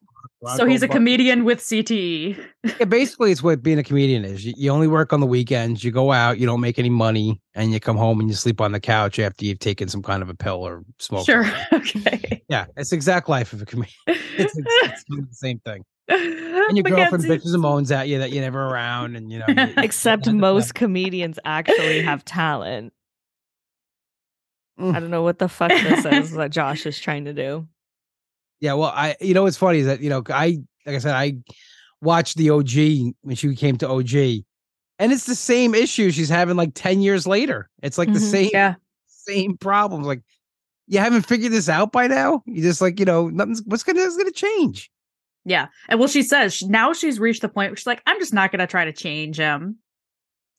So 0.55 0.65
he's 0.65 0.83
a 0.83 0.87
Buck- 0.87 0.95
comedian 0.97 1.45
with. 1.45 1.59
CTE. 1.59 2.37
Yeah, 2.79 2.85
basically, 2.85 3.31
it's 3.31 3.41
what 3.41 3.63
being 3.63 3.79
a 3.79 3.83
comedian 3.83 4.23
is. 4.23 4.45
You, 4.45 4.53
you 4.55 4.69
only 4.69 4.87
work 4.87 5.11
on 5.13 5.19
the 5.19 5.25
weekends. 5.25 5.83
You 5.83 5.91
go 5.91 6.11
out, 6.11 6.37
you 6.37 6.45
don't 6.45 6.59
make 6.59 6.77
any 6.77 6.89
money, 6.89 7.41
and 7.55 7.71
you 7.73 7.79
come 7.79 7.97
home 7.97 8.19
and 8.19 8.29
you 8.29 8.35
sleep 8.35 8.61
on 8.61 8.71
the 8.71 8.79
couch 8.79 9.17
after 9.19 9.45
you've 9.45 9.57
taken 9.59 9.87
some 9.87 10.03
kind 10.03 10.21
of 10.21 10.29
a 10.29 10.35
pill 10.35 10.65
or 10.67 10.83
smoked. 10.99 11.25
Sure. 11.25 11.45
something. 11.71 11.97
Okay. 12.13 12.43
Yeah, 12.49 12.65
it's 12.75 12.91
the 12.91 12.95
exact 12.95 13.29
life 13.29 13.51
of 13.53 13.61
a 13.63 13.65
comedian. 13.65 13.95
It's, 14.07 14.55
it's, 14.57 14.67
it's 14.83 15.03
the 15.07 15.27
same 15.31 15.59
thing. 15.59 15.83
And 16.09 16.77
your 16.77 16.83
girlfriend 16.83 17.25
bitches 17.25 17.53
and 17.53 17.61
moans 17.61 17.91
at 17.91 18.07
you 18.07 18.19
that 18.19 18.31
you're 18.31 18.43
never 18.43 18.63
around, 18.63 19.15
and 19.15 19.31
you 19.31 19.39
know. 19.39 19.45
Except 19.77 20.27
most 20.31 20.73
comedians 20.73 21.37
actually 21.45 22.01
have 22.01 22.23
talent. 22.23 22.93
Mm. 24.79 24.95
I 24.95 24.99
don't 24.99 25.09
know 25.09 25.23
what 25.23 25.39
the 25.39 25.49
fuck 25.49 25.71
this 25.71 26.05
is 26.05 26.31
that 26.37 26.51
Josh 26.51 26.85
is 26.85 26.99
trying 26.99 27.25
to 27.25 27.33
do. 27.33 27.67
Yeah, 28.59 28.73
well, 28.73 28.91
I 28.93 29.15
you 29.19 29.33
know 29.33 29.43
what's 29.43 29.57
funny 29.57 29.79
is 29.79 29.85
that 29.87 30.01
you 30.01 30.09
know 30.09 30.23
I 30.29 30.59
like 30.85 30.95
I 30.95 30.99
said 30.99 31.15
I 31.15 31.33
watched 32.01 32.37
the 32.37 32.51
OG 32.51 33.15
when 33.21 33.35
she 33.35 33.55
came 33.55 33.77
to 33.79 33.89
OG, 33.89 34.13
and 34.99 35.11
it's 35.11 35.25
the 35.25 35.35
same 35.35 35.75
issue 35.75 36.11
she's 36.11 36.29
having 36.29 36.55
like 36.57 36.71
ten 36.73 37.01
years 37.01 37.27
later. 37.27 37.69
It's 37.81 37.97
like 37.97 38.11
the 38.13 38.19
Mhm. 38.19 38.31
same 38.31 38.49
Yeah. 38.53 38.75
same 39.07 39.57
problems. 39.57 40.07
Like 40.07 40.21
you 40.87 40.99
haven't 40.99 41.23
figured 41.25 41.51
this 41.51 41.69
out 41.69 41.91
by 41.91 42.07
now. 42.07 42.43
You 42.45 42.61
just 42.61 42.81
like 42.81 42.99
you 42.99 43.05
know 43.05 43.29
nothing's 43.29 43.61
what's 43.65 43.83
gonna 43.83 44.01
what's 44.01 44.17
gonna 44.17 44.31
change. 44.31 44.89
Yeah. 45.47 45.67
And 45.87 45.97
well, 45.97 46.09
she 46.09 46.23
says 46.23 46.61
now 46.61 46.91
she's 46.91 47.21
reached 47.21 47.41
the 47.41 47.47
point 47.47 47.71
where 47.71 47.77
she's 47.77 47.87
like, 47.87 48.03
I'm 48.05 48.19
just 48.19 48.33
not 48.33 48.51
going 48.51 48.59
to 48.59 48.67
try 48.67 48.83
to 48.83 48.91
change 48.91 49.37
him 49.37 49.77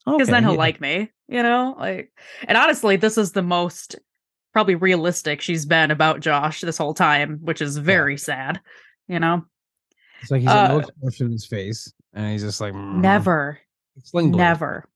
because 0.06 0.22
Okay, 0.28 0.32
then 0.32 0.44
he'll 0.44 0.52
yeah. 0.52 0.58
like 0.58 0.80
me, 0.80 1.10
you 1.28 1.42
know? 1.42 1.76
Like, 1.78 2.10
and 2.46 2.56
honestly, 2.56 2.96
this 2.96 3.18
is 3.18 3.32
the 3.32 3.42
most 3.42 3.96
probably 4.54 4.76
realistic 4.76 5.42
she's 5.42 5.66
been 5.66 5.90
about 5.90 6.20
Josh 6.20 6.62
this 6.62 6.78
whole 6.78 6.94
time, 6.94 7.38
which 7.42 7.60
is 7.60 7.76
very 7.76 8.16
sad, 8.16 8.62
you 9.08 9.20
know? 9.20 9.44
It's 10.22 10.30
like 10.30 10.40
he's 10.40 10.48
got 10.48 10.70
no 10.70 10.76
uh, 10.76 10.80
expression 10.80 11.26
in 11.26 11.32
his 11.32 11.46
face, 11.46 11.92
and 12.14 12.32
he's 12.32 12.42
just 12.42 12.60
like 12.60 12.72
mm, 12.72 12.96
Never, 12.96 13.60
never. 14.14 14.88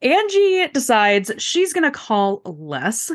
Angie 0.00 0.66
decides 0.68 1.30
she's 1.36 1.74
going 1.74 1.84
to 1.84 1.90
call 1.90 2.40
Les. 2.46 3.12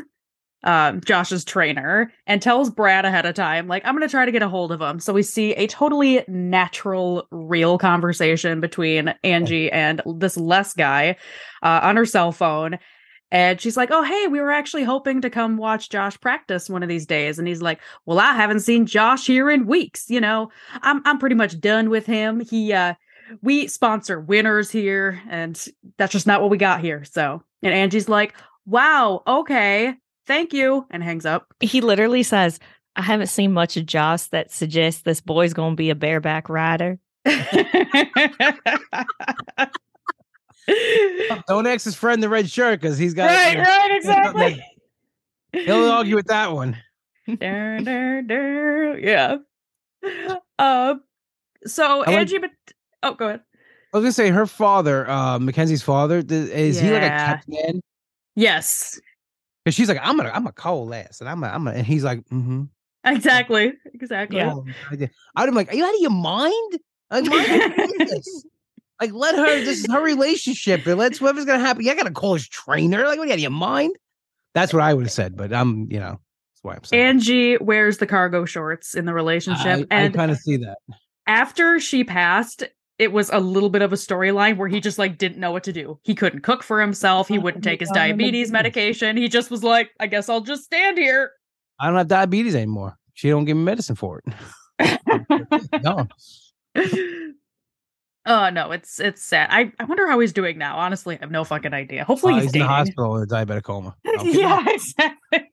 Um, 0.64 1.00
Josh's 1.02 1.44
trainer 1.44 2.10
and 2.26 2.40
tells 2.40 2.70
Brad 2.70 3.04
ahead 3.04 3.26
of 3.26 3.34
time, 3.34 3.68
like, 3.68 3.84
I'm 3.84 3.94
gonna 3.94 4.08
try 4.08 4.24
to 4.24 4.32
get 4.32 4.42
a 4.42 4.48
hold 4.48 4.72
of 4.72 4.80
him. 4.80 4.98
So 4.98 5.12
we 5.12 5.22
see 5.22 5.52
a 5.52 5.66
totally 5.66 6.24
natural, 6.26 7.28
real 7.30 7.78
conversation 7.78 8.60
between 8.60 9.14
Angie 9.22 9.70
and 9.70 10.00
this 10.16 10.36
Les 10.36 10.72
guy 10.72 11.16
uh, 11.62 11.80
on 11.82 11.96
her 11.96 12.06
cell 12.06 12.32
phone. 12.32 12.78
And 13.30 13.60
she's 13.60 13.76
like, 13.76 13.90
Oh, 13.90 14.02
hey, 14.02 14.28
we 14.28 14.40
were 14.40 14.52
actually 14.52 14.84
hoping 14.84 15.20
to 15.20 15.28
come 15.28 15.56
watch 15.56 15.90
Josh 15.90 16.18
practice 16.20 16.70
one 16.70 16.82
of 16.84 16.88
these 16.88 17.04
days. 17.04 17.38
And 17.38 17.48
he's 17.48 17.60
like, 17.62 17.80
Well, 18.06 18.20
I 18.20 18.32
haven't 18.32 18.60
seen 18.60 18.86
Josh 18.86 19.26
here 19.26 19.50
in 19.50 19.66
weeks. 19.66 20.08
You 20.08 20.20
know, 20.20 20.50
I'm 20.82 21.02
I'm 21.04 21.18
pretty 21.18 21.34
much 21.34 21.60
done 21.60 21.90
with 21.90 22.06
him. 22.06 22.40
He 22.40 22.72
uh 22.72 22.94
we 23.42 23.66
sponsor 23.66 24.20
winners 24.20 24.70
here, 24.70 25.20
and 25.28 25.62
that's 25.98 26.12
just 26.12 26.26
not 26.26 26.42
what 26.42 26.50
we 26.50 26.58
got 26.58 26.80
here. 26.80 27.04
So 27.04 27.42
and 27.62 27.74
Angie's 27.74 28.08
like, 28.08 28.34
Wow, 28.66 29.22
okay, 29.26 29.94
thank 30.26 30.52
you, 30.52 30.86
and 30.90 31.02
hangs 31.02 31.26
up. 31.26 31.52
He 31.60 31.80
literally 31.80 32.22
says, 32.22 32.58
I 32.96 33.02
haven't 33.02 33.26
seen 33.28 33.52
much 33.52 33.76
of 33.76 33.86
Josh 33.86 34.24
that 34.28 34.50
suggests 34.52 35.02
this 35.02 35.20
boy's 35.20 35.52
going 35.54 35.72
to 35.72 35.76
be 35.76 35.90
a 35.90 35.94
bareback 35.94 36.48
rider. 36.48 36.98
Don't 41.46 41.66
ask 41.66 41.84
his 41.84 41.94
friend 41.94 42.22
the 42.22 42.28
red 42.28 42.48
shirt 42.48 42.80
because 42.80 42.96
he's 42.96 43.12
got 43.14 43.26
right, 43.26 43.56
you 43.56 43.62
right, 43.62 43.90
exactly. 43.96 44.64
He'll 45.52 45.90
argue 45.90 46.16
with 46.16 46.26
that 46.26 46.52
one. 46.52 46.76
Dur, 47.26 47.78
dur, 47.80 48.22
dur. 48.22 48.98
Yeah. 48.98 49.36
Um. 50.58 51.02
So 51.66 52.02
I 52.02 52.06
like- 52.06 52.08
Angie, 52.08 52.38
but 52.38 52.50
oh, 53.02 53.14
go 53.14 53.28
ahead. 53.28 53.40
I 53.92 53.98
was 53.98 54.02
gonna 54.04 54.12
say 54.12 54.30
her 54.30 54.46
father, 54.46 55.08
uh, 55.08 55.38
Mackenzie's 55.38 55.82
father, 55.82 56.22
th- 56.22 56.50
is 56.50 56.80
he 56.80 56.90
like 56.90 57.02
a 57.02 57.06
Yeah. 57.06 57.26
kept 57.36 57.48
man? 57.48 57.80
Yes, 58.34 59.00
Because 59.64 59.74
she's 59.74 59.88
like, 59.88 59.98
I'm 60.02 60.16
gonna, 60.16 60.30
I'm 60.30 60.46
a 60.46 60.52
cold 60.52 60.92
ass, 60.92 61.20
and 61.20 61.28
I'm, 61.28 61.42
a, 61.42 61.46
I'm, 61.48 61.66
a, 61.66 61.70
and 61.70 61.86
he's 61.86 62.04
like, 62.04 62.20
mm-hmm. 62.28 62.64
exactly, 63.04 63.72
exactly. 63.94 64.38
Yeah. 64.38 64.54
I'd 65.36 65.46
have 65.46 65.54
like, 65.54 65.72
are 65.72 65.74
you 65.74 65.84
out 65.84 65.94
of 65.94 66.00
your 66.00 66.10
mind? 66.10 66.78
Like, 67.10 67.24
mind 67.24 67.48
your 67.48 67.70
business. 67.70 68.44
like, 69.00 69.12
let 69.12 69.34
her. 69.36 69.64
This 69.64 69.80
is 69.80 69.90
her 69.90 70.02
relationship, 70.02 70.86
and 70.86 70.98
let's 70.98 71.20
whatever's 71.20 71.46
gonna 71.46 71.60
happen. 71.60 71.84
You 71.84 71.94
gotta 71.94 72.10
call 72.10 72.34
his 72.34 72.46
trainer. 72.46 73.06
Like, 73.06 73.18
what 73.18 73.24
are 73.24 73.26
you 73.26 73.32
out 73.32 73.36
of 73.36 73.40
your 73.40 73.50
mind? 73.50 73.96
That's 74.52 74.72
what 74.72 74.82
I 74.82 74.92
would 74.92 75.04
have 75.04 75.12
said, 75.12 75.36
but 75.36 75.52
I'm, 75.52 75.90
you 75.90 75.98
know, 75.98 76.20
that's 76.52 76.62
why 76.62 76.74
I'm 76.74 76.84
saying. 76.84 77.02
Angie 77.02 77.56
wears 77.58 77.98
the 77.98 78.06
cargo 78.06 78.44
shorts 78.44 78.94
in 78.94 79.04
the 79.06 79.14
relationship, 79.14 79.86
I, 79.90 79.96
I 79.96 80.00
and 80.02 80.14
kind 80.14 80.30
of 80.30 80.38
see 80.38 80.58
that. 80.58 80.78
after 81.26 81.80
she 81.80 82.04
passed. 82.04 82.64
It 82.98 83.12
was 83.12 83.28
a 83.30 83.40
little 83.40 83.70
bit 83.70 83.82
of 83.82 83.92
a 83.92 83.96
storyline 83.96 84.56
where 84.56 84.68
he 84.68 84.80
just 84.80 84.98
like 84.98 85.18
didn't 85.18 85.38
know 85.38 85.50
what 85.50 85.64
to 85.64 85.72
do. 85.72 85.98
He 86.02 86.14
couldn't 86.14 86.40
cook 86.42 86.62
for 86.62 86.80
himself. 86.80 87.26
He 87.26 87.38
wouldn't 87.38 87.64
take 87.64 87.80
his 87.80 87.90
Oh 87.90 87.94
diabetes 87.94 88.52
medication. 88.52 89.16
He 89.16 89.28
just 89.28 89.50
was 89.50 89.64
like, 89.64 89.90
I 89.98 90.06
guess 90.06 90.28
I'll 90.28 90.40
just 90.42 90.62
stand 90.64 90.96
here. 90.96 91.32
I 91.80 91.88
don't 91.88 91.96
have 91.96 92.06
diabetes 92.08 92.54
anymore. 92.54 92.96
She 93.14 93.28
don't 93.28 93.44
give 93.46 93.56
me 93.56 93.64
medicine 93.64 93.96
for 93.96 94.22
it. 94.24 95.00
no, 95.82 96.06
Oh 98.26 98.48
no, 98.48 98.72
it's 98.72 99.00
it's 99.00 99.22
sad. 99.22 99.48
I, 99.50 99.70
I 99.78 99.84
wonder 99.84 100.08
how 100.08 100.18
he's 100.18 100.32
doing 100.32 100.56
now. 100.56 100.78
Honestly, 100.78 101.16
I 101.16 101.18
have 101.20 101.30
no 101.30 101.44
fucking 101.44 101.74
idea. 101.74 102.04
Hopefully 102.04 102.34
Uh, 102.34 102.36
he's, 102.36 102.44
he's 102.44 102.54
in 102.54 102.60
the 102.60 102.66
hospital 102.68 103.16
in 103.16 103.22
a 103.24 103.26
diabetic 103.26 103.64
coma. 103.64 103.94
No, 104.02 104.12
I'm 104.18 104.18
kidding. 104.24 104.40
yeah, 104.40 104.64
exactly. 104.66 105.50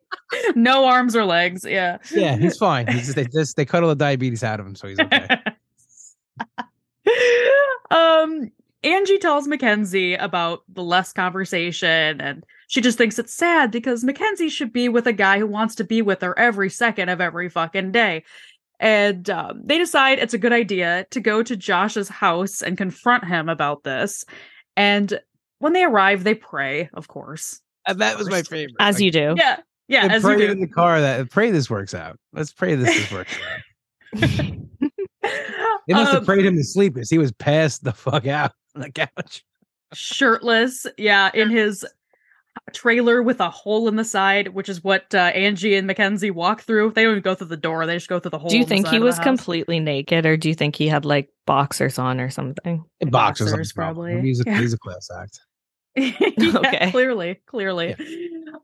no 0.55 0.85
arms 0.85 1.13
or 1.15 1.25
legs. 1.25 1.65
Yeah. 1.65 1.97
yeah, 2.11 2.37
he's 2.37 2.55
fine. 2.57 2.87
He's 2.87 3.07
just, 3.07 3.15
they 3.15 3.25
just 3.25 3.57
they 3.57 3.65
cut 3.65 3.83
all 3.83 3.89
the 3.89 3.95
diabetes 3.95 4.43
out 4.43 4.61
of 4.61 4.65
him, 4.65 4.75
so 4.75 4.87
he's 4.87 4.99
okay. 4.99 5.37
Um 7.89 8.51
Angie 8.83 9.19
tells 9.19 9.47
Mackenzie 9.47 10.15
about 10.15 10.63
the 10.67 10.83
Les 10.83 11.13
conversation 11.13 12.19
and 12.19 12.43
she 12.67 12.79
just 12.81 12.97
thinks 12.97 13.19
it's 13.19 13.33
sad 13.33 13.69
because 13.69 14.03
Mackenzie 14.03 14.47
should 14.49 14.71
be 14.71 14.87
with 14.87 15.05
a 15.05 15.13
guy 15.13 15.39
who 15.39 15.45
wants 15.45 15.75
to 15.75 15.83
be 15.83 16.01
with 16.01 16.21
her 16.21 16.37
every 16.39 16.69
second 16.69 17.09
of 17.09 17.19
every 17.19 17.49
fucking 17.49 17.91
day. 17.91 18.23
And 18.79 19.29
um, 19.29 19.61
they 19.65 19.77
decide 19.77 20.19
it's 20.19 20.33
a 20.33 20.39
good 20.39 20.53
idea 20.53 21.05
to 21.11 21.19
go 21.19 21.43
to 21.43 21.55
Josh's 21.57 22.07
house 22.07 22.61
and 22.61 22.77
confront 22.77 23.25
him 23.25 23.49
about 23.49 23.83
this. 23.83 24.25
And 24.77 25.19
when 25.59 25.73
they 25.73 25.83
arrive, 25.83 26.23
they 26.23 26.33
pray, 26.33 26.89
of 26.93 27.07
course. 27.09 27.59
And 27.85 27.99
that 27.99 28.17
was 28.17 28.29
my 28.29 28.41
favorite. 28.41 28.77
As 28.79 28.95
Like, 28.95 29.03
you 29.03 29.11
do. 29.11 29.35
Yeah. 29.37 29.57
Yeah, 29.87 30.07
they 30.07 30.13
as 30.15 30.23
you 30.23 30.29
prayed 30.29 30.37
do. 30.37 30.51
in 30.51 30.61
the 30.61 30.67
car 30.67 31.01
that 31.01 31.29
pray 31.29 31.51
this 31.51 31.69
works 31.69 31.93
out. 31.93 32.17
Let's 32.31 32.53
pray 32.53 32.75
this 32.75 32.95
this 32.95 33.11
works 33.11 33.33
out. 34.23 34.31
They 35.23 35.93
must 35.93 36.11
have 36.11 36.19
Um, 36.21 36.25
prayed 36.25 36.45
him 36.45 36.55
to 36.55 36.63
sleep 36.63 36.93
because 36.95 37.09
he 37.09 37.17
was 37.17 37.31
passed 37.31 37.83
the 37.83 37.91
fuck 37.93 38.27
out 38.27 38.51
on 38.75 38.81
the 38.81 38.91
couch. 38.91 39.43
shirtless 39.93 40.87
yeah 40.97 41.29
in 41.33 41.49
his 41.49 41.85
trailer 42.73 43.21
with 43.23 43.39
a 43.39 43.49
hole 43.49 43.87
in 43.87 43.95
the 43.95 44.03
side 44.05 44.49
which 44.49 44.69
is 44.69 44.83
what 44.83 45.13
uh, 45.15 45.17
angie 45.17 45.75
and 45.75 45.87
mackenzie 45.87 46.31
walk 46.31 46.61
through 46.61 46.91
they 46.91 47.03
don't 47.03 47.11
even 47.11 47.23
go 47.23 47.33
through 47.35 47.47
the 47.47 47.57
door 47.57 47.85
they 47.85 47.95
just 47.95 48.07
go 48.07 48.19
through 48.19 48.31
the 48.31 48.39
hole 48.39 48.49
Do 48.49 48.57
you 48.57 48.65
think 48.65 48.87
he 48.87 48.99
was 48.99 49.17
completely 49.19 49.79
naked 49.79 50.25
or 50.25 50.37
do 50.37 50.47
you 50.49 50.55
think 50.55 50.75
he 50.75 50.87
had 50.87 51.03
like 51.05 51.29
boxers 51.45 51.97
on 51.99 52.19
or 52.21 52.29
something? 52.29 52.83
Boxers, 53.07 53.51
boxers, 53.51 53.67
like, 53.69 53.75
probably. 53.75 54.21
He's 54.21 54.39
a, 54.41 54.43
Yeah. 54.45 54.59
he's 54.59 54.73
a 54.73 54.77
class 54.77 55.09
act. 55.19 55.39
yeah, 55.95 56.13
Okay. 56.55 56.91
clearly 56.91 57.41
clearly 57.47 57.95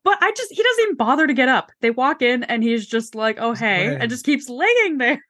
but 0.05 0.17
i 0.21 0.31
just 0.31 0.49
he 0.51 0.63
doesn't 0.63 0.83
even 0.83 0.95
bother 0.95 1.27
to 1.27 1.33
get 1.33 1.49
up 1.49 1.71
they 1.81 1.91
walk 1.91 2.21
in 2.21 2.43
and 2.43 2.63
he's 2.63 2.87
just 2.87 3.15
like 3.15 3.37
oh 3.39 3.53
hey 3.53 3.97
and 3.99 4.09
just 4.09 4.25
keeps 4.25 4.47
laying 4.47 4.97
there 4.97 5.21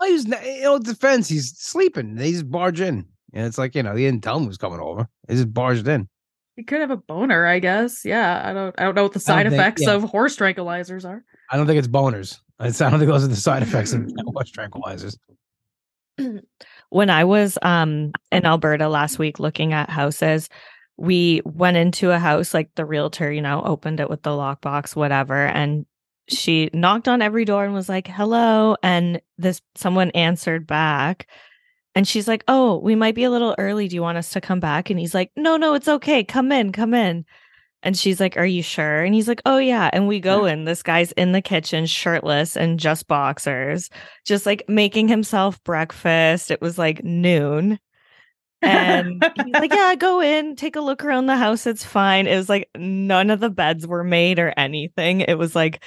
Well, 0.00 0.10
he's 0.10 0.26
not, 0.26 0.44
you 0.44 0.62
know, 0.62 0.78
defense. 0.78 1.28
He's 1.28 1.56
sleeping. 1.58 2.14
They 2.16 2.32
just 2.32 2.50
barge 2.50 2.80
in, 2.80 3.06
and 3.32 3.46
it's 3.46 3.58
like 3.58 3.74
you 3.74 3.82
know, 3.82 3.94
he 3.96 4.04
didn't 4.04 4.22
tell 4.22 4.36
him 4.36 4.42
who 4.42 4.48
was 4.48 4.58
coming 4.58 4.80
over. 4.80 5.08
He 5.28 5.34
just 5.34 5.52
barged 5.54 5.88
in. 5.88 6.08
he 6.56 6.62
could 6.64 6.80
have 6.80 6.90
a 6.90 6.96
boner 6.96 7.44
i 7.46 7.58
guess 7.58 8.02
yeah 8.02 8.40
i 8.48 8.52
don't 8.54 8.74
i 8.78 8.84
don't 8.84 8.94
know 8.94 9.02
what 9.02 9.12
the 9.12 9.20
side 9.20 9.44
think- 9.44 9.60
effects 9.60 9.82
yeah. 9.82 9.92
of 9.92 10.02
horse 10.04 10.36
tranquilizers 10.36 11.04
are 11.04 11.22
I 11.50 11.56
don't 11.56 11.66
think 11.66 11.78
it's 11.78 11.86
boners. 11.88 12.40
It's, 12.60 12.80
I 12.80 12.88
don't 12.90 12.98
think 12.98 13.10
those 13.10 13.22
are 13.24 13.28
the 13.28 13.36
side 13.36 13.62
effects 13.62 13.92
of 13.92 14.10
horse 14.32 14.50
tranquilizers. 14.50 15.16
when 16.88 17.10
I 17.10 17.24
was 17.24 17.58
um 17.62 18.12
in 18.32 18.46
Alberta 18.46 18.88
last 18.88 19.18
week 19.18 19.38
looking 19.38 19.72
at 19.72 19.90
houses, 19.90 20.48
we 20.96 21.42
went 21.44 21.76
into 21.76 22.10
a 22.10 22.18
house 22.18 22.54
like 22.54 22.70
the 22.74 22.84
realtor, 22.86 23.30
you 23.30 23.42
know, 23.42 23.62
opened 23.64 24.00
it 24.00 24.08
with 24.10 24.22
the 24.22 24.30
lockbox, 24.30 24.96
whatever, 24.96 25.46
and 25.46 25.84
she 26.28 26.70
knocked 26.72 27.08
on 27.08 27.22
every 27.22 27.44
door 27.44 27.64
and 27.64 27.74
was 27.74 27.88
like, 27.88 28.08
"Hello," 28.08 28.76
and 28.82 29.20
this 29.38 29.60
someone 29.74 30.10
answered 30.10 30.66
back. 30.66 31.28
And 31.94 32.06
she's 32.06 32.28
like, 32.28 32.44
"Oh, 32.48 32.78
we 32.78 32.94
might 32.94 33.14
be 33.14 33.24
a 33.24 33.30
little 33.30 33.54
early. 33.58 33.88
Do 33.88 33.96
you 33.96 34.02
want 34.02 34.18
us 34.18 34.30
to 34.30 34.40
come 34.40 34.60
back?" 34.60 34.90
And 34.90 34.98
he's 34.98 35.14
like, 35.14 35.30
"No, 35.36 35.56
no, 35.56 35.74
it's 35.74 35.88
okay. 35.88 36.24
Come 36.24 36.52
in, 36.52 36.72
come 36.72 36.94
in." 36.94 37.24
And 37.86 37.96
she's 37.96 38.18
like, 38.18 38.36
Are 38.36 38.44
you 38.46 38.62
sure? 38.62 39.04
And 39.04 39.14
he's 39.14 39.28
like, 39.28 39.40
Oh, 39.46 39.58
yeah. 39.58 39.90
And 39.92 40.08
we 40.08 40.18
go 40.18 40.40
mm-hmm. 40.40 40.60
in. 40.60 40.64
This 40.64 40.82
guy's 40.82 41.12
in 41.12 41.30
the 41.30 41.40
kitchen, 41.40 41.86
shirtless 41.86 42.56
and 42.56 42.80
just 42.80 43.06
boxers, 43.06 43.90
just 44.24 44.44
like 44.44 44.64
making 44.68 45.06
himself 45.06 45.62
breakfast. 45.62 46.50
It 46.50 46.60
was 46.60 46.78
like 46.78 47.04
noon. 47.04 47.78
And 48.60 49.24
he's 49.44 49.54
like, 49.54 49.72
Yeah, 49.74 49.94
go 49.94 50.20
in, 50.20 50.56
take 50.56 50.74
a 50.74 50.80
look 50.80 51.04
around 51.04 51.26
the 51.26 51.36
house. 51.36 51.64
It's 51.64 51.84
fine. 51.84 52.26
It 52.26 52.36
was 52.36 52.48
like 52.48 52.68
none 52.76 53.30
of 53.30 53.38
the 53.38 53.50
beds 53.50 53.86
were 53.86 54.04
made 54.04 54.40
or 54.40 54.52
anything. 54.56 55.20
It 55.20 55.38
was 55.38 55.54
like 55.54 55.84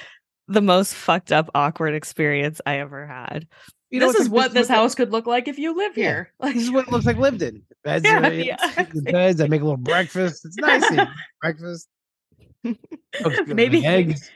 the 0.50 0.60
most 0.60 0.94
fucked 0.94 1.32
up, 1.32 1.48
awkward 1.54 1.94
experience 1.94 2.60
I 2.66 2.78
ever 2.78 3.06
had. 3.06 3.46
You 3.90 4.00
know, 4.00 4.06
this 4.12 4.20
is 4.20 4.28
like- 4.28 4.34
what 4.34 4.52
this 4.54 4.68
what- 4.68 4.76
house 4.76 4.94
could 4.94 5.10
look 5.12 5.26
like 5.26 5.48
if 5.48 5.58
you 5.58 5.76
live 5.76 5.96
Yeah. 5.96 6.04
here 6.04 6.32
like 6.40 6.54
This 6.54 6.64
is 6.64 6.70
what 6.70 6.86
it 6.86 6.92
looks 6.92 7.06
like 7.06 7.16
lived 7.16 7.42
in. 7.42 7.62
Beds, 7.84 8.04
Yeah, 8.04 8.26
are, 8.28 8.32
yeah, 8.32 8.56
the 8.92 9.02
beds. 9.10 9.40
I 9.40 9.46
make 9.48 9.62
a 9.62 9.64
little 9.64 9.76
breakfast. 9.78 10.44
It's 10.44 10.56
nice. 10.56 10.84
breakfast. 11.40 11.88
Maybe- 13.46 13.86
eggs. 13.86 14.30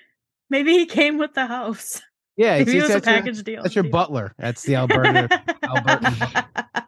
maybe 0.51 0.73
he 0.73 0.87
came 0.87 1.19
with 1.19 1.35
the 1.35 1.47
house 1.47 2.01
Yeah, 2.37 2.57
Maybe 2.59 2.79
it 2.79 2.83
was 2.83 2.91
a 2.91 2.95
that's, 2.95 3.07
your, 3.07 3.15
package 3.17 3.43
deal. 3.43 3.63
that's 3.63 3.75
your 3.75 3.85
butler. 3.85 4.35
That's 4.39 4.63
the 4.63 4.77
Alberta. 4.77 5.29
Albertan 5.63 6.85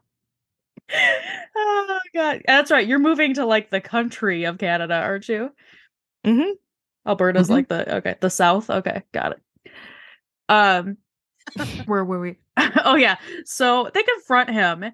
oh 1.57 1.99
god, 2.15 2.43
that's 2.47 2.71
right. 2.71 2.87
You're 2.87 2.99
moving 3.01 3.35
to 3.35 3.45
like 3.45 3.71
the 3.71 3.81
country 3.81 4.45
of 4.45 4.59
Canada, 4.59 4.95
aren't 4.95 5.29
you? 5.29 5.51
Mhm. 6.25 6.53
Alberta's 7.07 7.49
Mhm. 7.49 7.51
like 7.51 7.69
the 7.69 7.97
okay, 7.97 8.17
the 8.21 8.31
south. 8.31 8.71
Okay, 8.71 9.03
got 9.13 9.33
it. 9.33 9.43
Um, 10.49 10.99
Where 11.87 12.05
were 12.05 12.21
we? 12.21 12.39
oh 12.85 12.97
yeah. 12.97 13.17
So 13.45 13.91
they 13.95 14.03
confront 14.03 14.51
him 14.51 14.85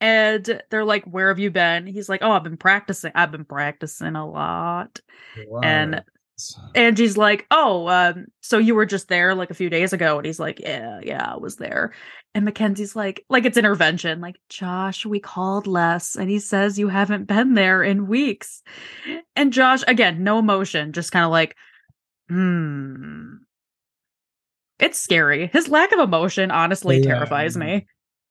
and 0.00 0.62
they're 0.70 0.84
like, 0.84 1.04
Where 1.06 1.28
have 1.28 1.38
you 1.38 1.50
been? 1.50 1.86
He's 1.86 2.08
like, 2.08 2.22
Oh, 2.22 2.32
I've 2.32 2.44
been 2.44 2.56
practicing. 2.56 3.12
I've 3.14 3.32
been 3.32 3.44
practicing 3.44 4.16
a 4.16 4.28
lot. 4.28 5.00
And 5.62 6.02
Angie's 6.74 7.16
like, 7.16 7.46
"Oh, 7.50 7.88
um, 7.88 8.26
so 8.40 8.58
you 8.58 8.74
were 8.74 8.86
just 8.86 9.08
there 9.08 9.34
like 9.34 9.50
a 9.50 9.54
few 9.54 9.70
days 9.70 9.92
ago?" 9.92 10.16
And 10.18 10.26
he's 10.26 10.40
like, 10.40 10.60
"Yeah, 10.60 11.00
yeah, 11.02 11.32
I 11.34 11.36
was 11.36 11.56
there." 11.56 11.92
And 12.34 12.44
Mackenzie's 12.44 12.94
like, 12.94 13.24
like 13.28 13.44
it's 13.44 13.56
intervention. 13.56 14.20
Like, 14.20 14.36
Josh, 14.48 15.04
we 15.04 15.18
called 15.18 15.66
Les, 15.66 16.14
and 16.16 16.30
he 16.30 16.38
says 16.38 16.78
you 16.78 16.88
haven't 16.88 17.24
been 17.26 17.54
there 17.54 17.82
in 17.82 18.06
weeks. 18.06 18.62
And 19.34 19.52
Josh, 19.52 19.82
again, 19.88 20.22
no 20.22 20.38
emotion, 20.38 20.92
just 20.92 21.10
kind 21.12 21.24
of 21.24 21.30
like, 21.32 21.56
hmm. 22.28 23.34
It's 24.78 24.98
scary. 24.98 25.48
His 25.52 25.68
lack 25.68 25.92
of 25.92 25.98
emotion 25.98 26.50
honestly 26.50 26.98
Yeah. 26.98 27.14
terrifies 27.14 27.56
me. 27.56 27.86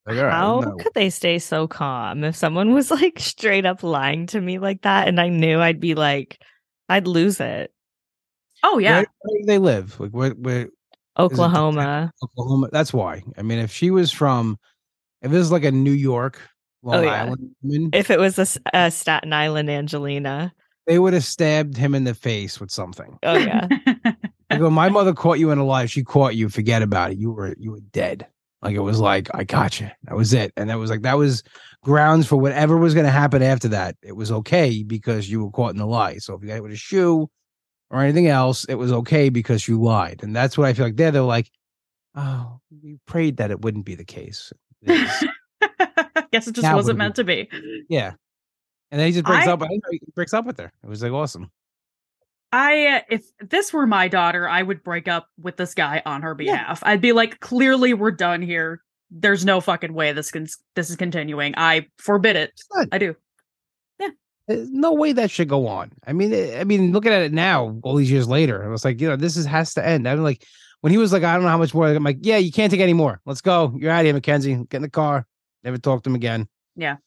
Like, 0.06 0.18
all 0.18 0.24
right, 0.24 0.32
How 0.34 0.60
no. 0.62 0.76
could 0.78 0.94
they 0.96 1.10
stay 1.10 1.38
so 1.38 1.68
calm 1.68 2.24
if 2.24 2.36
someone 2.36 2.74
was 2.74 2.90
like 2.92 3.20
straight 3.20 3.66
up 3.66 3.84
lying 3.84 4.26
to 4.28 4.42
me 4.42 4.58
like 4.60 4.82
that 4.84 5.08
and 5.08 5.20
I 5.20 5.30
knew 5.30 5.60
I'd 5.60 5.80
be 5.80 5.94
like, 5.94 6.42
I'd 6.88 7.06
lose 7.08 7.40
it. 7.40 7.72
Oh 8.64 8.78
yeah, 8.78 8.98
Where, 8.98 9.06
where 9.22 9.40
do 9.42 9.46
they 9.46 9.58
live? 9.58 10.00
Like 10.00 10.12
where, 10.12 10.32
where 10.32 10.70
Oklahoma. 11.18 12.12
Oklahoma? 12.24 12.70
That's 12.72 12.94
why. 12.94 13.24
I 13.38 13.42
mean, 13.42 13.60
if 13.60 13.72
she 13.72 13.92
was 13.92 14.12
from, 14.12 14.58
if 15.22 15.32
this 15.32 15.42
is 15.42 15.52
like 15.52 15.64
a 15.66 15.72
New 15.72 15.92
York, 15.92 16.40
oh, 16.84 16.90
Long 16.90 17.00
Oh, 17.00 17.02
yeah. 17.04 17.24
Island 17.24 17.50
woman, 17.62 17.90
If 17.94 18.10
it 18.10 18.20
was 18.20 18.58
a 18.74 18.92
Staten 18.92 19.34
Island 19.34 19.70
Angelina. 19.70 20.54
they 20.88 21.00
would 21.00 21.14
have 21.14 21.24
stabbed 21.26 21.78
him 21.78 21.94
in 21.96 22.04
the 22.06 22.14
face 22.14 22.60
with 22.60 22.72
something. 22.72 23.18
Oh 23.24 23.38
yeah. 23.38 23.68
I 24.50 24.58
go, 24.58 24.70
my 24.70 24.90
mother 24.90 25.14
caught 25.14 25.40
you 25.40 25.52
in 25.52 25.60
a 25.60 25.66
lie. 25.66 25.86
She 25.86 26.04
caught 26.04 26.36
you. 26.36 26.50
Forget 26.50 26.82
about 26.82 27.12
it. 27.12 27.18
You 27.18 27.32
were 27.32 27.54
you 27.60 27.72
were 27.72 27.82
dead. 27.92 28.26
Like 28.62 28.76
it 28.76 28.80
was 28.80 29.00
like 29.00 29.30
I 29.34 29.44
got 29.44 29.80
you. 29.80 29.90
That 30.04 30.16
was 30.16 30.34
it. 30.34 30.52
And 30.58 30.70
that 30.70 30.80
was 30.80 30.90
like 30.90 31.04
that 31.04 31.18
was 31.18 31.44
grounds 31.84 32.28
for 32.28 32.36
whatever 32.38 32.76
was 32.78 32.94
going 32.94 33.06
to 33.06 33.12
happen 33.12 33.42
after 33.44 33.68
that. 33.70 33.96
It 34.02 34.16
was 34.16 34.32
okay 34.32 34.84
because 34.84 35.30
you 35.30 35.44
were 35.46 35.52
caught 35.52 35.76
in 35.76 35.80
a 35.82 35.86
lie. 35.86 36.18
So 36.18 36.34
if 36.34 36.42
you 36.42 36.48
got 36.48 36.56
hit 36.56 36.64
with 36.64 36.72
a 36.74 36.78
shoe 36.78 37.30
or 37.92 38.02
anything 38.04 38.28
else, 38.28 38.66
it 38.66 38.76
was 38.76 38.92
okay 38.92 39.30
because 39.30 39.68
you 39.68 39.82
lied. 39.82 40.22
And 40.24 40.36
that's 40.36 40.58
what 40.58 40.68
I 40.68 40.74
feel 40.74 40.86
like. 40.86 40.96
There, 40.96 41.12
they're 41.12 41.22
like, 41.22 41.50
oh, 42.16 42.60
we 42.84 42.98
prayed 43.06 43.38
that 43.38 43.52
it 43.52 43.62
wouldn't 43.62 43.86
be 43.86 43.96
the 43.96 44.06
case. 44.06 44.52
Guess 44.88 46.48
it 46.48 46.54
just 46.54 46.62
Now 46.62 46.76
wasn't 46.76 46.98
meant 46.98 47.16
to 47.16 47.24
be. 47.24 47.50
yeah. 47.90 48.14
And 48.92 49.00
then 49.00 49.08
he 49.08 49.14
just 49.14 49.26
breaks 49.26 49.48
I- 49.48 49.52
up. 49.52 49.62
I 49.62 49.68
didn't 49.68 49.84
know 49.84 49.90
He 49.92 50.02
breaks 50.16 50.34
up 50.34 50.46
with 50.46 50.58
her. 50.60 50.72
It 50.84 50.90
was 50.90 51.02
like 51.04 51.12
awesome. 51.12 51.52
I 52.52 52.88
uh, 52.88 53.02
if 53.10 53.26
this 53.48 53.72
were 53.72 53.86
my 53.86 54.08
daughter, 54.08 54.50
I 54.50 54.64
would 54.64 54.84
break 54.84 55.08
up 55.08 55.28
with 55.40 55.58
this 55.58 55.76
guy 55.76 56.02
on 56.06 56.24
her 56.24 56.32
Yeah. 56.40 56.54
behalf. 56.54 56.82
I'd 56.84 57.02
be 57.02 57.12
like, 57.12 57.40
clearly 57.40 57.94
we're 57.94 58.10
done 58.12 58.42
here. 58.42 58.82
There's 59.12 59.46
no 59.46 59.62
fucking 59.62 59.94
way 59.94 60.14
this 60.14 60.32
can 60.32 60.48
this 60.76 60.90
is 60.90 60.96
continuing. 60.96 61.54
I 61.58 61.88
forbid 61.98 62.36
it. 62.36 62.60
I 62.92 62.98
do. 62.98 63.16
No 64.50 64.94
way 64.94 65.14
that 65.14 65.30
should 65.30 65.48
go 65.48 65.68
on. 65.68 65.92
I 66.08 66.14
mean, 66.14 66.34
eh, 66.34 66.60
I 66.60 66.64
mean, 66.64 66.92
looking 66.92 67.12
at 67.12 67.22
it 67.22 67.32
now, 67.32 67.80
all 67.84 67.96
these 67.96 68.10
years 68.10 68.28
later, 68.28 68.64
I 68.64 68.68
was 68.68 68.84
like, 68.84 69.00
you 69.00 69.08
know, 69.08 69.16
this 69.16 69.38
is 69.38 69.46
has 69.46 69.76
to 69.76 69.86
end. 69.86 70.08
I'm 70.08 70.24
like, 70.24 70.44
when 70.82 70.92
he 70.92 70.98
was 70.98 71.14
like, 71.14 71.24
I 71.24 71.34
don't 71.34 71.44
know 71.44 71.50
how 71.50 71.58
much 71.58 71.74
more. 71.74 71.88
I'm 71.88 72.04
like, 72.04 72.18
yeah, 72.22 72.38
you 72.38 72.52
can't 72.52 72.72
take 72.72 72.82
any 72.82 72.94
more. 72.94 73.22
Let's 73.26 73.42
go. 73.42 73.76
You're 73.78 73.92
out 73.92 74.00
of 74.00 74.06
here, 74.06 74.14
Mackenzie. 74.14 74.56
Get 74.56 74.78
in 74.78 74.82
the 74.82 74.90
car. 74.90 75.28
Never 75.64 75.78
talk 75.78 76.04
to 76.04 76.10
him 76.10 76.16
again. 76.16 76.48
Yeah. 76.76 76.98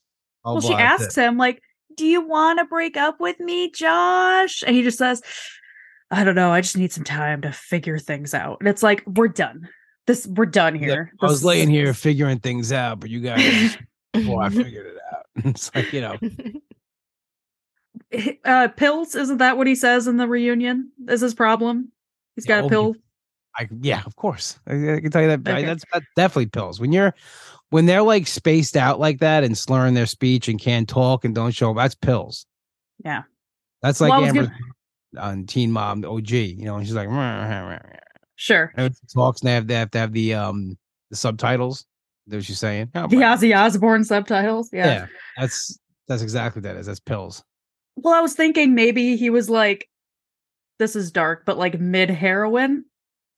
Oh, 0.44 0.54
well, 0.54 0.60
she 0.60 0.74
asks 0.74 1.14
him 1.14 1.36
like, 1.36 1.62
"Do 1.96 2.04
you 2.04 2.20
want 2.20 2.58
to 2.58 2.64
break 2.64 2.96
up 2.96 3.20
with 3.20 3.40
me, 3.40 3.70
Josh?" 3.70 4.62
And 4.66 4.76
he 4.76 4.82
just 4.82 4.98
says, 4.98 5.22
"I 6.10 6.24
don't 6.24 6.34
know. 6.34 6.52
I 6.52 6.60
just 6.60 6.76
need 6.76 6.92
some 6.92 7.04
time 7.04 7.40
to 7.42 7.52
figure 7.52 7.98
things 7.98 8.34
out." 8.34 8.58
And 8.60 8.68
it's 8.68 8.82
like, 8.82 9.02
we're 9.06 9.28
done. 9.28 9.68
This 10.06 10.26
we're 10.26 10.46
done 10.46 10.74
it. 10.74 10.80
He's 10.80 10.88
like, 10.88 10.96
here. 10.96 11.12
I 11.20 11.26
was 11.26 11.40
This- 11.40 11.44
laying 11.44 11.70
here 11.70 11.94
figuring 11.94 12.40
things 12.40 12.72
out, 12.72 13.00
but 13.00 13.08
you 13.08 13.20
guys, 13.20 13.78
before 14.12 14.42
I 14.42 14.50
figured 14.50 14.86
it 14.86 14.96
out. 15.12 15.26
it's 15.44 15.74
like, 15.74 15.92
you 15.92 16.00
know, 16.00 16.16
uh 18.44 18.68
pills 18.68 19.14
isn't 19.14 19.38
that 19.38 19.56
what 19.56 19.66
he 19.66 19.74
says 19.74 20.06
in 20.06 20.16
the 20.16 20.28
reunion 20.28 20.90
is 21.08 21.20
his 21.20 21.34
problem 21.34 21.90
he's 22.36 22.46
Yeah, 22.46 22.56
got 22.56 22.64
a 22.64 22.66
oh, 22.66 22.68
pill 22.68 22.96
I 23.56 23.68
yeah, 23.80 24.02
of 24.06 24.16
course. 24.16 24.58
I, 24.66 24.94
I 24.94 25.00
can 25.00 25.10
tell 25.10 25.22
you 25.22 25.28
that 25.28 25.46
I- 25.46 25.62
that's, 25.62 25.84
that's 25.92 26.06
definitely 26.16 26.46
pills. 26.46 26.80
When 26.80 26.92
you're 26.92 27.14
when 27.70 27.86
they're 27.86 28.02
like 28.02 28.26
spaced 28.26 28.76
out 28.76 29.00
like 29.00 29.20
that 29.20 29.44
and 29.44 29.56
slurring 29.56 29.94
their 29.94 30.06
speech 30.06 30.48
and 30.48 30.60
can't 30.60 30.88
talk 30.88 31.24
and 31.24 31.34
don't 31.34 31.54
show 31.54 31.70
up, 31.70 31.76
that's 31.76 31.94
pills. 31.94 32.46
Yeah. 33.04 33.22
That's 33.82 34.00
like 34.00 34.10
Well, 34.10 34.24
Amber 34.24 34.52
on 35.18 35.46
Teen 35.46 35.72
Mom, 35.72 36.00
the 36.00 36.10
OG, 36.10 36.30
you 36.30 36.64
know, 36.64 36.76
and 36.76 36.86
she's 36.86 36.94
like, 36.94 37.08
"Rah, 37.08 37.16
rah, 37.16 37.60
rah, 37.60 37.68
rah." 37.68 37.78
sure 38.36 38.72
And 38.76 38.94
talks 39.12 39.40
and 39.42 39.48
they 39.48 39.54
have, 39.54 39.66
they 39.66 39.74
have 39.74 39.90
to 39.90 39.98
have 39.98 40.12
the 40.12 40.34
um 40.34 40.78
the 41.10 41.16
subtitles. 41.16 41.84
That's 42.26 42.36
what 42.38 42.44
she's 42.44 42.58
saying. 42.58 42.90
Oh, 42.94 43.06
the 43.08 43.16
ozzy 43.16 43.56
osbourne 43.56 44.04
subtitles 44.04 44.70
yeah. 44.72 44.86
yeah, 44.86 45.06
that's 45.36 45.78
that's 46.08 46.22
exactly 46.22 46.60
what 46.60 46.64
that 46.64 46.76
is. 46.78 46.86
That's 46.86 47.00
pills. 47.00 47.42
Well 47.96 48.14
i 48.14 48.20
was 48.20 48.34
thinking 48.34 48.74
maybe 48.74 49.16
he 49.16 49.30
was 49.30 49.48
like 49.50 49.88
this 50.78 50.96
is 50.96 51.10
dark 51.10 51.44
but 51.44 51.58
like 51.58 51.78
mid 51.80 52.10
heroin 52.10 52.84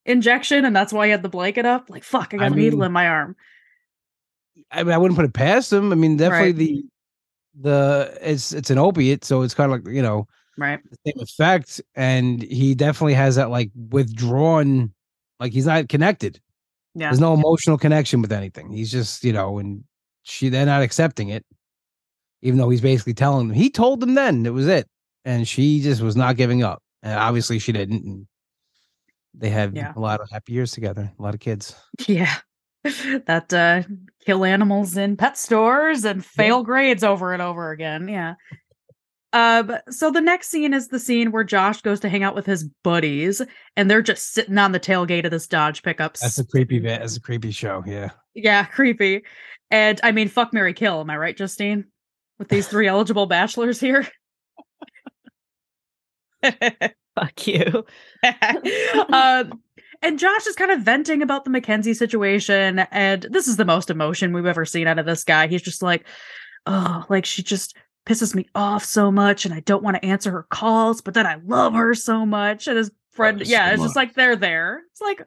injection 0.07 0.65
and 0.65 0.75
that's 0.77 0.93
why 0.93 1.07
he 1.07 1.11
had 1.11 1.23
the 1.23 1.29
blanket 1.29 1.65
up 1.67 1.89
like 1.91 2.05
fuck 2.05 2.33
i 2.35 2.37
got 2.37 2.45
I 2.45 2.47
a 2.47 2.51
needle 2.51 2.79
mean- 2.81 2.87
in 2.87 2.93
my 2.93 3.09
arm 3.09 3.37
I 4.71 4.83
mean, 4.85 4.93
I 4.93 4.99
wouldn't 4.99 5.17
put 5.17 5.25
it 5.25 5.33
past 5.35 5.73
him. 5.73 5.91
I 5.93 5.95
mean, 5.97 6.17
definitely 6.17 6.47
Right. 6.53 6.57
the 6.57 6.85
the 7.61 8.19
it's 8.23 8.53
it's 8.53 8.71
an 8.71 8.79
opiate, 8.79 9.25
so 9.25 9.43
it's 9.43 9.53
kind 9.55 9.71
of 9.73 9.79
like 9.85 9.95
you 9.95 10.01
know 10.03 10.27
right 10.57 10.81
the 10.91 10.97
same 11.13 11.21
effect, 11.23 11.81
and 11.97 12.41
he 12.43 12.75
definitely 12.75 13.15
has 13.15 13.35
that 13.37 13.51
like 13.51 13.71
withdrawn, 13.91 14.93
like 15.41 15.53
he's 15.53 15.67
not 15.67 15.89
connected. 15.89 16.41
yeah 16.95 17.09
There's 17.11 17.21
no 17.21 17.35
emotional 17.35 17.79
connection 17.79 18.23
with 18.23 18.33
anything. 18.33 18.71
He's 18.71 18.91
just 18.93 19.25
you 19.25 19.33
know, 19.33 19.59
and 19.59 19.85
she 20.23 20.49
they're 20.49 20.67
not 20.67 20.83
accepting 20.83 21.29
it, 21.31 21.45
even 22.45 22.59
though 22.59 22.71
he's 22.71 22.81
basically 22.81 23.15
telling 23.15 23.49
them. 23.49 23.57
He 23.57 23.69
told 23.71 23.99
them 23.99 24.15
then 24.15 24.47
it 24.47 24.53
was 24.53 24.69
it, 24.69 24.87
and 25.25 25.49
she 25.49 25.81
just 25.81 26.01
was 26.03 26.15
not 26.15 26.37
giving 26.37 26.63
up, 26.63 26.81
and 27.03 27.19
obviously 27.19 27.59
she 27.59 27.73
didn't. 27.73 28.05
And 28.05 28.27
they 29.35 29.51
had 29.51 29.75
Yeah. 29.75 29.93
a 29.97 29.99
lot 30.01 30.21
of 30.21 30.31
happy 30.31 30.53
years 30.53 30.71
together, 30.71 31.11
a 31.19 31.23
lot 31.23 31.35
of 31.35 31.41
kids. 31.41 31.75
yeah 32.07 32.37
that 33.27 33.53
uh 33.53 33.83
kill 34.27 34.45
animals 34.45 34.97
in 34.97 35.17
pet 35.17 35.37
stores 35.39 36.05
and 36.05 36.23
fail 36.25 36.63
grades 36.63 37.03
over 37.03 37.33
and 37.33 37.41
over 37.41 37.71
again 37.71 38.07
yeah 38.09 38.35
uh, 39.33 39.79
so 39.91 40.11
the 40.13 40.21
next 40.21 40.49
scene 40.51 40.73
is 40.73 40.89
the 40.89 40.99
scene 41.01 41.33
where 41.33 41.43
Josh 41.43 41.81
goes 41.83 41.99
to 42.01 42.09
hang 42.09 42.23
out 42.23 42.37
with 42.37 42.47
his 42.47 42.69
buddies, 42.85 43.43
and 43.77 43.91
they're 43.91 44.01
just 44.01 44.33
sitting 44.33 44.57
on 44.59 44.71
the 44.71 44.79
tailgate 44.79 45.25
of 45.25 45.33
this 45.33 45.49
Dodge 45.49 45.83
pickup. 45.83 46.17
That's 46.19 46.39
a 46.39 46.47
creepy. 46.47 46.79
va- 46.79 46.99
That's 47.01 47.17
a 47.17 47.21
creepy 47.21 47.51
show. 47.51 47.83
Yeah. 47.85 48.11
Yeah, 48.37 48.65
creepy. 48.67 49.25
And 49.73 49.99
I 50.05 50.13
mean, 50.13 50.29
fuck 50.29 50.53
Marry 50.53 50.73
Kill, 50.73 51.01
am 51.01 51.11
I 51.11 51.17
right, 51.17 51.37
Justine? 51.37 51.87
With 52.39 52.49
these 52.49 52.67
three 52.67 52.89
eligible 52.89 53.27
bachelors 53.27 53.79
here. 53.79 54.09
Fuck 56.43 57.47
you. 57.47 57.85
um, 59.13 59.63
and 60.03 60.19
Josh 60.19 60.47
is 60.47 60.57
kind 60.57 60.71
of 60.71 60.81
venting 60.81 61.23
about 61.23 61.45
the 61.45 61.51
Mackenzie 61.51 61.95
situation, 61.95 62.81
and 62.91 63.27
this 63.31 63.49
is 63.49 63.57
the 63.57 63.65
most 63.65 63.89
emotion 63.89 64.33
we've 64.33 64.47
ever 64.47 64.65
seen 64.65 64.87
out 64.87 64.99
of 64.99 65.07
this 65.07 65.25
guy. 65.25 65.47
He's 65.47 65.63
just 65.63 65.83
like, 65.83 66.07
oh, 66.67 67.05
like 67.09 67.25
she 67.25 67.43
just 67.43 67.77
pisses 68.05 68.35
me 68.35 68.47
off 68.55 68.85
so 68.85 69.11
much, 69.11 69.45
and 69.45 69.55
I 69.55 69.61
don't 69.61 69.83
want 69.83 69.97
to 69.97 70.05
answer 70.05 70.31
her 70.31 70.47
calls, 70.51 71.01
but 71.01 71.15
then 71.15 71.27
I 71.27 71.37
love 71.47 71.73
her 71.75 71.95
so 71.95 72.27
much. 72.27 72.67
And 72.67 72.77
his 72.77 72.91
friend, 73.13 73.39
her 73.39 73.47
yeah, 73.47 73.69
so 73.69 73.75
it's 73.75 73.83
just 73.85 73.97
like 73.97 74.15
they're 74.15 74.37
there. 74.37 74.83
It's 74.91 75.01
like, 75.01 75.23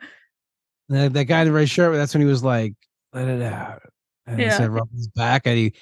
That, 0.89 1.13
that 1.13 1.25
guy 1.25 1.41
in 1.41 1.47
the 1.47 1.53
red 1.53 1.69
shirt, 1.69 1.95
that's 1.95 2.13
when 2.13 2.21
he 2.21 2.27
was 2.27 2.43
like, 2.43 2.73
let 3.13 3.27
it 3.27 3.41
out. 3.41 3.81
And 4.27 4.39
he 4.39 4.51
said, 4.51 4.69
rub 4.69 4.91
his 4.91 5.07
back. 5.07 5.43
And 5.45 5.57
he 5.57 5.73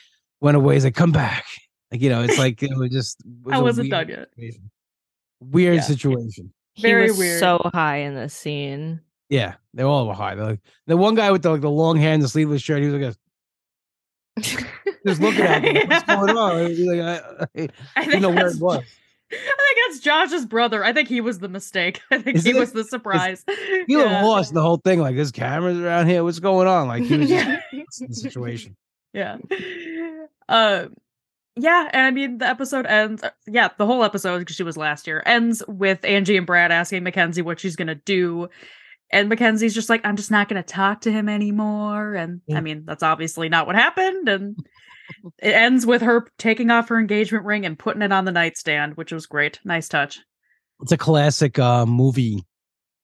went 0.42 0.58
away. 0.58 0.76
He's 0.76 0.84
like, 0.84 0.96
come 0.96 1.12
back. 1.12 1.46
Like, 1.92 2.02
you 2.02 2.10
know, 2.10 2.22
it's 2.24 2.38
like, 2.38 2.62
it 2.64 2.76
was 2.76 2.90
just, 2.90 3.20
it 3.22 3.26
was 3.46 3.54
I 3.54 3.58
a 3.58 3.62
wasn't 3.64 3.92
weird 3.92 4.08
done 4.08 4.18
yet. 4.20 4.30
situation. 4.36 4.72
Weird 5.40 5.76
Yeah. 5.76 5.82
situation. 5.82 6.54
He 6.74 6.82
Very 6.82 7.08
was 7.08 7.18
weird. 7.18 7.40
so 7.40 7.62
high 7.74 7.98
in 7.98 8.16
the 8.16 8.28
scene. 8.30 9.02
Yeah. 9.30 9.56
They 9.74 9.84
all 9.84 10.08
were 10.08 10.14
high. 10.14 10.36
They're 10.36 10.46
like, 10.46 10.60
the 10.88 10.98
one 10.98 11.16
guy 11.16 11.32
with 11.32 11.42
the, 11.44 11.52
like, 11.52 11.62
the 11.62 11.70
long 11.70 11.98
hair 11.98 12.14
and 12.14 12.22
the 12.24 12.28
sleeveless 12.28 12.62
shirt, 12.62 12.82
he 12.84 12.90
was 12.90 13.02
like, 13.02 13.16
just 15.08 15.22
looking 15.22 15.42
at 15.42 15.62
me. 15.62 15.84
What's 15.88 16.04
going 16.04 16.38
on? 16.38 16.86
Like, 16.86 17.00
I, 17.00 17.16
I, 17.16 17.62
I 17.62 17.70
I 17.96 18.02
think 18.02 18.12
didn't 18.12 18.22
know 18.22 18.30
where 18.30 18.36
that's- 18.38 18.56
it 18.58 18.62
was. 18.62 18.84
I 19.32 19.36
think 19.38 19.80
that's 19.90 20.00
Josh's 20.02 20.46
brother. 20.46 20.84
I 20.84 20.94
think 20.94 21.10
he 21.10 21.20
was 21.20 21.40
the 21.40 21.50
mistake. 21.50 22.00
I 22.12 22.20
think 22.20 22.38
Is 22.38 22.44
he 22.44 22.52
it? 22.52 22.58
was 22.58 22.74
the 22.74 22.84
surprise. 22.84 23.44
He 23.48 23.96
looked 23.98 24.12
Yeah. 24.12 24.24
lost 24.24 24.54
the 24.54 24.62
whole 24.62 24.78
thing. 24.78 25.00
Like, 25.00 25.16
there's 25.16 25.32
cameras 25.32 25.80
around 25.80 26.08
here. 26.08 26.24
What's 26.24 26.40
going 26.40 26.68
on? 26.68 26.88
Like, 26.88 27.04
he 27.04 27.18
was 27.18 27.30
just 27.30 28.02
in 28.02 28.08
the 28.08 28.14
situation. 28.16 28.78
yeah. 29.14 29.38
Um 30.50 30.96
yeah, 31.58 31.90
and 31.94 32.02
I 32.02 32.12
mean 32.12 32.40
the 32.40 32.48
episode 32.48 32.86
ends 32.86 33.24
uh, 33.24 33.30
yeah, 33.48 33.70
the 33.78 33.86
whole 33.86 34.04
episode 34.04 34.40
because 34.40 34.56
she 34.56 34.64
was 34.64 34.78
last 34.78 35.08
year 35.08 35.24
ends 35.26 35.64
with 35.68 36.04
Angie 36.04 36.38
and 36.38 36.46
Brad 36.46 36.72
asking 36.72 37.04
Mackenzie 37.04 37.42
what 37.42 37.60
she's 37.60 37.76
gonna 37.76 37.96
do. 37.96 38.50
And 39.12 39.30
Mackenzie's 39.30 39.76
just 39.76 39.90
like, 39.90 40.02
I'm 40.04 40.16
just 40.16 40.32
not 40.32 40.50
gonna 40.50 40.64
talk 40.64 41.02
to 41.02 41.12
him 41.12 41.30
anymore. 41.30 42.16
And 42.16 42.42
I 42.54 42.60
mean, 42.62 42.84
that's 42.86 43.04
obviously 43.04 43.50
not 43.50 43.68
what 43.68 43.76
happened. 43.76 44.28
And 44.28 44.58
it 45.40 45.54
ends 45.54 45.86
with 45.86 46.02
her 46.02 46.28
taking 46.38 46.72
off 46.72 46.90
her 46.90 47.00
engagement 47.00 47.46
ring 47.46 47.66
and 47.66 47.78
putting 47.78 48.02
it 48.02 48.12
on 48.12 48.26
the 48.26 48.32
nightstand, 48.32 48.98
which 48.98 49.12
was 49.12 49.26
great. 49.28 49.60
Nice 49.64 49.88
touch. 49.88 50.20
It's 50.82 50.92
a 50.92 50.98
classic 50.98 51.58
uh, 51.60 51.86
movie 51.86 52.44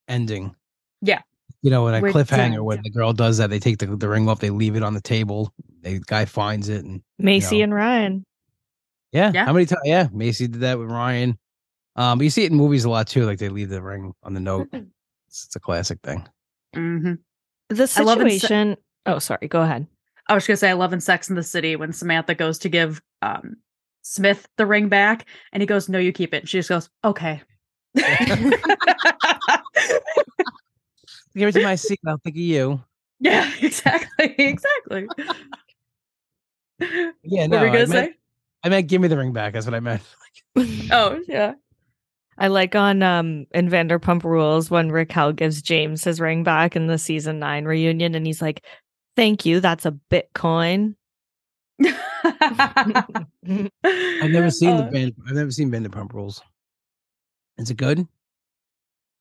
ending. 0.07 0.55
Yeah. 1.01 1.21
You 1.63 1.69
know, 1.69 1.87
in 1.87 1.93
a 1.93 2.01
With- 2.01 2.15
cliffhanger 2.15 2.53
yeah, 2.53 2.59
when 2.59 2.81
the 2.83 2.89
girl 2.89 3.13
does 3.13 3.37
that, 3.37 3.49
they 3.51 3.59
take 3.59 3.77
the, 3.77 3.85
the 3.85 4.09
ring 4.09 4.27
off, 4.27 4.39
they 4.39 4.49
leave 4.49 4.75
it 4.75 4.81
on 4.83 4.93
the 4.95 5.01
table. 5.01 5.53
The 5.81 5.99
guy 6.05 6.25
finds 6.25 6.69
it, 6.69 6.83
and 6.85 7.01
Macy 7.19 7.59
know. 7.59 7.63
and 7.65 7.73
Ryan. 7.75 8.25
yeah, 9.11 9.31
Yeah. 9.33 9.45
how 9.45 9.53
many 9.53 9.65
times? 9.67 9.81
Yeah, 9.85 10.07
Macy 10.11 10.47
did 10.47 10.61
that 10.61 10.79
with 10.79 10.89
Ryan. 10.89 11.37
Um, 11.95 12.17
but 12.17 12.23
you 12.23 12.29
see 12.31 12.45
it 12.45 12.51
in 12.51 12.57
movies 12.57 12.85
a 12.85 12.89
lot 12.89 13.07
too. 13.07 13.25
Like 13.25 13.37
they 13.37 13.49
leave 13.49 13.69
the 13.69 13.81
ring 13.81 14.13
on 14.23 14.33
the 14.33 14.39
note. 14.39 14.69
It's, 14.71 15.45
it's 15.45 15.55
a 15.55 15.59
classic 15.59 15.99
thing. 16.03 16.27
hmm 16.73 17.13
The 17.69 17.93
I 17.97 18.01
love 18.01 18.21
it 18.21 18.29
se- 18.31 18.39
situation. 18.39 18.77
Oh, 19.05 19.19
sorry. 19.19 19.47
Go 19.47 19.61
ahead. 19.61 19.85
I 20.27 20.33
was 20.35 20.47
gonna 20.47 20.57
say 20.57 20.69
I 20.69 20.73
love 20.73 20.93
in 20.93 21.01
Sex 21.01 21.29
in 21.29 21.35
the 21.35 21.43
City 21.43 21.75
when 21.75 21.93
Samantha 21.93 22.33
goes 22.33 22.57
to 22.59 22.69
give 22.69 23.01
um 23.21 23.57
Smith 24.03 24.47
the 24.57 24.65
ring 24.65 24.87
back 24.89 25.27
and 25.53 25.61
he 25.61 25.67
goes, 25.67 25.89
No, 25.89 25.99
you 25.99 26.11
keep 26.11 26.33
it. 26.33 26.37
And 26.43 26.49
she 26.49 26.57
just 26.59 26.69
goes, 26.69 26.89
Okay. 27.03 27.41
Give 31.35 31.49
it 31.49 31.53
to 31.53 31.63
my 31.63 31.75
seat. 31.75 31.99
I'll 32.05 32.17
think 32.23 32.35
of 32.35 32.41
you. 32.41 32.81
yeah, 33.19 33.51
exactly. 33.61 34.35
Exactly. 34.37 35.07
Yeah, 37.23 37.41
what 37.41 37.49
no, 37.51 37.59
were 37.59 37.65
you 37.67 37.71
gonna 37.73 37.83
I 37.83 37.85
meant, 37.85 38.11
say? 38.11 38.15
I 38.63 38.69
meant 38.69 38.87
give 38.87 39.01
me 39.01 39.07
the 39.07 39.15
ring 39.17 39.33
back. 39.33 39.53
That's 39.53 39.67
what 39.67 39.75
I 39.75 39.79
meant. 39.79 40.01
Oh, 40.91 41.19
yeah. 41.27 41.53
I 42.39 42.47
like 42.47 42.75
on 42.75 43.03
um 43.03 43.45
in 43.53 43.69
Vanderpump 43.69 44.23
Rules 44.23 44.71
when 44.71 44.91
Raquel 44.91 45.31
gives 45.31 45.61
James 45.61 46.03
his 46.03 46.19
ring 46.19 46.43
back 46.43 46.75
in 46.75 46.87
the 46.87 46.97
season 46.97 47.37
nine 47.37 47.65
reunion, 47.65 48.15
and 48.15 48.25
he's 48.25 48.41
like, 48.41 48.65
"Thank 49.15 49.45
you, 49.45 49.59
that's 49.59 49.85
a 49.85 49.91
Bitcoin." 50.09 50.95
I've 51.83 53.27
never 54.31 54.49
seen 54.51 54.77
the 54.77 54.83
Uh, 54.85 54.89
band. 54.91 55.13
I've 55.27 55.35
never 55.35 55.51
seen 55.51 55.69
Vanderpump 55.69 56.13
Rules. 56.13 56.41
Is 57.59 57.69
it 57.69 57.77
good? 57.77 58.07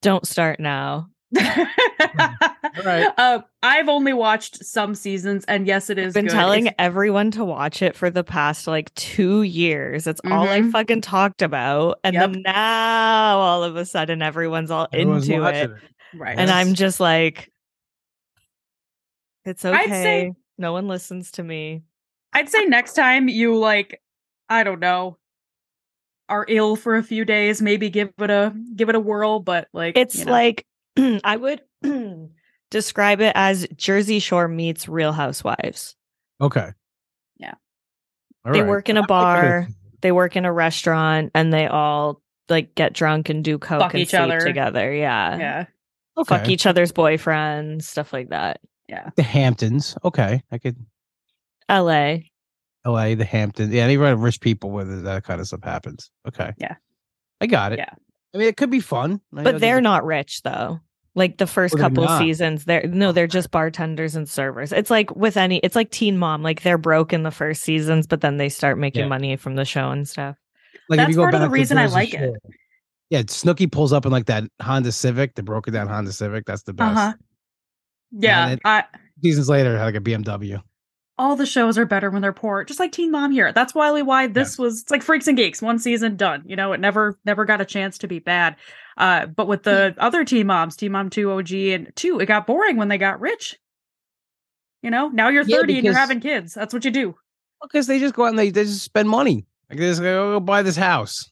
Don't 0.01 0.25
start 0.25 0.59
now. 0.59 1.09
Right. 1.33 3.07
uh, 3.17 3.39
I've 3.63 3.89
only 3.89 4.13
watched 4.13 4.63
some 4.65 4.95
seasons, 4.95 5.45
and 5.47 5.65
yes, 5.67 5.89
it 5.89 5.97
is 5.97 6.07
I've 6.09 6.13
been 6.13 6.25
good. 6.25 6.33
telling 6.33 6.67
If- 6.67 6.73
everyone 6.79 7.31
to 7.31 7.45
watch 7.45 7.81
it 7.81 7.95
for 7.95 8.09
the 8.09 8.23
past 8.23 8.67
like 8.67 8.93
two 8.95 9.43
years. 9.43 10.07
It's 10.07 10.21
all 10.25 10.47
I 10.47 10.61
Mhm. 10.61 10.71
fucking 10.71 11.01
talked 11.01 11.41
about, 11.41 11.99
and 12.03 12.13
Yep. 12.13 12.31
then 12.31 12.41
now 12.43 13.37
all 13.39 13.63
of 13.63 13.75
a 13.75 13.85
sudden 13.85 14.21
everyone's 14.21 14.71
all 14.71 14.87
Everyone's 14.91 15.27
into 15.29 15.41
watching 15.41 15.71
it, 15.71 15.77
right. 16.15 16.37
and 16.37 16.49
I'm 16.49 16.73
just 16.73 16.99
like, 16.99 17.51
"It's 19.45 19.63
okay. 19.65 19.77
I'd 19.77 19.89
say- 19.89 20.33
no 20.57 20.73
one 20.73 20.87
listens 20.87 21.31
to 21.31 21.43
me." 21.43 21.83
I'd 22.33 22.49
say 22.49 22.65
next 22.65 22.93
time 22.93 23.27
you 23.27 23.57
like, 23.57 24.01
I 24.47 24.63
don't 24.63 24.79
know, 24.79 25.17
are 26.29 26.45
ill 26.47 26.77
for 26.77 26.95
a 26.95 27.03
few 27.03 27.25
days, 27.25 27.61
maybe 27.61 27.89
give 27.89 28.13
it 28.17 28.29
a 28.29 28.53
give 28.75 28.87
it 28.89 28.95
a 28.95 28.99
whirl. 29.01 29.39
But 29.41 29.67
like, 29.73 29.97
It's 29.97 30.19
you 30.19 30.25
know. 30.25 30.31
like 30.31 30.65
I 31.23 31.35
would 31.37 31.61
describe 32.71 33.21
it 33.21 33.31
as 33.35 33.67
Jersey 33.75 34.19
Shore 34.19 34.47
meets 34.47 34.87
Real 34.87 35.11
Housewives. 35.11 35.95
Okay. 36.39 36.69
Yeah. 37.37 37.53
All 38.45 38.53
they 38.53 38.61
right. 38.61 38.69
work 38.69 38.89
in 38.89 38.97
a 38.97 39.05
bar, 39.05 39.67
it. 39.69 39.75
they 40.01 40.11
work 40.11 40.35
in 40.35 40.45
a 40.45 40.51
restaurant, 40.53 41.31
and 41.35 41.53
they 41.53 41.67
all 41.67 42.21
like 42.49 42.75
get 42.75 42.93
drunk 42.93 43.29
and 43.29 43.43
do 43.43 43.57
coke 43.57 43.81
Fuck 43.81 43.93
and 43.93 44.01
each 44.01 44.09
sleep 44.09 44.21
other. 44.21 44.39
together. 44.39 44.91
Yeah. 44.93 45.37
yeah, 45.37 45.65
Okay. 46.17 46.37
Fuck 46.37 46.49
each 46.49 46.65
other's 46.65 46.91
boyfriends, 46.91 47.83
stuff 47.83 48.11
like 48.11 48.29
that. 48.29 48.59
yeah. 48.89 49.09
the 49.15 49.23
Hamptons. 49.23 49.95
Okay. 50.03 50.41
I 50.51 50.57
could 50.57 50.77
LA. 51.69 52.17
LA, 52.85 53.13
the 53.15 53.23
Hamptons. 53.25 53.71
Yeah, 53.71 53.87
they 53.87 53.95
run 53.97 54.19
rich 54.19 54.41
people 54.41 54.71
where 54.71 54.83
that 54.83 55.23
kind 55.23 55.39
of 55.39 55.47
stuff 55.47 55.63
happens. 55.63 56.09
Okay. 56.27 56.51
Yeah. 56.57 56.75
I 57.39 57.45
got 57.47 57.71
it. 57.73 57.79
Yeah. 57.79 57.93
I 58.33 58.37
mean, 58.37 58.47
it 58.47 58.57
could 58.57 58.69
be 58.71 58.79
fun. 58.79 59.21
I 59.35 59.43
But 59.43 59.59
they're 59.59 59.81
not 59.81 60.05
rich 60.05 60.41
though. 60.43 60.79
Like 61.13 61.37
the 61.37 61.47
first 61.47 61.75
Oh, 61.75 61.77
couple 61.77 62.07
seasons, 62.19 62.63
they're 62.63 62.87
no, 62.87 63.11
they're 63.11 63.27
just 63.27 63.51
bartenders 63.51 64.15
and 64.15 64.29
servers. 64.29 64.71
It's 64.71 64.89
like 64.89 65.13
with 65.15 65.35
any, 65.35 65.57
it's 65.59 65.75
like 65.75 65.91
Teen 65.91 66.17
Mom. 66.17 66.41
Like 66.41 66.61
they're 66.63 66.77
broke 66.77 67.11
in 67.11 67.23
the 67.23 67.31
first 67.31 67.63
seasons, 67.63 68.07
but 68.07 68.21
then 68.21 68.37
they 68.37 68.47
start 68.47 68.77
making 68.77 69.01
Yeah. 69.01 69.07
money 69.09 69.35
from 69.35 69.55
the 69.55 69.65
show 69.65 69.91
and 69.91 70.07
stuff. 70.07 70.37
Like 70.87 70.97
That's 70.97 71.15
part 71.17 71.33
of 71.33 71.41
the 71.41 71.45
back 71.47 71.47
to 71.47 71.49
the 71.49 71.53
reason 71.53 71.77
I 71.77 71.87
like 71.87 72.13
it. 72.13 72.33
Yeah, 73.09 73.23
Snooki 73.23 73.69
pulls 73.69 73.91
up 73.91 74.05
in 74.05 74.11
like 74.13 74.27
that 74.27 74.45
Honda 74.61 74.93
Civic, 74.93 75.35
the 75.35 75.43
broken 75.43 75.73
down 75.73 75.89
Honda 75.89 76.13
Civic. 76.13 76.45
That's 76.45 76.63
the 76.63 76.73
best. 76.73 76.95
huh. 76.97 77.13
Yeah, 78.11 78.51
it- 78.51 78.59
I, 78.63 78.85
Seasons 79.21 79.49
later, 79.49 79.77
had 79.77 79.83
like 79.83 79.95
a 79.95 79.99
BMW. 80.01 80.61
All 81.21 81.35
the 81.35 81.45
shows 81.45 81.77
are 81.77 81.85
better 81.85 82.09
when 82.09 82.23
they're 82.23 82.33
poor, 82.33 82.63
just 82.63 82.79
like 82.79 82.91
Teen 82.91 83.11
Mom 83.11 83.31
here. 83.31 83.53
That's 83.53 83.75
why 83.75 84.01
why 84.01 84.25
this 84.25 84.57
was 84.57 84.81
it's 84.81 84.89
like 84.89 85.03
Freaks 85.03 85.27
and 85.27 85.37
Geeks, 85.37 85.61
one 85.61 85.77
season 85.77 86.15
done. 86.15 86.41
You 86.47 86.55
know, 86.55 86.73
it 86.73 86.79
never 86.79 87.15
never 87.23 87.45
got 87.45 87.61
a 87.61 87.65
chance 87.65 87.99
to 87.99 88.07
be 88.07 88.17
bad. 88.17 88.55
Uh, 88.97 89.27
but 89.27 89.47
with 89.47 89.61
the 89.61 89.93
other 89.99 90.25
Teen 90.25 90.47
Moms, 90.47 90.75
Teen 90.75 90.91
Mom 90.91 91.11
Two 91.11 91.31
OG 91.31 91.53
and 91.53 91.91
two, 91.95 92.19
it 92.19 92.25
got 92.25 92.47
boring 92.47 92.75
when 92.75 92.87
they 92.87 92.97
got 92.97 93.21
rich. 93.21 93.55
You 94.81 94.89
know, 94.89 95.09
now 95.09 95.29
you're 95.29 95.43
Yeah, 95.43 95.57
30 95.57 95.75
and 95.75 95.85
you're 95.85 95.93
having 95.93 96.21
kids. 96.21 96.55
That's 96.55 96.73
what 96.73 96.83
you 96.83 96.89
do. 96.89 97.15
Because 97.61 97.85
they 97.85 97.99
just 97.99 98.15
go 98.15 98.23
out 98.23 98.29
and 98.29 98.39
they, 98.39 98.49
they 98.49 98.63
just 98.63 98.81
spend 98.81 99.07
money. 99.07 99.45
Like 99.69 99.77
they 99.77 99.85
just 99.89 100.01
go, 100.01 100.33
go 100.33 100.39
buy 100.39 100.63
this 100.63 100.75
house. 100.75 101.29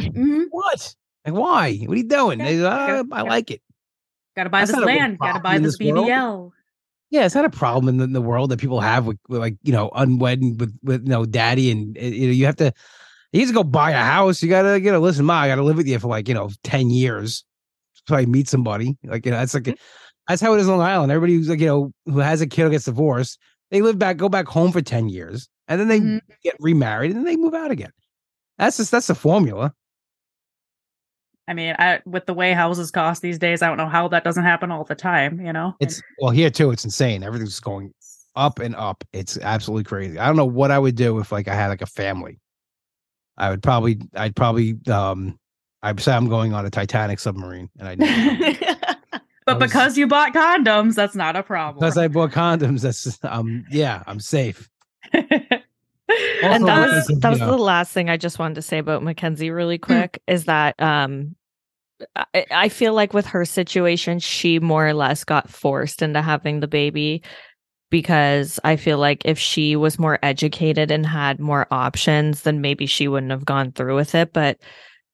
Mm-hmm. 0.00 0.42
What? 0.50 0.96
Like 1.24 1.34
why? 1.34 1.76
What 1.76 1.94
are 1.94 1.96
you 1.96 2.08
doing? 2.08 2.40
Yeah, 2.40 2.46
They, 2.46 2.56
yeah, 2.56 3.02
"Ah, 3.08 3.16
I 3.16 3.22
like 3.22 3.52
it. 3.52 3.62
Got 4.34 4.44
to 4.44 4.50
buy 4.50 4.62
That's 4.62 4.72
this 4.72 4.80
not 4.80 4.82
a 4.82 4.86
big 4.86 4.98
land. 4.98 5.18
Got 5.20 5.34
to 5.34 5.40
buy 5.40 5.58
this 5.58 5.78
this 5.78 5.92
world. 5.92 6.08
Yeah, 7.12 7.26
it's 7.26 7.34
not 7.34 7.44
a 7.44 7.50
problem 7.50 7.90
in 7.90 7.98
the, 7.98 8.04
in 8.04 8.14
the 8.14 8.22
world 8.22 8.50
that 8.50 8.58
people 8.60 8.80
have 8.80 9.06
with, 9.06 9.18
with 9.28 9.40
like 9.40 9.56
you 9.64 9.72
know 9.72 9.90
unwed 9.94 10.40
and 10.40 10.58
with 10.58 10.76
with 10.82 11.02
you 11.04 11.10
know 11.10 11.26
daddy 11.26 11.70
and 11.70 11.96
uh, 11.98 12.00
you 12.02 12.26
know 12.28 12.32
you 12.32 12.46
have 12.46 12.56
to 12.56 12.72
you 13.32 13.40
have 13.40 13.50
to 13.50 13.54
go 13.54 13.64
buy 13.64 13.92
a 13.92 13.98
house. 13.98 14.42
You 14.42 14.50
gotta 14.50 14.80
you 14.80 14.92
know 14.92 15.00
listen, 15.00 15.26
ma, 15.26 15.34
I 15.40 15.48
gotta 15.48 15.62
live 15.62 15.76
with 15.76 15.88
you 15.88 15.98
for 16.00 16.08
like 16.08 16.28
you 16.28 16.34
know 16.34 16.50
ten 16.64 16.90
years. 16.90 17.44
So 18.08 18.16
I 18.16 18.26
meet 18.26 18.48
somebody 18.48 18.96
like 19.04 19.26
you 19.26 19.32
know 19.32 19.38
that's 19.38 19.54
like 19.54 19.64
Mm-hmm. 19.64 19.72
that's 20.28 20.42
how 20.42 20.54
it 20.54 20.60
is 20.60 20.68
on 20.68 20.78
Long 20.78 20.88
Island. 20.88 21.12
Everybody 21.12 21.36
who's 21.36 21.50
like 21.50 21.60
you 21.60 21.66
know 21.66 21.92
who 22.06 22.20
has 22.20 22.40
a 22.40 22.48
kid 22.48 22.64
or 22.66 22.70
gets 22.70 22.86
divorced, 22.86 23.38
they 23.70 23.82
live 23.82 23.98
back, 23.98 24.16
go 24.18 24.28
back 24.30 24.46
home 24.48 24.72
for 24.72 24.82
ten 24.82 25.08
years, 25.08 25.48
and 25.68 25.80
then 25.80 25.88
they 25.88 26.00
Mhm. 26.00 26.20
get 26.44 26.56
remarried 26.60 27.10
and 27.12 27.18
then 27.18 27.24
they 27.26 27.36
move 27.36 27.54
out 27.54 27.70
again. 27.72 27.92
That's 28.58 28.78
just 28.78 28.90
that's 28.92 29.08
the 29.08 29.14
formula. 29.16 29.74
I 31.48 31.54
mean, 31.54 31.74
I, 31.78 32.00
with 32.06 32.26
the 32.26 32.34
way 32.34 32.52
houses 32.52 32.90
cost 32.90 33.20
these 33.22 33.38
days, 33.38 33.62
I 33.62 33.68
don't 33.68 33.76
know 33.76 33.88
how 33.88 34.08
that 34.08 34.24
doesn't 34.24 34.44
happen 34.44 34.70
all 34.70 34.84
the 34.84 34.94
time. 34.94 35.44
You 35.44 35.52
know, 35.52 35.74
It's 35.80 36.00
well 36.20 36.30
here 36.30 36.50
too. 36.50 36.70
It's 36.70 36.84
insane. 36.84 37.22
Everything's 37.22 37.58
going 37.60 37.92
up 38.36 38.58
and 38.60 38.74
up. 38.76 39.04
It's 39.12 39.36
absolutely 39.38 39.84
crazy. 39.84 40.18
I 40.18 40.26
don't 40.26 40.36
know 40.36 40.44
what 40.46 40.70
I 40.70 40.78
would 40.78 40.94
do 40.94 41.18
if 41.18 41.32
like 41.32 41.48
I 41.48 41.54
had 41.54 41.68
like 41.68 41.82
a 41.82 41.86
family. 41.86 42.38
I 43.36 43.50
would 43.50 43.62
probably, 43.62 43.98
I'd 44.14 44.36
probably, 44.36 44.76
um, 44.90 45.38
I'd 45.82 45.98
say 46.00 46.12
I'm 46.12 46.28
going 46.28 46.54
on 46.54 46.64
a 46.64 46.70
Titanic 46.70 47.18
submarine, 47.18 47.68
and 47.78 47.88
I 47.88 47.96
but 49.10 49.22
I 49.46 49.54
was- 49.54 49.70
because 49.70 49.98
you 49.98 50.06
bought 50.06 50.32
condoms, 50.32 50.94
that's 50.94 51.16
not 51.16 51.34
a 51.34 51.42
problem. 51.42 51.80
because 51.80 51.98
I 51.98 52.08
bought 52.08 52.30
condoms. 52.30 52.82
That's 52.82 53.18
um, 53.24 53.64
yeah, 53.70 54.02
I'm 54.06 54.20
safe. 54.20 54.68
and 56.42 56.66
that 56.66 56.88
was 56.88 57.06
that 57.20 57.30
was 57.30 57.38
the 57.38 57.56
last 57.56 57.92
thing 57.92 58.10
I 58.10 58.16
just 58.16 58.38
wanted 58.38 58.56
to 58.56 58.62
say 58.62 58.78
about 58.78 59.02
Mackenzie 59.02 59.50
really 59.50 59.78
quick 59.78 60.20
is 60.26 60.44
that 60.46 60.80
um 60.82 61.36
I, 62.16 62.46
I 62.50 62.68
feel 62.68 62.94
like 62.94 63.14
with 63.14 63.26
her 63.26 63.44
situation 63.44 64.18
she 64.18 64.58
more 64.58 64.86
or 64.86 64.94
less 64.94 65.24
got 65.24 65.48
forced 65.48 66.02
into 66.02 66.20
having 66.22 66.60
the 66.60 66.68
baby 66.68 67.22
because 67.90 68.58
I 68.64 68.76
feel 68.76 68.98
like 68.98 69.22
if 69.24 69.38
she 69.38 69.76
was 69.76 69.98
more 69.98 70.18
educated 70.22 70.90
and 70.90 71.06
had 71.06 71.38
more 71.38 71.66
options 71.70 72.42
then 72.42 72.60
maybe 72.60 72.86
she 72.86 73.06
wouldn't 73.08 73.32
have 73.32 73.44
gone 73.44 73.72
through 73.72 73.96
with 73.96 74.14
it. 74.14 74.32
But 74.32 74.58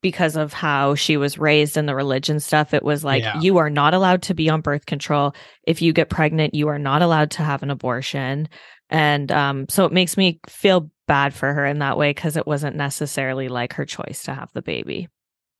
because 0.00 0.36
of 0.36 0.52
how 0.52 0.94
she 0.94 1.16
was 1.16 1.38
raised 1.38 1.76
and 1.76 1.88
the 1.88 1.94
religion 1.94 2.38
stuff 2.40 2.72
it 2.72 2.84
was 2.84 3.02
like 3.04 3.22
Yeah. 3.24 3.40
you 3.40 3.58
are 3.58 3.68
not 3.70 3.94
allowed 3.94 4.22
to 4.22 4.34
be 4.34 4.48
on 4.48 4.60
birth 4.60 4.86
control. 4.86 5.34
If 5.64 5.82
you 5.82 5.92
get 5.92 6.08
pregnant 6.08 6.54
you 6.54 6.68
are 6.68 6.78
not 6.78 7.02
allowed 7.02 7.32
to 7.32 7.42
have 7.42 7.62
an 7.62 7.70
abortion 7.70 8.48
and 8.90 9.30
um, 9.32 9.68
so 9.68 9.84
it 9.84 9.92
makes 9.92 10.16
me 10.16 10.40
feel 10.48 10.90
bad 11.06 11.32
for 11.34 11.52
her 11.54 11.64
in 11.64 11.78
that 11.78 11.96
way 11.96 12.10
because 12.10 12.36
it 12.36 12.46
wasn't 12.46 12.76
necessarily 12.76 13.48
like 13.48 13.72
her 13.74 13.84
choice 13.86 14.22
to 14.24 14.34
have 14.34 14.50
the 14.52 14.62
baby. 14.62 15.08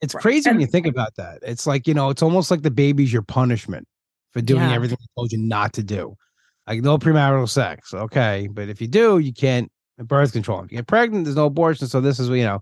It's 0.00 0.14
Right. 0.14 0.22
crazy 0.22 0.50
when 0.50 0.60
you 0.60 0.66
think 0.66 0.86
about 0.86 1.14
that. 1.16 1.38
It's 1.42 1.66
like 1.66 1.86
you 1.86 1.94
know, 1.94 2.10
it's 2.10 2.22
almost 2.22 2.50
like 2.50 2.62
the 2.62 2.70
baby's 2.70 3.12
your 3.12 3.22
punishment 3.22 3.86
for 4.32 4.40
doing 4.40 4.62
Yeah. 4.62 4.74
everything 4.74 4.98
I 5.00 5.06
told 5.18 5.32
you 5.32 5.38
not 5.38 5.72
to 5.74 5.82
do. 5.82 6.14
Like 6.66 6.82
no 6.82 6.98
premarital 6.98 7.48
sex, 7.48 7.94
okay, 7.94 8.48
but 8.52 8.68
if 8.68 8.80
you 8.80 8.86
do, 8.88 9.18
you 9.18 9.32
can't 9.32 9.70
birth 9.98 10.32
control. 10.32 10.60
If 10.62 10.70
you 10.70 10.78
get 10.78 10.86
pregnant, 10.86 11.24
there's 11.24 11.36
no 11.36 11.46
abortion. 11.46 11.88
So 11.88 12.00
this 12.00 12.20
is 12.20 12.28
you 12.28 12.44
know, 12.44 12.60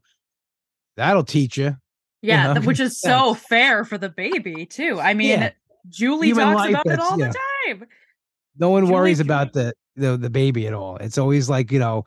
that'll 0.96 1.24
teach 1.24 1.56
you. 1.58 1.76
yeah, 2.22 2.52
know, 2.54 2.60
which 2.62 2.80
is 2.80 3.00
so 3.00 3.34
fair 3.34 3.84
for 3.84 3.98
the 3.98 4.08
baby 4.08 4.64
too. 4.64 5.00
I 5.00 5.12
mean, 5.14 5.40
Yeah. 5.40 5.50
Julie 5.88 6.28
Human 6.28 6.46
talks 6.46 6.56
life, 6.56 6.70
about 6.70 6.86
it 6.86 6.98
all 7.00 7.18
yeah. 7.18 7.28
the 7.28 7.38
time. 7.78 7.88
No 8.58 8.70
one 8.70 8.88
worries 8.88 9.20
about 9.20 9.52
the, 9.52 9.74
the 9.96 10.16
the 10.16 10.30
baby 10.30 10.66
at 10.66 10.72
all. 10.74 10.96
It's 10.98 11.18
always 11.18 11.48
like 11.50 11.70
you 11.72 11.78
know, 11.78 12.04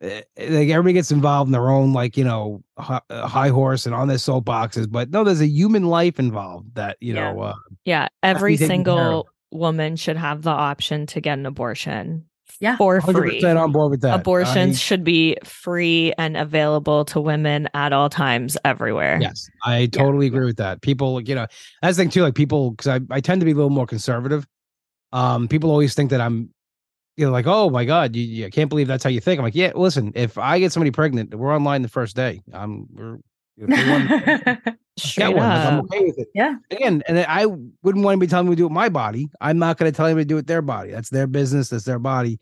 eh, 0.00 0.22
like 0.38 0.68
everybody 0.68 0.92
gets 0.94 1.10
involved 1.10 1.48
in 1.48 1.52
their 1.52 1.68
own 1.70 1.92
like 1.92 2.16
you 2.16 2.24
know 2.24 2.62
uh, 2.76 3.00
high 3.26 3.48
horse 3.48 3.86
and 3.86 3.94
on 3.94 4.08
their 4.08 4.16
soapboxes. 4.18 4.90
But 4.90 5.10
no, 5.10 5.24
there's 5.24 5.40
a 5.40 5.46
human 5.46 5.84
life 5.84 6.18
involved 6.18 6.74
that 6.74 6.96
you 7.00 7.14
Yeah. 7.14 7.32
know. 7.32 7.40
Uh, 7.40 7.54
Yeah, 7.84 8.08
every 8.22 8.56
taken 8.56 8.66
care 8.84 8.94
of. 8.94 9.00
single 9.00 9.28
woman 9.52 9.96
should 9.96 10.16
have 10.16 10.42
the 10.42 10.50
option 10.50 11.06
to 11.06 11.20
get 11.20 11.36
an 11.38 11.44
abortion 11.46 12.24
Yeah. 12.60 12.76
for 12.76 13.00
free. 13.00 13.40
100% 13.40 13.56
on 13.60 13.72
board 13.72 13.90
with 13.90 14.00
that. 14.02 14.20
Abortions 14.20 14.76
I- 14.76 14.78
should 14.78 15.02
be 15.02 15.36
free 15.44 16.12
and 16.18 16.36
available 16.36 17.04
to 17.06 17.20
women 17.20 17.68
at 17.74 17.92
all 17.92 18.08
times 18.08 18.56
everywhere. 18.64 19.18
Yes, 19.20 19.48
I 19.64 19.86
totally 19.86 20.26
agree 20.28 20.44
with 20.46 20.58
that. 20.58 20.82
People, 20.82 21.20
you 21.20 21.34
know, 21.34 21.46
that's 21.82 21.96
the 21.96 22.04
thing 22.04 22.10
too. 22.10 22.22
Like 22.22 22.34
people, 22.36 22.70
because 22.70 22.86
I, 22.86 23.00
I 23.10 23.20
tend 23.20 23.40
to 23.40 23.44
be 23.44 23.50
a 23.50 23.54
little 23.56 23.70
more 23.70 23.86
conservative. 23.86 24.46
Um, 25.12 25.48
people 25.48 25.70
always 25.70 25.94
think 25.94 26.10
that 26.10 26.20
I'm, 26.20 26.50
you 27.16 27.26
know, 27.26 27.32
like, 27.32 27.46
oh 27.46 27.68
my 27.70 27.84
god, 27.84 28.14
you, 28.16 28.22
you 28.22 28.46
I 28.46 28.50
can't 28.50 28.68
believe 28.68 28.86
that's 28.88 29.04
how 29.04 29.10
you 29.10 29.20
think. 29.20 29.38
I'm 29.38 29.44
like, 29.44 29.54
yeah, 29.54 29.72
listen, 29.74 30.12
if 30.14 30.38
I 30.38 30.58
get 30.58 30.72
somebody 30.72 30.90
pregnant, 30.90 31.34
we're 31.34 31.54
online 31.54 31.82
the 31.82 31.88
first 31.88 32.16
day. 32.16 32.40
I'm, 32.52 32.86
we're, 32.92 33.18
if 33.56 33.68
they 33.68 33.90
want- 33.90 34.58
Straight 34.98 35.28
get 35.28 35.36
one. 35.36 35.48
Like, 35.48 35.66
I'm 35.66 35.80
okay 35.80 36.04
with 36.04 36.18
it. 36.18 36.28
Yeah. 36.34 36.56
Again, 36.70 37.02
and 37.08 37.18
I 37.20 37.46
wouldn't 37.46 38.04
want 38.04 38.16
to 38.16 38.18
be 38.20 38.26
telling 38.26 38.46
me 38.48 38.52
to 38.52 38.56
do 38.56 38.62
it 38.64 38.66
with 38.66 38.72
my 38.74 38.88
body. 38.90 39.28
I'm 39.40 39.58
not 39.58 39.78
going 39.78 39.90
to 39.90 39.96
tell 39.96 40.06
anybody 40.06 40.24
to 40.24 40.28
do 40.28 40.34
it 40.34 40.38
with 40.38 40.46
their 40.46 40.62
body. 40.62 40.90
That's 40.90 41.08
their 41.10 41.26
business. 41.26 41.70
That's 41.70 41.84
their 41.84 41.98
body. 41.98 42.38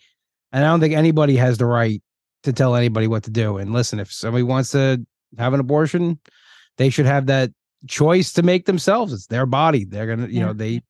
And 0.52 0.64
I 0.64 0.68
don't 0.68 0.80
think 0.80 0.94
anybody 0.94 1.36
has 1.36 1.58
the 1.58 1.66
right 1.66 2.02
to 2.42 2.52
tell 2.52 2.74
anybody 2.74 3.06
what 3.06 3.22
to 3.24 3.30
do. 3.30 3.58
And 3.58 3.72
listen, 3.72 4.00
if 4.00 4.12
somebody 4.12 4.42
wants 4.42 4.70
to 4.72 5.04
have 5.38 5.54
an 5.54 5.60
abortion, 5.60 6.18
they 6.78 6.90
should 6.90 7.06
have 7.06 7.26
that 7.26 7.50
choice 7.86 8.32
to 8.32 8.42
make 8.42 8.66
themselves. 8.66 9.12
It's 9.12 9.26
their 9.26 9.46
body. 9.46 9.84
They're 9.84 10.06
gonna, 10.06 10.26
you 10.28 10.40
Yeah. 10.40 10.46
know, 10.46 10.52
they. 10.52 10.82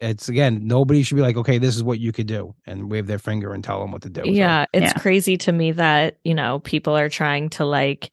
It's 0.00 0.28
again, 0.28 0.66
nobody 0.66 1.02
should 1.02 1.14
be 1.16 1.22
like, 1.22 1.36
okay, 1.36 1.58
this 1.58 1.74
is 1.74 1.82
what 1.82 1.98
you 2.00 2.12
could 2.12 2.26
do, 2.26 2.54
and 2.66 2.90
wave 2.90 3.06
their 3.06 3.18
finger 3.18 3.52
and 3.54 3.64
tell 3.64 3.80
them 3.80 3.92
what 3.92 4.02
to 4.02 4.10
do. 4.10 4.22
So, 4.22 4.28
Yeah, 4.28 4.66
it's 4.72 4.92
Yeah. 4.92 5.00
crazy 5.00 5.36
to 5.38 5.52
me 5.52 5.72
that, 5.72 6.18
you 6.24 6.34
know, 6.34 6.58
people 6.60 6.96
are 6.96 7.08
trying 7.08 7.48
to 7.50 7.64
like 7.64 8.10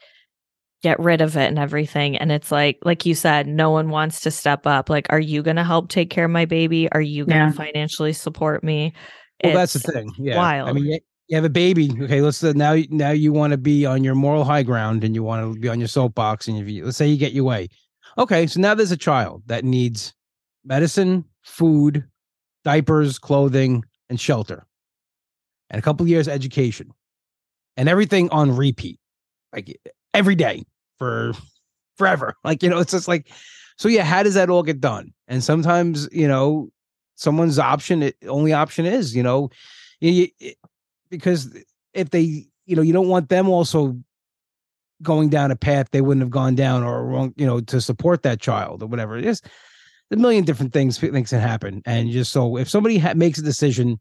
get 0.82 1.00
rid 1.00 1.22
of 1.22 1.38
it 1.38 1.48
and 1.48 1.58
everything 1.58 2.18
and 2.18 2.30
it's 2.30 2.52
like 2.52 2.78
like 2.84 3.06
you 3.06 3.16
said 3.16 3.48
no 3.48 3.72
one 3.72 3.88
wants 3.88 4.20
to 4.20 4.30
step 4.30 4.68
up 4.68 4.90
like 4.90 5.08
are 5.12 5.20
you 5.20 5.42
going 5.42 5.56
to 5.56 5.64
help 5.64 5.88
take 5.88 6.10
care 6.10 6.26
of 6.26 6.32
my 6.32 6.44
baby 6.44 6.92
are 6.92 7.00
you 7.00 7.26
going 7.26 7.40
to 7.40 7.46
Yeah. 7.46 7.52
financially 7.54 8.12
support 8.12 8.66
me 8.66 8.92
Well, 9.42 9.54
that's 9.54 9.72
the 9.72 9.80
thing. 9.80 10.12
Yeah. 10.18 10.42
I 10.42 10.74
mean, 10.74 10.84
you, 10.84 11.00
you 11.28 11.38
have 11.38 11.46
a 11.46 11.50
baby. 11.50 11.90
Okay, 12.02 12.20
let's 12.22 12.44
uh, 12.44 12.52
now. 12.54 12.76
Now 12.90 13.12
you 13.12 13.32
want 13.32 13.52
to 13.52 13.58
be 13.58 13.86
on 13.86 14.04
your 14.04 14.14
moral 14.16 14.44
high 14.44 14.64
ground, 14.64 15.06
and 15.06 15.16
you 15.16 15.24
want 15.24 15.54
to 15.54 15.58
be 15.60 15.70
on 15.70 15.80
your 15.80 15.88
soapbox. 15.88 16.50
And 16.50 16.58
if 16.58 16.68
you, 16.70 16.84
let's 16.84 16.98
say 16.98 17.08
you 17.08 17.16
get 17.18 17.32
your 17.32 17.46
way, 17.46 17.70
okay. 18.18 18.46
So 18.46 18.60
now 18.60 18.74
there's 18.76 18.92
a 18.92 18.98
child 18.98 19.44
that 19.48 19.64
needs 19.64 20.14
medicine, 20.66 21.24
food, 21.44 22.06
diapers, 22.64 23.20
clothing, 23.20 23.84
and 24.10 24.20
shelter, 24.20 24.66
and 25.70 25.80
a 25.80 25.82
couple 25.82 26.08
years 26.08 26.28
education, 26.28 26.92
and 27.78 27.90
everything 27.90 28.30
on 28.30 28.56
repeat, 28.56 29.00
like 29.54 29.80
every 30.14 30.36
day 30.36 30.64
for 30.98 31.34
forever. 31.98 32.36
Like 32.44 32.64
you 32.64 32.70
know, 32.70 32.80
it's 32.80 32.92
just 32.92 33.08
like. 33.08 33.30
So 33.76 33.90
yeah, 33.90 34.04
how 34.04 34.22
does 34.22 34.36
that 34.36 34.52
all 34.52 34.62
get 34.62 34.80
done? 34.80 35.12
And 35.28 35.44
sometimes 35.44 36.08
you 36.12 36.28
know 36.28 36.70
someone's 37.16 37.60
option 37.60 38.04
it, 38.04 38.16
only 38.28 38.54
option 38.54 38.86
is 38.86 39.16
you 39.16 39.24
know 39.24 39.50
because 41.10 41.58
if 41.94 42.10
they 42.10 42.46
you 42.66 42.76
know 42.76 42.82
you 42.82 42.94
don't 42.94 43.08
want 43.08 43.30
them 43.30 43.50
also 43.50 43.98
going 45.02 45.30
down 45.30 45.52
a 45.52 45.56
path 45.56 45.88
they 45.92 46.02
wouldn't 46.02 46.22
have 46.22 46.30
gone 46.30 46.56
down 46.56 46.84
or 46.84 47.06
wrong 47.06 47.34
you 47.36 47.46
know 47.46 47.60
to 47.60 47.82
support 47.82 48.24
that 48.24 48.40
child 48.40 48.82
or 48.82 48.88
whatever 48.88 49.18
it 49.18 49.26
is 49.26 49.42
a 50.14 50.18
million 50.18 50.44
different 50.44 50.74
things 50.74 50.98
things 50.98 51.30
can 51.30 51.40
happen 51.40 51.82
and 51.86 52.12
just 52.12 52.32
so 52.32 52.58
if 52.58 52.70
somebody 52.70 52.98
ha- 52.98 53.14
makes 53.16 53.40
a 53.40 53.44
decision 53.44 54.00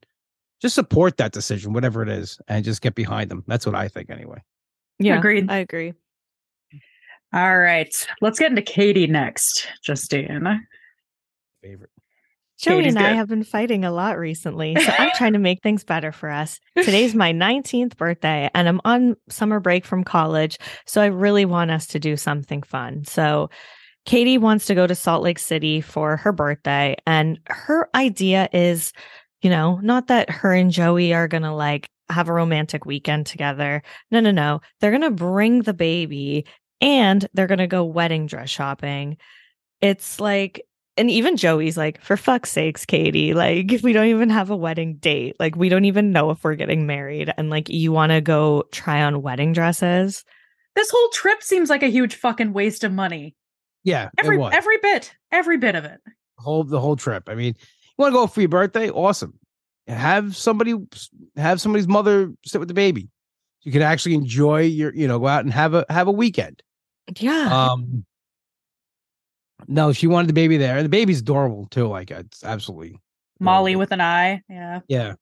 just 0.60 0.74
support 0.74 1.16
that 1.16 1.32
decision 1.32 1.72
whatever 1.72 2.02
it 2.02 2.08
is 2.08 2.38
and 2.48 2.64
just 2.64 2.82
get 2.82 2.94
behind 2.94 3.30
them 3.30 3.42
that's 3.46 3.66
what 3.66 3.74
i 3.74 3.88
think 3.88 4.10
anyway 4.10 4.38
yeah 4.98 5.18
Agreed. 5.18 5.50
i 5.50 5.56
agree 5.58 5.92
All 7.34 7.58
right. 7.58 7.88
Let's 8.20 8.38
get 8.38 8.50
into 8.50 8.60
Katie 8.60 9.06
next, 9.06 9.66
Justine. 9.82 10.66
favorite 11.62 11.90
Joey 12.60 12.82
Katie's 12.82 12.94
and 12.94 13.04
I 13.04 13.10
good. 13.10 13.16
have 13.16 13.28
been 13.28 13.42
fighting 13.42 13.84
a 13.84 13.90
lot 13.90 14.18
recently, 14.18 14.76
so 14.76 14.92
I'm 14.98 15.10
trying 15.16 15.32
to 15.32 15.38
make 15.40 15.62
things 15.62 15.82
better 15.82 16.12
for 16.12 16.28
us. 16.28 16.60
Today's 16.76 17.14
my 17.14 17.32
19th 17.32 17.96
birthday, 17.96 18.50
and 18.54 18.68
I'm 18.68 18.80
on 18.84 19.16
summer 19.30 19.58
break 19.60 19.84
from 19.86 20.04
college, 20.04 20.58
so 20.86 21.00
I 21.00 21.06
really 21.06 21.44
want 21.44 21.70
us 21.72 21.86
to 21.88 21.98
do 21.98 22.16
something 22.16 22.62
fun. 22.62 23.04
So, 23.04 23.50
Katie 24.04 24.38
wants 24.38 24.66
to 24.66 24.74
go 24.74 24.86
to 24.86 24.94
Salt 24.94 25.22
Lake 25.22 25.38
City 25.38 25.80
for 25.80 26.16
her 26.16 26.32
birthday, 26.32 26.96
and 27.06 27.38
her 27.46 27.88
idea 27.94 28.48
is, 28.52 28.92
you 29.42 29.50
know, 29.50 29.78
not 29.82 30.08
that 30.08 30.30
her 30.30 30.52
and 30.52 30.70
Joey 30.70 31.14
are 31.14 31.28
gonna 31.28 31.54
like 31.54 31.88
have 32.10 32.28
a 32.28 32.32
romantic 32.32 32.84
weekend 32.84 33.26
together. 33.26 33.82
No, 34.10 34.20
no, 34.20 34.30
no. 34.30 34.60
They're 34.80 34.90
gonna 34.92 35.10
bring 35.10 35.62
the 35.62 35.74
baby 35.74 36.46
and 36.80 37.26
they're 37.34 37.46
gonna 37.46 37.66
go 37.66 37.84
wedding 37.84 38.26
dress 38.26 38.50
shopping. 38.50 39.16
It's 39.80 40.20
like 40.20 40.62
and 40.98 41.10
even 41.10 41.36
Joey's 41.38 41.78
like, 41.78 42.02
for 42.02 42.18
fuck's 42.18 42.50
sakes, 42.50 42.84
Katie, 42.84 43.34
like 43.34 43.80
we 43.82 43.92
don't 43.92 44.06
even 44.06 44.30
have 44.30 44.50
a 44.50 44.56
wedding 44.56 44.96
date. 44.96 45.36
Like 45.40 45.56
we 45.56 45.68
don't 45.68 45.86
even 45.86 46.12
know 46.12 46.30
if 46.30 46.44
we're 46.44 46.54
getting 46.54 46.86
married. 46.86 47.32
And 47.36 47.50
like 47.50 47.68
you 47.68 47.92
want 47.92 48.12
to 48.12 48.20
go 48.20 48.64
try 48.72 49.02
on 49.02 49.22
wedding 49.22 49.52
dresses. 49.52 50.24
This 50.74 50.90
whole 50.90 51.08
trip 51.10 51.42
seems 51.42 51.70
like 51.70 51.82
a 51.82 51.88
huge 51.88 52.14
fucking 52.14 52.52
waste 52.52 52.84
of 52.84 52.92
money. 52.92 53.34
Yeah 53.84 54.08
Every 54.18 54.40
every 54.42 54.78
bit, 54.82 55.14
every 55.30 55.56
bit 55.56 55.74
of 55.74 55.84
it. 55.84 56.00
whole 56.38 56.64
the 56.64 56.80
whole 56.80 56.96
trip 56.96 57.28
i 57.28 57.34
mean 57.34 57.54
you 57.58 57.94
want 57.98 58.12
to 58.12 58.16
go 58.16 58.26
for 58.26 58.40
your 58.40 58.48
birthday 58.48 58.90
awesome 58.90 59.38
have 59.88 60.36
somebody 60.36 60.74
have 61.36 61.60
somebody's 61.60 61.88
mother 61.88 62.32
sit 62.44 62.58
with 62.58 62.68
the 62.68 62.74
baby 62.74 63.08
you 63.62 63.72
can 63.72 63.82
actually 63.82 64.14
enjoy 64.14 64.60
your 64.62 64.94
you 64.94 65.06
know 65.08 65.18
go 65.18 65.26
out 65.26 65.44
and 65.44 65.52
have 65.52 65.74
a 65.74 65.84
have 65.88 66.08
a 66.08 66.12
weekend 66.12 66.62
Yeah. 67.20 67.48
Um, 67.70 68.04
no, 69.68 69.92
she 69.92 70.06
wanted 70.08 70.26
the 70.28 70.32
baby 70.32 70.56
there. 70.56 70.82
The 70.82 70.88
baby's 70.88 71.20
adorable 71.20 71.66
too. 71.70 71.86
Like 71.86 72.10
it's 72.10 72.42
absolutely 72.42 72.98
Molly 73.38 73.72
adorable. 73.72 73.78
with 73.80 73.92
an 73.92 74.00
eye. 74.00 74.42
Yeah. 74.48 74.80
yeah. 74.88 75.14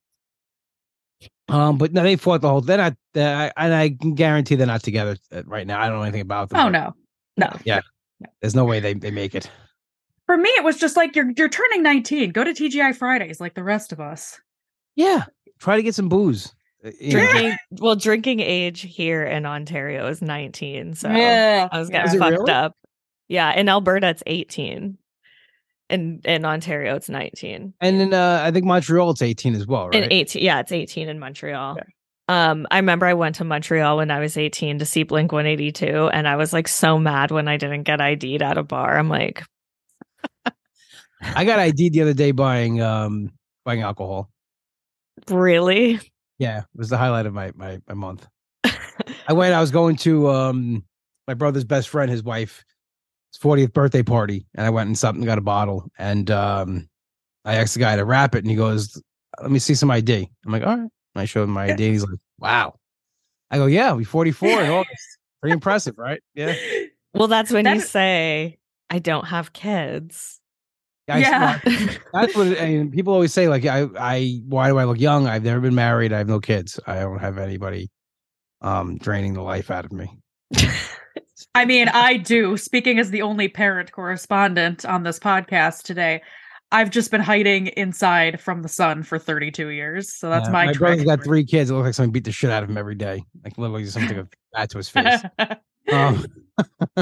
Um, 1.51 1.77
but 1.77 1.93
no, 1.93 2.03
they 2.03 2.17
fought 2.17 2.41
the 2.41 2.49
whole. 2.49 2.61
They're 2.63 2.79
not, 2.79 2.95
uh, 3.17 3.51
and 3.57 3.75
I 3.75 3.91
can 4.01 4.15
guarantee 4.15 4.55
they're 4.55 4.67
not 4.67 4.83
together 4.83 5.17
uh, 5.31 5.43
right 5.45 5.67
now. 5.67 5.79
I 5.81 5.89
don't 5.89 5.99
know 5.99 6.03
anything 6.05 6.23
about 6.23 6.49
them. 6.49 6.61
Oh 6.61 6.69
no. 6.71 6.95
No. 7.37 7.53
There's 8.41 8.55
no 8.55 8.65
way 8.65 8.81
they, 8.81 8.95
they 8.95 9.11
make 9.11 9.35
it. 9.35 9.51
For 10.27 10.37
me, 10.37 10.49
it 10.51 10.65
was 10.65 10.77
just 10.77 10.97
like 10.97 11.17
you're 11.17 11.31
you're 11.37 11.49
turning 11.49 11.83
19. 11.83 12.31
Go 12.31 12.45
to 12.45 12.53
TGI 12.53 12.95
Fridays 12.95 13.41
like 13.41 13.55
the 13.55 13.65
rest 13.65 13.93
of 13.93 14.01
us. 14.01 14.41
Yeah, 14.95 15.25
try 15.59 15.77
to 15.77 15.83
get 15.83 15.95
some 15.95 16.09
booze. 16.09 16.55
Uh, 16.85 16.91
you 17.01 17.15
know. 17.15 17.21
drinking 17.21 17.57
well, 17.73 17.97
drinking 17.97 18.41
age 18.41 18.83
here 18.83 19.25
in 19.25 19.45
Ontario 19.45 20.07
is 20.07 20.23
19. 20.23 20.95
So 20.95 21.11
yeah. 21.11 21.69
I 21.71 21.79
was 21.79 21.91
getting 21.91 22.13
Is 22.13 22.19
fucked 22.19 22.39
really? 22.39 22.53
up. 22.53 22.77
Yeah. 23.29 23.53
In 23.53 23.69
Alberta, 23.69 24.09
it's 24.09 24.23
18. 24.27 24.97
In 25.91 26.21
in 26.25 26.45
Ontario, 26.45 26.95
it's 26.95 27.09
19. 27.09 27.75
And 27.81 28.01
then 28.01 28.15
uh, 28.15 28.41
I 28.45 28.51
think 28.53 28.65
Montreal 28.65 29.11
it's 29.11 29.23
18 29.23 29.57
as 29.57 29.67
well, 29.67 29.87
right? 29.89 30.05
In 30.05 30.13
18, 30.13 30.43
yeah, 30.43 30.61
it's 30.61 30.73
18 30.73 31.09
in 31.09 31.19
Montreal. 31.19 31.77
Um, 32.31 32.69
I 32.71 32.77
remember 32.77 33.07
I 33.07 33.15
went 33.15 33.35
to 33.37 33.45
Montreal 33.45 33.97
when 33.97 34.13
I 34.13 34.21
was 34.21 34.37
18 34.37 34.79
to 34.79 34.87
see 34.87 35.03
Blink 35.03 35.33
182, 35.33 36.11
and 36.11 36.29
I 36.29 36.37
was 36.37 36.53
like 36.53 36.69
so 36.69 36.97
mad 36.97 37.33
when 37.33 37.49
I 37.49 37.57
didn't 37.57 37.83
get 37.83 38.01
ID'd 38.01 38.41
at 38.41 38.57
a 38.57 38.63
bar. 38.63 38.97
I'm 38.97 39.09
like, 39.09 39.43
I 41.21 41.45
got 41.45 41.59
ID'd 41.59 41.93
the 41.93 42.03
other 42.03 42.15
day 42.15 42.31
buying 42.31 42.81
um 42.81 43.33
buying 43.65 43.83
alcohol. 43.83 44.31
really? 45.29 45.99
Yeah, 46.39 46.59
it 46.59 46.65
was 46.77 46.89
the 46.89 46.97
highlight 46.97 47.27
of 47.27 47.35
my 47.35 47.51
my 47.57 47.81
my 47.89 47.95
month. 47.95 48.29
I 48.65 49.33
went. 49.33 49.53
I 49.53 49.61
was 49.61 49.73
going 49.73 49.97
to 49.97 50.31
um 50.31 50.85
my 51.27 51.35
brother's 51.35 51.65
best 51.65 51.89
friend, 51.89 52.13
his 52.13 52.23
wife, 52.23 52.65
his 53.33 53.43
40th 53.43 53.73
birthday 53.73 54.05
party, 54.05 54.47
and 54.55 54.65
I 54.65 54.71
went 54.71 54.87
and 54.87 54.97
something 54.97 55.25
got 55.25 55.39
a 55.39 55.41
bottle, 55.41 55.91
and 55.99 56.31
um 56.31 56.89
I 57.45 57.57
asked 57.57 57.75
the 57.75 57.81
guy 57.81 57.97
to 57.97 58.05
wrap 58.05 58.37
it, 58.37 58.45
and 58.45 58.51
he 58.51 58.57
goes, 58.57 59.03
"Let 59.43 59.51
me 59.51 59.59
see 59.59 59.75
some 59.75 59.91
ID." 59.91 60.31
I'm 60.47 60.53
like, 60.53 60.63
"All 60.63 60.79
right." 60.79 60.91
And 61.15 61.23
I 61.23 61.25
showed 61.25 61.45
him 61.45 61.51
my 61.51 61.65
ID. 61.65 61.71
And 61.85 61.93
he's 61.95 62.05
like, 62.05 62.19
"Wow." 62.39 62.75
I 63.51 63.57
go, 63.59 63.67
"Yeah, 63.67 63.93
we 63.95 64.05
44 64.05 64.63
in 64.63 64.71
August. 64.71 65.19
Pretty 65.41 65.53
impressive, 65.55 65.95
right?" 65.99 66.21
Yeah. 66.35 66.55
Well, 67.15 67.29
that's 67.29 67.51
when 67.51 67.67
you 67.67 67.81
That- 67.81 67.87
say, 67.89 68.59
I 68.89 68.99
don't 69.01 69.27
have 69.27 69.53
kids. 69.53 70.41
I- 71.09 71.19
Yeah. 71.19 71.59
That's 72.13 72.37
what 72.37 72.61
I 72.61 72.67
mean, 72.67 72.91
people 72.93 73.13
always 73.13 73.33
say. 73.33 73.49
Like, 73.49 73.65
I, 73.67 73.89
I, 73.99 74.41
why 74.47 74.69
do 74.69 74.79
I 74.79 74.85
look 74.85 75.01
young? 75.01 75.27
I've 75.27 75.43
never 75.43 75.61
been 75.61 75.75
married. 75.75 76.13
I 76.13 76.19
have 76.19 76.29
no 76.29 76.39
kids. 76.39 76.79
I 76.87 77.01
don't 77.01 77.19
have 77.19 77.37
anybody, 77.39 77.91
um, 78.61 78.97
draining 78.99 79.35
the 79.35 79.43
life 79.43 79.71
out 79.73 79.85
of 79.85 79.93
me. 79.93 80.17
I 81.55 81.65
mean, 81.65 81.89
I 81.89 82.17
do. 82.17 82.57
Speaking 82.57 83.01
as 83.01 83.11
the 83.11 83.23
only 83.23 83.49
parent 83.49 83.91
correspondent 83.91 84.85
on 84.85 85.03
this 85.03 85.19
podcast 85.19 85.83
today, 85.83 86.23
I've 86.73 86.91
just 86.91 87.11
been 87.11 87.21
hiding 87.21 87.69
inside 87.69 88.41
from 88.41 88.63
the 88.63 88.69
sun 88.69 89.03
for 89.03 89.19
32 89.19 89.69
years. 89.69 90.13
So 90.15 90.31
that's 90.31 90.47
Yeah, 90.47 90.53
my 90.53 90.67
my 90.67 90.73
brother's 90.73 91.05
got 91.05 91.25
three 91.25 91.45
kids. 91.45 91.71
It 91.71 91.75
looks 91.75 91.87
like 91.87 91.95
someone 91.95 92.13
beat 92.13 92.25
the 92.25 92.33
shit 92.33 92.51
out 92.51 92.63
of 92.63 92.71
him 92.71 92.79
every 92.79 92.95
day. 92.95 93.25
Like 93.43 93.59
literally 93.59 93.87
something 93.87 94.19
of 94.19 94.29
that 94.53 94.71
to 94.71 94.79
his 94.79 94.89
face. 94.89 95.21
Um, 95.93 96.25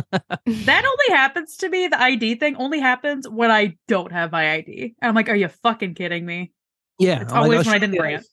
that 0.46 0.84
only 0.84 1.16
happens 1.16 1.56
to 1.58 1.68
me. 1.68 1.88
The 1.88 2.00
ID 2.00 2.36
thing 2.36 2.56
only 2.56 2.80
happens 2.80 3.28
when 3.28 3.50
I 3.50 3.76
don't 3.88 4.12
have 4.12 4.32
my 4.32 4.52
ID. 4.52 4.94
And 5.02 5.08
I'm 5.08 5.14
like, 5.14 5.28
are 5.28 5.36
you 5.36 5.48
fucking 5.48 5.94
kidding 5.94 6.24
me? 6.24 6.52
yeah, 6.98 7.20
It's 7.20 7.32
I'm 7.32 7.40
like, 7.40 7.44
always 7.44 7.66
"Oh, 7.66 7.70
when 7.70 7.74
I 7.74 7.78
didn't 7.78 7.96
bring 7.96 8.14
it. 8.16 8.26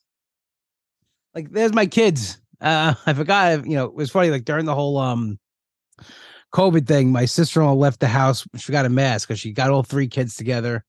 Like, 1.34 1.50
there's 1.50 1.74
my 1.74 1.86
kids. 1.86 2.40
Uh, 2.60 2.94
I 3.06 3.12
forgot. 3.12 3.66
You 3.66 3.76
know, 3.76 3.84
it 3.84 3.94
was 3.94 4.10
funny. 4.10 4.30
Like 4.30 4.44
during 4.46 4.64
the 4.64 4.74
whole 4.74 4.96
um 4.98 5.38
COVID 6.54 6.86
thing, 6.86 7.12
my 7.12 7.26
sister-in-law 7.26 7.74
left 7.74 8.00
the 8.00 8.08
house. 8.08 8.46
She 8.56 8.72
got 8.72 8.86
a 8.86 8.88
mask 8.90 9.28
because 9.28 9.40
she 9.40 9.52
got 9.52 9.70
all 9.70 9.82
three 9.82 10.08
kids 10.08 10.36
together, 10.36 10.84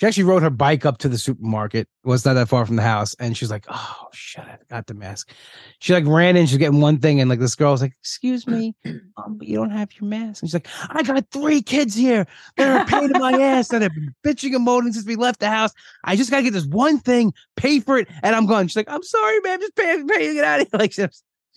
She 0.00 0.06
actually 0.06 0.24
rode 0.24 0.42
her 0.42 0.50
bike 0.50 0.86
up 0.86 0.98
to 0.98 1.08
the 1.08 1.18
supermarket. 1.18 1.88
It 2.04 2.08
was 2.08 2.24
not 2.24 2.34
that 2.34 2.48
far 2.48 2.64
from 2.64 2.76
the 2.76 2.82
house, 2.82 3.16
and 3.18 3.36
she's 3.36 3.50
like, 3.50 3.64
"Oh 3.68 4.06
shit, 4.12 4.44
I 4.44 4.56
forgot 4.56 4.86
the 4.86 4.94
mask." 4.94 5.32
She 5.80 5.92
like 5.92 6.06
ran 6.06 6.36
in. 6.36 6.46
She's 6.46 6.58
getting 6.58 6.80
one 6.80 6.98
thing, 6.98 7.20
and 7.20 7.28
like 7.28 7.40
this 7.40 7.56
girl 7.56 7.72
was 7.72 7.82
like, 7.82 7.94
"Excuse 8.00 8.46
me, 8.46 8.76
um, 8.86 9.36
but 9.38 9.48
you 9.48 9.56
don't 9.56 9.70
have 9.70 9.90
your 9.98 10.08
mask." 10.08 10.42
And 10.42 10.48
she's 10.48 10.54
like, 10.54 10.68
"I 10.90 11.02
got 11.02 11.28
three 11.32 11.62
kids 11.62 11.96
here. 11.96 12.26
They're 12.56 12.82
a 12.82 12.84
pain 12.84 13.12
in 13.12 13.20
my 13.20 13.32
ass, 13.42 13.72
and 13.72 13.82
they've 13.82 13.92
been 13.92 14.14
bitching 14.24 14.54
and 14.54 14.64
moaning 14.64 14.92
since 14.92 15.04
we 15.04 15.16
left 15.16 15.40
the 15.40 15.50
house. 15.50 15.72
I 16.04 16.14
just 16.14 16.30
gotta 16.30 16.44
get 16.44 16.52
this 16.52 16.66
one 16.66 17.00
thing, 17.00 17.34
pay 17.56 17.80
for 17.80 17.98
it, 17.98 18.08
and 18.22 18.36
I'm 18.36 18.46
gone." 18.46 18.68
She's 18.68 18.76
like, 18.76 18.90
"I'm 18.90 19.02
sorry, 19.02 19.40
man. 19.40 19.58
Just 19.58 19.74
pay, 19.74 20.00
pay 20.06 20.28
to 20.28 20.34
get 20.34 20.44
out 20.44 20.60
of 20.60 20.68
here." 20.70 20.78
Like 20.78 20.92
she, 20.92 21.06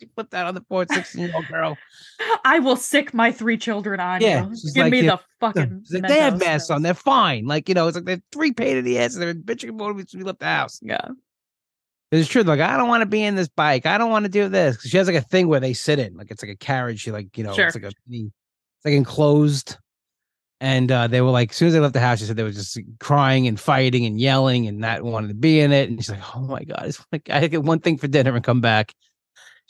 she 0.01 0.09
flipped 0.15 0.33
out 0.33 0.47
on 0.47 0.55
the 0.55 0.61
poor 0.61 0.85
16 0.91 1.21
year 1.21 1.31
old 1.35 1.47
girl. 1.51 1.77
I 2.43 2.59
will 2.59 2.75
sick 2.75 3.13
my 3.13 3.31
three 3.31 3.57
children 3.57 3.99
on 3.99 4.19
Yeah, 4.21 4.47
you. 4.49 4.55
Give 4.73 4.83
like, 4.83 4.91
me 4.91 5.01
yeah, 5.01 5.15
the 5.15 5.21
fucking. 5.39 5.85
Like, 5.91 6.07
they 6.07 6.19
have 6.19 6.39
masks 6.39 6.69
on. 6.69 6.77
pills." 6.77 6.83
They're 6.83 6.93
fine. 6.95 7.45
Like 7.45 7.69
you 7.69 7.75
know, 7.75 7.87
it's 7.87 7.95
like 7.95 8.05
they're 8.05 8.21
three 8.31 8.51
pain 8.51 8.77
in 8.77 8.83
the 8.85 8.99
ass, 8.99 9.13
and 9.15 9.21
they're 9.21 9.33
bitching 9.33 9.69
and 9.69 9.77
moaning 9.77 9.99
since 9.99 10.15
we 10.15 10.23
left 10.23 10.39
the 10.39 10.45
house. 10.45 10.79
Yeah. 10.81 11.07
It's 12.11 12.27
true. 12.27 12.43
Like, 12.43 12.59
I 12.59 12.75
don't 12.75 12.89
want 12.89 13.03
to 13.03 13.05
be 13.05 13.23
in 13.23 13.35
this 13.35 13.47
bike. 13.47 13.85
I 13.85 13.97
don't 13.97 14.11
want 14.11 14.25
to 14.25 14.29
do 14.29 14.49
this. 14.49 14.81
She 14.81 14.97
has 14.97 15.07
like 15.07 15.15
a 15.15 15.21
thing 15.21 15.47
where 15.47 15.61
they 15.61 15.71
sit 15.71 15.97
in, 15.97 16.15
like 16.17 16.29
it's 16.29 16.43
like 16.43 16.51
a 16.51 16.57
carriage. 16.57 16.99
She 16.99 17.11
like, 17.11 17.37
you 17.37 17.43
know, 17.45 17.53
Sure. 17.53 17.67
it's 17.67 17.75
like 17.75 17.85
a 17.85 17.87
it's 17.87 18.85
like 18.85 18.93
enclosed. 18.95 19.77
And 20.59 20.91
uh, 20.91 21.07
they 21.07 21.21
were 21.21 21.31
like, 21.31 21.51
as 21.51 21.55
soon 21.55 21.69
as 21.69 21.73
they 21.73 21.79
left 21.79 21.93
the 21.93 22.01
house, 22.01 22.19
she 22.19 22.25
said 22.25 22.35
they 22.35 22.43
were 22.43 22.51
just 22.51 22.77
crying 22.99 23.47
and 23.47 23.57
fighting 23.59 24.05
and 24.05 24.19
yelling 24.19 24.67
and 24.67 24.77
not 24.77 25.01
wanting 25.03 25.29
to 25.29 25.33
be 25.33 25.59
in 25.61 25.71
it. 25.71 25.89
And 25.89 25.97
she's 25.99 26.09
like, 26.11 26.35
oh 26.35 26.41
my 26.41 26.63
God. 26.63 26.83
It's 26.85 27.03
like 27.13 27.29
I 27.31 27.47
get 27.47 27.63
one 27.63 27.79
thing 27.79 27.97
for 27.97 28.07
dinner 28.07 28.35
and 28.35 28.43
come 28.43 28.59
back. 28.61 28.93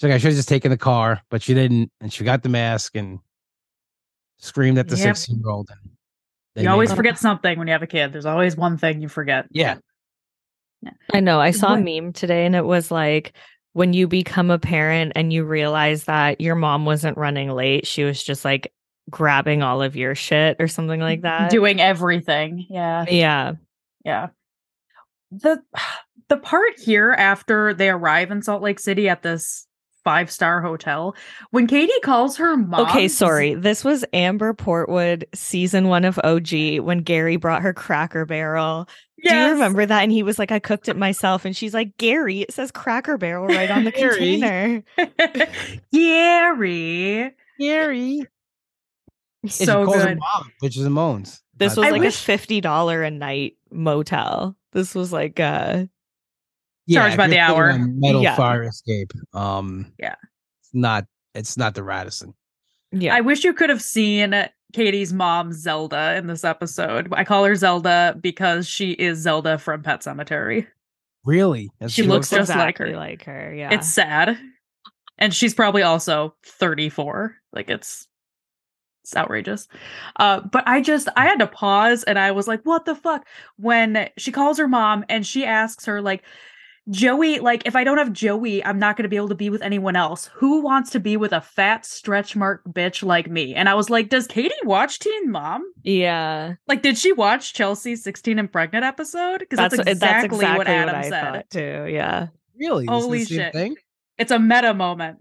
She's 0.01 0.07
like, 0.07 0.15
I 0.15 0.17
should 0.17 0.29
have 0.29 0.35
just 0.35 0.49
taken 0.49 0.71
the 0.71 0.77
car, 0.77 1.21
but 1.29 1.43
she 1.43 1.53
didn't. 1.53 1.91
And 2.01 2.11
she 2.11 2.23
got 2.23 2.41
the 2.41 2.49
mask 2.49 2.95
and 2.95 3.19
screamed 4.39 4.79
at 4.79 4.87
the 4.87 4.97
Yep. 4.97 5.15
16 5.15 5.37
year 5.37 5.49
old. 5.51 5.69
You 6.55 6.69
always 6.69 6.89
her- 6.89 6.95
forget 6.95 7.19
something 7.19 7.59
when 7.59 7.67
you 7.67 7.73
have 7.73 7.83
a 7.83 7.87
kid. 7.87 8.11
There's 8.11 8.25
always 8.25 8.57
one 8.57 8.79
thing 8.79 9.03
you 9.03 9.07
forget. 9.07 9.45
Yeah. 9.51 9.75
I 11.13 11.19
know. 11.19 11.39
I 11.39 11.51
saw 11.51 11.69
What- 11.69 11.81
a 11.81 12.01
meme 12.01 12.13
today 12.13 12.47
and 12.47 12.55
it 12.55 12.65
was 12.65 12.89
like 12.89 13.33
when 13.73 13.93
you 13.93 14.07
become 14.07 14.49
a 14.49 14.57
parent 14.57 15.11
and 15.15 15.31
you 15.31 15.43
realize 15.43 16.05
that 16.05 16.41
your 16.41 16.55
mom 16.55 16.83
wasn't 16.83 17.15
running 17.15 17.51
late, 17.51 17.85
she 17.85 18.03
was 18.03 18.23
just 18.23 18.43
like 18.43 18.73
grabbing 19.11 19.61
all 19.61 19.83
of 19.83 19.95
your 19.95 20.15
shit 20.15 20.57
or 20.59 20.67
something 20.67 20.99
like 20.99 21.19
mm-hmm. 21.19 21.43
that. 21.43 21.51
Doing 21.51 21.79
everything. 21.79 22.65
Yeah. 22.71 23.05
yeah. 23.07 23.53
Yeah. 24.03 24.29
The 25.29 25.61
the 26.27 26.37
part 26.37 26.79
here 26.79 27.11
after 27.11 27.75
they 27.75 27.91
arrive 27.91 28.31
in 28.31 28.41
Salt 28.41 28.63
Lake 28.63 28.79
City 28.79 29.07
at 29.07 29.21
this 29.21 29.67
five 30.03 30.31
star 30.31 30.61
hotel, 30.61 31.15
when 31.51 31.67
Katie 31.67 31.91
calls 32.03 32.37
her 32.37 32.57
mom. 32.57 32.87
Okay, 32.87 33.07
sorry. 33.07 33.53
This 33.53 33.83
was 33.83 34.03
Amber 34.13 34.53
Portwood 34.53 35.23
season 35.33 35.87
one 35.87 36.05
of 36.05 36.19
OG 36.23 36.79
when 36.79 36.99
Gary 36.99 37.35
brought 37.35 37.61
her 37.61 37.73
Cracker 37.73 38.25
Barrel. 38.25 38.87
Do 39.23 39.35
you 39.35 39.49
remember 39.51 39.85
that? 39.85 40.01
And 40.01 40.11
he 40.11 40.23
was 40.23 40.39
like, 40.39 40.51
I 40.51 40.57
cooked 40.57 40.89
it 40.89 40.97
myself. 40.97 41.45
And 41.45 41.55
she's 41.55 41.75
like, 41.75 41.95
Gary, 41.97 42.39
it 42.41 42.51
says 42.51 42.71
Cracker 42.71 43.19
Barrel 43.19 43.45
right 43.45 43.69
on 43.69 43.83
the 43.83 43.91
container. 43.91 44.83
Gary. 45.93 47.31
Scary. 47.55 48.25
So 49.47 49.85
good. 49.85 50.17
Mom, 50.19 50.51
is 50.63 50.77
and 50.77 50.93
moans. 50.93 51.43
This 51.57 51.75
was 51.77 51.85
I 51.85 51.91
like 51.91 52.01
wish- 52.01 52.15
a 52.15 52.23
fifty 52.23 52.61
dollar 52.61 53.03
a 53.03 53.11
night 53.11 53.57
motel. 53.71 54.55
This 54.71 54.95
was 54.95 55.13
like 55.13 55.39
uh 55.39 55.85
Charged 56.95 57.13
if 57.13 57.17
by 57.17 57.27
the 57.27 57.39
hour. 57.39 57.69
of 57.69 57.79
Metal 57.81 58.21
Yeah. 58.21 58.35
fire 58.35 58.63
escape. 58.63 59.11
Um, 59.33 59.91
Yeah. 59.99 60.15
it's 60.61 60.69
not. 60.73 61.05
It's 61.33 61.57
not 61.57 61.75
the 61.75 61.83
Radisson. 61.83 62.33
yeah. 62.91 63.15
I 63.15 63.21
wish 63.21 63.43
you 63.43 63.53
could 63.53 63.69
have 63.69 63.81
seen 63.81 64.33
Katie's 64.73 65.13
mom, 65.13 65.53
Zelda, 65.53 66.15
in 66.17 66.27
this 66.27 66.43
episode. 66.43 67.07
I 67.13 67.23
call 67.23 67.45
her 67.45 67.55
Zelda 67.55 68.15
because 68.19 68.67
she 68.67 68.91
is 68.91 69.19
Zelda 69.19 69.57
from 69.57 69.81
Pet 69.83 70.01
Sematary. 70.01 70.67
Really? 71.23 71.69
That's- 71.79 71.91
She 71.93 72.03
looks 72.03 72.29
just 72.29 72.49
like 72.55 72.77
her. 72.79 72.95
like 72.95 73.23
her. 73.25 73.53
Yeah. 73.53 73.69
It's 73.73 73.87
sad. 73.87 74.37
And 75.17 75.33
she's 75.33 75.53
probably 75.53 75.83
also 75.83 76.35
34. 76.45 77.35
Like 77.53 77.69
it's 77.69 78.07
it's 79.03 79.15
outrageous. 79.15 79.67
Uh 80.17 80.41
but 80.41 80.63
I 80.67 80.81
just 80.81 81.07
I 81.15 81.25
had 81.25 81.39
to 81.39 81.47
pause 81.47 82.03
and 82.03 82.17
I 82.19 82.31
was 82.31 82.47
like, 82.47 82.61
what 82.63 82.85
the 82.85 82.95
fuck? 82.95 83.25
When 83.57 84.09
she 84.17 84.31
calls 84.31 84.57
her 84.57 84.67
mom 84.67 85.05
and 85.09 85.25
she 85.25 85.45
asks 85.45 85.85
her, 85.85 86.01
like, 86.01 86.23
Joey, 86.89 87.39
like, 87.39 87.65
if 87.65 87.75
I 87.75 87.83
don't 87.83 87.99
have 87.99 88.11
Joey, 88.11 88.63
I'm 88.65 88.79
not 88.79 88.97
gonna 88.97 89.07
be 89.07 89.15
able 89.15 89.29
to 89.29 89.35
be 89.35 89.49
with 89.49 89.61
anyone 89.61 89.95
else. 89.95 90.29
Who 90.33 90.61
wants 90.61 90.89
to 90.91 90.99
be 90.99 91.15
with 91.15 91.31
a 91.31 91.39
fat 91.41 91.85
stretch 91.85 92.35
mark 92.35 92.63
bitch 92.67 93.03
like 93.03 93.29
me? 93.29 93.53
And 93.53 93.69
I 93.69 93.75
was 93.75 93.89
like, 93.89 94.09
Does 94.09 94.25
Katie 94.27 94.53
watch 94.63 94.99
Teen 94.99 95.31
Mom? 95.31 95.63
yeah. 95.83 96.53
Like, 96.67 96.81
did 96.81 96.97
she 96.97 97.11
watch 97.13 97.53
Chelsea's 97.53 98.03
16 98.03 98.39
and 98.39 98.51
pregnant 98.51 98.83
episode? 98.83 99.39
Because 99.39 99.57
that's, 99.57 99.77
what- 99.77 99.87
exactly 99.87 100.39
what 100.45 100.67
Adam 100.67 100.95
I 100.95 101.03
said. 101.03 101.21
thought 101.33 101.49
too. 101.51 101.85
Yeah. 101.89 102.27
really. 102.59 102.85
This 102.87 102.95
is 102.95 103.01
the 103.01 103.05
Holy 103.07 103.25
same 103.25 103.37
shit. 103.37 103.53
Thing? 103.53 103.75
It's 104.17 104.31
a 104.31 104.39
meta 104.39 104.73
moment. 104.73 105.19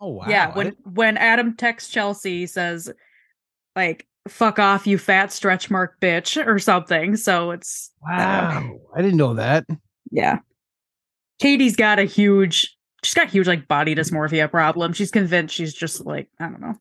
Oh 0.00 0.08
wow. 0.14 0.26
yeah, 0.28 0.52
when 0.52 0.66
didn't- 0.66 0.86
when 0.94 1.16
Adam 1.16 1.54
texts 1.56 1.90
Chelsea 1.90 2.46
says 2.46 2.92
like 3.74 4.06
"fuck 4.28 4.58
off, 4.58 4.86
you 4.86 4.98
fat 4.98 5.32
stretch 5.32 5.70
mark 5.70 5.98
bitch" 6.00 6.44
or 6.46 6.58
something. 6.58 7.16
So 7.16 7.52
it's 7.52 7.90
wow. 8.02 8.78
I 8.94 9.00
didn't 9.00 9.16
know 9.16 9.34
that. 9.34 9.64
yeah. 10.10 10.40
Katie's 11.38 11.76
got 11.76 11.98
a 11.98 12.04
huge, 12.04 12.76
she's 13.02 13.14
got 13.14 13.28
huge 13.28 13.46
like 13.46 13.68
body 13.68 13.94
dysmorphia 13.94 14.50
problem. 14.50 14.92
She's 14.92 15.10
convinced 15.10 15.54
she's 15.54 15.74
just 15.74 16.04
like 16.06 16.28
I 16.40 16.44
don't 16.48 16.60
know. 16.60 16.74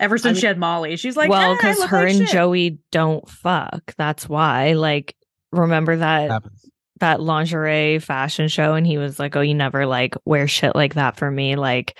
Ever 0.00 0.18
since 0.18 0.36
mean- 0.36 0.40
she 0.40 0.46
had 0.46 0.58
Molly, 0.58 0.96
she's 0.96 1.16
like, 1.16 1.30
well, 1.30 1.52
"Ah, 1.52 1.54
because 1.56 1.78
look 1.78 1.90
her 1.90 2.02
like 2.04 2.10
and 2.10 2.18
shit." 2.18 2.28
Joey 2.30 2.78
don't 2.90 3.28
fuck. 3.28 3.94
That's 3.96 4.28
why. 4.28 4.72
Like, 4.72 5.14
remember 5.52 5.96
that 5.96 6.30
happens. 6.30 6.68
that 7.00 7.20
lingerie 7.20 8.00
fashion 8.00 8.48
show, 8.48 8.74
and 8.74 8.86
he 8.86 8.98
was 8.98 9.18
like, 9.18 9.36
"Oh, 9.36 9.40
you 9.40 9.54
never 9.54 9.86
like 9.86 10.14
wear 10.24 10.48
shit 10.48 10.74
like 10.74 10.94
that 10.94 11.16
for 11.16 11.30
me." 11.30 11.54
Like, 11.56 11.96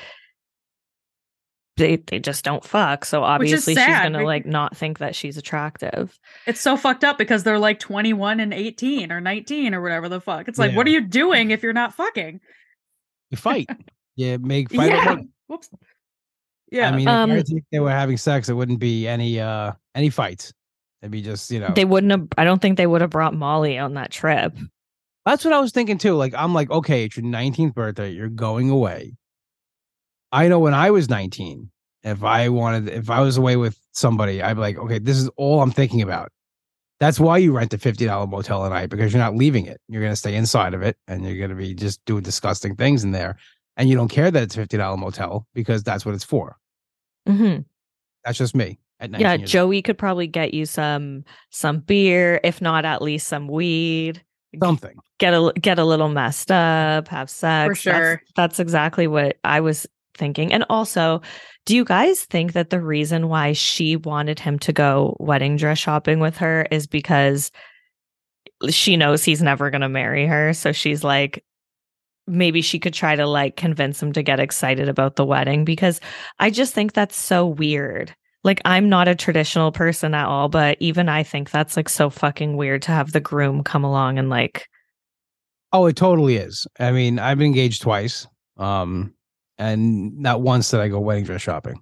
they 1.76 1.96
they 1.96 2.18
just 2.20 2.44
don't 2.44 2.64
fuck. 2.64 3.04
So 3.04 3.22
obviously, 3.24 3.74
she's 3.74 3.84
gonna 3.84 4.22
like 4.22 4.46
not 4.46 4.76
think 4.76 4.98
that 4.98 5.14
she's 5.16 5.36
attractive. 5.36 6.18
It's 6.46 6.60
so 6.60 6.76
fucked 6.76 7.04
up 7.04 7.18
because 7.18 7.42
they're 7.42 7.58
like 7.58 7.80
21 7.80 8.40
and 8.40 8.54
18 8.54 9.10
or 9.10 9.20
19 9.20 9.74
or 9.74 9.80
whatever 9.82 10.08
the 10.08 10.20
fuck. 10.20 10.48
It's 10.48 10.58
like, 10.58 10.74
what 10.76 10.86
are 10.86 10.90
you 10.90 11.00
doing 11.00 11.50
if 11.50 11.62
you're 11.62 11.72
not 11.72 11.94
fucking? 11.94 12.40
You 13.30 13.36
fight. 13.36 13.68
you 14.16 14.38
make 14.38 14.72
fight. 14.72 14.90
yeah. 14.90 15.16
Whoops. 15.48 15.68
Yeah. 16.70 16.90
I 16.90 16.96
mean, 16.96 17.08
Um, 17.08 17.30
if 17.32 17.46
they 17.72 17.80
were 17.80 17.90
having 17.90 18.16
sex, 18.16 18.48
it 18.48 18.54
wouldn't 18.54 18.78
be 18.78 19.06
any 19.08 19.40
uh 19.40 19.72
any 19.94 20.10
fights. 20.10 20.52
It'd 21.02 21.10
be 21.10 21.22
just 21.22 21.50
you 21.50 21.60
know. 21.60 21.72
They 21.74 21.84
wouldn't 21.84 22.10
have. 22.12 22.28
I 22.38 22.44
don't 22.44 22.62
think 22.62 22.78
they 22.78 22.86
would 22.86 23.00
have 23.00 23.10
brought 23.10 23.34
Molly 23.34 23.78
on 23.78 23.94
that 23.94 24.10
trip. 24.10 24.56
That's 25.26 25.44
what 25.44 25.52
I 25.54 25.60
was 25.60 25.72
thinking 25.72 25.98
too. 25.98 26.14
Like 26.14 26.34
I'm 26.34 26.54
like, 26.54 26.70
okay, 26.70 27.04
it's 27.04 27.16
your 27.16 27.26
19th 27.26 27.74
birthday. 27.74 28.10
You're 28.10 28.28
going 28.28 28.70
away. 28.70 29.14
I 30.34 30.48
know 30.48 30.58
when 30.58 30.74
I 30.74 30.90
was 30.90 31.08
19, 31.08 31.70
if 32.02 32.24
I 32.24 32.48
wanted, 32.48 32.88
if 32.88 33.08
I 33.08 33.20
was 33.20 33.36
away 33.36 33.56
with 33.56 33.78
somebody, 33.92 34.42
I'd 34.42 34.54
be 34.54 34.60
like, 34.60 34.76
okay, 34.76 34.98
this 34.98 35.16
is 35.16 35.28
all 35.36 35.62
I'm 35.62 35.70
thinking 35.70 36.02
about. 36.02 36.32
That's 36.98 37.20
why 37.20 37.38
you 37.38 37.52
rent 37.52 37.72
a 37.72 37.78
$50 37.78 38.28
motel 38.28 38.64
a 38.64 38.68
night 38.68 38.90
because 38.90 39.12
you're 39.12 39.22
not 39.22 39.36
leaving 39.36 39.66
it. 39.66 39.80
You're 39.88 40.02
gonna 40.02 40.16
stay 40.16 40.34
inside 40.34 40.74
of 40.74 40.82
it 40.82 40.96
and 41.06 41.24
you're 41.24 41.38
gonna 41.46 41.58
be 41.58 41.72
just 41.72 42.04
doing 42.04 42.24
disgusting 42.24 42.74
things 42.74 43.04
in 43.04 43.12
there. 43.12 43.36
And 43.76 43.88
you 43.88 43.96
don't 43.96 44.08
care 44.08 44.30
that 44.30 44.42
it's 44.42 44.56
a 44.56 44.66
$50 44.66 44.98
motel 44.98 45.46
because 45.54 45.84
that's 45.84 46.04
what 46.04 46.16
it's 46.16 46.24
for. 46.24 46.56
hmm 47.28 47.58
That's 48.24 48.38
just 48.38 48.56
me 48.56 48.80
Yeah, 49.00 49.34
years 49.34 49.40
old. 49.40 49.46
Joey 49.46 49.82
could 49.82 49.98
probably 49.98 50.26
get 50.26 50.52
you 50.52 50.66
some 50.66 51.24
some 51.50 51.78
beer, 51.78 52.40
if 52.42 52.60
not 52.60 52.84
at 52.84 53.02
least 53.02 53.28
some 53.28 53.46
weed. 53.46 54.24
something. 54.60 54.96
Get 55.18 55.32
a 55.32 55.52
get 55.60 55.78
a 55.78 55.84
little 55.84 56.08
messed 56.08 56.50
up, 56.50 57.06
have 57.08 57.30
sex. 57.30 57.68
For 57.68 57.74
sure. 57.76 58.10
That's, 58.16 58.32
that's 58.34 58.60
exactly 58.60 59.06
what 59.06 59.36
I 59.44 59.60
was 59.60 59.86
thinking. 60.16 60.52
And 60.52 60.64
also, 60.68 61.20
do 61.66 61.74
you 61.74 61.84
guys 61.84 62.24
think 62.24 62.52
that 62.52 62.70
the 62.70 62.80
reason 62.80 63.28
why 63.28 63.52
she 63.52 63.96
wanted 63.96 64.38
him 64.38 64.58
to 64.60 64.72
go 64.72 65.16
wedding 65.18 65.56
dress 65.56 65.78
shopping 65.78 66.20
with 66.20 66.36
her 66.38 66.66
is 66.70 66.86
because 66.86 67.50
she 68.70 68.96
knows 68.96 69.24
he's 69.24 69.42
never 69.42 69.70
going 69.70 69.80
to 69.80 69.88
marry 69.88 70.26
her, 70.26 70.52
so 70.52 70.72
she's 70.72 71.04
like 71.04 71.44
maybe 72.26 72.62
she 72.62 72.78
could 72.78 72.94
try 72.94 73.14
to 73.14 73.26
like 73.26 73.56
convince 73.56 74.02
him 74.02 74.12
to 74.12 74.22
get 74.22 74.40
excited 74.40 74.88
about 74.88 75.16
the 75.16 75.24
wedding 75.26 75.64
because 75.64 76.00
I 76.38 76.50
just 76.50 76.72
think 76.72 76.92
that's 76.92 77.16
so 77.16 77.46
weird. 77.46 78.14
Like 78.44 78.60
I'm 78.64 78.88
not 78.88 79.08
a 79.08 79.14
traditional 79.14 79.72
person 79.72 80.14
at 80.14 80.26
all, 80.26 80.48
but 80.48 80.76
even 80.80 81.08
I 81.08 81.22
think 81.22 81.50
that's 81.50 81.76
like 81.76 81.88
so 81.88 82.10
fucking 82.10 82.56
weird 82.56 82.82
to 82.82 82.92
have 82.92 83.12
the 83.12 83.20
groom 83.20 83.62
come 83.62 83.84
along 83.84 84.18
and 84.18 84.30
like 84.30 84.68
Oh, 85.72 85.86
it 85.86 85.96
totally 85.96 86.36
is. 86.36 86.68
I 86.78 86.92
mean, 86.92 87.18
I've 87.18 87.38
been 87.38 87.48
engaged 87.48 87.82
twice. 87.82 88.28
Um, 88.58 89.12
and 89.58 90.18
not 90.18 90.40
once 90.40 90.70
did 90.70 90.80
I 90.80 90.88
go 90.88 91.00
wedding 91.00 91.24
dress 91.24 91.42
shopping. 91.42 91.80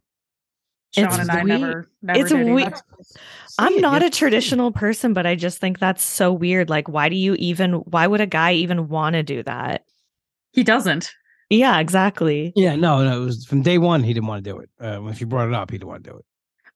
Sean 0.95 1.07
It's 1.07 1.19
and 1.19 1.31
I 1.31 1.43
we- 1.43 1.49
never, 1.49 1.91
never 2.03 2.21
it's 2.21 2.31
did 2.31 2.47
we- 2.47 2.67
I'm 3.59 3.81
not 3.81 4.03
a 4.03 4.11
traditional 4.11 4.73
person, 4.73 5.13
but 5.15 5.27
I 5.27 5.35
just 5.35 5.59
think 5.59 5.79
that's 5.79 6.03
so 6.05 6.33
weird. 6.33 6.69
Like, 6.71 6.89
why 6.89 7.09
do 7.09 7.17
you 7.17 7.35
even, 7.35 7.73
why 7.75 8.07
would 8.07 8.21
a 8.21 8.27
guy 8.27 8.53
even 8.55 8.89
want 8.89 9.15
to 9.15 9.23
do 9.23 9.43
that? 9.45 9.85
He 10.53 10.63
doesn't. 10.63 11.11
Yeah, 11.51 11.79
exactly. 11.81 12.53
Yeah, 12.57 12.77
no, 12.77 13.05
no. 13.05 13.23
It 13.23 13.25
was 13.25 13.45
from 13.45 13.63
day 13.63 13.77
one. 13.79 14.03
He 14.03 14.15
didn't 14.15 14.27
want 14.27 14.45
to 14.45 14.51
do 14.51 14.59
it. 14.59 14.71
Uh, 14.81 14.99
when 14.99 15.15
she 15.15 15.25
brought 15.25 15.49
it 15.49 15.55
up, 15.55 15.71
he 15.71 15.77
didn't 15.79 15.89
want 15.89 16.05
to 16.05 16.11
do 16.11 16.17
it. 16.17 16.25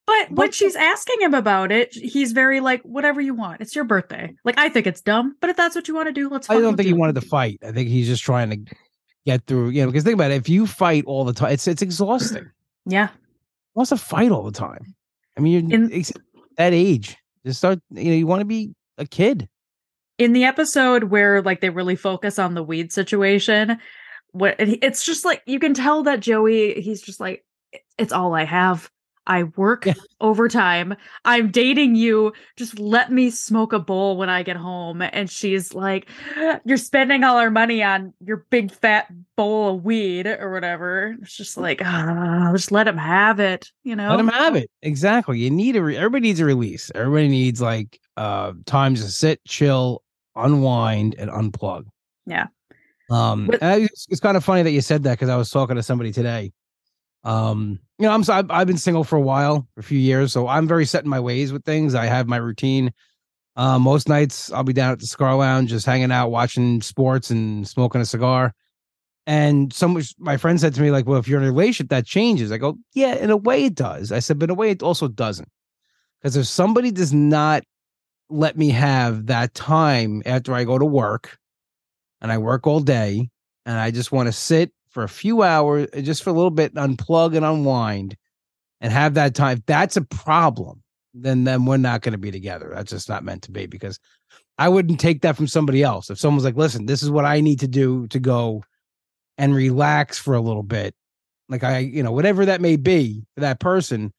But 0.06 0.28
when 0.28 0.34
But- 0.48 0.54
she's 0.54 0.76
asking 0.76 1.20
him 1.20 1.34
about 1.34 1.72
it, 1.72 1.92
he's 1.94 2.32
very 2.32 2.60
like, 2.60 2.82
whatever 2.82 3.20
you 3.20 3.34
want. 3.34 3.60
It's 3.60 3.74
your 3.74 3.84
birthday. 3.84 4.34
Like, 4.44 4.58
I 4.58 4.68
think 4.68 4.86
it's 4.86 5.00
dumb, 5.00 5.34
but 5.40 5.50
if 5.50 5.56
that's 5.56 5.74
what 5.74 5.88
you 5.88 5.94
want 5.94 6.06
to 6.08 6.12
do, 6.12 6.28
let's 6.28 6.48
I 6.48 6.54
don't 6.60 6.76
think 6.76 6.86
he 6.86 6.92
it. 6.92 6.96
wanted 6.96 7.14
to 7.16 7.22
fight. 7.22 7.58
I 7.66 7.72
think 7.72 7.88
he's 7.88 8.06
just 8.06 8.22
trying 8.22 8.50
to 8.50 8.74
get 9.26 9.44
through. 9.46 9.70
You 9.70 9.82
know, 9.82 9.88
because 9.88 10.04
think 10.04 10.14
about 10.14 10.30
it. 10.30 10.36
If 10.36 10.48
you 10.48 10.66
fight 10.66 11.04
all 11.06 11.24
the 11.24 11.32
time, 11.34 11.52
it's 11.52 11.66
it's 11.68 11.82
exhausting. 11.82 12.50
Yeah. 12.88 13.08
wants 13.74 13.90
to 13.90 13.96
fight 13.96 14.30
all 14.30 14.44
the 14.44 14.52
time. 14.52 14.94
I 15.36 15.40
mean, 15.40 15.68
you're 15.68 15.80
In- 15.80 16.04
that 16.56 16.72
age. 16.72 17.16
Just 17.44 17.58
start. 17.58 17.80
You 17.90 18.04
know, 18.04 18.12
you 18.16 18.26
want 18.26 18.40
to 18.40 18.44
be 18.46 18.74
a 18.96 19.04
kid. 19.04 19.48
in 20.18 20.32
the 20.32 20.44
episode 20.44 21.04
where 21.04 21.42
like 21.42 21.60
they 21.60 21.68
really 21.70 21.96
focus 21.96 22.38
on 22.38 22.54
the 22.54 22.62
weed 22.62 22.92
situation 22.92 23.78
what 24.32 24.54
it's 24.58 25.04
just 25.04 25.24
like 25.24 25.42
you 25.46 25.58
can 25.58 25.72
tell 25.74 26.02
that 26.04 26.20
joey 26.20 26.80
he's 26.80 27.00
just 27.02 27.20
like 27.20 27.44
it's 27.98 28.12
all 28.12 28.34
i 28.34 28.44
have 28.44 28.90
i 29.26 29.44
work 29.56 29.86
Yeah. 29.86 29.94
overtime 30.20 30.94
i'm 31.24 31.50
dating 31.50 31.94
you 31.96 32.32
just 32.56 32.78
let 32.78 33.10
me 33.12 33.30
smoke 33.30 33.72
a 33.72 33.78
bowl 33.78 34.16
when 34.16 34.28
i 34.28 34.42
get 34.42 34.56
home 34.56 35.02
and 35.02 35.30
she's 35.30 35.74
like 35.74 36.08
you're 36.64 36.76
spending 36.76 37.24
all 37.24 37.36
our 37.36 37.50
money 37.50 37.82
on 37.82 38.12
your 38.24 38.46
big 38.50 38.70
fat 38.72 39.06
bowl 39.36 39.76
of 39.76 39.84
weed 39.84 40.26
or 40.26 40.52
whatever 40.52 41.14
it's 41.20 41.36
just 41.36 41.56
like 41.56 41.80
ah, 41.84 42.50
just 42.52 42.72
let 42.72 42.88
him 42.88 42.96
have 42.96 43.40
it 43.40 43.70
you 43.84 43.94
know 43.94 44.10
Let 44.10 44.20
him 44.20 44.28
have 44.28 44.56
it. 44.56 44.70
Exactly. 44.82 45.38
You 45.38 45.50
need 45.50 45.76
a. 45.76 45.82
Re- 45.82 45.96
everybody 45.96 46.22
needs 46.22 46.40
a 46.40 46.44
release. 46.44 46.90
Everybody 46.94 47.28
needs 47.28 47.60
like 47.60 48.00
uh 48.16 48.52
times 48.64 49.04
to 49.04 49.10
sit, 49.10 49.44
chill, 49.44 50.02
unwind, 50.34 51.14
and 51.18 51.30
unplug. 51.30 51.84
Yeah. 52.26 52.46
Um, 53.10 53.46
With- 53.46 53.62
it's, 53.62 54.06
it's 54.08 54.20
kind 54.20 54.36
of 54.36 54.44
funny 54.44 54.62
that 54.62 54.70
you 54.72 54.80
said 54.80 55.02
that 55.04 55.12
because 55.12 55.28
I 55.28 55.36
was 55.36 55.50
talking 55.50 55.76
to 55.76 55.82
somebody 55.82 56.12
today. 56.12 56.52
Um, 57.26 57.80
you 57.98 58.06
know, 58.06 58.12
I'm 58.12 58.22
I've, 58.28 58.50
I've 58.50 58.66
been 58.68 58.78
single 58.78 59.02
for 59.02 59.16
a 59.16 59.20
while, 59.20 59.66
for 59.74 59.80
a 59.80 59.82
few 59.82 59.98
years, 59.98 60.32
so 60.32 60.46
I'm 60.46 60.68
very 60.68 60.86
set 60.86 61.02
in 61.02 61.10
my 61.10 61.18
ways 61.18 61.52
with 61.52 61.64
things. 61.64 61.94
I 61.94 62.06
have 62.06 62.28
my 62.28 62.36
routine. 62.36 62.92
Uh, 63.56 63.80
most 63.80 64.08
nights 64.08 64.52
I'll 64.52 64.62
be 64.62 64.72
down 64.72 64.92
at 64.92 65.00
the 65.00 65.06
Cigar 65.06 65.34
Lounge, 65.34 65.70
just 65.70 65.86
hanging 65.86 66.12
out, 66.12 66.28
watching 66.28 66.80
sports, 66.82 67.30
and 67.30 67.66
smoking 67.66 68.00
a 68.00 68.04
cigar. 68.04 68.54
And 69.26 69.72
some 69.72 70.00
my 70.18 70.36
friend 70.36 70.60
said 70.60 70.74
to 70.74 70.80
me, 70.80 70.92
like, 70.92 71.06
"Well, 71.06 71.18
if 71.18 71.26
you're 71.26 71.40
in 71.40 71.48
a 71.48 71.50
relationship, 71.50 71.88
that 71.88 72.06
changes." 72.06 72.52
I 72.52 72.58
go, 72.58 72.78
"Yeah, 72.94 73.16
in 73.16 73.30
a 73.30 73.36
way 73.36 73.64
it 73.64 73.74
does." 73.74 74.12
I 74.12 74.20
said, 74.20 74.38
"But 74.38 74.50
in 74.50 74.50
a 74.50 74.58
way 74.58 74.70
it 74.70 74.84
also 74.84 75.08
doesn't." 75.08 75.48
Because 76.22 76.36
if 76.36 76.46
somebody 76.46 76.92
does 76.92 77.12
not 77.12 77.64
let 78.28 78.56
me 78.56 78.68
have 78.70 79.26
that 79.26 79.52
time 79.52 80.22
after 80.26 80.54
I 80.54 80.62
go 80.62 80.78
to 80.78 80.86
work, 80.86 81.38
and 82.20 82.30
I 82.30 82.38
work 82.38 82.68
all 82.68 82.80
day, 82.80 83.30
and 83.64 83.78
I 83.78 83.90
just 83.90 84.12
want 84.12 84.28
to 84.28 84.32
sit 84.32 84.70
for 84.96 85.04
a 85.04 85.08
few 85.10 85.42
hours, 85.42 85.88
uh, 85.94 86.00
just 86.00 86.22
for 86.22 86.30
a 86.30 86.32
little 86.32 86.50
bit, 86.50 86.72
unplug 86.74 87.36
and 87.36 87.44
unwind, 87.44 88.16
and 88.80 88.90
have 88.90 89.12
that 89.12 89.34
time. 89.34 89.62
That's 89.66 89.98
a 89.98 90.00
problem, 90.00 90.82
then 91.12 91.44
then 91.44 91.66
we're 91.66 91.76
not 91.76 92.00
going 92.00 92.12
to 92.12 92.18
be 92.18 92.30
together. 92.30 92.72
That's 92.74 92.92
just 92.92 93.06
not 93.06 93.22
meant 93.22 93.42
to 93.42 93.52
be. 93.52 93.66
Because 93.66 94.00
I 94.56 94.70
wouldn't 94.70 94.98
take 94.98 95.20
that 95.20 95.36
from 95.36 95.48
somebody 95.48 95.82
else. 95.82 96.08
If 96.08 96.18
someone's 96.18 96.44
like, 96.44 96.56
"Listen, 96.56 96.86
this 96.86 97.02
is 97.02 97.10
what 97.10 97.26
I 97.26 97.42
need 97.42 97.60
to 97.60 97.68
do 97.68 98.06
to 98.06 98.18
go 98.18 98.64
and 99.36 99.54
relax 99.54 100.16
for 100.16 100.32
a 100.32 100.40
little 100.40 100.62
bit," 100.62 100.94
like 101.50 101.62
I, 101.62 101.80
you 101.80 102.02
know, 102.02 102.12
whatever 102.12 102.46
that 102.46 102.62
may 102.62 102.76
be 102.76 103.26
for 103.34 103.42
that 103.42 103.60
person. 103.60 104.14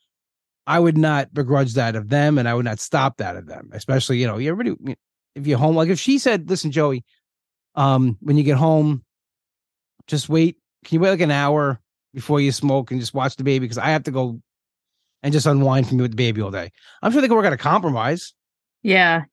I 0.67 0.79
would 0.79 0.97
not 0.97 1.33
begrudge 1.33 1.73
that 1.73 1.95
of 1.95 2.09
them, 2.09 2.37
and 2.37 2.47
I 2.47 2.53
would 2.53 2.65
not 2.65 2.79
stop 2.79 3.17
that 3.17 3.35
of 3.35 3.47
them. 3.47 3.71
Especially, 3.73 4.19
you 4.19 4.27
know, 4.27 4.37
everybody 4.37 4.95
if 5.33 5.47
you're 5.47 5.57
home. 5.57 5.75
Like 5.75 5.89
if 5.89 5.99
she 5.99 6.19
said, 6.19 6.47
"Listen, 6.47 6.69
Joey, 6.71 7.03
um, 7.73 8.17
when 8.21 8.37
you 8.37 8.43
get 8.43 8.57
home, 8.57 9.03
just 10.07 10.29
wait. 10.29 10.57
Can 10.87 10.95
you 10.95 10.99
wait 11.01 11.09
like 11.09 11.21
an 11.21 11.31
hour 11.31 11.81
before 12.13 12.39
you 12.39 12.53
smoke 12.53 12.91
and 12.91 12.99
just 12.99 13.13
watch 13.13 13.35
the 13.35 13.43
baby? 13.43 13.65
Because 13.65 13.77
I 13.77 13.89
have 13.89 14.03
to 14.03 14.11
go 14.11 14.41
and 15.21 15.33
just 15.33 15.45
unwind 15.45 15.87
from 15.87 15.97
you 15.97 16.03
with 16.03 16.11
the 16.11 16.17
baby 16.17 16.41
all 16.41 16.49
day. 16.49 16.71
I'm 17.03 17.11
sure 17.11 17.21
they 17.21 17.27
can 17.27 17.35
work 17.35 17.45
out 17.45 17.53
a 17.53 17.57
compromise 17.57 18.33
yeah 18.83 19.23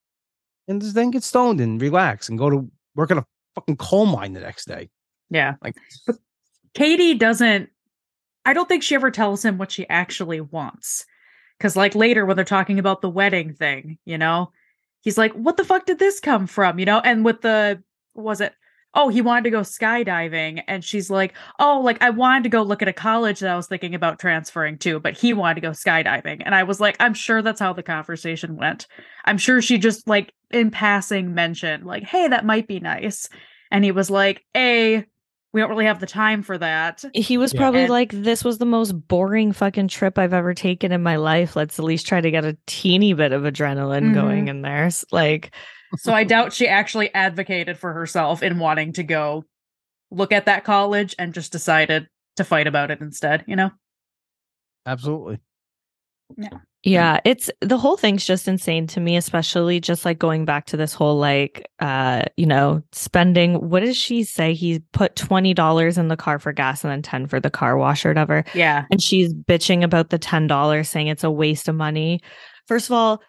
and 0.67 0.81
just 0.81 0.95
then 0.95 1.13
get 1.13 1.23
stoned 1.23 1.61
and 1.61 1.81
relax 1.81 2.29
and 2.29 2.39
go 2.39 2.51
to 2.51 2.69
work 2.97 3.11
on 3.11 3.19
a 3.19 3.27
fucking 3.55 3.77
coal 3.77 4.07
mine 4.07 4.33
the 4.33 4.41
next 4.41 4.67
day. 4.67 4.91
yeah 5.31 5.55
Like, 5.63 5.77
but 6.07 6.17
Katie 6.75 7.15
doesn't 7.15 7.71
I 8.45 8.53
don't 8.53 8.69
think 8.69 8.83
she 8.83 8.97
ever 8.97 9.11
tells 9.11 9.45
him 9.45 9.57
what 9.57 9.71
she 9.71 9.89
actually 9.89 10.41
wants. 10.41 11.07
Cuz 11.61 11.77
like 11.77 11.95
later 11.95 12.27
when 12.27 12.35
they're 12.35 12.45
talking 12.45 12.81
about 12.81 13.01
the 13.01 13.09
wedding 13.09 13.55
thing, 13.55 13.99
you 14.05 14.19
know, 14.19 14.51
he's 15.03 15.17
like, 15.17 15.33
"What 15.35 15.57
the 15.57 15.65
fuck 15.65 15.87
did 15.87 16.01
this 16.01 16.19
come 16.19 16.47
from?" 16.47 16.81
you 16.81 16.85
know, 16.85 17.01
and 17.01 17.25
with 17.25 17.43
the 17.43 17.83
was 18.15 18.41
it 18.41 18.55
Oh, 18.95 19.09
he 19.09 19.21
wanted 19.21 19.45
to 19.45 19.51
go 19.51 19.61
skydiving 19.61 20.63
and 20.69 20.85
she's 20.85 21.11
like, 21.11 21.35
"Oh, 21.59 21.81
like 21.83 22.01
I 22.03 22.11
wanted 22.11 22.45
to 22.45 22.49
go 22.49 22.63
look 22.63 22.83
at 22.83 22.89
a 22.89 22.93
college 22.93 23.41
that 23.41 23.51
I 23.51 23.57
was 23.57 23.67
thinking 23.67 23.95
about 23.95 24.19
transferring 24.19 24.79
to, 24.79 25.01
but 25.01 25.17
he 25.17 25.33
wanted 25.33 25.57
to 25.57 25.61
go 25.61 25.71
skydiving." 25.71 26.43
And 26.45 26.55
I 26.55 26.63
was 26.63 26.81
like, 26.81 26.97
"I'm 27.01 27.15
sure 27.15 27.43
that's 27.43 27.61
how 27.61 27.73
the 27.73 27.83
conversation 27.83 28.57
went. 28.57 28.87
I'm 29.25 29.39
sure 29.39 29.61
she 29.63 29.79
just 29.79 30.07
like 30.09 30.33
in 30.51 30.71
passing 30.71 31.35
mentioned 31.35 31.85
like, 31.85 32.05
"Hey, 32.05 32.29
that 32.29 32.45
might 32.45 32.67
be 32.69 32.81
nice." 32.81 33.29
And 33.71 33.85
he 33.85 33.91
was 33.93 34.11
like, 34.11 34.45
"A, 34.57 35.05
we 35.53 35.61
don't 35.61 35.71
really 35.71 35.87
have 35.87 36.01
the 36.01 36.07
time 36.07 36.43
for 36.43 36.59
that. 36.59 37.05
He 37.15 37.39
was 37.39 37.53
Yeah. 37.55 37.61
probably 37.61 37.83
And- 37.83 37.91
like, 37.91 38.11
"This 38.13 38.45
was 38.45 38.59
the 38.59 38.65
most 38.67 38.93
boring 39.09 39.53
fucking 39.53 39.89
trip 39.89 40.19
I've 40.19 40.33
ever 40.33 40.53
taken 40.55 40.93
in 40.93 41.03
my 41.03 41.17
life. 41.17 41.57
Let's 41.57 41.79
at 41.79 41.85
least 41.85 42.07
try 42.07 42.21
to 42.21 42.31
get 42.31 42.45
a 42.45 42.57
teeny 42.67 43.13
bit 43.13 43.33
of 43.33 43.43
adrenaline 43.43 44.11
Mhm. 44.11 44.15
going 44.15 44.49
in 44.49 44.63
there." 44.63 44.89
Like, 45.13 45.53
So 45.99 46.13
I 46.13 46.25
doubt 46.25 46.53
she 46.53 46.69
actually 46.69 47.13
advocated 47.15 47.79
for 47.79 47.93
herself 47.93 48.43
in 48.43 48.59
wanting 48.59 48.93
to 48.95 49.03
go 49.03 49.45
look 50.11 50.33
at 50.33 50.47
that 50.47 50.65
college 50.65 51.15
and 51.19 51.35
just 51.35 51.53
decided 51.53 52.09
to 52.37 52.45
fight 52.45 52.67
about 52.67 52.91
it 52.91 53.01
instead, 53.01 53.45
you 53.47 53.57
know? 53.57 53.71
absolutely. 54.87 55.41
Yeah, 56.37 56.59
Yeah, 56.83 57.21
it's 57.25 57.51
the 57.61 57.79
whole 57.79 57.97
thing's 57.97 58.25
just 58.25 58.49
insane 58.49 58.87
to 58.89 59.01
me, 59.01 59.17
especially 59.17 59.79
just 59.81 60.05
like 60.05 60.19
going 60.19 60.45
back 60.45 60.67
to 60.67 60.77
this 60.77 60.95
whole 60.95 61.17
like 61.19 61.67
uh, 61.81 62.23
you 62.37 62.47
know, 62.47 62.83
spending 62.93 63.69
what 63.71 63.81
does 63.81 63.97
she 63.97 64.25
say? 64.25 64.55
He 64.55 64.81
put 64.93 65.17
twenty 65.17 65.55
dollars 65.55 65.97
in 65.99 66.09
the 66.09 66.17
car 66.17 66.39
for 66.39 66.53
gas 66.53 66.83
and 66.83 66.91
then 66.91 67.03
ten 67.03 67.27
for 67.27 67.41
the 67.41 67.51
car 67.51 67.77
wash 67.77 68.05
or 68.05 68.11
whatever. 68.11 68.45
Yeah. 68.55 68.85
And 68.91 69.03
she's 69.03 69.33
bitching 69.33 69.83
about 69.85 70.11
the 70.11 70.19
ten 70.19 70.47
dollars, 70.47 70.89
saying 70.89 71.09
it's 71.09 71.25
a 71.25 71.31
waste 71.31 71.69
of 71.69 71.75
money. 71.75 72.21
First 72.67 72.87
of 72.87 72.93
all, 72.93 73.23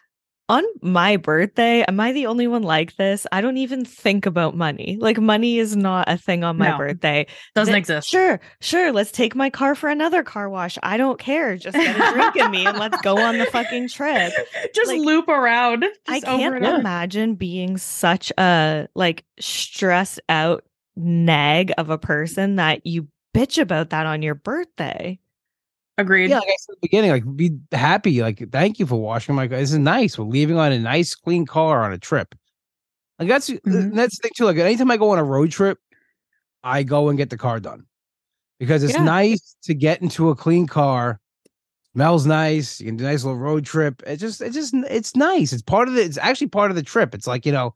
on 0.48 0.62
my 0.80 1.16
birthday, 1.16 1.82
am 1.82 1.98
I 1.98 2.12
the 2.12 2.26
only 2.26 2.46
one 2.46 2.62
like 2.62 2.94
this? 2.96 3.26
I 3.32 3.40
don't 3.40 3.56
even 3.56 3.84
think 3.84 4.26
about 4.26 4.56
money. 4.56 4.96
Like 5.00 5.18
money 5.18 5.58
is 5.58 5.74
not 5.76 6.08
a 6.08 6.16
thing 6.16 6.44
on 6.44 6.56
my 6.56 6.70
No. 6.70 6.78
birthday. 6.78 7.26
Doesn't 7.54 7.74
exist. 7.74 8.08
Sure, 8.08 8.38
sure. 8.60 8.92
Let's 8.92 9.10
take 9.10 9.34
my 9.34 9.50
car 9.50 9.74
for 9.74 9.88
another 9.88 10.22
car 10.22 10.48
wash. 10.48 10.78
I 10.82 10.96
don't 10.96 11.18
care. 11.18 11.56
Just 11.56 11.76
get 11.76 11.96
a 11.96 12.12
drink 12.12 12.36
in 12.36 12.50
me 12.50 12.64
and 12.64 12.78
let's 12.78 13.00
go 13.02 13.18
on 13.18 13.38
the 13.38 13.46
fucking 13.46 13.88
trip. 13.88 14.32
just 14.74 14.86
Like, 14.88 15.00
loop 15.00 15.28
around. 15.28 15.84
I 16.06 16.20
just 16.20 16.26
over 16.32 16.60
can't 16.60 16.78
imagine 16.80 17.34
being 17.34 17.76
such 17.76 18.30
a 18.38 18.86
like 18.94 19.24
stressed 19.40 20.20
out 20.28 20.64
nag 20.94 21.72
of 21.76 21.90
a 21.90 21.98
person 21.98 22.56
that 22.56 22.86
you 22.86 23.08
bitch 23.34 23.60
about 23.60 23.90
that 23.90 24.06
on 24.06 24.22
your 24.22 24.34
birthday. 24.34 25.18
Agreed. 25.98 26.30
Yeah, 26.30 26.38
like 26.40 26.48
I 26.48 26.56
said 26.58 26.72
at 26.72 26.80
the 26.80 26.88
beginning, 26.88 27.10
like 27.10 27.36
be 27.36 27.58
happy. 27.72 28.20
Like, 28.20 28.50
thank 28.52 28.78
you 28.78 28.86
for 28.86 29.00
washing 29.00 29.34
my 29.34 29.48
car. 29.48 29.56
This 29.58 29.72
is 29.72 29.78
nice. 29.78 30.18
We're 30.18 30.24
leaving 30.26 30.58
on 30.58 30.72
a 30.72 30.78
nice, 30.78 31.14
clean 31.14 31.46
car 31.46 31.82
on 31.84 31.92
a 31.92 31.98
trip. 31.98 32.34
Like 33.18 33.28
that's 33.28 33.48
Mhm. 33.48 33.94
that's 33.94 34.16
the 34.18 34.22
thing 34.22 34.32
too. 34.36 34.44
Like 34.44 34.58
anytime 34.58 34.90
I 34.90 34.98
go 34.98 35.10
on 35.10 35.18
a 35.18 35.24
road 35.24 35.50
trip, 35.50 35.78
I 36.62 36.82
go 36.82 37.08
and 37.08 37.16
get 37.16 37.30
the 37.30 37.38
car 37.38 37.60
done 37.60 37.86
because 38.60 38.82
it's 38.82 38.92
Yeah. 38.94 39.04
nice 39.04 39.56
to 39.64 39.72
get 39.74 40.02
into 40.02 40.28
a 40.28 40.36
clean 40.36 40.66
car. 40.66 41.18
Smells 41.94 42.26
nice. 42.26 42.78
You 42.78 42.86
can 42.88 42.96
do 42.98 43.06
a 43.06 43.08
nice 43.08 43.24
little 43.24 43.38
road 43.38 43.64
trip. 43.64 44.02
It 44.06 44.18
just, 44.18 44.42
it 44.42 44.52
just, 44.52 44.74
it's 44.74 45.16
nice. 45.16 45.54
It's 45.54 45.62
part 45.62 45.88
of 45.88 45.94
the. 45.94 46.02
It's 46.02 46.18
actually 46.18 46.48
part 46.48 46.70
of 46.70 46.76
the 46.76 46.82
trip. 46.82 47.14
It's 47.14 47.26
like 47.26 47.46
you 47.46 47.52
know, 47.52 47.74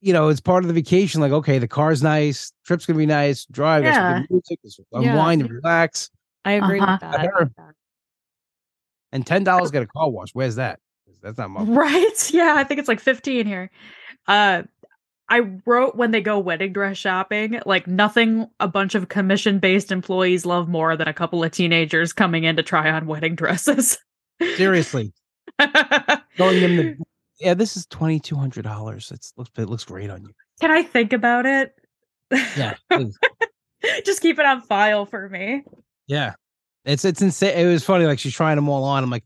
you 0.00 0.12
know, 0.12 0.28
it's 0.28 0.40
part 0.40 0.62
of 0.62 0.68
the 0.68 0.74
vacation. 0.74 1.20
Like 1.20 1.32
okay, 1.32 1.58
the 1.58 1.66
car's 1.66 2.04
nice. 2.04 2.52
Trip's 2.64 2.86
gonna 2.86 2.98
be 2.98 3.04
nice. 3.06 3.44
Drive. 3.46 3.82
Yeah. 3.82 4.22
music. 4.30 4.60
Yeah. 4.92 5.00
Unwind 5.00 5.42
and 5.42 5.50
relax. 5.50 6.08
I 6.46 6.52
agree 6.52 6.80
Uh-huh. 6.80 6.98
with 7.02 7.12
that. 7.12 7.22
Sure. 7.24 7.50
And 9.12 9.26
ten 9.26 9.44
dollars 9.44 9.70
get 9.70 9.82
a 9.82 9.86
car 9.86 10.10
wash. 10.10 10.30
Where's 10.32 10.56
that? 10.56 10.80
That's 11.22 11.38
not 11.38 11.50
much. 11.50 11.66
Right? 11.68 12.30
Yeah, 12.32 12.54
I 12.56 12.64
think 12.64 12.78
it's 12.80 12.88
like 12.88 13.00
15 13.00 13.46
here. 13.46 13.70
Uh 14.26 14.62
I 15.28 15.40
wrote 15.64 15.96
when 15.96 16.12
they 16.12 16.20
go 16.20 16.38
wedding 16.38 16.72
dress 16.72 16.96
shopping, 16.96 17.60
like 17.66 17.88
nothing 17.88 18.46
a 18.60 18.68
bunch 18.68 18.94
of 18.94 19.08
commission 19.08 19.58
based 19.58 19.90
employees 19.90 20.46
love 20.46 20.68
more 20.68 20.96
than 20.96 21.08
a 21.08 21.12
couple 21.12 21.42
of 21.42 21.50
teenagers 21.50 22.12
coming 22.12 22.44
in 22.44 22.54
to 22.56 22.62
try 22.62 22.88
on 22.90 23.06
wedding 23.06 23.34
dresses. 23.34 23.98
Seriously, 24.54 25.12
going 25.58 26.62
in 26.62 26.76
the 26.76 26.96
yeah. 27.40 27.54
This 27.54 27.76
is 27.76 27.86
twenty 27.86 28.20
two 28.20 28.36
hundred 28.36 28.62
dollars. 28.62 29.10
It's 29.12 29.32
looks 29.36 29.50
it 29.56 29.68
looks 29.68 29.84
great 29.84 30.10
on 30.10 30.22
you. 30.22 30.30
Can 30.60 30.70
I 30.70 30.82
think 30.84 31.12
about 31.12 31.44
it? 31.46 31.74
Yeah. 32.56 32.74
Just 34.04 34.20
keep 34.20 34.38
it 34.38 34.46
on 34.46 34.60
file 34.62 35.06
for 35.06 35.28
me. 35.28 35.62
Yeah. 36.06 36.34
It's 36.84 37.04
it's 37.04 37.20
insane. 37.22 37.56
It 37.58 37.66
was 37.66 37.84
funny. 37.84 38.06
Like 38.06 38.18
she's 38.18 38.34
trying 38.34 38.56
them 38.56 38.68
all 38.68 38.84
on. 38.84 39.02
I'm 39.02 39.10
like, 39.10 39.24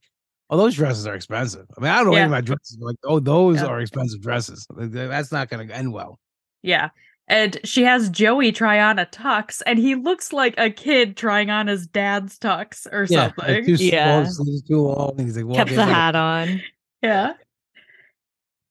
oh, 0.48 0.56
those 0.56 0.74
dresses 0.74 1.06
are 1.06 1.14
expensive. 1.14 1.66
I 1.76 1.80
mean, 1.80 1.90
I 1.90 1.96
don't 1.98 2.06
know 2.06 2.12
Yeah. 2.12 2.18
anything 2.20 2.32
about 2.32 2.44
dresses. 2.46 2.76
but 2.78 2.86
like, 2.86 2.96
oh, 3.04 3.20
those 3.20 3.56
Yeah. 3.60 3.66
are 3.66 3.80
expensive 3.80 4.20
dresses. 4.22 4.66
That's 4.76 5.30
not 5.32 5.48
going 5.50 5.68
to 5.68 5.74
end 5.76 5.92
well. 5.92 6.18
Yeah. 6.62 6.88
and 7.28 7.58
she 7.62 7.84
has 7.84 8.10
Joey 8.10 8.50
try 8.50 8.80
on 8.80 8.98
a 8.98 9.06
tux, 9.06 9.62
and 9.64 9.78
he 9.78 9.94
looks 9.94 10.32
like 10.32 10.52
a 10.58 10.68
kid 10.68 11.16
trying 11.16 11.48
on 11.48 11.68
his 11.68 11.86
dad's 11.86 12.36
tux 12.40 12.88
or 12.90 13.06
Yeah, 13.08 13.26
something. 13.28 13.54
like 13.56 13.64
too 13.66 13.74
Yeah. 13.74 14.24
small, 14.24 14.60
too 14.66 14.80
long. 14.80 15.10
and 15.18 15.20
He's 15.28 15.36
like, 15.36 15.44
Kept 15.54 15.70
walking, 15.70 15.76
the 15.76 15.82
it's 15.82 15.88
like 15.88 15.88
a- 15.88 15.94
hat 15.94 16.16
on. 16.16 16.62
yeah. 17.02 17.32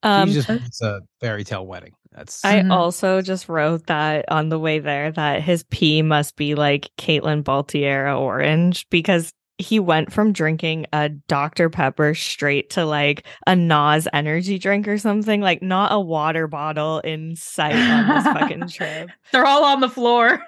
Um, 0.03 0.27
he 0.27 0.33
just 0.33 0.49
wants 0.49 0.81
a 0.81 1.01
fairy 1.21 1.43
tale 1.45 1.65
wedding. 1.65 1.93
That's 2.19 2.43
I 2.43 2.59
Mhm. 2.61 2.71
also 2.71 3.21
just 3.21 3.47
wrote 3.47 3.87
that 3.87 4.25
on 4.29 4.49
the 4.49 4.59
way 4.59 4.79
there 4.79 5.09
that 5.13 5.41
his 5.41 5.63
pee 5.63 6.01
must 6.01 6.35
be 6.35 6.53
like 6.53 6.89
Caitlin 6.97 7.43
Baltiera 7.43 8.19
orange 8.19 8.85
because 8.89 9.31
he 9.57 9.79
went 9.79 10.11
from 10.11 10.33
drinking 10.33 10.85
a 10.91 11.07
Dr. 11.09 11.69
Pepper 11.69 12.13
straight 12.13 12.69
to 12.71 12.85
like 12.85 13.25
a 13.47 13.55
NOS 13.55 14.05
energy 14.11 14.57
drink 14.59 14.85
or 14.87 14.97
something, 14.97 15.39
like 15.39 15.61
not 15.61 15.93
a 15.93 15.99
water 15.99 16.47
bottle 16.47 16.99
in 16.99 17.35
sight 17.37 17.75
on 17.75 18.07
this 18.09 18.23
fucking 18.25 18.67
trip. 18.69 19.09
They're 19.31 19.45
all 19.45 19.63
on 19.63 19.79
the 19.79 19.89
floor. 19.89 20.41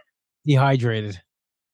dehydrated. 0.46 1.22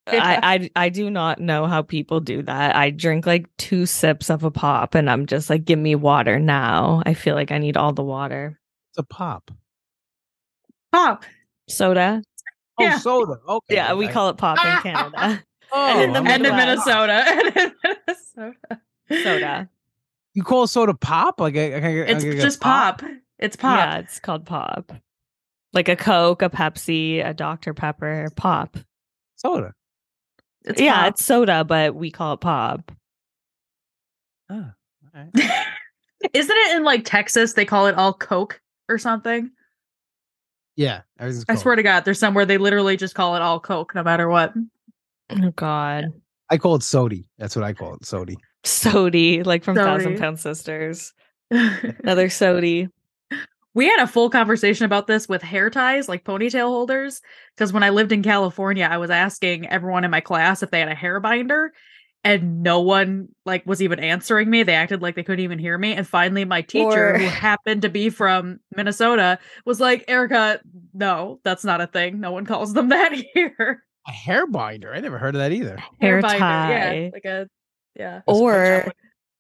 I, 0.08 0.70
I 0.76 0.86
I 0.86 0.90
do 0.90 1.10
not 1.10 1.40
know 1.42 1.66
how 1.66 1.82
people 1.82 2.20
do 2.22 2.42
that. 2.44 2.76
I 2.76 2.92
drink 2.92 3.26
like 3.26 3.48
two 3.58 3.86
sips 3.88 4.30
of 4.30 4.44
a 4.44 4.52
pop 4.52 4.94
and 4.96 5.10
I'm 5.10 5.26
just 5.26 5.50
like, 5.50 5.66
give 5.66 5.80
me 5.80 5.96
water 5.96 6.40
now. 6.40 7.02
I 7.06 7.14
feel 7.16 7.34
like 7.36 7.52
I 7.52 7.58
need 7.58 7.78
all 7.78 7.94
the 7.94 8.04
water. 8.04 8.60
It's 8.92 9.00
a 9.00 9.04
pop. 9.04 9.52
Pop. 10.98 11.26
Soda. 11.70 12.24
Oh, 12.80 12.84
Yeah. 12.84 12.98
soda. 13.00 13.36
Okay. 13.48 13.76
Yeah, 13.76 13.94
we 13.94 14.08
call 14.08 14.30
it 14.30 14.38
pop 14.38 14.58
in 14.66 14.82
Canada. 14.92 15.44
Oh, 15.70 15.86
and 15.90 16.02
in 16.02 16.14
the 16.14 16.20
I'm 16.20 16.28
and 16.28 16.46
in. 16.46 16.56
Minnesota. 16.56 17.24
And 17.28 17.58
in 17.58 17.74
Minnesota. 17.84 18.82
Soda. 19.22 19.70
You 20.34 20.42
call 20.44 20.66
soda 20.66 20.94
pop? 20.94 21.42
Like 21.42 21.58
I, 21.58 21.74
I, 21.74 21.78
I, 21.78 21.90
It's 22.08 22.24
I 22.24 22.30
get 22.30 22.40
just 22.42 22.62
pop. 22.62 23.04
It's 23.38 23.58
pop. 23.58 23.78
Yeah, 23.78 23.98
it's 23.98 24.18
called 24.22 24.46
pop. 24.46 24.94
Like 25.74 25.90
a 25.90 25.98
Coke, 25.98 26.42
a 26.42 26.50
Pepsi, 26.50 27.24
a 27.28 27.34
Dr. 27.34 27.74
Pepper, 27.74 28.30
pop. 28.38 28.78
soda. 29.36 29.74
It's 30.64 30.80
yeah, 30.80 31.02
pop. 31.02 31.08
it's 31.10 31.26
soda, 31.26 31.66
but 31.66 31.94
we 31.96 32.12
call 32.12 32.36
it 32.36 32.40
pop. 32.40 32.90
Oh, 34.50 34.56
all 34.56 34.72
right. 35.14 35.30
Isn't 36.34 36.58
it 36.58 36.78
in 36.78 36.84
like 36.86 37.04
Texas? 37.04 37.54
They 37.54 37.66
call 37.66 37.88
it 37.88 37.96
all 37.96 38.14
Coke 38.14 38.62
or 38.88 38.98
something. 38.98 39.52
Yeah, 40.78 41.02
everything's 41.20 41.44
I 41.50 41.54
Coke. 41.54 41.62
swear 41.64 41.76
to 41.76 41.84
God, 41.84 42.06
there's 42.06 42.20
somewhere 42.20 42.46
they 42.46 42.60
literally 42.60 42.96
just 42.96 43.16
call 43.16 43.36
it 43.36 43.42
all 43.42 43.60
Coke, 43.60 43.94
no 43.96 44.04
matter 44.04 44.30
what. 44.30 44.54
Oh 45.32 45.52
God. 45.56 46.06
I 46.50 46.58
call 46.58 46.76
it 46.76 46.84
sody. 46.84 47.26
That's 47.38 47.56
what 47.56 47.66
I 47.66 47.74
call 47.74 47.96
it, 47.96 48.06
sody. 48.06 48.38
Sody, 48.64 49.44
like 49.44 49.64
from 49.64 49.76
Thousand 49.76 50.18
Pound 50.18 50.40
Sisters. 50.40 51.14
Another 51.52 52.30
sody. 52.30 52.90
we 53.74 53.86
had 53.86 54.02
a 54.02 54.08
full 54.08 54.30
conversation 54.30 54.86
about 54.86 55.08
this 55.08 55.28
with 55.28 55.42
hair 55.42 55.70
ties, 55.70 56.08
like 56.08 56.24
ponytail 56.24 56.68
holders. 56.68 57.22
Because 57.56 57.74
when 57.74 57.84
I 57.84 57.90
lived 57.90 58.12
in 58.12 58.24
California, 58.24 58.88
I 58.90 58.98
was 58.98 59.10
asking 59.10 59.68
everyone 59.68 60.04
in 60.04 60.12
my 60.12 60.22
class 60.22 60.62
if 60.64 60.72
they 60.72 60.80
had 60.80 60.90
a 60.90 60.96
hair 60.96 61.20
binder, 61.20 61.74
and 62.28 62.62
no 62.64 62.82
one 62.82 63.30
like 63.46 63.66
was 63.66 63.82
even 63.82 64.00
answering 64.00 64.50
me. 64.50 64.64
They 64.64 64.76
acted 64.76 65.02
like 65.02 65.16
they 65.16 65.24
couldn't 65.24 65.44
even 65.44 65.60
hear 65.60 65.78
me. 65.78 65.94
And 65.94 66.08
finally, 66.08 66.46
my 66.46 66.62
teacher, 66.62 67.16
Or- 67.16 67.18
who 67.18 67.26
happened 67.28 67.82
to 67.84 67.90
be 67.90 68.10
from 68.10 68.60
Minnesota, 68.76 69.40
was 69.66 69.80
like, 69.80 70.04
"Erica, 70.08 70.60
no, 70.94 71.40
that's 71.44 71.64
not 71.64 71.82
a 71.82 71.88
thing. 71.88 72.20
No 72.20 72.32
one 72.32 72.46
calls 72.46 72.74
them 72.74 72.90
that 72.96 73.14
here." 73.34 73.84
A 74.08 74.12
hair 74.12 74.48
binder. 74.48 74.94
I 74.94 75.00
never 75.00 75.18
heard 75.18 75.36
of 75.36 75.40
that 75.40 75.52
either. 75.52 75.78
Hair 76.00 76.22
binder, 76.22 76.40
tie. 76.40 76.94
yeah, 77.04 77.10
like 77.14 77.26
a 77.26 77.48
yeah. 77.96 78.22
Or 78.28 78.92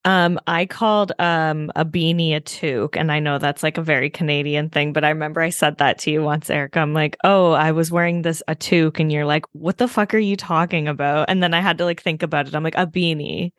um 0.07 0.39
I 0.47 0.65
called 0.65 1.11
um 1.19 1.71
a 1.75 1.85
beanie 1.85 2.35
a 2.35 2.39
toque 2.41 2.95
and 2.97 3.11
I 3.11 3.19
know 3.19 3.37
that's 3.37 3.61
like 3.61 3.77
a 3.77 3.83
very 3.83 4.09
Canadian 4.09 4.69
thing 4.69 4.93
but 4.93 5.03
I 5.03 5.09
remember 5.09 5.41
I 5.41 5.49
said 5.51 5.77
that 5.77 5.99
to 5.99 6.11
you 6.11 6.23
once 6.23 6.49
Erica 6.49 6.79
I'm 6.79 6.93
like 6.93 7.17
oh 7.23 7.51
I 7.51 7.71
was 7.71 7.91
wearing 7.91 8.23
this 8.23 8.41
a 8.47 8.55
toque 8.55 8.99
and 8.99 9.11
you're 9.11 9.25
like 9.25 9.45
what 9.51 9.77
the 9.77 9.87
fuck 9.87 10.13
are 10.13 10.17
you 10.19 10.35
talking 10.35 10.87
about 10.87 11.29
and 11.29 11.43
then 11.43 11.53
I 11.53 11.61
had 11.61 11.77
to 11.79 11.85
like 11.85 12.01
think 12.01 12.23
about 12.23 12.47
it 12.47 12.55
I'm 12.55 12.63
like 12.63 12.75
a 12.77 12.87
beanie 12.87 13.51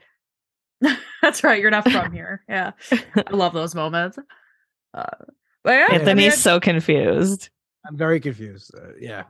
That's 1.23 1.43
right. 1.43 1.61
You're 1.61 1.73
not 1.73 1.91
from 1.91 2.13
here. 2.19 2.45
Yeah. 2.49 2.71
I 2.93 3.35
love 3.35 3.53
those 3.53 3.75
moments. 3.75 4.17
Uh, 4.95 5.05
but 5.65 5.73
yeah, 5.73 5.87
I 5.91 5.95
Anthony's 5.97 6.33
mean, 6.35 6.39
so 6.39 6.61
confused 6.61 7.51
I'm 7.87 7.97
very 7.97 8.21
confused. 8.21 8.73
Uh, 8.75 8.93
yeah. 9.01 9.25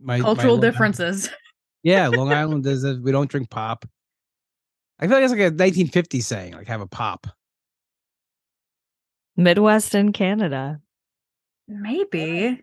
My 0.00 0.18
my 0.18 0.24
cultural 0.24 0.54
Long 0.54 0.60
differences. 0.60 1.26
Island- 1.28 1.38
yeah, 1.84 2.08
Long 2.18 2.32
Island 2.32 2.66
is 2.66 2.82
that 2.82 3.00
we 3.02 3.12
don't 3.12 3.30
drink 3.30 3.50
pop. 3.50 3.84
I 5.04 5.06
feel 5.06 5.16
like 5.16 5.24
it's 5.24 5.32
like 5.32 5.40
a 5.40 5.44
1950 5.44 6.20
saying, 6.20 6.52
like 6.54 6.66
have 6.68 6.80
a 6.80 6.86
pop. 6.86 7.26
Midwest 9.36 9.94
and 9.94 10.14
Canada 10.14 10.80
Maybe. 11.68 12.62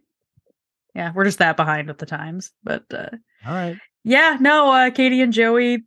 Yeah, 0.93 1.11
we're 1.15 1.25
just 1.25 1.39
that 1.39 1.57
behind 1.57 1.87
with 1.87 1.97
the 1.97 2.05
times. 2.05 2.51
But 2.63 2.83
uh, 2.93 3.09
All 3.45 3.53
right. 3.53 3.77
yeah, 4.03 4.37
no, 4.39 4.71
uh, 4.71 4.89
Katie 4.89 5.21
and 5.21 5.33
Joey 5.33 5.83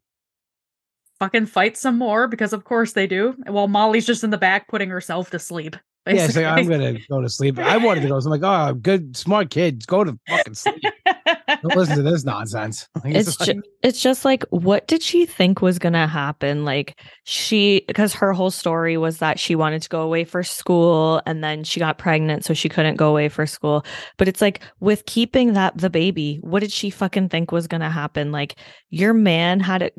fucking 1.19 1.47
fight 1.47 1.77
some 1.77 1.99
more 1.99 2.27
because 2.27 2.53
of 2.53 2.65
course 2.65 2.93
they 2.93 3.07
do. 3.07 3.35
While 3.47 3.69
Molly's 3.69 4.07
just 4.07 4.25
in 4.25 4.31
the 4.31 4.39
back 4.39 4.69
putting 4.69 4.91
herself 4.91 5.31
to 5.31 5.39
sleep. 5.39 5.77
Yeah, 6.07 6.27
so 6.29 6.45
I'm 6.45 6.69
gonna 6.69 6.99
go 7.09 7.23
to 7.23 7.29
sleep. 7.31 7.59
I 7.59 7.79
wanted 7.79 8.03
to 8.03 8.09
go. 8.09 8.21
So 8.21 8.31
I'm 8.31 8.39
like, 8.41 8.43
oh, 8.71 8.75
good, 8.75 9.17
smart 9.17 9.51
kids, 9.51 9.87
go 9.87 10.05
to 10.05 10.19
fucking 10.29 10.55
sleep. 10.55 10.83
Don't 11.49 11.77
listen 11.77 11.97
to 11.97 12.03
this 12.03 12.25
nonsense. 12.25 12.89
Like, 13.05 13.15
it's 13.17 13.41
like- 13.41 13.55
ju- 13.57 13.63
it's 13.83 14.01
just 14.01 14.25
like 14.25 14.45
what 14.51 14.87
did 14.87 15.03
she 15.03 15.27
think 15.27 15.61
was 15.61 15.79
going 15.79 15.93
to 15.93 16.07
happen 16.07 16.65
like 16.65 16.99
she 17.25 17.85
because 17.87 18.15
her 18.15 18.33
whole 18.33 18.51
story 18.51 18.97
was 18.97 19.19
that 19.19 19.39
she 19.39 19.55
wanted 19.55 19.83
to 19.83 19.89
go 19.91 20.01
away 20.01 20.25
for 20.25 20.43
school 20.43 21.21
and 21.27 21.45
then 21.45 21.65
she 21.65 21.81
got 21.81 21.99
pregnant 21.99 22.47
so 22.47 22.55
she 22.55 22.69
couldn't 22.71 22.97
go 22.97 23.11
away 23.11 23.29
for 23.29 23.45
school 23.47 23.85
but 24.17 24.27
it's 24.27 24.41
like 24.41 24.63
with 24.81 25.05
keeping 25.05 25.53
that 25.53 25.77
the 25.77 25.91
baby 25.91 26.39
what 26.41 26.61
did 26.61 26.73
she 26.73 26.89
fucking 26.89 27.29
think 27.29 27.53
was 27.53 27.67
going 27.67 27.83
to 27.83 27.91
happen 27.91 28.33
like 28.33 28.57
your 28.89 29.13
man 29.13 29.61
had 29.61 29.83
it 29.83 29.93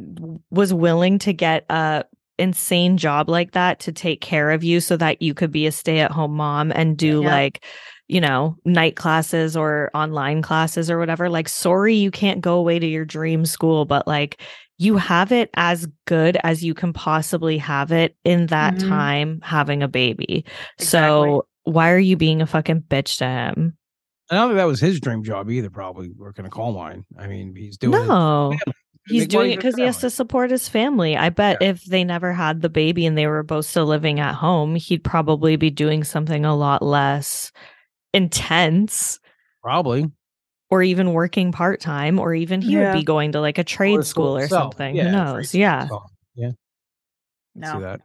was 0.49 0.73
willing 0.73 1.19
to 1.19 1.31
get 1.31 1.63
a 1.69 2.03
insane 2.37 2.97
job 2.97 3.29
like 3.29 3.51
that 3.51 3.79
to 3.81 3.91
take 3.91 4.21
care 4.21 4.51
of 4.51 4.63
you 4.63 4.79
so 4.79 4.97
that 4.97 5.21
you 5.21 5.33
could 5.33 5.51
be 5.51 5.65
a 5.67 5.71
stay-at-home 5.71 6.35
mom 6.35 6.71
and 6.73 6.97
do 6.97 7.21
Yeah. 7.21 7.29
like 7.31 7.63
you 8.07 8.21
know, 8.21 8.55
night 8.65 8.95
classes 8.95 9.57
or 9.57 9.89
online 9.95 10.43
classes 10.43 10.91
or 10.91 10.99
whatever. 10.99 11.27
Like, 11.27 11.49
sorry, 11.49 11.95
you 11.95 12.11
can't 12.11 12.39
go 12.39 12.53
away 12.59 12.77
to 12.77 12.85
your 12.85 13.03
dream 13.03 13.47
school, 13.47 13.83
but 13.85 14.05
like, 14.05 14.39
you 14.77 14.97
have 14.97 15.31
it 15.31 15.49
as 15.55 15.87
good 16.05 16.37
as 16.43 16.63
you 16.63 16.75
can 16.75 16.93
possibly 16.93 17.57
have 17.57 17.91
it 17.91 18.15
in 18.23 18.45
that 18.47 18.75
Mhm. 18.75 18.87
time 18.87 19.39
having 19.41 19.81
a 19.81 19.87
baby. 19.87 20.45
Exactly. 20.77 20.85
So, 20.85 21.47
why 21.63 21.89
are 21.89 21.97
you 21.97 22.15
being 22.15 22.43
a 22.43 22.45
fucking 22.45 22.81
bitch 22.81 23.17
to 23.17 23.25
him? 23.25 23.75
I 24.29 24.35
don't 24.35 24.49
think 24.49 24.57
that 24.57 24.65
was 24.65 24.79
his 24.79 24.99
dream 24.99 25.23
job 25.23 25.49
either. 25.49 25.71
Probably 25.71 26.11
working 26.15 26.45
a 26.45 26.49
coal 26.51 26.73
mine. 26.73 27.05
I 27.17 27.25
mean, 27.25 27.55
he's 27.55 27.75
doing 27.79 27.93
no. 28.07 28.49
Make 28.51 28.59
He's 29.07 29.27
doing 29.27 29.51
it 29.51 29.57
because 29.57 29.75
he 29.75 29.83
has 29.83 29.97
to 29.99 30.09
support 30.09 30.49
his 30.51 30.67
family. 30.67 31.15
I 31.15 31.29
bet 31.29 31.61
if 31.61 31.83
they 31.85 32.03
never 32.03 32.33
had 32.33 32.61
the 32.61 32.69
baby 32.69 33.05
and 33.05 33.17
they 33.17 33.27
were 33.27 33.43
both 33.43 33.65
still 33.65 33.85
living 33.85 34.19
at 34.19 34.33
home, 34.35 34.75
he'd 34.75 35.03
probably 35.03 35.55
be 35.57 35.69
doing 35.69 36.03
something 36.03 36.43
a 36.43 36.55
lot 36.55 36.81
less 36.81 37.51
intense 38.13 39.19
Probably. 39.61 40.09
or 40.69 40.81
even 40.81 41.13
working 41.13 41.51
part 41.51 41.79
time, 41.81 42.19
or 42.19 42.33
even 42.33 42.61
he 42.61 42.73
Yeah. 42.73 42.93
would 42.93 42.99
be 42.99 43.03
going 43.03 43.33
to 43.33 43.41
like 43.41 43.57
a 43.57 43.63
trade 43.63 43.99
Or 43.99 44.03
school 44.03 44.37
or 44.37 44.43
itself. 44.43 44.73
something. 44.73 44.95
Yeah, 44.95 45.03
Who 45.05 45.11
knows? 45.11 45.53
Yeah. 45.53 45.83
itself. 45.83 46.11
Yeah. 46.35 46.51
no. 47.55 47.73
See 47.73 47.79
that. 47.81 48.01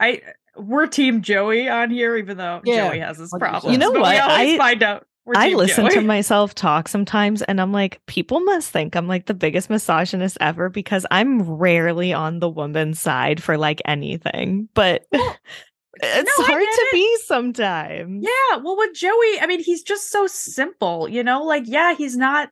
I 0.00 0.22
we're 0.56 0.86
team 0.86 1.22
Joey 1.22 1.68
on 1.68 1.90
here, 1.90 2.16
even 2.16 2.36
though 2.36 2.60
Yeah, 2.64 2.88
Joey 2.88 3.00
has 3.00 3.18
his 3.18 3.32
100%. 3.32 3.38
problems. 3.38 3.72
You 3.72 3.78
know 3.78 3.92
but 3.92 4.00
what? 4.02 4.14
We 4.14 4.18
always 4.20 4.54
I- 4.54 4.58
find 4.58 4.82
out. 4.82 5.06
I 5.34 5.50
listen 5.50 5.88
to 5.90 6.00
myself 6.02 6.54
talk 6.54 6.88
sometimes 6.88 7.42
and 7.42 7.60
I'm 7.60 7.72
like, 7.72 8.00
people 8.06 8.40
must 8.40 8.70
think 8.70 8.94
I'm 8.94 9.08
like 9.08 9.26
the 9.26 9.34
biggest 9.34 9.70
misogynist 9.70 10.36
ever 10.40 10.68
because 10.68 11.06
I'm 11.10 11.42
rarely 11.42 12.12
on 12.12 12.40
the 12.40 12.48
woman's 12.48 13.00
side 13.00 13.42
for 13.42 13.56
like 13.56 13.80
anything. 13.86 14.68
But 14.74 15.06
it's 15.12 16.38
no, 16.38 16.44
hard 16.44 16.62
to 16.62 16.86
it. 16.86 16.92
be 16.92 17.16
sometimes. 17.24 18.24
Yeah, 18.24 18.56
well, 18.58 18.76
with 18.76 18.94
Joey, 18.94 19.40
I 19.40 19.46
mean, 19.46 19.62
he's 19.62 19.82
just 19.82 20.10
so 20.10 20.26
simple, 20.26 21.08
you 21.08 21.22
know. 21.22 21.42
Like, 21.42 21.64
yeah, 21.66 21.94
he's 21.94 22.16
not 22.16 22.50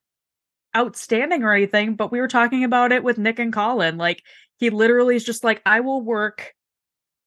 outstanding 0.76 1.42
or 1.42 1.52
anything, 1.52 1.94
but 1.94 2.10
we 2.10 2.20
were 2.20 2.28
talking 2.28 2.64
about 2.64 2.92
it 2.92 3.04
with 3.04 3.18
Nick 3.18 3.38
and 3.38 3.52
Colin. 3.52 3.98
Like, 3.98 4.22
he 4.56 4.70
literally 4.70 5.16
is 5.16 5.24
just 5.24 5.44
like, 5.44 5.60
I 5.66 5.80
will 5.80 6.02
work. 6.02 6.54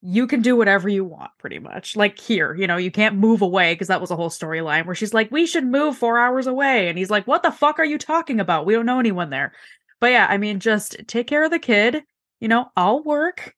You 0.08 0.28
can 0.28 0.42
do 0.42 0.56
whatever 0.56 0.88
you 0.88 1.04
want, 1.04 1.32
pretty 1.40 1.60
much. 1.60 1.96
Like 1.96 2.20
here, 2.20 2.54
you 2.56 2.68
know, 2.68 2.78
you 2.78 2.92
can't 2.92 3.16
move 3.16 3.42
away 3.42 3.74
because 3.74 3.88
that 3.88 4.02
was 4.02 4.12
a 4.12 4.16
whole 4.16 4.30
storyline 4.30 4.86
where 4.86 4.96
she's 4.96 5.14
like, 5.14 5.32
"We 5.32 5.46
should 5.48 5.66
move 5.66 5.98
four 5.98 6.20
hours 6.20 6.48
away," 6.48 6.90
and 6.90 6.98
he's 6.98 7.10
like, 7.10 7.26
"What 7.28 7.44
the 7.44 7.52
fuck 7.52 7.80
are 7.80 7.86
you 7.86 7.98
talking 7.98 8.40
about? 8.40 8.66
We 8.66 8.74
don't 8.74 8.86
know 8.86 9.00
anyone 9.00 9.30
there." 9.32 9.54
But 10.00 10.12
yeah, 10.12 10.28
I 10.30 10.38
mean, 10.38 10.60
just 10.60 10.98
take 11.08 11.28
care 11.28 11.44
of 11.44 11.52
the 11.52 11.60
kid. 11.60 12.04
You 12.40 12.48
know, 12.50 12.68
I'll 12.76 13.04
work. 13.04 13.56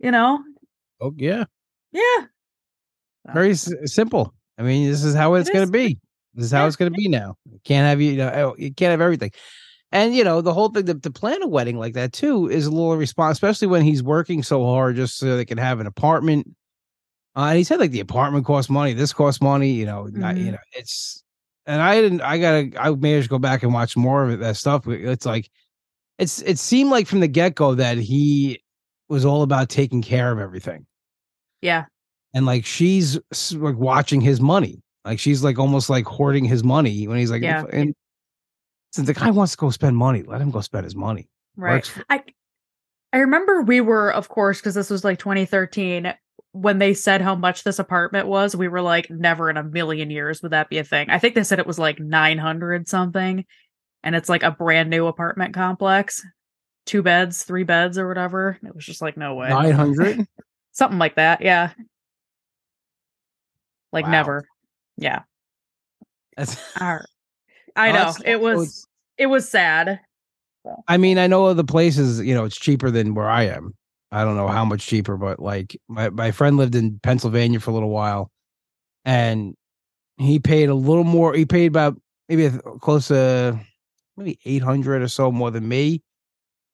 You 0.00 0.10
know, 0.10 0.40
Oh 1.00 1.14
yeah. 1.16 1.44
yeah, 1.92 2.26
Very 3.32 3.52
s- 3.52 3.72
simple. 3.86 4.34
I 4.58 4.62
mean, 4.62 4.88
this 4.90 5.04
is 5.04 5.14
how 5.14 5.34
it's 5.34 5.48
It 5.48 5.52
going 5.54 5.66
to 5.66 5.72
be. 5.72 5.98
This 6.34 6.46
is 6.46 6.50
how 6.50 6.62
Yeah. 6.62 6.66
it's 6.66 6.76
going 6.76 6.92
to 6.92 6.96
be 6.96 7.08
now. 7.08 7.36
You 7.50 7.60
can't 7.64 7.86
have 7.86 8.00
you, 8.00 8.12
you 8.12 8.16
know, 8.18 8.28
oh, 8.34 8.54
you 8.58 8.72
can't 8.74 8.90
have 8.90 9.00
everything. 9.00 9.30
And 9.92 10.14
you 10.14 10.24
know, 10.24 10.40
the 10.40 10.54
whole 10.54 10.70
thing 10.70 10.86
to, 10.86 10.94
to 10.94 11.10
plan 11.10 11.42
a 11.42 11.46
wedding 11.46 11.78
like 11.78 11.94
that 11.94 12.12
too 12.12 12.48
is 12.48 12.66
a 12.66 12.70
little 12.70 12.96
response, 12.96 13.36
especially 13.36 13.68
when 13.68 13.82
he's 13.82 14.02
working 14.02 14.42
so 14.42 14.64
hard 14.64 14.96
just 14.96 15.18
so 15.18 15.36
they 15.36 15.44
can 15.44 15.58
have 15.58 15.80
an 15.80 15.86
apartment. 15.86 16.48
Uh, 17.36 17.46
and 17.48 17.58
he 17.58 17.64
said 17.64 17.78
like 17.78 17.90
the 17.90 18.00
apartment 18.00 18.46
costs 18.46 18.70
money, 18.70 18.94
this 18.94 19.12
costs 19.12 19.40
money, 19.42 19.70
you 19.70 19.86
know, 19.86 20.04
not, 20.12 20.36
you 20.36 20.52
know, 20.52 20.58
it's 20.72 21.22
and 21.66 21.80
I 21.80 22.00
didn't 22.00 22.22
I 22.22 22.38
gotta 22.38 22.70
I 22.78 22.90
managed 22.90 23.26
to 23.26 23.30
go 23.30 23.38
back 23.38 23.62
and 23.62 23.72
watch 23.72 23.96
more 23.96 24.24
of 24.24 24.30
it, 24.30 24.40
that 24.40 24.56
stuff. 24.56 24.86
It's 24.88 25.26
like 25.26 25.50
it's 26.18 26.40
it 26.42 26.58
seemed 26.58 26.90
like 26.90 27.06
from 27.06 27.20
the 27.20 27.28
get-go 27.28 27.74
that 27.74 27.98
he 27.98 28.62
was 29.08 29.24
all 29.24 29.42
about 29.42 29.68
taking 29.68 30.02
care 30.02 30.32
of 30.32 30.38
everything. 30.38 30.86
Yeah. 31.60 31.84
And 32.34 32.46
like 32.46 32.64
she's 32.64 33.18
like 33.52 33.76
watching 33.76 34.20
his 34.22 34.40
money. 34.40 34.80
Like 35.04 35.18
she's 35.18 35.44
like 35.44 35.58
almost 35.58 35.90
like 35.90 36.06
hoarding 36.06 36.44
his 36.44 36.64
money 36.64 37.06
when 37.06 37.18
he's 37.18 37.30
like 37.30 37.42
Yeah. 37.42 37.64
and 37.72 37.94
since 38.92 39.06
the 39.06 39.14
guy 39.14 39.30
wants 39.30 39.52
to 39.52 39.58
go 39.58 39.70
spend 39.70 39.96
money, 39.96 40.22
let 40.22 40.40
him 40.40 40.50
go 40.50 40.60
spend 40.60 40.84
his 40.84 40.94
money. 40.94 41.28
Right. 41.56 41.86
For- 41.86 42.04
I 42.10 42.22
I 43.12 43.18
remember 43.18 43.62
we 43.62 43.80
were, 43.80 44.12
of 44.12 44.28
course, 44.28 44.58
because 44.58 44.74
this 44.74 44.88
was 44.88 45.04
like 45.04 45.18
2013, 45.18 46.14
when 46.52 46.78
they 46.78 46.94
said 46.94 47.20
how 47.20 47.34
much 47.34 47.62
this 47.62 47.78
apartment 47.78 48.26
was, 48.26 48.56
we 48.56 48.68
were 48.68 48.80
like, 48.80 49.10
never 49.10 49.50
in 49.50 49.56
a 49.58 49.62
million 49.62 50.10
years 50.10 50.42
would 50.42 50.52
that 50.52 50.70
be 50.70 50.78
a 50.78 50.84
thing. 50.84 51.10
I 51.10 51.18
think 51.18 51.34
they 51.34 51.44
said 51.44 51.58
it 51.58 51.66
was 51.66 51.78
like 51.78 51.98
900 51.98 52.88
something, 52.88 53.44
and 54.02 54.14
it's 54.14 54.28
like 54.30 54.42
a 54.42 54.50
brand 54.50 54.88
new 54.88 55.06
apartment 55.06 55.52
complex, 55.54 56.22
two 56.86 57.02
beds, 57.02 57.42
three 57.42 57.64
beds, 57.64 57.98
or 57.98 58.08
whatever. 58.08 58.58
It 58.62 58.74
was 58.74 58.84
just 58.84 59.02
like, 59.02 59.16
no 59.16 59.34
way. 59.34 59.48
900? 59.48 60.26
Something 60.72 60.98
like 60.98 61.16
that. 61.16 61.42
Yeah. 61.42 61.72
Like 63.92 64.06
Wow. 64.06 64.10
never. 64.10 64.44
Yeah. 64.96 65.22
That's 66.36 66.56
All 66.80 66.94
right. 66.94 67.04
I 67.76 67.90
Oh, 67.90 67.92
know. 67.92 67.98
that's- 67.98 68.22
It 68.24 68.40
was 68.40 68.86
it 69.18 69.26
was 69.26 69.48
sad. 69.48 70.00
I 70.88 70.96
mean, 70.96 71.18
I 71.18 71.26
know 71.26 71.46
other 71.46 71.64
places, 71.64 72.20
you 72.20 72.34
know, 72.34 72.44
it's 72.44 72.56
cheaper 72.56 72.90
than 72.90 73.14
where 73.14 73.28
I 73.28 73.44
am. 73.44 73.74
I 74.12 74.24
don't 74.24 74.36
know 74.36 74.48
how 74.48 74.64
much 74.64 74.86
cheaper, 74.86 75.16
but 75.16 75.40
like 75.40 75.76
my, 75.88 76.08
my 76.10 76.30
friend 76.30 76.56
lived 76.56 76.74
in 76.74 77.00
Pennsylvania 77.02 77.58
for 77.60 77.70
a 77.70 77.74
little 77.74 77.88
while 77.90 78.30
and 79.04 79.54
he 80.18 80.38
paid 80.38 80.68
a 80.68 80.74
little 80.74 81.04
more. 81.04 81.34
He 81.34 81.44
paid 81.46 81.66
about 81.66 81.98
maybe 82.28 82.50
close 82.80 83.08
to 83.08 83.58
maybe 84.16 84.38
800 84.44 85.02
or 85.02 85.08
so 85.08 85.32
more 85.32 85.50
than 85.50 85.66
me. 85.66 86.02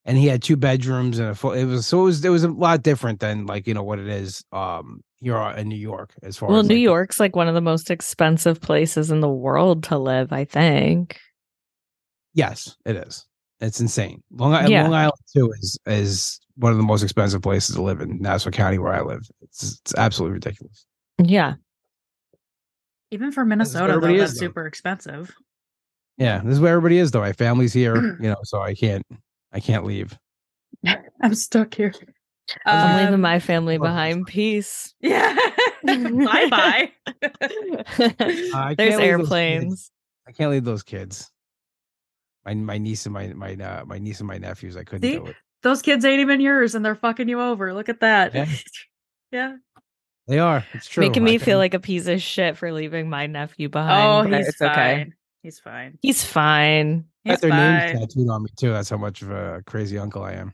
And 0.09 0.16
he 0.16 0.26
had 0.26 0.43
two 0.43 0.56
bedrooms 0.56 1.18
and 1.18 1.28
a 1.28 1.35
full, 1.35 1.52
it 1.52 1.66
was, 1.66 1.86
so 1.86 2.01
it 2.01 2.05
was, 2.05 2.24
it 2.24 2.30
was 2.30 2.43
a 2.43 2.48
lot 2.48 2.82
different 2.82 3.20
than 3.20 3.44
like, 3.44 3.66
you 3.66 3.74
know, 3.74 3.82
what 3.82 3.98
it 3.98 4.09
is, 4.09 4.43
um, 4.52 5.02
here 5.20 5.36
in 5.36 5.68
New 5.68 5.76
York 5.76 6.14
as 6.22 6.36
far 6.36 6.48
Well, 6.48 6.60
as 6.60 6.68
New 6.68 6.76
like, 6.76 6.82
York's 6.82 7.20
like 7.20 7.36
one 7.36 7.47
of 7.47 7.55
the 7.55 7.60
most 7.60 7.90
expensive 7.90 8.59
places 8.60 9.10
in 9.10 9.20
the 9.20 9.28
world 9.28 9.85
to 9.85 9.98
live, 9.98 10.32
I 10.32 10.44
think. 10.47 11.20
Yes, 12.32 12.74
it 12.86 12.97
is. 12.97 13.26
It's 13.60 13.80
insane. 13.80 14.22
Long, 14.30 14.55
Island, 14.55 14.70
Yeah. 14.70 14.85
Long 14.85 14.94
Island 14.94 15.20
too 15.36 15.52
is 15.59 15.78
is 15.86 16.40
one 16.56 16.72
of 16.72 16.78
the 16.78 16.85
most 16.85 17.02
expensive 17.02 17.43
places 17.43 17.74
to 17.74 17.82
live 17.82 18.01
in 18.01 18.18
Nassau 18.18 18.51
County 18.51 18.78
where 18.78 18.94
I 18.94 19.02
live. 19.02 19.28
It's 19.43 19.80
it's 19.82 19.94
absolutely 19.97 20.35
ridiculous. 20.35 20.86
Yeah. 21.22 21.55
Even 23.10 23.32
for 23.32 23.44
Minnesota, 23.44 23.98
though, 24.01 24.16
that's 24.16 24.32
is, 24.32 24.39
though. 24.39 24.47
super 24.47 24.66
expensive. 24.66 25.35
Yeah, 26.16 26.40
this 26.44 26.55
is 26.55 26.60
where 26.60 26.72
everybody 26.72 26.98
is 26.98 27.10
though. 27.10 27.20
My 27.20 27.32
family's 27.32 27.72
here, 27.72 27.97
you 28.20 28.28
know, 28.28 28.36
so 28.44 28.60
I 28.62 28.74
can't 28.74 29.05
I 29.52 29.60
can't 29.60 29.84
leave. 29.84 30.18
I'm 31.22 31.34
stuck 31.34 31.74
here. 31.74 31.92
I'm 32.64 32.98
leaving 32.98 33.14
Um, 33.14 33.20
my 33.20 33.38
family 33.40 33.78
well, 33.78 33.90
behind. 33.90 34.26
Peace. 34.26 34.94
Yeah. 35.00 35.36
bye 35.84 36.48
bye. 36.50 36.92
There's 37.98 38.50
can't 38.50 38.68
leave 38.68 38.76
those 38.78 39.00
airplanes. 39.00 39.90
I 40.26 40.32
can't 40.32 40.50
leave 40.50 40.64
those 40.64 40.82
kids. 40.82 41.30
My 42.44 42.54
my 42.54 42.78
niece 42.78 43.06
and 43.06 43.12
my 43.14 43.28
my 43.28 43.54
uh, 43.54 43.84
my 43.86 43.98
niece 43.98 44.18
and 44.20 44.26
my 44.26 44.38
nephews. 44.38 44.76
I 44.76 44.84
couldn't 44.84 45.02
See? 45.08 45.16
do 45.16 45.26
it. 45.26 45.36
Those 45.62 45.82
kids 45.82 46.04
ain't 46.04 46.20
even 46.20 46.40
yours 46.40 46.74
and 46.74 46.84
they're 46.84 46.94
fucking 46.94 47.28
you 47.28 47.40
over. 47.40 47.72
Look 47.74 47.88
at 47.88 48.00
that. 48.00 48.34
Yeah. 48.34 48.46
Yeah. 49.32 49.56
They 50.26 50.38
are. 50.38 50.64
It's 50.74 50.88
true. 50.88 51.02
Making 51.06 51.24
me 51.24 51.32
couldn't- 51.32 51.44
feel 51.44 51.58
like 51.58 51.74
a 51.74 51.80
piece 51.80 52.06
of 52.06 52.20
shit 52.22 52.56
for 52.56 52.72
leaving 52.72 53.08
my 53.10 53.26
nephew 53.26 53.66
Oh, 53.68 53.70
behind. 53.70 54.30
but 54.30 54.38
he's 54.38 54.48
it's 54.48 54.56
fine. 54.58 54.70
okay. 54.70 55.12
He's 55.43 55.59
fine. 55.59 55.98
He's 56.02 56.24
fine. 56.24 57.05
I 57.24 57.31
got 57.31 57.32
He's 57.32 57.40
their 57.40 57.51
names 57.51 57.93
tattooed 58.01 58.28
on 58.28 58.43
me 58.43 58.51
too. 58.56 58.73
That's 58.73 58.90
how 58.90 58.97
much 58.97 59.23
of 59.23 59.31
a 59.31 59.62
crazy 59.66 59.98
uncle 59.98 60.23
I 60.23 60.32
am. 60.32 60.52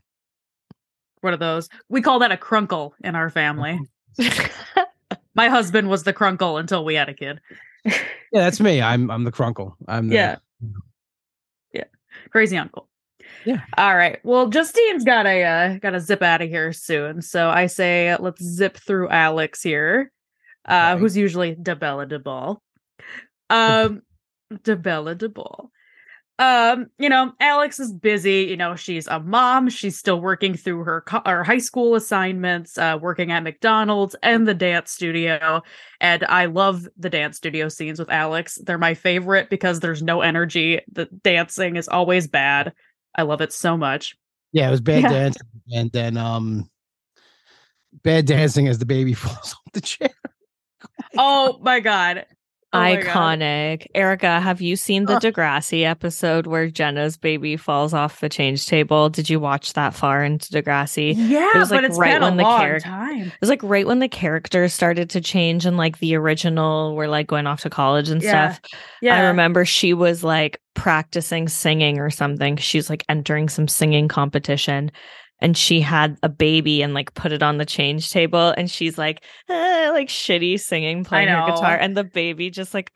One 1.21 1.33
of 1.33 1.39
those. 1.39 1.69
We 1.89 2.01
call 2.01 2.19
that 2.19 2.31
a 2.31 2.37
crunkle 2.37 2.91
in 3.03 3.15
our 3.15 3.29
family. 3.29 3.79
My 5.35 5.49
husband 5.49 5.89
was 5.89 6.03
the 6.03 6.13
crunkle 6.13 6.59
until 6.59 6.85
we 6.85 6.95
had 6.95 7.09
a 7.09 7.13
kid. 7.13 7.41
Yeah, 7.83 7.93
that's 8.31 8.59
me. 8.59 8.81
I'm 8.81 9.09
I'm 9.11 9.23
the 9.23 9.31
crunkle. 9.31 9.73
I'm 9.87 10.07
the, 10.07 10.15
Yeah. 10.15 10.35
Yeah. 11.73 11.83
Crazy 12.29 12.57
uncle. 12.57 12.87
Yeah. 13.43 13.61
All 13.77 13.95
right. 13.95 14.19
Well, 14.23 14.47
Justine's 14.49 15.03
got 15.03 15.25
a 15.25 15.43
uh, 15.43 15.77
got 15.79 15.91
to 15.91 15.99
zip 15.99 16.21
out 16.21 16.41
of 16.41 16.49
here 16.49 16.73
soon. 16.73 17.21
So 17.21 17.49
I 17.49 17.67
say 17.67 18.09
uh, 18.09 18.17
let's 18.19 18.43
zip 18.43 18.77
through 18.77 19.09
Alex 19.09 19.61
here, 19.61 20.11
uh, 20.67 20.91
Okay. 20.93 20.99
who's 20.99 21.17
usually 21.17 21.55
DeBella 21.55 22.09
DeBall. 22.09 22.57
Um, 23.49 24.01
DeBella 24.53 25.15
DeBall. 25.15 25.69
Um, 26.37 26.87
you 26.99 27.07
know, 27.07 27.31
Alex 27.39 27.79
is 27.79 27.93
busy. 27.93 28.41
You 28.49 28.57
know, 28.57 28.75
she's 28.75 29.07
a 29.07 29.21
mom. 29.21 29.69
She's 29.69 29.97
still 29.97 30.19
working 30.19 30.55
through 30.57 30.83
her 30.83 30.99
co- 31.01 31.21
her 31.25 31.45
high 31.45 31.59
school 31.59 31.95
assignments, 31.95 32.77
uh, 32.77 32.97
working 33.01 33.31
at 33.31 33.41
McDonald's 33.43 34.17
and 34.21 34.45
the 34.45 34.53
dance 34.53 34.91
studio. 34.91 35.61
And 36.01 36.25
I 36.25 36.45
love 36.45 36.89
the 36.97 37.09
dance 37.09 37.37
studio 37.37 37.69
scenes 37.69 37.99
with 37.99 38.09
Alex. 38.09 38.59
They're 38.61 38.77
my 38.77 38.95
favorite 38.95 39.49
because 39.49 39.79
there's 39.79 40.03
no 40.03 40.19
energy. 40.19 40.81
The 40.91 41.05
dancing 41.05 41.77
is 41.77 41.87
always 41.87 42.27
bad. 42.27 42.73
I 43.17 43.21
love 43.21 43.39
it 43.39 43.53
so 43.53 43.77
much. 43.77 44.17
Yeah, 44.51 44.67
it 44.67 44.71
was 44.71 44.81
bad 44.81 45.03
Yeah. 45.03 45.09
dancing, 45.09 45.47
and 45.73 45.89
then 45.93 46.17
um, 46.17 46.69
bad 48.03 48.25
dancing 48.25 48.67
as 48.67 48.77
the 48.77 48.85
baby 48.85 49.13
falls 49.13 49.53
off 49.53 49.71
the 49.73 49.81
chair. 49.81 50.09
Oh 51.17 51.59
my 51.61 51.79
god. 51.79 52.25
Oh. 52.75 52.95
Iconic. 53.03 53.87
Erica, 53.95 54.39
have 54.39 54.61
you 54.61 54.75
seen 54.75 55.05
the. 55.05 55.15
Degrassi 55.25 55.83
episode 55.83 56.45
where 56.45 56.69
Jenna's 56.69 57.17
baby 57.17 57.57
falls 57.57 57.93
off 57.93 58.19
the 58.19 58.29
change 58.29 58.67
table? 58.67 59.09
Did 59.09 59.29
you 59.29 59.39
watch 59.39 59.73
that 59.73 59.93
far 59.95 60.23
into 60.23 60.51
Degrassi? 60.51 61.13
Yeah, 61.17 61.49
it 61.55 61.57
was, 61.57 61.69
but 61.69 61.81
like, 61.81 61.89
it's 61.89 61.97
right 61.97 62.21
when 62.21 62.37
the 62.37 62.43
character- 62.43 62.87
time. 62.89 63.21
It 63.27 63.33
was 63.41 63.49
like 63.49 63.63
right 63.63 63.87
when 63.87 63.99
the 63.99 64.07
characters 64.09 64.73
started 64.73 65.09
to 65.11 65.21
change 65.21 65.65
and 65.65 65.77
like 65.77 65.97
the 65.99 66.15
original 66.15 66.95
were 66.95 67.07
like 67.07 67.27
going 67.27 67.47
off 67.47 67.61
to 67.61 67.69
college 67.69 68.09
and 68.09 68.21
Yeah. 68.21 68.51
stuff. 68.53 68.71
Yeah. 69.01 69.15
I 69.17 69.21
remember 69.27 69.65
she 69.65 69.93
was 69.93 70.23
like 70.23 70.59
practicing 70.75 71.47
singing 71.47 71.99
or 71.99 72.09
something. 72.09 72.57
She's 72.57 72.89
like 72.89 73.03
entering 73.09 73.49
some 73.49 73.67
singing 73.67 74.07
competition 74.07 74.91
and 75.39 75.57
she 75.57 75.81
had 75.81 76.17
a 76.23 76.29
baby 76.29 76.81
and 76.81 76.93
like 76.93 77.13
put 77.13 77.31
it 77.31 77.43
on 77.43 77.57
the 77.57 77.65
change 77.65 78.09
table 78.09 78.53
and 78.57 78.69
she's 78.71 78.97
like 78.97 79.23
eh, 79.49 79.89
like 79.91 80.07
shitty 80.07 80.59
singing 80.59 81.03
playing 81.03 81.27
her 81.27 81.45
guitar 81.45 81.75
and 81.75 81.95
the 81.97 82.03
baby 82.03 82.49
just 82.49 82.73
like 82.73 82.91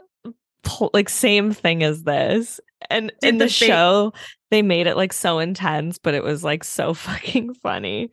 pull, 0.64 0.90
like 0.94 1.10
same 1.10 1.52
thing 1.52 1.84
as 1.84 2.04
this. 2.04 2.60
And 2.90 3.12
Did 3.22 3.28
in 3.30 3.38
the 3.40 3.46
the, 3.46 3.50
ba- 3.50 3.54
show 3.54 4.14
they 4.52 4.62
made 4.62 4.88
it 4.88 4.96
like 4.98 5.14
so 5.14 5.40
intense 5.40 5.98
but 5.98 6.14
it 6.14 6.24
was 6.24 6.44
like 6.44 6.64
so 6.64 6.94
fucking 6.94 7.54
funny. 7.56 8.10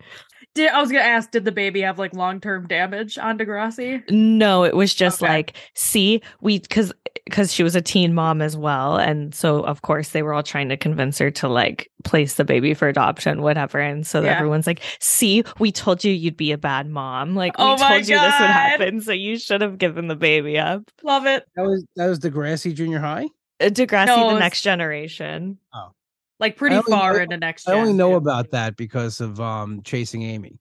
Did 0.55 0.71
I 0.71 0.81
was 0.81 0.91
gonna 0.91 1.05
ask, 1.05 1.31
did 1.31 1.45
the 1.45 1.53
baby 1.53 1.83
have 1.83 1.99
like 1.99 2.15
long 2.15 2.41
term 2.41 2.67
damage 2.67 3.19
on 3.19 3.39
Degrassi? 3.39 4.03
No, 4.11 4.65
it 4.65 4.75
was 4.75 4.95
just 4.95 5.23
Okay. 5.23 5.31
like, 5.31 5.53
see, 5.75 6.23
we 6.41 6.59
because 6.61 6.93
because 7.27 7.53
she 7.53 7.63
was 7.63 7.75
a 7.77 7.83
teen 7.83 8.15
mom 8.15 8.41
as 8.41 8.57
well, 8.57 8.97
and 8.97 9.35
so 9.35 9.61
of 9.65 9.83
course 9.83 10.11
they 10.11 10.23
were 10.23 10.33
all 10.33 10.43
trying 10.43 10.69
to 10.71 10.77
convince 10.77 11.19
her 11.19 11.31
to 11.33 11.49
like 11.49 11.91
place 12.05 12.35
the 12.35 12.45
baby 12.45 12.73
for 12.73 12.89
adoption, 12.89 13.43
whatever. 13.43 13.79
And 13.81 14.07
so 14.07 14.23
Yeah. 14.23 14.37
everyone's 14.37 14.67
like, 14.67 14.81
see, 15.01 15.43
we 15.59 15.73
told 15.73 16.05
you 16.05 16.13
you'd 16.13 16.37
be 16.37 16.53
a 16.53 16.59
bad 16.59 16.89
mom. 16.89 17.35
Like 17.35 17.59
we 17.59 17.65
Oh 17.65 17.77
my 17.79 17.89
told 17.97 18.09
you 18.09 18.15
this 18.19 18.41
would 18.41 18.51
happen, 18.51 19.01
so 19.01 19.13
you 19.13 19.39
should 19.39 19.61
have 19.61 19.77
given 19.79 20.09
the 20.09 20.17
baby 20.17 20.59
up. 20.59 20.83
Love 21.03 21.27
it. 21.27 21.45
That 21.57 21.63
was 21.67 21.85
that 21.97 22.07
was 22.07 22.19
Degrassi 22.21 22.73
Junior 22.75 23.01
High. 23.01 23.27
Uh, 23.61 23.67
Degrassi, 23.67 24.07
No, 24.07 24.17
the 24.21 24.27
it's- 24.37 24.41
next 24.41 24.63
generation. 24.63 25.59
Oh 25.75 25.91
like 26.39 26.57
pretty 26.57 26.81
far 26.83 27.15
know- 27.15 27.21
into 27.21 27.37
next. 27.39 27.67
I 27.69 27.73
only 27.73 27.93
know 27.95 28.11
too. 28.11 28.17
about 28.17 28.51
that 28.51 28.77
because 28.77 29.21
of 29.21 29.41
um 29.41 29.83
Chasing 29.83 30.23
Amy. 30.23 30.59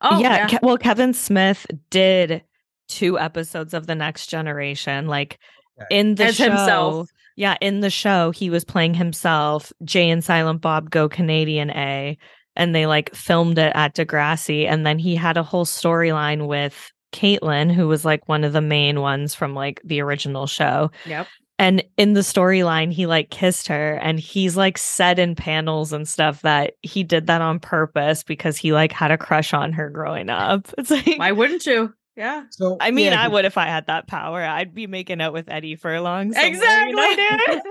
Oh 0.00 0.20
yeah, 0.20 0.46
yeah. 0.48 0.58
Ke- 0.58 0.62
well, 0.62 0.78
Kevin 0.78 1.12
Smith 1.12 1.66
did 1.90 2.42
two 2.88 3.18
episodes 3.18 3.74
of 3.74 3.86
the 3.86 3.94
next 3.94 4.26
generation, 4.28 5.06
like 5.06 5.38
Okay. 5.80 5.98
in 6.00 6.14
the 6.16 6.24
As 6.24 6.36
show. 6.36 6.44
himself. 6.44 7.08
Yeah, 7.36 7.56
in 7.60 7.78
the 7.80 7.90
show, 7.90 8.32
he 8.32 8.50
was 8.50 8.64
playing 8.64 8.94
himself. 8.94 9.72
Jay 9.84 10.10
and 10.10 10.24
Silent 10.24 10.60
Bob 10.60 10.90
go 10.90 11.08
Canadian 11.08 11.70
A, 11.70 12.18
and 12.56 12.74
they 12.74 12.86
like 12.86 13.14
filmed 13.14 13.58
it 13.58 13.70
at 13.76 13.94
Degrassi, 13.94 14.66
and 14.66 14.84
then 14.84 14.98
he 14.98 15.14
had 15.14 15.36
a 15.36 15.44
whole 15.44 15.64
storyline 15.64 16.48
with 16.48 16.90
Caitlin, 17.12 17.72
who 17.72 17.86
was 17.86 18.04
like 18.04 18.28
one 18.28 18.42
of 18.42 18.52
the 18.52 18.60
main 18.60 19.00
ones 19.00 19.36
from 19.36 19.54
like 19.54 19.80
the 19.84 20.00
original 20.00 20.48
show. 20.48 20.90
Yep. 21.06 21.28
And 21.60 21.84
in 21.96 22.14
the 22.14 22.20
storyline, 22.20 22.92
he 22.92 23.06
like 23.06 23.30
kissed 23.30 23.68
her, 23.68 23.94
and 23.94 24.18
he's 24.18 24.56
like 24.56 24.76
said 24.78 25.20
in 25.20 25.36
panels 25.36 25.92
and 25.92 26.08
stuff 26.08 26.42
that 26.42 26.74
he 26.82 27.04
did 27.04 27.28
that 27.28 27.40
on 27.40 27.60
purpose 27.60 28.24
because 28.24 28.56
he 28.56 28.72
like 28.72 28.90
had 28.90 29.12
a 29.12 29.18
crush 29.18 29.54
on 29.54 29.72
her 29.74 29.90
growing 29.90 30.28
up. 30.28 30.68
It's 30.78 30.90
like 30.90 31.18
Why 31.18 31.30
wouldn't 31.30 31.66
you? 31.66 31.94
Yeah. 32.18 32.42
So 32.50 32.76
I 32.80 32.90
mean, 32.90 33.12
yeah, 33.12 33.22
I 33.22 33.28
would 33.28 33.44
if 33.44 33.56
I 33.56 33.66
had 33.66 33.86
that 33.86 34.08
power. 34.08 34.42
I'd 34.42 34.74
be 34.74 34.88
making 34.88 35.20
out 35.20 35.32
with 35.32 35.48
Eddie 35.48 35.76
Furlong. 35.76 36.32
somewhere, 36.32 36.50
you 36.50 36.56
Exactly. 36.56 37.54
know? 37.54 37.62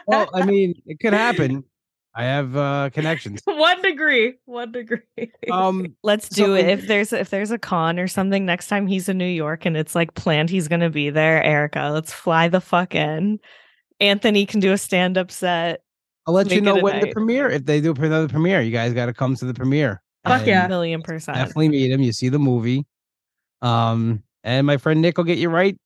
Well, 0.06 0.30
I 0.32 0.46
mean, 0.46 0.74
it 0.86 1.00
could 1.00 1.12
happen. 1.12 1.64
I 2.14 2.24
have 2.24 2.56
uh 2.56 2.90
connections. 2.92 3.40
One 3.44 3.82
degree. 3.82 4.34
One 4.44 4.70
degree. 4.70 5.00
Um, 5.50 5.96
Let's 6.04 6.28
do 6.28 6.44
So- 6.46 6.54
it. 6.54 6.66
If 6.68 6.86
there's 6.86 7.12
if 7.12 7.30
there's 7.30 7.50
a 7.50 7.58
con 7.58 7.98
or 7.98 8.06
something 8.06 8.46
next 8.46 8.68
time 8.68 8.86
he's 8.86 9.08
in 9.08 9.18
New 9.18 9.24
York 9.26 9.66
and 9.66 9.76
it's 9.76 9.94
like 9.96 10.14
planned 10.14 10.48
he's 10.48 10.68
gonna 10.68 10.88
be 10.90 11.10
there, 11.10 11.42
Erica, 11.42 11.90
let's 11.92 12.12
fly 12.12 12.46
the 12.48 12.60
fuck 12.60 12.94
in. 12.94 13.40
Anthony 13.98 14.46
can 14.46 14.60
do 14.60 14.72
a 14.72 14.78
stand 14.78 15.18
up 15.18 15.30
set. 15.32 15.82
I'll 16.26 16.34
let 16.34 16.52
you 16.52 16.60
know 16.60 16.76
a 16.78 16.82
when 16.82 17.00
the 17.00 17.12
premiere. 17.12 17.50
If 17.50 17.64
they 17.66 17.80
do 17.80 17.92
another 17.94 18.28
premiere, 18.28 18.60
you 18.62 18.70
guys 18.70 18.92
got 18.92 19.06
to 19.06 19.12
come 19.12 19.34
to 19.36 19.44
the 19.44 19.54
premiere. 19.54 20.02
Fuck 20.24 20.38
And 20.40 20.46
yeah. 20.46 20.66
Million 20.68 21.02
percent. 21.02 21.36
Definitely 21.36 21.70
meet 21.70 21.90
him. 21.90 22.00
You 22.00 22.12
see 22.12 22.28
the 22.28 22.38
movie. 22.38 22.86
Um, 23.62 24.22
and 24.44 24.66
my 24.66 24.76
friend 24.76 25.00
Nick 25.00 25.16
will 25.16 25.24
get 25.24 25.38
you 25.38 25.48
right. 25.48 25.76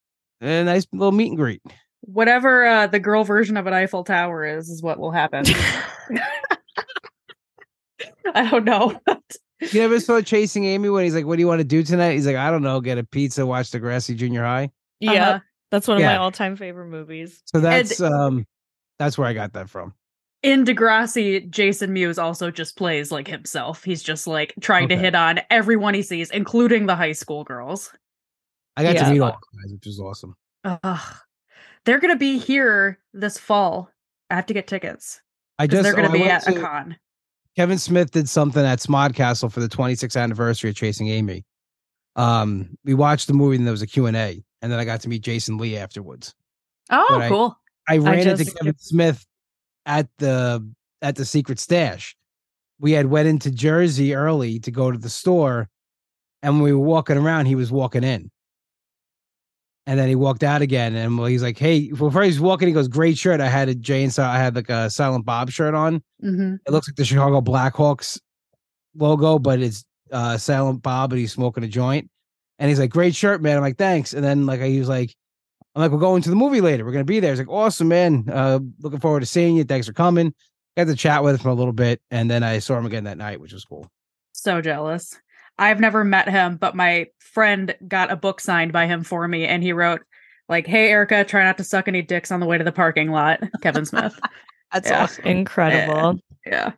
A 0.40 0.64
nice 0.64 0.86
little 0.92 1.12
meet 1.12 1.28
and 1.28 1.36
greet. 1.36 1.62
Whatever 2.00 2.66
uh, 2.66 2.86
the 2.86 3.00
girl 3.00 3.24
version 3.24 3.56
of 3.56 3.66
an 3.66 3.72
Eiffel 3.72 4.04
Tower 4.04 4.44
is, 4.44 4.68
is 4.68 4.82
what 4.82 4.98
will 4.98 5.12
happen. 5.12 5.44
I 8.34 8.50
don't 8.50 8.64
know. 8.64 9.00
You 9.72 9.82
ever 9.82 10.00
saw 10.00 10.20
Chasing 10.20 10.64
Amy 10.64 10.90
when 10.90 11.04
he's 11.04 11.14
like, 11.14 11.24
"What 11.24 11.36
do 11.36 11.40
you 11.40 11.46
want 11.46 11.60
to 11.60 11.64
do 11.64 11.82
tonight?" 11.82 12.12
He's 12.12 12.26
like, 12.26 12.36
"I 12.36 12.50
don't 12.50 12.62
know, 12.62 12.80
get 12.80 12.98
a 12.98 13.04
pizza, 13.04 13.46
watch 13.46 13.70
Degrassi 13.70 14.16
Junior 14.16 14.42
High." 14.42 14.70
yeah. 15.00 15.12
Uh-huh. 15.12 15.40
That's 15.70 15.88
one 15.88 15.96
of 15.96 16.04
my 16.04 16.16
all 16.16 16.30
time 16.30 16.56
favorite 16.56 16.86
movies. 16.86 17.42
So 17.46 17.60
that's 17.60 18.00
um, 18.00 18.46
that's 18.98 19.18
where 19.18 19.26
I 19.26 19.32
got 19.32 19.54
that 19.54 19.68
from. 19.68 19.94
In 20.46 20.64
Degrassi, 20.64 21.50
Jason 21.50 21.92
Mewes 21.92 22.18
also 22.20 22.52
just 22.52 22.76
plays 22.76 23.10
like 23.10 23.26
himself. 23.26 23.82
He's 23.82 24.00
just 24.00 24.28
like 24.28 24.54
trying 24.60 24.88
to 24.90 24.96
hit 24.96 25.16
on 25.16 25.40
everyone 25.50 25.92
he 25.94 26.02
sees, 26.02 26.30
including 26.30 26.86
the 26.86 26.94
high 26.94 27.12
school 27.12 27.42
girls. 27.42 27.92
I 28.76 28.84
got 28.84 28.94
Yeah. 28.94 29.04
to 29.06 29.10
meet 29.12 29.20
all 29.20 29.30
the 29.52 29.58
guys, 29.64 29.72
which 29.72 29.86
is 29.88 29.98
awesome. 29.98 30.36
Ugh. 30.62 31.14
They're 31.84 31.98
gonna 31.98 32.14
be 32.16 32.38
here 32.38 33.00
this 33.12 33.38
fall. 33.38 33.90
I 34.30 34.36
have 34.36 34.46
to 34.46 34.54
get 34.54 34.68
tickets. 34.68 35.20
I 35.58 35.66
'cause 35.66 35.72
just 35.72 35.82
they're 35.82 35.94
gonna 35.94 36.08
oh, 36.08 36.10
I 36.10 36.14
be 36.14 36.20
went 36.20 36.32
at 36.48 36.56
a 36.56 36.60
con. 36.60 36.96
Kevin 37.56 37.78
Smith 37.78 38.12
did 38.12 38.28
something 38.28 38.64
at 38.64 38.78
SModcastle 38.78 39.50
for 39.50 39.58
the 39.60 39.68
26th 39.68 40.16
anniversary 40.16 40.70
of 40.70 40.76
Chasing 40.76 41.08
Amy. 41.08 41.44
Um, 42.14 42.76
we 42.84 42.94
watched 42.94 43.26
the 43.26 43.32
movie 43.34 43.56
and 43.56 43.66
there 43.66 43.72
was 43.72 43.82
a 43.82 43.86
Q&A 43.86 44.44
and 44.62 44.72
then 44.72 44.78
I 44.78 44.84
got 44.84 45.00
to 45.00 45.08
meet 45.08 45.22
Jason 45.22 45.58
Lee 45.58 45.76
afterwards. 45.76 46.34
Oh, 46.90 47.04
but 47.10 47.28
cool. 47.28 47.58
I 47.88 47.98
ran 47.98 48.18
into 48.28 48.44
just- 48.44 48.56
Kevin 48.58 48.78
Smith 48.78 49.26
at 49.86 50.08
the 50.18 50.68
at 51.00 51.16
the 51.16 51.24
secret 51.24 51.58
stash. 51.58 52.16
We 52.78 52.92
had 52.92 53.06
went 53.06 53.28
into 53.28 53.50
Jersey 53.50 54.14
early 54.14 54.58
to 54.60 54.70
go 54.70 54.90
to 54.90 54.98
the 54.98 55.08
store, 55.08 55.68
and 56.42 56.54
when 56.54 56.62
we 56.64 56.72
were 56.72 56.78
walking 56.84 57.16
around, 57.16 57.46
he 57.46 57.54
was 57.54 57.72
walking 57.72 58.04
in. 58.04 58.30
And 59.88 59.98
then 60.00 60.08
he 60.08 60.16
walked 60.16 60.42
out 60.42 60.62
again, 60.62 60.96
and 60.96 61.16
well, 61.16 61.28
he's 61.28 61.44
like, 61.44 61.58
"Hey!" 61.58 61.92
Well, 61.92 62.10
first 62.10 62.26
he's 62.26 62.40
walking, 62.40 62.66
he 62.66 62.74
goes, 62.74 62.88
"Great 62.88 63.16
shirt." 63.16 63.40
I 63.40 63.46
had 63.48 63.68
a 63.68 63.74
Jane, 63.74 64.04
and 64.04 64.12
so 64.12 64.24
I 64.24 64.36
had 64.36 64.56
like 64.56 64.68
a 64.68 64.90
Silent 64.90 65.24
Bob 65.24 65.50
shirt 65.50 65.74
on. 65.74 66.02
hmm 66.20 66.56
It 66.66 66.72
looks 66.72 66.88
like 66.88 66.96
the 66.96 67.04
Chicago 67.04 67.40
Blackhawks 67.40 68.18
logo, 68.96 69.38
but 69.38 69.60
it's 69.60 69.84
uh 70.10 70.36
Silent 70.38 70.82
Bob, 70.82 71.12
and 71.12 71.20
he's 71.20 71.32
smoking 71.32 71.62
a 71.62 71.68
joint. 71.68 72.10
And 72.58 72.68
he's 72.68 72.80
like, 72.80 72.90
"Great 72.90 73.14
shirt, 73.14 73.40
man." 73.42 73.56
I'm 73.56 73.62
like, 73.62 73.78
"Thanks." 73.78 74.12
And 74.12 74.24
then 74.24 74.44
like 74.44 74.60
he 74.60 74.80
was 74.80 74.88
like, 74.88 75.14
"I'm 75.76 75.82
like, 75.82 75.90
we're 75.92 75.98
going 75.98 76.22
to 76.22 76.30
the 76.30 76.34
movie 76.36 76.60
later. 76.60 76.84
We're 76.84 76.90
gonna 76.92 77.04
be 77.04 77.20
there." 77.20 77.30
He's 77.30 77.38
like, 77.38 77.48
"Awesome, 77.48 77.86
man. 77.88 78.24
Uh, 78.32 78.58
looking 78.80 78.98
forward 78.98 79.20
to 79.20 79.26
seeing 79.26 79.56
you. 79.56 79.62
Thanks 79.64 79.86
for 79.86 79.92
coming." 79.92 80.34
Got 80.76 80.88
to 80.88 80.96
chat 80.96 81.22
with 81.22 81.36
him 81.36 81.40
for 81.42 81.48
a 81.50 81.54
little 81.54 81.72
bit, 81.72 82.00
and 82.10 82.30
then 82.30 82.42
I 82.42 82.58
saw 82.58 82.76
him 82.76 82.84
again 82.86 83.04
that 83.04 83.16
night, 83.18 83.40
which 83.40 83.52
was 83.52 83.64
cool. 83.64 83.88
So 84.32 84.60
jealous. 84.60 85.18
I've 85.58 85.80
never 85.80 86.04
met 86.04 86.28
him, 86.28 86.56
but 86.56 86.74
my 86.74 87.06
friend 87.18 87.74
got 87.88 88.10
a 88.10 88.16
book 88.16 88.40
signed 88.40 88.72
by 88.72 88.86
him 88.86 89.02
for 89.04 89.26
me, 89.28 89.46
and 89.46 89.62
he 89.62 89.72
wrote 89.72 90.02
like, 90.48 90.66
"Hey 90.66 90.88
Erica, 90.90 91.24
try 91.24 91.44
not 91.44 91.56
to 91.58 91.64
suck 91.64 91.88
any 91.88 92.02
dicks 92.02 92.30
on 92.32 92.40
the 92.40 92.46
way 92.46 92.58
to 92.58 92.64
the 92.64 92.72
parking 92.72 93.10
lot." 93.10 93.40
Kevin 93.62 93.86
Smith. 93.86 94.18
That's 94.72 94.90
Yeah. 94.90 95.04
awesome. 95.04 95.24
Incredible. 95.24 96.20
yeah. 96.46 96.72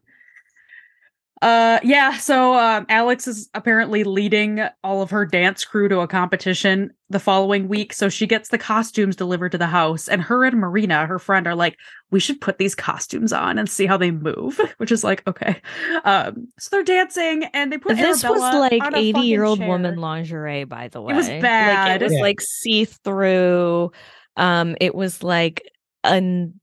Uh 1.41 1.79
yeah, 1.85 2.17
so 2.19 2.55
um 2.59 2.85
Alex 2.89 3.29
is 3.29 3.49
apparently 3.55 4.03
leading 4.03 4.61
all 4.83 5.03
of 5.03 5.11
her 5.11 5.25
dance 5.25 5.65
crew 5.65 5.89
to 5.89 6.01
a 6.01 6.09
competition 6.09 6.91
the 7.11 7.21
following 7.21 7.69
week. 7.69 7.93
So 7.93 8.09
she 8.09 8.27
gets 8.27 8.49
the 8.49 8.59
costumes 8.59 9.15
delivered 9.15 9.53
to 9.53 9.59
the 9.59 9.69
house 9.69 10.09
and 10.09 10.21
her 10.21 10.45
and 10.45 10.59
Marina, 10.59 11.07
her 11.07 11.21
friend, 11.21 11.47
are 11.47 11.55
like, 11.55 11.77
we 12.11 12.19
should 12.19 12.41
put 12.41 12.59
these 12.59 12.75
costumes 12.75 13.33
on 13.33 13.57
and 13.57 13.71
see 13.71 13.87
how 13.87 13.97
they 13.97 14.11
move, 14.11 14.61
which 14.79 14.91
is 14.91 15.05
like, 15.05 15.25
okay. 15.29 15.61
Um 16.05 16.49
so 16.59 16.71
they're 16.73 16.83
dancing 16.83 17.45
and 17.55 17.71
they 17.73 17.79
put 17.79 17.97
This 17.97 18.25
was 18.25 18.41
like 18.41 18.83
eighty-year-old 18.97 19.61
woman 19.61 19.97
lingerie, 19.97 20.65
by 20.65 20.89
the 20.89 21.01
way. 21.01 21.13
It 21.15 21.17
was 21.17 21.29
Like 21.29 21.43
bad. 21.43 22.03
it 22.03 22.05
was 22.05 22.15
Yeah. 22.15 22.21
like 22.23 22.41
see 22.41 22.85
through. 22.85 23.93
Um, 24.37 24.77
it 24.81 24.95
was 24.95 25.23
like 25.23 25.63
an 26.05 26.61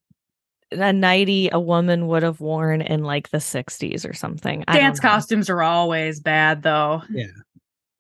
a 0.72 0.94
nighty 0.94 1.50
a 1.52 1.60
woman 1.60 2.08
would 2.08 2.24
have 2.24 2.40
worn 2.40 2.82
in 2.82 3.04
like 3.04 3.30
the 3.30 3.38
60s 3.38 4.08
or 4.10 4.14
something. 4.14 4.64
I 4.68 4.78
Dance 4.78 5.00
costumes 5.00 5.50
are 5.50 5.62
always 5.62 6.20
bad 6.20 6.64
though. 6.64 7.04
Yeah, 7.10 7.28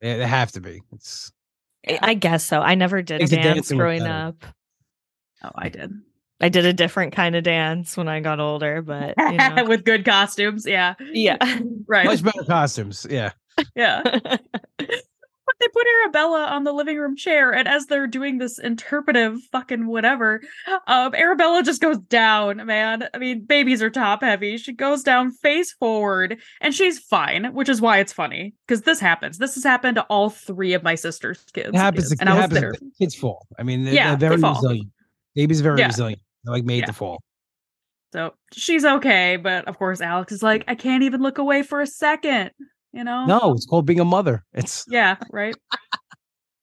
they 0.01 0.25
have 0.25 0.51
to 0.53 0.61
be. 0.61 0.81
It's 0.93 1.31
I- 1.87 1.99
I 2.01 2.13
guess 2.15 2.43
so. 2.45 2.61
I 2.61 2.75
never 2.75 3.01
did 3.01 3.19
Makes 3.19 3.31
dance 3.31 3.71
growing 3.71 4.01
up. 4.01 4.43
Oh, 5.43 5.51
I 5.55 5.69
did. 5.69 5.91
I 6.41 6.49
did 6.49 6.65
a 6.65 6.73
different 6.73 7.13
kind 7.13 7.35
of 7.35 7.43
dance 7.43 7.95
when 7.95 8.07
I 8.07 8.19
got 8.19 8.39
older, 8.39 8.81
but 8.81 9.13
you 9.31 9.37
know. 9.37 9.65
With 9.65 9.85
good 9.85 10.03
costumes, 10.03 10.65
yeah. 10.65 10.95
yeah. 10.99 11.37
Right. 11.87 12.05
much 12.05 12.23
better 12.23 12.43
costumes. 12.45 13.05
Yeah, 13.09 13.31
Yeah. 13.75 14.01
They 15.59 15.67
put 15.69 15.85
Arabella 16.03 16.47
on 16.47 16.65
the 16.65 16.73
living 16.73 16.97
room 16.97 17.15
chair, 17.15 17.53
and 17.53 17.65
as 17.67 17.85
they're 17.85 18.07
doing 18.07 18.37
this 18.39 18.59
interpretive 18.59 19.41
fucking 19.51 19.87
whatever, 19.87 20.41
um, 20.87 21.15
Arabella 21.15 21.63
just 21.63 21.81
goes 21.81 21.97
down, 21.97 22.65
man. 22.65 23.07
I 23.13 23.17
mean, 23.17 23.45
babies 23.45 23.81
are 23.81 23.89
top 23.89 24.21
heavy. 24.21 24.57
She 24.57 24.73
goes 24.73 25.01
down 25.01 25.31
face 25.31 25.71
forward, 25.71 26.39
and 26.59 26.73
she's 26.75 26.99
fine, 26.99 27.53
which 27.53 27.69
is 27.69 27.79
why 27.79 27.99
it's 27.99 28.11
funny 28.11 28.53
because 28.67 28.81
this 28.81 28.99
happens. 28.99 29.37
This 29.37 29.55
has 29.55 29.63
happened 29.63 29.95
to 29.95 30.03
all 30.03 30.29
three 30.29 30.73
of 30.73 30.83
my 30.83 30.95
sister's 30.95 31.43
kids. 31.53 31.69
it 31.69 31.75
happens. 31.75 32.09
kids, 32.09 32.19
To, 32.19 32.21
and 32.21 32.29
it 32.29 32.33
I 32.33 32.35
was 32.35 32.41
happens. 32.41 32.59
there. 32.59 32.73
Kids 32.99 33.15
fall. 33.15 33.47
I 33.57 33.63
mean, 33.63 33.85
they're, 33.85 33.93
Yeah, 33.93 34.15
they're 34.15 34.17
they 34.17 34.27
very 34.35 34.41
fall. 34.41 34.55
resilient. 34.55 34.89
Babies 35.35 35.61
are 35.61 35.63
very 35.63 35.79
Yeah. 35.79 35.87
resilient. 35.87 36.21
They're 36.43 36.53
like 36.53 36.65
made 36.65 36.79
Yeah. 36.79 36.85
to 36.87 36.93
fall. 36.93 37.23
So 38.13 38.33
she's 38.53 38.85
okay, 38.85 39.35
but 39.37 39.67
of 39.67 39.77
course, 39.77 39.99
Alex 40.01 40.31
is 40.31 40.43
like, 40.43 40.63
I 40.67 40.75
can't 40.75 41.03
even 41.03 41.21
look 41.21 41.37
away 41.37 41.63
for 41.63 41.81
a 41.81 41.87
second. 41.87 42.51
You 42.95 43.03
know? 43.03 43.25
No, 43.25 43.51
it's 43.53 43.65
called 43.65 43.85
being 43.85 43.99
a 43.99 44.05
mother. 44.05 44.45
It's 44.53 44.85
Yeah, 44.87 45.17
right. 45.31 45.53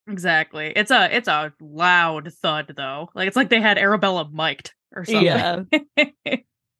exactly. 0.07 0.73
It's 0.75 0.91
a 0.91 1.15
it's 1.15 1.27
a 1.27 1.53
loud 1.61 2.33
thud 2.41 2.73
though. 2.75 3.09
Like 3.13 3.27
it's 3.27 3.37
like 3.37 3.49
they 3.49 3.61
had 3.61 3.77
Arabella 3.77 4.27
mic'd 4.31 4.73
or 4.95 5.05
something. 5.05 5.23
Yeah. 5.23 5.63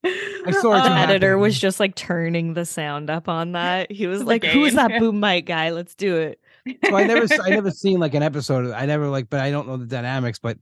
I 0.06 0.52
saw 0.52 0.74
it 0.74 0.84
The. 0.84 0.92
Uh, 0.92 0.98
editor 1.04 1.38
was 1.38 1.58
just 1.58 1.80
like 1.80 1.96
turning 1.96 2.56
the 2.56 2.66
sound 2.66 3.10
up 3.10 3.30
on 3.30 3.54
that. 3.54 3.90
He 3.92 4.08
was 4.08 4.20
The 4.20 4.26
like, 4.26 4.44
"Who's 4.44 4.74
that 4.74 4.92
boom 5.00 5.20
mic 5.22 5.46
guy? 5.46 5.70
Let's 5.70 5.96
do 5.96 6.18
it." 6.18 6.40
so 6.86 6.96
I 6.96 7.06
never 7.06 7.26
I 7.42 7.50
never 7.50 7.72
seen 7.72 8.00
like 8.00 8.14
an 8.14 8.24
episode. 8.24 8.72
I 8.72 8.86
never 8.86 9.08
like, 9.08 9.30
but 9.30 9.40
I 9.40 9.50
don't 9.52 9.68
know 9.68 9.78
the 9.78 9.86
dynamics. 9.86 10.40
But 10.40 10.58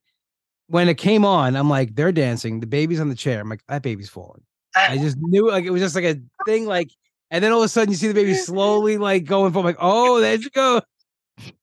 when 0.67 0.89
it 0.89 0.97
came 0.99 1.25
on, 1.25 1.55
I'm 1.55 1.69
like, 1.69 1.95
they're 1.95 2.11
dancing. 2.11 2.59
The 2.59 2.67
baby's 2.67 2.99
on 2.99 3.09
the 3.09 3.15
chair. 3.15 3.39
I'm 3.39 3.49
like, 3.49 3.63
that 3.67 3.81
baby's 3.81 4.09
falling. 4.09 4.43
I 4.75 4.97
just 4.99 5.17
knew 5.17 5.49
like 5.49 5.65
it 5.65 5.71
was 5.71 5.81
just 5.81 5.95
like 5.95 6.05
a 6.05 6.17
thing. 6.45 6.65
Like, 6.65 6.91
and 7.31 7.43
then 7.43 7.51
all 7.51 7.59
of 7.59 7.65
a 7.65 7.69
sudden 7.69 7.89
you 7.89 7.97
see 7.97 8.09
the 8.09 8.13
baby 8.13 8.35
slowly 8.35 8.97
like 8.97 9.23
going 9.23 9.53
from 9.53 9.63
like, 9.65 9.77
oh, 9.79 10.19
there 10.19 10.35
you 10.35 10.49
go. 10.49 10.81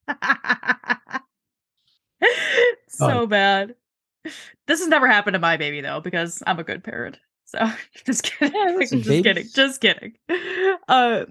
so 2.89 3.27
bad. 3.27 3.74
This 4.66 4.81
has 4.81 4.89
never 4.89 5.07
happened 5.07 5.35
to 5.35 5.39
my 5.39 5.59
baby 5.59 5.81
though, 5.82 6.01
because 6.01 6.43
I'm 6.47 6.59
a 6.59 6.65
good 6.65 6.82
parent. 6.82 7.19
So 7.45 7.70
just 8.05 8.24
kidding. 8.24 8.55
Yeah, 8.55 8.74
listen, 8.77 9.03
just 9.03 9.23
kidding. 9.23 9.47
Just 9.55 9.81
kidding. 9.81 10.15
Uh, 10.89 11.27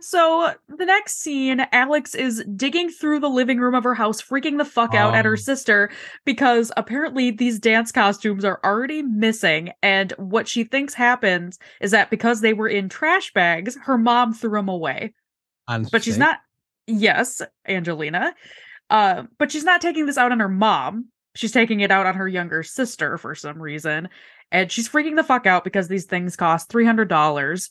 so 0.00 0.52
the 0.68 0.84
next 0.84 1.20
scene, 1.20 1.66
Alex 1.72 2.14
is 2.14 2.44
digging 2.56 2.90
through 2.90 3.20
the 3.20 3.28
living 3.28 3.58
room 3.58 3.74
of 3.74 3.84
her 3.84 3.94
house, 3.94 4.20
freaking 4.22 4.58
the 4.58 4.64
fuck 4.64 4.94
out 4.94 5.14
at 5.14 5.24
her 5.24 5.32
Oh. 5.32 5.36
sister 5.36 5.90
because 6.24 6.70
apparently 6.76 7.30
these 7.30 7.58
dance 7.58 7.90
costumes 7.90 8.44
are 8.44 8.60
already 8.64 9.02
missing. 9.02 9.72
And 9.82 10.12
what 10.18 10.46
she 10.48 10.64
thinks 10.64 10.94
happens 10.94 11.58
is 11.80 11.90
that 11.92 12.10
because 12.10 12.40
they 12.40 12.52
were 12.52 12.68
in 12.68 12.88
trash 12.88 13.32
bags, 13.32 13.76
her 13.84 13.98
mom 13.98 14.34
threw 14.34 14.52
them 14.58 14.68
away 14.68 15.14
but 15.92 16.02
she's 16.02 16.16
not 16.18 16.38
yes 16.86 17.42
angelina 17.66 18.34
uh, 18.88 19.24
but 19.38 19.52
she's 19.52 19.64
not 19.64 19.82
taking 19.82 20.06
this 20.06 20.16
out 20.16 20.32
on 20.32 20.40
her 20.40 20.48
mom 20.48 21.08
she's 21.34 21.52
taking 21.52 21.80
it 21.80 21.90
out 21.90 22.06
on 22.06 22.14
her 22.14 22.26
younger 22.26 22.62
sister 22.62 23.18
for 23.18 23.34
some 23.34 23.60
reason 23.60 24.08
and 24.50 24.72
she's 24.72 24.88
freaking 24.88 25.14
the 25.16 25.22
fuck 25.22 25.46
out 25.46 25.62
because 25.64 25.86
these 25.88 26.06
things 26.06 26.36
cost 26.36 26.70
$300 26.70 27.68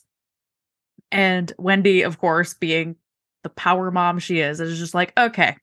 and 1.10 1.52
wendy 1.58 2.02
of 2.02 2.18
course 2.18 2.54
being 2.54 2.96
the 3.42 3.48
power 3.50 3.90
mom 3.90 4.18
she 4.18 4.40
is 4.40 4.60
is 4.60 4.78
just 4.78 4.94
like 4.94 5.12
okay 5.18 5.56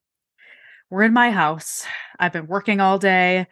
we're 0.89 1.03
in 1.03 1.13
my 1.13 1.31
house 1.31 1.85
i've 2.19 2.33
been 2.33 2.47
working 2.47 2.79
all 2.79 2.97
day 2.97 3.45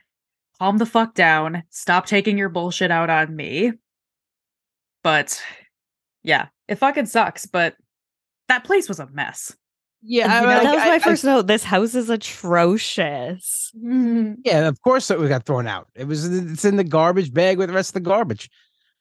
calm 0.59 0.77
the 0.77 0.85
fuck 0.85 1.13
down 1.13 1.63
stop 1.69 2.05
taking 2.05 2.37
your 2.37 2.49
bullshit 2.49 2.91
out 2.91 3.09
on 3.09 3.35
me 3.35 3.71
but 5.03 5.41
yeah 6.23 6.47
it 6.67 6.75
fucking 6.75 7.05
sucks 7.05 7.45
but 7.45 7.75
that 8.47 8.63
place 8.63 8.87
was 8.87 8.99
a 8.99 9.07
mess 9.07 9.55
Yeah, 10.01 10.41
You 10.41 10.47
know, 10.47 10.53
like, 10.53 10.63
that 10.63 10.75
was 10.75 10.85
my 10.85 10.95
I- 10.95 10.99
first 10.99 11.23
note. 11.23 11.47
This 11.47 11.63
house 11.63 11.95
is 11.95 12.09
atrocious. 12.09 13.71
yeah, 13.81 14.67
of 14.67 14.81
course 14.81 15.09
it 15.09 15.19
we 15.19 15.27
got 15.29 15.45
thrown 15.45 15.65
out. 15.65 15.87
It 15.95 16.07
was 16.07 16.25
it's 16.27 16.65
in 16.65 16.75
the 16.75 16.83
garbage 16.83 17.33
bag 17.33 17.57
with 17.57 17.69
the 17.69 17.73
rest 17.75 17.91
of 17.91 17.93
the 18.03 18.09
garbage. 18.09 18.49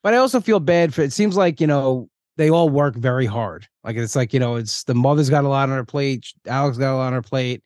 But 0.01 0.13
I 0.13 0.17
also 0.17 0.39
feel 0.39 0.59
bad 0.61 0.93
for 0.93 1.01
it 1.01 1.11
seems 1.13 1.35
like, 1.35 1.59
you 1.59 1.67
know, 1.67 2.09
they 2.37 2.49
all 2.49 2.69
work 2.69 2.95
very 2.95 3.25
hard. 3.25 3.67
Like 3.83 3.95
it's 3.95 4.15
like, 4.15 4.33
you 4.33 4.39
know, 4.39 4.55
it's 4.55 4.83
the 4.85 4.95
mother's 4.95 5.29
got 5.29 5.43
a 5.43 5.49
lot 5.49 5.69
on 5.69 5.75
her 5.75 5.85
plate, 5.85 6.25
Alex 6.47 6.77
got 6.77 6.93
a 6.93 6.97
lot 6.97 7.07
on 7.07 7.13
her 7.13 7.21
plate. 7.21 7.61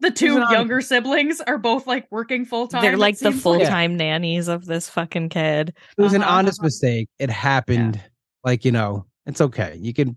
The 0.00 0.10
two 0.10 0.36
an 0.36 0.42
honest- 0.42 0.52
younger 0.52 0.80
siblings 0.80 1.40
are 1.42 1.58
both 1.58 1.86
like 1.86 2.06
working 2.10 2.44
full 2.44 2.66
time. 2.66 2.82
They're 2.82 2.96
like 2.96 3.18
the 3.18 3.30
full 3.32 3.60
time 3.60 3.96
nannies 3.96 4.48
of 4.48 4.66
this 4.66 4.88
fucking 4.88 5.28
kid. 5.28 5.74
It 5.96 6.02
was 6.02 6.12
an 6.12 6.22
Uh-huh, 6.22 6.38
honest 6.38 6.58
uh-huh. 6.60 6.66
mistake. 6.66 7.08
It 7.20 7.30
happened. 7.30 8.00
Like, 8.44 8.64
you 8.64 8.72
know, 8.72 9.06
it's 9.26 9.40
okay. 9.40 9.78
You 9.80 9.92
can 9.94 10.16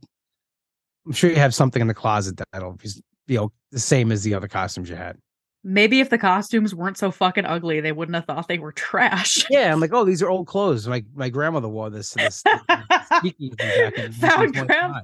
I'm 1.06 1.11
sure 1.11 1.30
you 1.30 1.36
have 1.36 1.53
something 1.53 1.82
in 1.82 1.88
the 1.88 1.94
closet 1.94 2.41
that'll 2.52 2.73
be 2.73 2.90
you 3.27 3.38
know 3.38 3.52
the 3.72 3.80
same 3.80 4.11
as 4.11 4.23
the 4.23 4.34
other 4.34 4.48
costumes 4.48 4.90
you 4.90 4.95
had. 4.95 5.18
Maybe 5.67 5.99
if 5.99 6.11
the 6.11 6.19
costumes 6.19 6.75
weren't 6.75 6.95
so 6.95 7.09
fucking 7.09 7.45
ugly, 7.45 7.81
they 7.81 7.91
wouldn't 7.91 8.13
have 8.15 8.25
thought 8.25 8.47
they 8.47 8.59
were 8.59 8.71
trash. 8.71 9.43
Yeah, 9.49 9.73
I'm 9.73 9.79
like, 9.81 9.91
oh, 9.93 10.03
these 10.05 10.21
are 10.21 10.29
old 10.29 10.45
clothes. 10.45 10.87
My 10.87 11.03
my 11.15 11.27
grandmother 11.29 11.67
wore 11.67 11.89
this. 11.89 12.11
to 12.11 12.17
this 12.17 12.43
speakeasy 13.17 13.55
back 13.55 13.97
in 13.97 14.11
Found 14.13 14.53
1925. 14.53 14.67
grandma- 14.67 15.01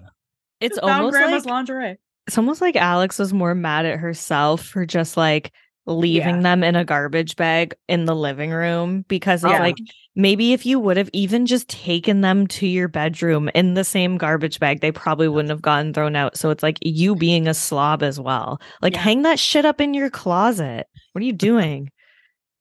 It's 0.59 0.79
Found 0.79 0.91
almost 0.91 1.13
grandma's 1.13 1.45
like 1.45 1.51
lingerie. 1.51 1.97
it's 2.27 2.38
almost 2.38 2.61
like 2.61 2.75
Alex 2.75 3.17
was 3.17 3.33
more 3.33 3.55
mad 3.55 3.88
at 3.88 3.97
herself 3.99 4.63
for 4.63 4.85
just 4.85 5.17
like 5.17 5.51
leaving 5.91 6.38
Yeah. 6.38 6.41
them 6.41 6.63
in 6.63 6.76
a 6.76 6.85
garbage 6.85 7.35
bag 7.35 7.73
in 7.88 8.05
the 8.05 8.15
living 8.15 8.51
room 8.51 9.03
because 9.07 9.43
it's 9.43 9.51
Yeah. 9.53 9.59
like 9.59 9.77
maybe 10.15 10.53
if 10.53 10.65
you 10.65 10.80
would 10.80 10.97
have 10.97 11.09
even 11.13 11.45
just 11.45 11.68
taken 11.69 12.22
them 12.22 12.47
to 12.47 12.68
your 12.68 12.88
bedroom 12.88 13.49
in 13.55 13.73
the 13.76 13.84
same 13.84 14.18
garbage 14.18 14.59
bag, 14.59 14.81
they 14.81 14.91
probably 14.91 15.27
wouldn't 15.27 15.49
have 15.51 15.61
gotten 15.61 15.93
thrown 15.93 16.15
out. 16.15 16.38
So 16.38 16.49
it's 16.49 16.63
like 16.63 16.77
you 16.81 17.15
being 17.15 17.47
a 17.47 17.53
slob 17.53 18.03
as 18.03 18.19
well. 18.19 18.59
Like 18.81 18.93
Yeah. 18.93 19.01
hang 19.01 19.22
that 19.22 19.39
shit 19.39 19.65
up 19.65 19.80
in 19.80 19.93
your 19.93 20.09
closet. 20.09 20.88
What 21.13 21.22
are 21.22 21.26
you 21.26 21.34
doing? 21.49 21.89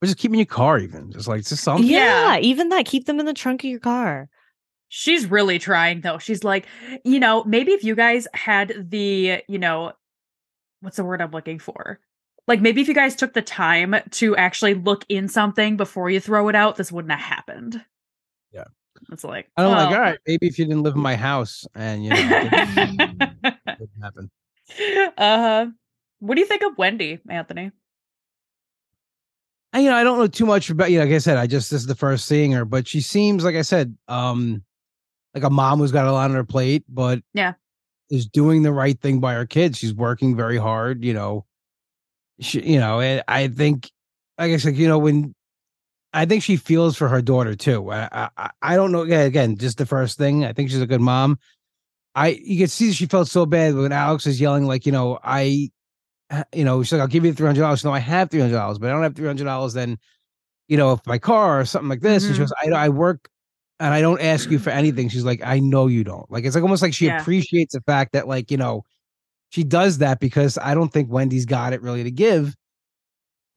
Or 0.01 0.07
just 0.07 0.17
keep 0.17 0.31
in 0.31 0.39
your 0.39 0.45
car, 0.45 0.79
even 0.79 1.11
just 1.11 1.27
like 1.27 1.45
just 1.45 1.63
something. 1.63 1.85
yeah, 1.87 2.35
Yeah. 2.35 2.39
even 2.41 2.69
that. 2.69 2.85
Keep 2.85 3.05
them 3.05 3.19
in 3.19 3.25
the 3.25 3.33
trunk 3.33 3.63
of 3.63 3.69
your 3.69 3.79
car. 3.79 4.29
She's 4.93 5.25
really 5.25 5.57
trying 5.59 6.01
though. 6.01 6.17
She's 6.17 6.43
like, 6.43 6.65
you 7.05 7.19
know, 7.19 7.43
maybe 7.45 7.71
if 7.71 7.83
you 7.83 7.95
guys 7.95 8.27
had 8.33 8.89
the, 8.89 9.41
you 9.47 9.57
know, 9.59 9.93
what's 10.81 10.97
the 10.97 11.03
word 11.03 11.21
I'm 11.21 11.31
looking 11.31 11.59
for? 11.59 11.99
Like 12.47 12.59
maybe 12.61 12.81
if 12.81 12.87
you 12.87 12.93
guys 12.93 13.15
took 13.15 13.33
the 13.33 13.41
time 13.41 13.95
to 14.11 14.35
actually 14.35 14.73
look 14.73 15.05
in 15.09 15.27
something 15.27 15.77
before 15.77 16.09
you 16.09 16.19
throw 16.19 16.49
it 16.49 16.55
out, 16.55 16.75
this 16.75 16.91
wouldn't 16.91 17.11
have 17.11 17.21
happened. 17.21 17.83
Yeah. 18.51 18.65
It's 19.11 19.23
like, 19.23 19.49
I'm 19.57 19.65
like, 19.67 19.89
well, 19.89 19.95
all 19.95 20.01
right, 20.01 20.19
maybe 20.27 20.47
if 20.47 20.59
you 20.59 20.65
didn't 20.65 20.83
live 20.83 20.95
in 20.95 21.01
my 21.01 21.15
house 21.15 21.65
and 21.75 22.03
you 22.03 22.09
know, 22.09 22.17
it 22.19 22.51
wouldn't 23.79 24.03
happen. 24.03 24.31
uh-huh. 25.17 25.65
What 26.19 26.35
do 26.35 26.41
you 26.41 26.47
think 26.47 26.63
of 26.63 26.77
Wendy, 26.77 27.19
Anthony? 27.29 27.71
I, 29.73 29.79
you 29.79 29.89
know, 29.89 29.95
I 29.95 30.03
don't 30.03 30.17
know 30.19 30.27
too 30.27 30.45
much 30.45 30.69
about 30.69 30.91
you. 30.91 30.99
know, 30.99 31.05
like 31.05 31.13
I 31.13 31.19
said, 31.19 31.37
I 31.37 31.47
just 31.47 31.71
this 31.71 31.81
is 31.81 31.87
the 31.87 31.95
first 31.95 32.25
seeing 32.25 32.51
her, 32.51 32.65
but 32.65 32.87
she 32.87 33.01
seems 33.01 33.43
like 33.43 33.55
I 33.55 33.61
said, 33.61 33.95
um, 34.07 34.63
like 35.33 35.43
a 35.43 35.49
mom 35.49 35.79
who's 35.79 35.93
got 35.93 36.07
a 36.07 36.11
lot 36.11 36.29
on 36.29 36.35
her 36.35 36.43
plate, 36.43 36.83
but 36.89 37.21
Yeah. 37.33 37.53
is 38.09 38.27
doing 38.27 38.63
the 38.63 38.73
right 38.73 38.99
thing 38.99 39.19
by 39.21 39.33
her 39.33 39.45
kids. 39.45 39.77
She's 39.77 39.93
working 39.93 40.35
very 40.35 40.57
hard. 40.57 41.03
You 41.05 41.13
know, 41.13 41.45
she, 42.41 42.61
you 42.61 42.79
know, 42.79 42.99
and 43.01 43.23
I 43.27 43.47
think, 43.47 43.89
I 44.37 44.49
guess, 44.49 44.65
like 44.65 44.75
you 44.75 44.87
know, 44.87 44.99
when 44.99 45.33
I 46.13 46.25
think 46.25 46.43
she 46.43 46.57
feels 46.57 46.97
for 46.97 47.07
her 47.07 47.21
daughter 47.21 47.55
too. 47.55 47.91
I, 47.91 48.29
I, 48.37 48.49
I 48.61 48.75
don't 48.75 48.91
know. 48.91 49.03
Yeah, 49.03 49.21
again, 49.21 49.57
just 49.57 49.77
the 49.77 49.85
first 49.85 50.17
thing. 50.17 50.43
I 50.45 50.53
think 50.53 50.69
she's 50.69 50.81
a 50.81 50.87
good 50.87 51.01
mom. 51.01 51.39
I 52.15 52.29
you 52.43 52.57
can 52.57 52.67
see 52.67 52.91
she 52.93 53.05
felt 53.05 53.29
so 53.29 53.45
bad 53.45 53.75
when 53.75 53.91
Alex 53.93 54.27
is 54.27 54.41
yelling 54.41 54.65
like, 54.65 54.85
you 54.85 54.91
know, 54.91 55.19
I, 55.23 55.69
uh, 56.29 56.43
you 56.53 56.65
know, 56.65 56.83
she's 56.83 56.93
like, 56.93 57.01
I'll 57.01 57.07
give 57.07 57.25
you 57.25 57.33
three 57.33 57.47
hundred 57.47 57.61
dollars. 57.61 57.85
No, 57.85 57.93
I 57.93 57.99
have 57.99 58.29
three 58.29 58.41
hundred 58.41 58.55
dollars, 58.55 58.79
but 58.79 58.89
I 58.89 58.93
don't 58.93 59.03
have 59.03 59.15
three 59.15 59.27
hundred 59.27 59.45
dollars. 59.45 59.73
Then, 59.73 59.97
you 60.67 60.77
know, 60.77 60.93
if 60.93 61.05
my 61.07 61.19
car 61.19 61.61
or 61.61 61.65
something 61.65 61.89
like 61.89 62.01
this, 62.01 62.27
and 62.27 62.35
she 62.35 62.41
Mhm. 62.41 62.45
goes, 62.45 62.53
I, 62.75 62.85
I 62.85 62.89
work. 62.89 63.29
And 63.79 63.93
I 63.95 64.01
don't 64.01 64.21
ask 64.21 64.51
you 64.51 64.59
for 64.59 64.69
anything. 64.69 65.09
She's 65.09 65.25
like, 65.25 65.41
I 65.43 65.59
know 65.59 65.87
you 65.87 66.03
don't. 66.03 66.29
Like 66.31 66.45
it's 66.45 66.53
like 66.55 66.61
almost 66.63 66.83
like 66.83 66.93
she 66.93 67.07
Yeah. 67.07 67.19
appreciates 67.19 67.73
the 67.73 67.81
fact 67.81 68.13
that, 68.13 68.27
like, 68.27 68.51
you 68.51 68.57
know, 68.57 68.83
she 69.51 69.63
does 69.63 69.99
that 69.99 70.19
because 70.19 70.57
I 70.57 70.73
don't 70.73 70.91
think 70.91 71.11
Wendy's 71.11 71.45
got 71.45 71.73
it 71.73 71.81
really 71.81 72.03
to 72.03 72.11
give 72.11 72.55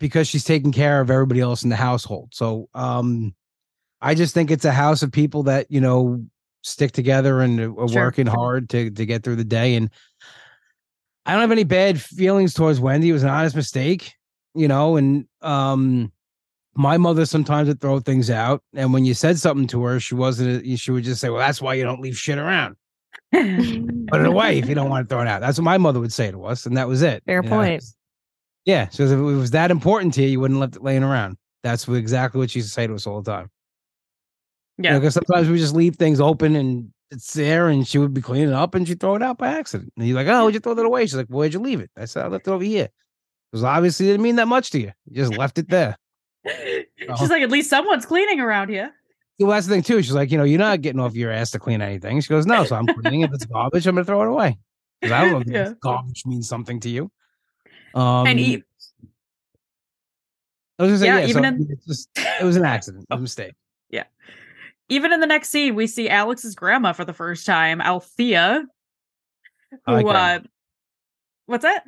because 0.00 0.28
she's 0.28 0.44
taking 0.44 0.72
care 0.72 1.00
of 1.00 1.10
everybody 1.10 1.40
else 1.40 1.62
in 1.62 1.70
the 1.70 1.76
household. 1.76 2.30
So 2.34 2.68
um 2.74 3.34
I 4.02 4.14
just 4.14 4.34
think 4.34 4.50
it's 4.50 4.66
a 4.66 4.72
house 4.72 5.02
of 5.02 5.10
people 5.10 5.44
that, 5.44 5.70
you 5.70 5.80
know, 5.80 6.22
stick 6.62 6.92
together 6.92 7.40
and 7.40 7.58
are 7.60 7.88
Sure. 7.88 8.02
working 8.04 8.26
hard 8.26 8.68
to 8.70 8.90
to 8.90 9.06
get 9.06 9.22
through 9.22 9.36
the 9.36 9.44
day. 9.44 9.76
And 9.76 9.88
I 11.24 11.32
don't 11.32 11.40
have 11.40 11.52
any 11.52 11.64
bad 11.64 12.00
feelings 12.00 12.52
towards 12.52 12.80
Wendy. 12.80 13.08
It 13.08 13.14
was 13.14 13.22
an 13.22 13.30
honest 13.30 13.56
mistake, 13.56 14.12
you 14.54 14.68
know, 14.68 14.96
and 14.96 15.26
um 15.40 16.12
my 16.76 16.98
mother 16.98 17.24
sometimes 17.24 17.68
would 17.68 17.80
throw 17.80 18.00
things 18.00 18.30
out, 18.30 18.60
and 18.74 18.92
when 18.92 19.04
you 19.04 19.14
said 19.14 19.38
something 19.38 19.68
to 19.68 19.84
her, 19.84 20.00
she 20.00 20.16
wasn't. 20.16 20.66
She 20.76 20.90
would 20.90 21.04
just 21.04 21.20
say, 21.20 21.28
"Well, 21.28 21.38
that's 21.38 21.62
why 21.62 21.74
you 21.74 21.84
don't 21.84 22.00
leave 22.00 22.16
shit 22.16 22.36
around. 22.36 22.74
Put 24.08 24.20
it 24.20 24.26
away 24.26 24.58
if 24.58 24.68
you 24.68 24.74
don't 24.74 24.90
want 24.90 25.08
to 25.08 25.12
throw 25.12 25.22
it 25.22 25.28
out." 25.28 25.40
That's 25.40 25.58
what 25.58 25.64
my 25.64 25.78
mother 25.78 26.00
would 26.00 26.12
say 26.12 26.30
to 26.30 26.44
us, 26.44 26.66
and 26.66 26.76
that 26.76 26.88
was 26.88 27.02
it. 27.02 27.22
Fair 27.26 27.42
you 27.42 27.48
know? 27.48 27.56
point. 27.56 27.84
Yeah, 28.64 28.88
so 28.88 29.02
if 29.04 29.10
it 29.12 29.16
was 29.16 29.50
that 29.50 29.70
important 29.70 30.14
to 30.14 30.22
you, 30.22 30.28
you 30.28 30.40
wouldn't 30.40 30.60
left 30.60 30.76
it 30.76 30.82
laying 30.82 31.02
around. 31.02 31.36
That's 31.62 31.86
exactly 31.88 32.38
what 32.38 32.50
she 32.50 32.60
used 32.60 32.68
to 32.68 32.72
say 32.72 32.86
to 32.86 32.94
us 32.94 33.06
all 33.06 33.20
the 33.20 33.30
time. 33.30 33.50
yeah. 34.78 34.98
because 34.98 35.14
sometimes 35.14 35.48
we 35.48 35.58
just 35.58 35.74
leave 35.74 35.96
things 35.96 36.20
open 36.20 36.56
and 36.56 36.90
it's 37.10 37.34
there, 37.34 37.68
and 37.68 37.86
she 37.86 37.98
would 37.98 38.14
be 38.14 38.22
cleaning 38.22 38.48
it 38.48 38.54
up, 38.54 38.74
and 38.74 38.86
she'd 38.88 39.00
throw 39.00 39.14
it 39.14 39.22
out 39.22 39.38
by 39.38 39.48
accident. 39.48 39.92
And 39.96 40.06
you're 40.06 40.16
like, 40.16 40.26
"Oh, 40.26 40.42
where'd 40.44 40.54
you 40.54 40.60
throw 40.60 40.74
that 40.74 40.86
away?" 40.86 41.02
She's 41.06 41.16
like, 41.16 41.28
"Where'd 41.28 41.52
you 41.52 41.60
leave 41.60 41.80
it?" 41.80 41.90
I 41.96 42.06
said, 42.06 42.24
"I 42.24 42.28
left 42.28 42.48
it 42.48 42.50
over 42.50 42.64
here." 42.64 42.88
Because 43.50 43.64
obviously 43.64 44.06
it 44.06 44.12
didn't 44.12 44.24
mean 44.24 44.36
that 44.36 44.48
much 44.48 44.70
to 44.70 44.80
you. 44.80 44.92
You 45.06 45.16
just 45.16 45.38
left 45.38 45.58
it 45.58 45.68
there. 45.68 45.96
She's 46.46 47.30
like, 47.30 47.42
at 47.42 47.50
least 47.50 47.70
someone's 47.70 48.04
cleaning 48.04 48.40
around 48.40 48.68
here. 48.68 48.92
Well, 49.40 49.50
that's 49.50 49.66
the 49.66 49.74
thing 49.74 49.82
too. 49.82 50.00
She's 50.02 50.12
like, 50.12 50.30
you 50.30 50.38
know, 50.38 50.44
you're 50.44 50.58
not 50.60 50.80
getting 50.80 51.00
off 51.00 51.14
your 51.14 51.32
ass 51.32 51.50
to 51.52 51.58
clean 51.58 51.82
anything. 51.82 52.20
She 52.20 52.28
goes, 52.28 52.46
no. 52.46 52.64
So 52.64 52.76
I'm 52.76 52.86
cleaning. 52.86 53.22
If 53.22 53.32
it's 53.32 53.44
garbage, 53.46 53.86
I'm 53.86 53.96
gonna 53.96 54.04
throw 54.04 54.22
it 54.22 54.28
away. 54.28 54.58
Because 55.00 55.12
I 55.12 55.20
don't 55.22 55.32
know 55.32 55.38
if 55.40 55.46
Yeah. 55.48 55.64
this 55.70 55.74
garbage 55.80 56.22
means 56.24 56.48
something 56.48 56.78
to 56.80 56.88
you. 56.88 57.10
Um, 57.94 58.26
and 58.26 58.38
e- 58.40 58.62
I 60.78 60.82
was 60.82 60.90
gonna 60.90 60.98
say, 60.98 61.06
yeah, 61.06 61.18
yeah. 61.18 61.26
even 61.26 61.42
so 61.42 61.48
in- 61.48 61.66
it's 61.70 61.86
just, 61.86 62.08
it 62.16 62.44
was 62.44 62.56
an 62.56 62.64
accident, 62.64 63.06
a 63.10 63.18
mistake. 63.18 63.54
Yeah. 63.90 64.04
Even 64.88 65.12
in 65.12 65.20
the 65.20 65.26
next 65.26 65.48
scene, 65.50 65.74
we 65.74 65.86
see 65.86 66.08
Alex's 66.08 66.54
grandma 66.54 66.92
for 66.92 67.04
the 67.04 67.12
first 67.12 67.46
time, 67.46 67.80
Althea. 67.80 68.64
I 69.86 69.92
like 69.92 70.06
uh, 70.06 70.40
what's 71.46 71.62
that? 71.62 71.84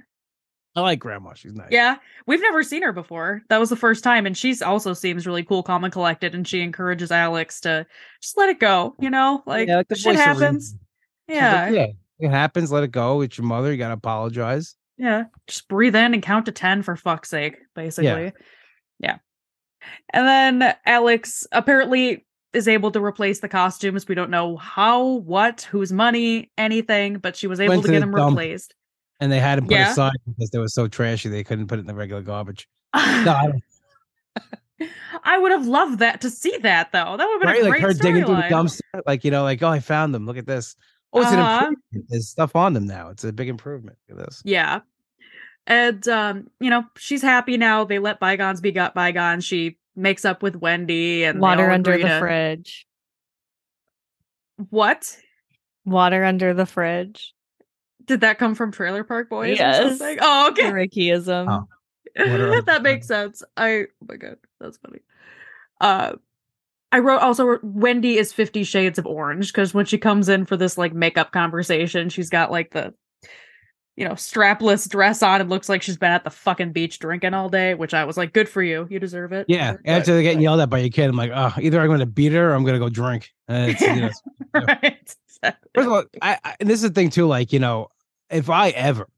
I 0.76 0.82
like 0.82 0.98
grandma. 1.00 1.32
She's 1.34 1.54
nice. 1.54 1.68
Yeah, 1.70 1.96
we've 2.26 2.40
never 2.42 2.62
seen 2.62 2.82
her 2.82 2.92
before. 2.92 3.42
That 3.48 3.58
was 3.58 3.70
the 3.70 3.76
first 3.76 4.04
time, 4.04 4.26
and 4.26 4.36
she's 4.36 4.60
also 4.60 4.92
seems 4.92 5.26
really 5.26 5.42
cool, 5.42 5.62
calm, 5.62 5.84
and 5.84 5.92
collected. 5.92 6.34
And 6.34 6.46
she 6.46 6.60
encourages 6.60 7.10
Alex 7.10 7.60
to 7.62 7.86
just 8.20 8.36
let 8.36 8.50
it 8.50 8.60
go. 8.60 8.94
You 9.00 9.08
know, 9.10 9.42
like, 9.46 9.68
Yeah, 9.68 9.76
like 9.78 9.88
the 9.88 9.96
shit 9.96 10.16
happens. 10.16 10.40
reason. 10.42 10.80
She's 11.28 11.36
like, 11.36 11.40
Yeah, 11.40 11.68
yeah. 11.70 11.86
It 12.18 12.30
happens. 12.30 12.70
Let 12.70 12.84
it 12.84 12.92
go. 12.92 13.22
It's 13.22 13.36
your 13.38 13.46
mother. 13.46 13.72
You 13.72 13.78
gotta 13.78 13.94
apologize. 13.94 14.74
yeah. 14.98 15.24
Just 15.46 15.66
breathe 15.68 15.96
in 15.96 16.12
and 16.14 16.22
count 16.22 16.46
to 16.46 16.52
ten 16.52 16.82
for 16.82 16.94
fuck's 16.96 17.30
sake, 17.30 17.56
basically. 17.74 18.32
Yeah. 19.00 19.16
And 20.12 20.26
then 20.26 20.74
Alex 20.84 21.46
apparently 21.52 22.26
is 22.52 22.66
able 22.68 22.90
to 22.90 23.02
replace 23.04 23.40
the 23.40 23.48
costumes. 23.48 24.08
We 24.08 24.14
don't 24.14 24.30
know 24.30 24.56
how, 24.56 25.04
what, 25.18 25.62
whose 25.62 25.92
money, 25.92 26.50
anything, 26.58 27.18
but 27.18 27.36
she 27.36 27.46
was 27.46 27.60
able 27.60 27.74
Went 27.74 27.82
to 27.82 27.88
to 27.88 27.92
get 27.92 28.00
them 28.00 28.10
dump. 28.12 28.30
replaced. 28.36 28.74
And 29.20 29.32
they 29.32 29.40
had 29.40 29.56
to 29.56 29.62
put 29.62 29.70
Yeah. 29.70 29.90
aside 29.92 30.12
because 30.26 30.50
they 30.50 30.58
were 30.58 30.68
so 30.68 30.88
trashy 30.88 31.28
they 31.30 31.42
couldn't 31.44 31.68
put 31.68 31.78
it 31.78 31.80
in 31.82 31.86
the 31.86 31.94
regular 31.94 32.22
garbage. 32.22 32.68
No, 32.94 33.00
I 33.00 33.52
I 35.24 35.38
would 35.38 35.52
have 35.52 35.66
loved 35.66 36.00
that 36.00 36.20
to 36.20 36.30
see 36.30 36.56
that 36.58 36.92
though. 36.92 37.16
That 37.16 37.26
would 37.26 37.32
have 37.32 37.40
been 37.40 37.48
right? 37.48 37.62
a 37.62 37.68
Like 37.70 37.80
her 37.80 37.94
digging 37.94 38.24
through 38.26 38.36
the 38.36 38.42
dumpster, 38.42 38.80
like 39.06 39.24
you 39.24 39.30
know, 39.30 39.42
like 39.42 39.62
oh, 39.62 39.68
I 39.68 39.80
found 39.80 40.14
them. 40.14 40.26
Look 40.26 40.36
at 40.36 40.46
this. 40.46 40.76
Oh, 41.12 41.20
it's 41.22 41.30
Uh-huh. 41.30 41.36
an 41.40 41.68
improvement. 41.68 42.06
There's 42.10 42.28
stuff 42.28 42.54
on 42.54 42.74
them 42.74 42.86
now. 42.86 43.08
It's 43.08 43.24
a 43.24 43.32
big 43.32 43.48
improvement. 43.48 43.96
Look 44.08 44.18
at 44.20 44.26
this. 44.26 44.42
Yeah. 44.44 44.80
And 45.66 46.06
um, 46.08 46.50
you 46.60 46.68
know, 46.68 46.84
she's 46.98 47.22
happy 47.22 47.56
now. 47.56 47.84
They 47.84 47.98
let 47.98 48.20
bygones 48.20 48.60
be 48.60 48.70
got 48.70 48.94
bygones. 48.94 49.44
She 49.46 49.78
makes 49.96 50.26
up 50.26 50.42
with 50.42 50.56
Wendy 50.56 51.24
and 51.24 51.40
Water 51.40 51.70
under 51.70 51.92
the 51.96 52.06
to- 52.08 52.18
fridge. 52.18 52.86
What? 54.70 55.16
Water 55.84 56.24
under 56.24 56.52
the 56.54 56.66
fridge. 56.66 57.32
Did 58.06 58.20
that 58.20 58.38
come 58.38 58.54
from 58.54 58.72
Trailer 58.72 59.04
Park 59.04 59.28
Boys 59.28 59.58
Yes. 59.58 60.00
or? 60.00 60.16
Oh, 60.20 60.48
okay. 60.50 60.70
Rickyism. 60.70 61.46
Oh. 61.48 61.68
Water 62.18 62.62
that 62.66 62.82
makes 62.82 63.06
sense. 63.06 63.42
I 63.56 63.70
oh 63.72 64.06
my 64.08 64.16
god, 64.16 64.38
that's 64.60 64.78
funny. 64.78 65.00
Uh 65.80 66.12
I 66.92 67.00
wrote 67.00 67.18
also 67.20 67.58
Wendy 67.62 68.16
is 68.16 68.32
50 68.32 68.64
shades 68.64 68.98
of 68.98 69.06
orange 69.06 69.52
because 69.52 69.74
when 69.74 69.84
she 69.86 69.98
comes 69.98 70.28
in 70.28 70.46
for 70.46 70.56
this 70.56 70.78
like 70.78 70.94
makeup 70.94 71.32
conversation, 71.32 72.08
she's 72.08 72.30
got 72.30 72.50
like 72.50 72.72
the 72.72 72.94
you 73.96 74.04
know, 74.04 74.12
strapless 74.12 74.86
dress 74.88 75.22
on 75.22 75.40
and 75.40 75.48
looks 75.48 75.70
like 75.70 75.80
she's 75.80 75.96
been 75.96 76.12
at 76.12 76.22
the 76.22 76.28
fucking 76.30 76.70
beach 76.72 76.98
drinking 76.98 77.32
all 77.32 77.48
day, 77.48 77.72
which 77.72 77.94
I 77.94 78.04
was 78.04 78.18
like, 78.18 78.34
good 78.34 78.46
for 78.46 78.62
you. 78.62 78.86
You 78.90 79.00
deserve 79.00 79.32
it. 79.32 79.46
Yeah. 79.48 79.72
But- 79.72 79.80
After 79.90 80.14
they 80.14 80.22
get 80.22 80.38
yelled 80.38 80.60
at 80.60 80.68
by 80.68 80.78
your 80.80 80.90
kid, 80.90 81.08
I'm 81.08 81.16
like, 81.16 81.30
oh, 81.34 81.54
either 81.60 81.80
I'm 81.80 81.86
going 81.86 82.00
to 82.00 82.06
beat 82.06 82.32
her 82.32 82.50
or 82.50 82.54
I'm 82.54 82.62
going 82.62 82.74
to 82.74 82.78
go 82.78 82.90
drink. 82.90 83.32
And 83.48 83.70
it's, 83.70 83.80
you 83.80 83.96
know, 83.96 84.10
right. 84.54 85.14
First 85.42 85.86
of 85.86 85.92
all, 85.92 86.04
I, 86.20 86.38
I 86.44 86.56
and 86.60 86.68
this 86.68 86.82
is 86.82 86.90
the 86.90 86.94
thing 86.94 87.08
too. 87.08 87.26
Like 87.26 87.52
you 87.54 87.58
know, 87.58 87.88
if 88.30 88.50
I 88.50 88.70
ever, 88.70 89.08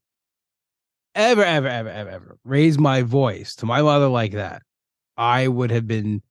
ever, 1.15 1.43
ever, 1.43 1.67
ever, 1.67 1.89
ever, 1.89 2.09
ever 2.09 2.37
raise 2.43 2.77
my 2.77 3.01
voice 3.01 3.55
to 3.55 3.65
my 3.65 3.81
mother 3.81 4.07
like 4.07 4.33
that, 4.33 4.61
I 5.17 5.47
would 5.47 5.71
have 5.71 5.87
been 5.87 6.21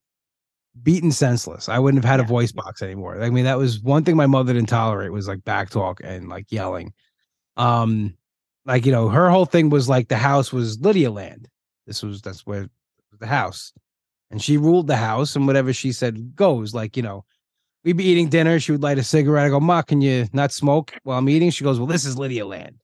beaten 0.81 1.11
senseless. 1.11 1.69
I 1.69 1.79
wouldn't 1.79 2.03
have 2.03 2.09
had 2.09 2.19
Yeah. 2.19 2.25
a 2.25 2.27
voice 2.27 2.51
box 2.51 2.81
anymore. 2.81 3.21
I 3.21 3.29
mean, 3.29 3.45
that 3.45 3.57
was 3.57 3.81
one 3.81 4.03
thing 4.03 4.15
my 4.15 4.27
mother 4.27 4.53
didn't 4.53 4.69
tolerate 4.69 5.11
was 5.11 5.27
like 5.27 5.43
back 5.43 5.69
talk 5.69 5.99
and 6.03 6.29
like 6.29 6.51
yelling. 6.51 6.93
Um, 7.57 8.15
like 8.65 8.85
you 8.85 8.91
know, 8.91 9.09
her 9.09 9.29
whole 9.29 9.45
thing 9.45 9.69
was 9.69 9.89
like 9.89 10.07
the 10.09 10.17
house 10.17 10.53
was 10.53 10.79
Lydia 10.79 11.11
land. 11.11 11.47
This 11.87 12.03
was 12.03 12.21
that's 12.21 12.45
where 12.45 12.69
the 13.19 13.27
house, 13.27 13.73
and 14.31 14.41
she 14.41 14.57
ruled 14.57 14.87
the 14.87 14.97
house, 14.97 15.35
and 15.35 15.47
whatever 15.47 15.73
she 15.73 15.91
said 15.91 16.35
goes. 16.35 16.73
Like 16.73 16.95
you 16.97 17.03
know, 17.03 17.25
we'd 17.83 17.97
be 17.97 18.05
eating 18.05 18.29
dinner. 18.29 18.59
She 18.59 18.71
would 18.71 18.83
light 18.83 18.97
a 18.97 19.03
cigarette. 19.03 19.45
I 19.45 19.49
go, 19.49 19.59
Ma, 19.59 19.81
can 19.81 20.01
you 20.01 20.27
not 20.33 20.51
smoke 20.51 20.93
while 21.03 21.17
I'm 21.17 21.29
eating? 21.29 21.49
She 21.49 21.63
goes, 21.63 21.79
Well, 21.79 21.87
this 21.87 22.05
is 22.05 22.17
Lydia 22.17 22.45
land. 22.45 22.75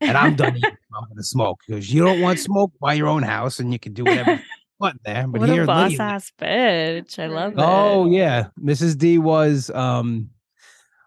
And 0.00 0.16
I'm 0.16 0.34
done 0.34 0.56
eating. 0.56 0.76
I'm 0.94 1.08
gonna 1.08 1.22
smoke 1.22 1.60
because 1.66 1.92
you 1.92 2.02
don't 2.02 2.20
want 2.20 2.38
smoke 2.38 2.72
by 2.80 2.94
your 2.94 3.08
own 3.08 3.22
house, 3.22 3.58
and 3.58 3.72
you 3.72 3.78
can 3.78 3.92
do 3.92 4.04
whatever 4.04 4.32
you 4.32 4.40
want 4.78 5.00
there. 5.04 5.26
But 5.26 5.40
what 5.40 5.48
here, 5.48 5.64
a 5.64 5.66
boss 5.66 5.90
Lydia 5.90 5.98
land. 5.98 6.12
ass 6.12 6.32
bitch. 6.38 7.18
I 7.18 7.26
love 7.26 7.52
it. 7.54 7.58
Oh 7.58 8.06
yeah, 8.06 8.48
Mrs. 8.62 8.96
D 8.96 9.18
was 9.18 9.70
um, 9.70 10.30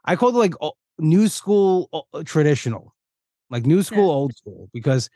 I 0.04 0.16
called 0.16 0.36
it 0.36 0.40
like 0.40 0.54
new 1.00 1.28
school 1.28 1.90
o- 1.94 2.24
traditional, 2.24 2.94
like 3.50 3.66
new 3.66 3.84
school, 3.84 4.10
old 4.10 4.36
school, 4.36 4.70
because 4.74 5.10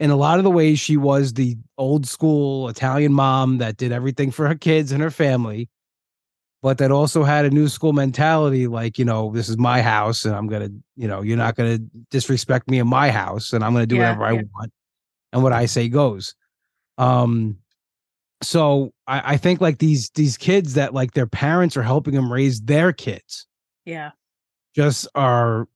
in 0.00 0.10
a 0.10 0.16
lot 0.16 0.38
of 0.38 0.44
the 0.44 0.50
ways 0.50 0.80
she 0.80 0.96
was 0.96 1.34
the 1.34 1.56
old 1.78 2.06
school 2.06 2.68
Italian 2.68 3.12
mom 3.12 3.58
that 3.58 3.76
did 3.76 3.92
everything 3.92 4.30
for 4.30 4.48
her 4.48 4.54
kids 4.54 4.90
and 4.90 5.02
her 5.02 5.10
family, 5.10 5.68
but 6.62 6.78
that 6.78 6.90
also 6.92 7.24
had 7.24 7.44
a 7.44 7.50
new 7.50 7.68
school 7.68 7.92
mentality, 7.92 8.66
like 8.68 8.98
you 8.98 9.04
know, 9.04 9.32
this 9.32 9.48
is 9.48 9.58
my 9.58 9.82
house, 9.82 10.24
and 10.24 10.34
I'm 10.34 10.46
gonna, 10.46 10.70
you 10.96 11.08
know, 11.08 11.22
you're 11.22 11.36
not 11.36 11.56
gonna 11.56 11.78
disrespect 12.10 12.70
me 12.70 12.78
in 12.78 12.86
my 12.86 13.10
house, 13.10 13.52
and 13.52 13.64
I'm 13.64 13.72
gonna 13.72 13.86
do 13.86 13.96
Yeah, 13.96 14.16
whatever 14.16 14.24
I 14.24 14.32
want, 14.34 14.72
and 15.32 15.42
what 15.42 15.52
I 15.52 15.66
say 15.66 15.88
goes. 15.88 16.34
Um, 16.98 17.58
so 18.42 18.92
I, 19.06 19.34
I 19.34 19.36
think 19.36 19.60
like 19.60 19.78
these 19.78 20.10
these 20.10 20.36
kids 20.36 20.74
that 20.74 20.94
like 20.94 21.12
their 21.12 21.26
parents 21.26 21.76
are 21.76 21.82
helping 21.82 22.14
them 22.14 22.32
raise 22.32 22.60
their 22.60 22.92
kids 22.92 23.46
Yeah. 23.84 24.10
just 24.74 25.06
are 25.14 25.68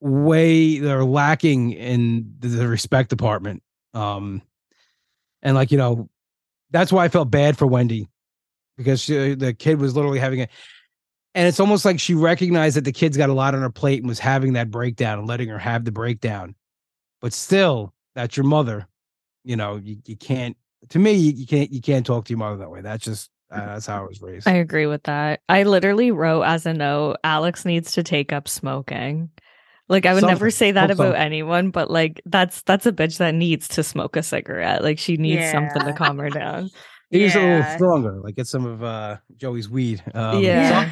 way 0.00 0.78
they're 0.78 1.04
lacking 1.04 1.72
in 1.72 2.34
the, 2.38 2.48
the 2.48 2.68
respect 2.68 3.08
department 3.10 3.62
um 3.94 4.42
and 5.42 5.54
like 5.54 5.72
you 5.72 5.78
know 5.78 6.08
that's 6.70 6.92
why 6.92 7.04
i 7.04 7.08
felt 7.08 7.30
bad 7.30 7.56
for 7.56 7.66
wendy 7.66 8.08
because 8.76 9.00
she, 9.00 9.34
the 9.34 9.54
kid 9.54 9.80
was 9.80 9.94
literally 9.94 10.18
having 10.18 10.42
a 10.42 10.48
and 11.36 11.48
it's 11.48 11.58
almost 11.58 11.84
like 11.84 11.98
she 11.98 12.14
recognized 12.14 12.76
that 12.76 12.84
the 12.84 12.92
kid's 12.92 13.16
got 13.16 13.28
a 13.28 13.34
lot 13.34 13.54
on 13.54 13.62
her 13.62 13.70
plate 13.70 14.00
and 14.00 14.08
was 14.08 14.18
having 14.18 14.52
that 14.52 14.70
breakdown 14.70 15.18
and 15.18 15.28
letting 15.28 15.48
her 15.48 15.58
have 15.58 15.84
the 15.84 15.92
breakdown 15.92 16.54
but 17.20 17.32
still 17.32 17.92
that's 18.14 18.36
your 18.36 18.44
mother 18.44 18.86
you 19.44 19.56
know 19.56 19.76
you, 19.76 19.96
you 20.06 20.16
can't 20.16 20.56
to 20.88 20.98
me 20.98 21.12
you, 21.12 21.32
you 21.32 21.46
can't 21.46 21.72
you 21.72 21.80
can't 21.80 22.06
talk 22.06 22.24
to 22.24 22.30
your 22.30 22.38
mother 22.38 22.56
that 22.56 22.70
way 22.70 22.80
that's 22.80 23.04
just 23.04 23.30
uh, 23.50 23.66
that's 23.66 23.86
how 23.86 24.02
i 24.02 24.06
was 24.06 24.20
raised 24.20 24.48
I 24.48 24.54
agree 24.54 24.86
with 24.86 25.04
that. 25.04 25.40
I 25.48 25.62
literally 25.62 26.10
wrote 26.10 26.42
as 26.42 26.66
a 26.66 26.74
note, 26.74 27.18
Alex 27.22 27.64
needs 27.64 27.92
to 27.92 28.02
take 28.02 28.32
up 28.32 28.48
smoking. 28.48 29.30
Like 29.88 30.06
I 30.06 30.14
would 30.14 30.24
never 30.24 30.50
say 30.50 30.72
that 30.72 30.86
Smoke 30.86 30.94
about 30.94 31.04
something. 31.04 31.20
anyone, 31.20 31.70
but 31.70 31.90
like 31.90 32.22
that's 32.24 32.62
that's 32.62 32.86
a 32.86 32.92
bitch 32.92 33.18
that 33.18 33.34
needs 33.34 33.68
to 33.68 33.82
smoke 33.82 34.16
a 34.16 34.22
cigarette. 34.22 34.82
Like 34.82 34.98
she 34.98 35.18
needs 35.18 35.50
something 35.50 35.82
to 35.82 35.92
calm 35.92 36.18
her 36.18 36.30
down. 36.30 36.70
He's 37.18 37.34
a 37.34 37.40
little 37.40 37.62
stronger. 37.76 38.20
Like 38.20 38.34
get 38.36 38.46
some 38.46 38.66
of 38.66 38.82
uh 38.82 39.16
Joey's 39.36 39.68
weed. 39.68 40.02
Um, 40.14 40.42
yeah. 40.42 40.84
so- 40.86 40.90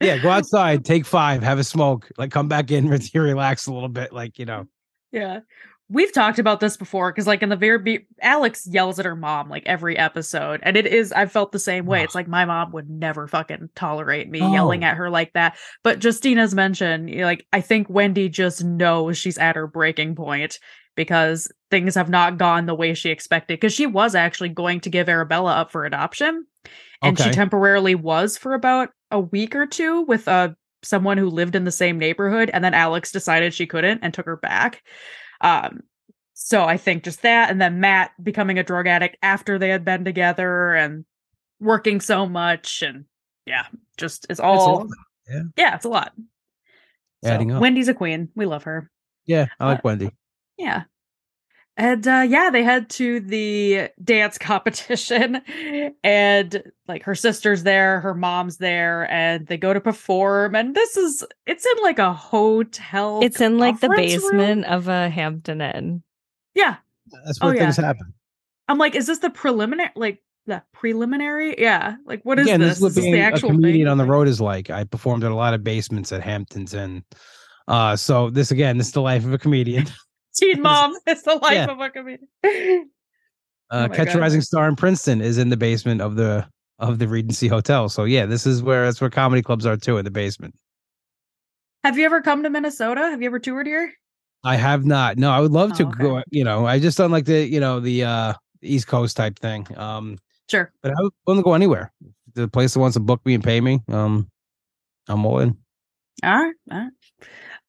yeah. 0.00 0.18
Go 0.18 0.30
outside, 0.30 0.84
take 0.84 1.06
five, 1.06 1.42
have 1.42 1.58
a 1.58 1.64
smoke, 1.64 2.10
like 2.18 2.30
come 2.30 2.48
back 2.48 2.70
in, 2.70 2.88
relax 3.14 3.66
a 3.66 3.72
little 3.72 3.88
bit. 3.88 4.12
Like 4.12 4.38
you 4.38 4.44
know, 4.44 4.66
Yeah. 5.12 5.40
We've 5.88 6.12
talked 6.12 6.40
about 6.40 6.58
this 6.58 6.76
before 6.76 7.12
because, 7.12 7.28
like, 7.28 7.44
in 7.44 7.48
the 7.48 7.54
very 7.54 7.78
be- 7.78 8.06
Alex 8.20 8.66
yells 8.68 8.98
at 8.98 9.04
her 9.04 9.14
mom 9.14 9.48
like 9.48 9.62
every 9.66 9.96
episode, 9.96 10.58
and 10.64 10.76
it 10.76 10.84
is. 10.84 11.12
I've 11.12 11.30
felt 11.30 11.52
the 11.52 11.60
same 11.60 11.86
way. 11.86 12.02
It's 12.02 12.12
like 12.16 12.26
my 12.26 12.44
mom 12.44 12.72
would 12.72 12.90
never 12.90 13.28
fucking 13.28 13.70
tolerate 13.76 14.28
me 14.28 14.40
No. 14.40 14.52
yelling 14.52 14.82
at 14.82 14.96
her 14.96 15.10
like 15.10 15.32
that. 15.34 15.56
But 15.84 16.00
Justina's 16.00 16.56
mentioned, 16.56 17.14
like, 17.14 17.46
I 17.52 17.60
think 17.60 17.88
Wendy 17.88 18.28
just 18.28 18.64
knows 18.64 19.16
she's 19.16 19.38
at 19.38 19.54
her 19.54 19.68
breaking 19.68 20.16
point 20.16 20.58
because 20.96 21.50
things 21.70 21.94
have 21.94 22.08
not 22.08 22.38
gone 22.38 22.66
the 22.66 22.74
way 22.74 22.94
she 22.94 23.10
expected. 23.10 23.60
Because 23.60 23.72
she 23.72 23.86
was 23.86 24.14
actually 24.14 24.48
going 24.48 24.80
to 24.80 24.90
give 24.90 25.08
Arabella 25.08 25.52
up 25.52 25.70
for 25.70 25.84
adoption, 25.84 26.46
and 27.02 27.18
she 27.18 27.30
temporarily 27.30 27.94
was 27.94 28.36
for 28.36 28.54
about 28.54 28.90
a 29.10 29.20
week 29.20 29.54
or 29.54 29.66
two 29.66 30.02
with 30.02 30.26
uh 30.26 30.48
someone 30.82 31.18
who 31.18 31.28
lived 31.30 31.54
in 31.56 31.64
the 31.64 31.70
same 31.70 31.98
neighborhood 31.98 32.50
and 32.52 32.62
then 32.62 32.74
Alex 32.74 33.10
decided 33.10 33.52
she 33.52 33.66
couldn't 33.66 34.00
and 34.02 34.12
took 34.12 34.26
her 34.26 34.36
back. 34.36 34.82
Um 35.40 35.80
so 36.34 36.64
I 36.64 36.76
think 36.76 37.04
just 37.04 37.22
that 37.22 37.50
and 37.50 37.60
then 37.60 37.80
Matt 37.80 38.10
becoming 38.22 38.58
a 38.58 38.64
drug 38.64 38.86
addict 38.86 39.16
after 39.22 39.58
they 39.58 39.68
had 39.68 39.84
been 39.84 40.04
together 40.04 40.74
and 40.74 41.04
working 41.60 42.00
so 42.00 42.26
much 42.26 42.82
and 42.82 43.04
yeah, 43.46 43.66
just 43.96 44.24
it's 44.24 44.32
It's 44.32 44.40
all 44.40 44.78
lot. 44.78 44.88
Yeah. 45.28 45.42
yeah, 45.56 45.74
it's 45.76 45.84
a 45.84 45.88
lot. 45.88 46.12
So, 47.24 47.30
Adding 47.30 47.52
up. 47.52 47.62
Wendy's 47.62 47.88
a 47.88 47.94
queen. 47.94 48.28
We 48.34 48.46
love 48.46 48.64
her. 48.64 48.90
yeah, 49.24 49.46
I 49.58 49.66
like 49.66 49.84
Wendy. 49.84 50.10
Yeah. 50.58 50.84
And 51.78 52.08
uh 52.08 52.24
yeah, 52.26 52.48
they 52.48 52.62
head 52.64 52.88
to 52.90 53.20
the 53.20 53.90
dance 54.02 54.38
competition 54.40 55.42
and 56.02 56.62
like 56.88 57.02
her 57.02 57.14
sister's 57.14 57.64
there, 57.64 58.00
her 58.00 58.14
mom's 58.14 58.56
there, 58.56 59.10
and 59.10 59.46
they 59.46 59.58
go 59.58 59.74
to 59.74 59.80
perform. 59.80 60.54
And 60.54 60.74
this 60.74 60.96
is 60.96 61.22
it's 61.46 61.66
in 61.66 61.82
like 61.82 61.98
a 61.98 62.14
hotel. 62.14 63.20
It's 63.22 63.40
in 63.42 63.58
like 63.58 63.80
the 63.80 63.88
conference 63.88 64.12
room. 64.22 64.22
basement 64.38 64.64
of 64.66 64.88
a 64.88 65.10
Hampton 65.10 65.60
Inn. 65.60 66.02
Yeah. 66.54 66.76
That's 67.26 67.38
Oh, 67.42 67.48
where 67.48 67.56
things 67.58 67.76
yeah. 67.78 67.84
happen. 67.86 68.14
I'm 68.68 68.78
like, 68.78 68.94
is 68.94 69.06
this 69.06 69.18
the 69.18 69.30
preliminary 69.30 69.90
like 69.96 70.22
the 70.46 70.62
preliminary? 70.72 71.56
Yeah. 71.60 71.96
Like 72.06 72.22
what 72.24 72.38
is 72.38 72.46
Again, 72.46 72.60
this? 72.60 72.70
this 72.70 72.76
is 72.78 72.82
what 72.82 72.88
Is 72.88 72.94
this 72.94 73.04
being 73.04 73.14
the 73.14 73.20
a 73.20 73.24
actual 73.24 73.50
comedian 73.50 73.84
thing? 73.84 73.90
on 73.92 73.98
the 73.98 74.06
road 74.06 74.28
is 74.28 74.40
like. 74.40 74.70
I 74.70 74.84
performed 74.84 75.24
at 75.24 75.30
a 75.30 75.34
lot 75.36 75.52
of 75.52 75.62
basements 75.62 76.10
at 76.10 76.22
Hamptons, 76.22 76.72
and 76.72 77.02
uh, 77.68 77.96
so 77.96 78.30
this 78.30 78.50
again, 78.50 78.78
this 78.78 78.86
is 78.86 78.92
the 78.94 79.02
life 79.02 79.26
of 79.26 79.34
a 79.34 79.38
comedian. 79.38 79.86
Teen 80.36 80.60
mom. 80.62 80.96
It's 81.06 81.22
the 81.22 81.34
life 81.36 81.52
Yeah. 81.54 81.70
of 81.70 81.80
a 81.80 81.90
comedian. 81.90 82.90
Uh, 83.70 83.88
my 83.88 83.96
Catch 83.96 84.14
a 84.14 84.18
Rising 84.18 84.42
Star 84.42 84.68
in 84.68 84.76
Princeton 84.76 85.20
is 85.20 85.38
in 85.38 85.48
the 85.48 85.56
basement 85.56 86.00
of 86.00 86.16
the 86.16 86.46
of 86.78 86.98
the 86.98 87.08
Regency 87.08 87.48
Hotel. 87.48 87.88
So 87.88 88.04
yeah, 88.04 88.26
this 88.26 88.46
is 88.46 88.62
where 88.62 88.84
that's 88.84 89.00
where 89.00 89.10
comedy 89.10 89.42
clubs 89.42 89.66
are 89.66 89.76
too 89.76 89.98
in 89.98 90.04
the 90.04 90.10
basement. 90.10 90.54
Have 91.84 91.98
you 91.98 92.04
ever 92.04 92.20
come 92.20 92.42
to 92.42 92.50
Minnesota? 92.50 93.00
Have 93.00 93.22
you 93.22 93.26
ever 93.26 93.38
toured 93.38 93.66
here? 93.66 93.92
I 94.44 94.56
have 94.56 94.84
not. 94.84 95.16
No, 95.18 95.30
I 95.30 95.40
would 95.40 95.52
love 95.52 95.72
to 95.74 95.84
Oh, 95.84 95.88
okay. 95.88 95.98
go. 96.02 96.22
You 96.30 96.44
know, 96.44 96.66
I 96.66 96.78
just 96.78 96.98
done 96.98 97.10
like 97.10 97.24
the 97.24 97.44
you 97.46 97.58
know 97.60 97.80
the 97.80 98.04
uh 98.04 98.34
East 98.62 98.86
Coast 98.86 99.16
type 99.16 99.38
thing. 99.38 99.66
Um, 99.76 100.18
Sure. 100.48 100.72
but 100.80 100.92
I 100.92 101.02
would 101.02 101.12
want 101.26 101.38
to 101.38 101.42
go 101.42 101.54
anywhere. 101.54 101.92
The 102.34 102.46
place 102.46 102.74
that 102.74 102.80
wants 102.80 102.94
to 102.94 103.00
book 103.00 103.20
me 103.24 103.34
and 103.34 103.42
pay 103.42 103.60
me, 103.60 103.80
um, 103.88 104.28
I'm 105.08 105.24
all 105.26 105.40
in. 105.40 105.56
All 106.22 106.32
right. 106.32 106.54
All 106.70 106.78
right. 106.78 106.90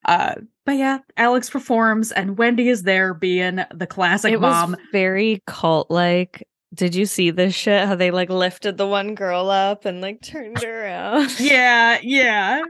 Uh, 0.05 0.35
but 0.67 0.75
yeah, 0.77 0.99
Alex 1.15 1.49
performs 1.49 2.11
and 2.11 2.37
Wendy 2.37 2.67
is 2.67 2.83
there 2.83 3.13
being 3.13 3.61
the 3.73 3.87
classic 3.87 4.33
it 4.33 4.39
mom. 4.41 4.71
was 4.73 4.79
very 4.91 5.41
cult 5.47 5.89
like. 5.89 6.45
Did 6.73 6.93
you 6.93 7.05
see 7.05 7.31
this 7.31 7.55
shit? 7.55 7.87
How 7.87 7.95
they 7.95 8.11
like 8.11 8.29
lifted 8.29 8.75
the 8.77 8.85
one 8.85 9.15
girl 9.15 9.49
up 9.49 9.85
and 9.85 10.01
like 10.01 10.21
turned 10.21 10.61
her 10.61 10.83
around? 10.83 11.33
Yeah, 11.39 11.97
yeah. 12.03 12.61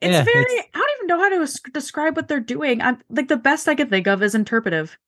It's 0.00 0.12
Yeah, 0.12 0.24
very 0.24 0.42
it's- 0.44 0.66
I 0.74 0.78
don't 0.78 0.90
even 0.98 1.06
know 1.08 1.18
how 1.18 1.28
to 1.30 1.42
es- 1.42 1.60
describe 1.72 2.16
what 2.16 2.28
they're 2.28 2.40
doing. 2.40 2.80
I'm 2.82 2.98
like 3.08 3.28
the 3.28 3.36
best 3.38 3.66
I 3.66 3.74
could 3.74 3.88
think 3.90 4.06
of 4.06 4.22
is 4.22 4.34
interpretive. 4.34 4.98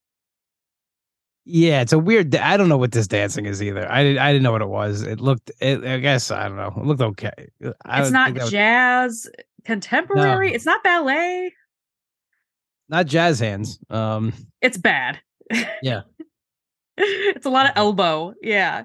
Yeah, 1.45 1.81
it's 1.83 1.93
a 1.93 1.99
weird. 1.99 2.31
da- 2.31 2.41
I 2.43 2.57
don't 2.57 2.69
know 2.71 2.77
what 2.79 2.93
this 2.93 3.07
dancing 3.07 3.47
is 3.47 3.63
either. 3.63 3.91
I 3.91 4.03
didn't. 4.03 4.19
I 4.19 4.33
didn't 4.33 4.43
know 4.43 4.53
what 4.53 4.63
it 4.63 4.69
was. 4.69 5.03
It 5.03 5.21
looked. 5.21 5.51
It, 5.61 5.85
I 5.85 5.99
guess 5.99 6.31
I 6.31 6.49
don't 6.49 6.57
know. 6.57 6.73
It 6.77 6.85
looked 6.87 7.03
okay. 7.03 7.31
I 7.85 8.01
it's 8.01 8.09
don't 8.09 8.13
not 8.13 8.27
think 8.29 8.39
that 8.39 8.43
was- 8.45 8.51
jazz, 8.51 9.29
contemporary, 9.67 10.49
No. 10.51 10.55
it's 10.55 10.65
not 10.67 10.83
ballet. 10.83 11.53
not 12.89 13.07
jazz 13.07 13.41
hands. 13.41 13.79
Um, 13.91 14.33
It's 14.63 14.79
bad. 14.79 15.21
Yeah. 15.83 16.03
it's 16.97 17.47
a 17.47 17.51
lot 17.51 17.67
of 17.67 17.73
elbow. 17.77 18.33
Yeah. 18.43 18.85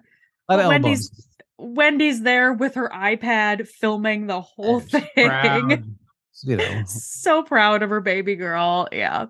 a 0.50 0.54
lot 0.58 0.60
of 0.66 0.68
Wendy's- 0.70 1.10
elbows. 1.12 1.28
Wendy's 1.64 2.22
there 2.24 2.54
with 2.54 2.74
her 2.74 2.90
iPad 2.90 3.68
filming 3.68 4.26
the 4.26 4.42
whole 4.42 4.80
thing. 4.80 5.06
proud, 5.16 5.86
You 6.44 6.58
know, 6.58 6.84
so 6.88 7.44
proud 7.44 7.84
of 7.84 7.92
her 7.92 8.02
baby 8.02 8.36
girl. 8.36 8.88
Yeah. 8.92 9.28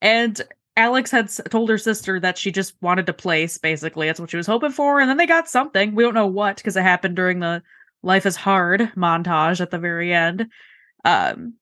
And 0.00 0.40
Alex 0.76 1.10
had 1.10 1.28
told 1.50 1.68
her 1.68 1.76
sister 1.76 2.18
that 2.20 2.38
she 2.38 2.50
just 2.50 2.74
wanted 2.80 3.04
to 3.04 3.12
place, 3.12 3.58
basically. 3.58 4.06
That's 4.06 4.18
what 4.18 4.30
she 4.30 4.38
was 4.38 4.46
hoping 4.46 4.70
for. 4.70 4.98
And 4.98 5.10
then 5.10 5.18
they 5.18 5.26
got 5.26 5.46
something. 5.46 5.94
We 5.94 6.02
don't 6.02 6.14
know 6.14 6.26
what 6.26 6.56
because 6.56 6.74
it 6.74 6.82
happened 6.82 7.16
during 7.16 7.40
the 7.40 7.62
Life 8.02 8.26
is 8.26 8.36
Hard 8.36 8.80
montage 8.96 9.60
at 9.60 9.70
the 9.70 9.78
very 9.78 10.12
end. 10.12 10.46
Um, 11.04 11.54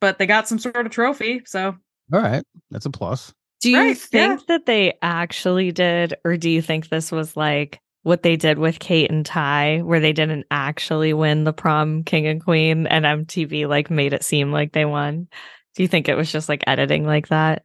but 0.00 0.18
they 0.18 0.26
got 0.26 0.48
some 0.48 0.58
sort 0.58 0.86
of 0.86 0.92
trophy. 0.92 1.42
So 1.46 1.76
all 2.12 2.20
right, 2.20 2.42
that's 2.70 2.86
a 2.86 2.90
plus. 2.90 3.32
Do 3.60 3.70
you 3.70 3.76
Right, 3.78 3.88
yeah. 3.88 3.94
think 4.36 4.46
that 4.46 4.66
they 4.66 4.94
actually 5.02 5.70
did, 5.72 6.14
or 6.24 6.36
do 6.38 6.48
you 6.48 6.62
think 6.62 6.88
this 6.88 7.12
was 7.12 7.36
like 7.36 7.78
what 8.02 8.22
they 8.22 8.36
did 8.36 8.58
with 8.58 8.78
Kate 8.78 9.10
and 9.10 9.24
Ty, 9.26 9.80
where 9.82 10.00
they 10.00 10.14
didn't 10.14 10.46
actually 10.50 11.12
win 11.12 11.44
the 11.44 11.52
prom 11.52 12.02
king 12.04 12.26
and 12.26 12.42
queen, 12.42 12.86
and 12.86 13.04
MTV 13.04 13.68
like 13.68 13.90
made 13.90 14.14
it 14.14 14.24
seem 14.24 14.50
like 14.50 14.72
they 14.72 14.86
won? 14.86 15.28
Do 15.74 15.82
you 15.82 15.88
think 15.88 16.08
it 16.08 16.16
was 16.16 16.32
just 16.32 16.48
like 16.48 16.64
editing 16.66 17.04
like 17.06 17.28
that? 17.28 17.64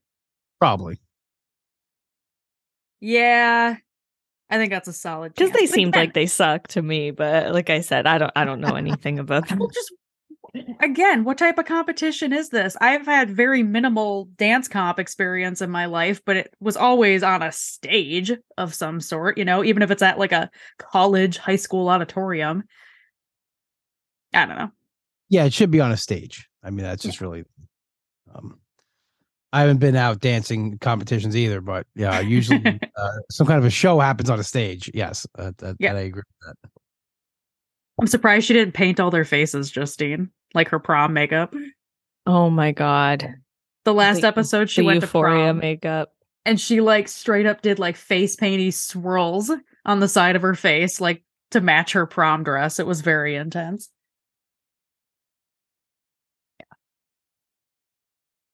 Probably. 0.59 0.99
yeah. 2.99 3.77
I 4.49 4.57
think 4.57 4.71
that's 4.71 4.87
a 4.87 4.93
solid 4.93 5.33
because 5.33 5.51
they 5.51 5.65
But 5.65 5.69
seemed 5.69 5.95
again, 5.95 6.01
like 6.03 6.13
they 6.13 6.27
sucked 6.27 6.71
to 6.71 6.81
me. 6.81 7.11
But 7.11 7.53
like 7.53 7.69
I 7.69 7.81
said, 7.81 8.05
I 8.05 8.17
don't 8.17 8.31
I 8.35 8.45
don't 8.45 8.61
know 8.61 8.75
anything 8.75 9.19
about 9.19 9.47
them. 9.47 9.59
well, 9.59 9.69
just 9.69 9.91
again, 10.79 11.23
what 11.23 11.37
type 11.37 11.57
of 11.57 11.65
competition 11.65 12.31
is 12.31 12.49
this? 12.49 12.77
I've 12.79 13.05
had 13.05 13.29
very 13.29 13.63
minimal 13.63 14.25
dance 14.37 14.67
comp 14.67 14.99
experience 14.99 15.61
in 15.61 15.69
my 15.69 15.85
life, 15.85 16.21
but 16.25 16.37
it 16.37 16.53
was 16.59 16.77
always 16.77 17.23
on 17.23 17.41
a 17.41 17.51
stage 17.51 18.31
of 18.57 18.73
some 18.73 19.01
sort, 19.01 19.37
you 19.37 19.45
know, 19.45 19.63
even 19.63 19.81
if 19.83 19.91
it's 19.91 20.01
at 20.03 20.19
like 20.19 20.31
a 20.31 20.49
college, 20.77 21.37
high 21.37 21.55
school 21.55 21.89
auditorium. 21.89 22.63
I 24.33 24.45
don't 24.45 24.57
know. 24.57 24.71
Yeah, 25.29 25.45
it 25.45 25.53
should 25.53 25.71
be 25.71 25.81
on 25.81 25.91
a 25.91 25.97
stage. 25.97 26.47
I 26.63 26.69
mean, 26.69 26.83
that's 26.83 27.03
just 27.03 27.21
really. 27.21 27.45
Um, 28.33 28.59
I 29.55 29.61
haven't 29.61 29.77
been 29.79 29.95
out 29.95 30.19
dancing 30.19 30.77
competitions 30.79 31.35
either, 31.35 31.61
but 31.61 31.87
yeah, 31.95 32.19
usually 32.19 32.61
uh, 32.97 33.11
some 33.29 33.47
kind 33.47 33.57
of 33.59 33.65
a 33.65 33.69
show 33.69 33.99
happens 33.99 34.29
on 34.29 34.39
a 34.39 34.43
stage. 34.43 34.91
Yes, 34.93 35.25
uh, 35.37 35.51
that, 35.59 35.77
Yeah. 35.79 35.93
that 35.93 35.99
I 35.99 36.03
agree 36.03 36.23
with 36.27 36.47
that. 36.63 36.69
I'm 37.99 38.07
surprised 38.07 38.45
she 38.47 38.53
didn't 38.53 38.73
paint 38.73 38.99
all 38.99 39.11
their 39.11 39.23
faces, 39.25 39.71
Justine, 39.71 40.29
like 40.53 40.67
her 40.69 40.79
prom 40.79 41.13
makeup. 41.13 41.53
Oh 42.27 42.49
my 42.49 42.71
god, 42.71 43.35
The 43.85 43.93
last 43.93 44.21
The- 44.21 44.27
episode 44.27 44.69
she 44.69 44.81
the 44.81 44.87
went 44.87 45.01
euphoria 45.01 45.35
to 45.37 45.43
prom 45.45 45.57
makeup. 45.59 46.11
and 46.45 46.59
she 46.59 46.81
like 46.81 47.07
straight 47.07 47.45
up 47.45 47.61
did 47.61 47.79
like 47.79 47.95
face 47.95 48.35
painty 48.35 48.71
swirls 48.71 49.51
on 49.85 49.99
the 49.99 50.07
side 50.09 50.35
of 50.35 50.41
her 50.41 50.55
face, 50.55 50.99
like 50.99 51.23
to 51.51 51.61
match 51.61 51.93
her 51.93 52.05
prom 52.05 52.43
dress. 52.43 52.79
It 52.79 52.87
was 52.87 53.01
very 53.01 53.35
intense. 53.35 53.89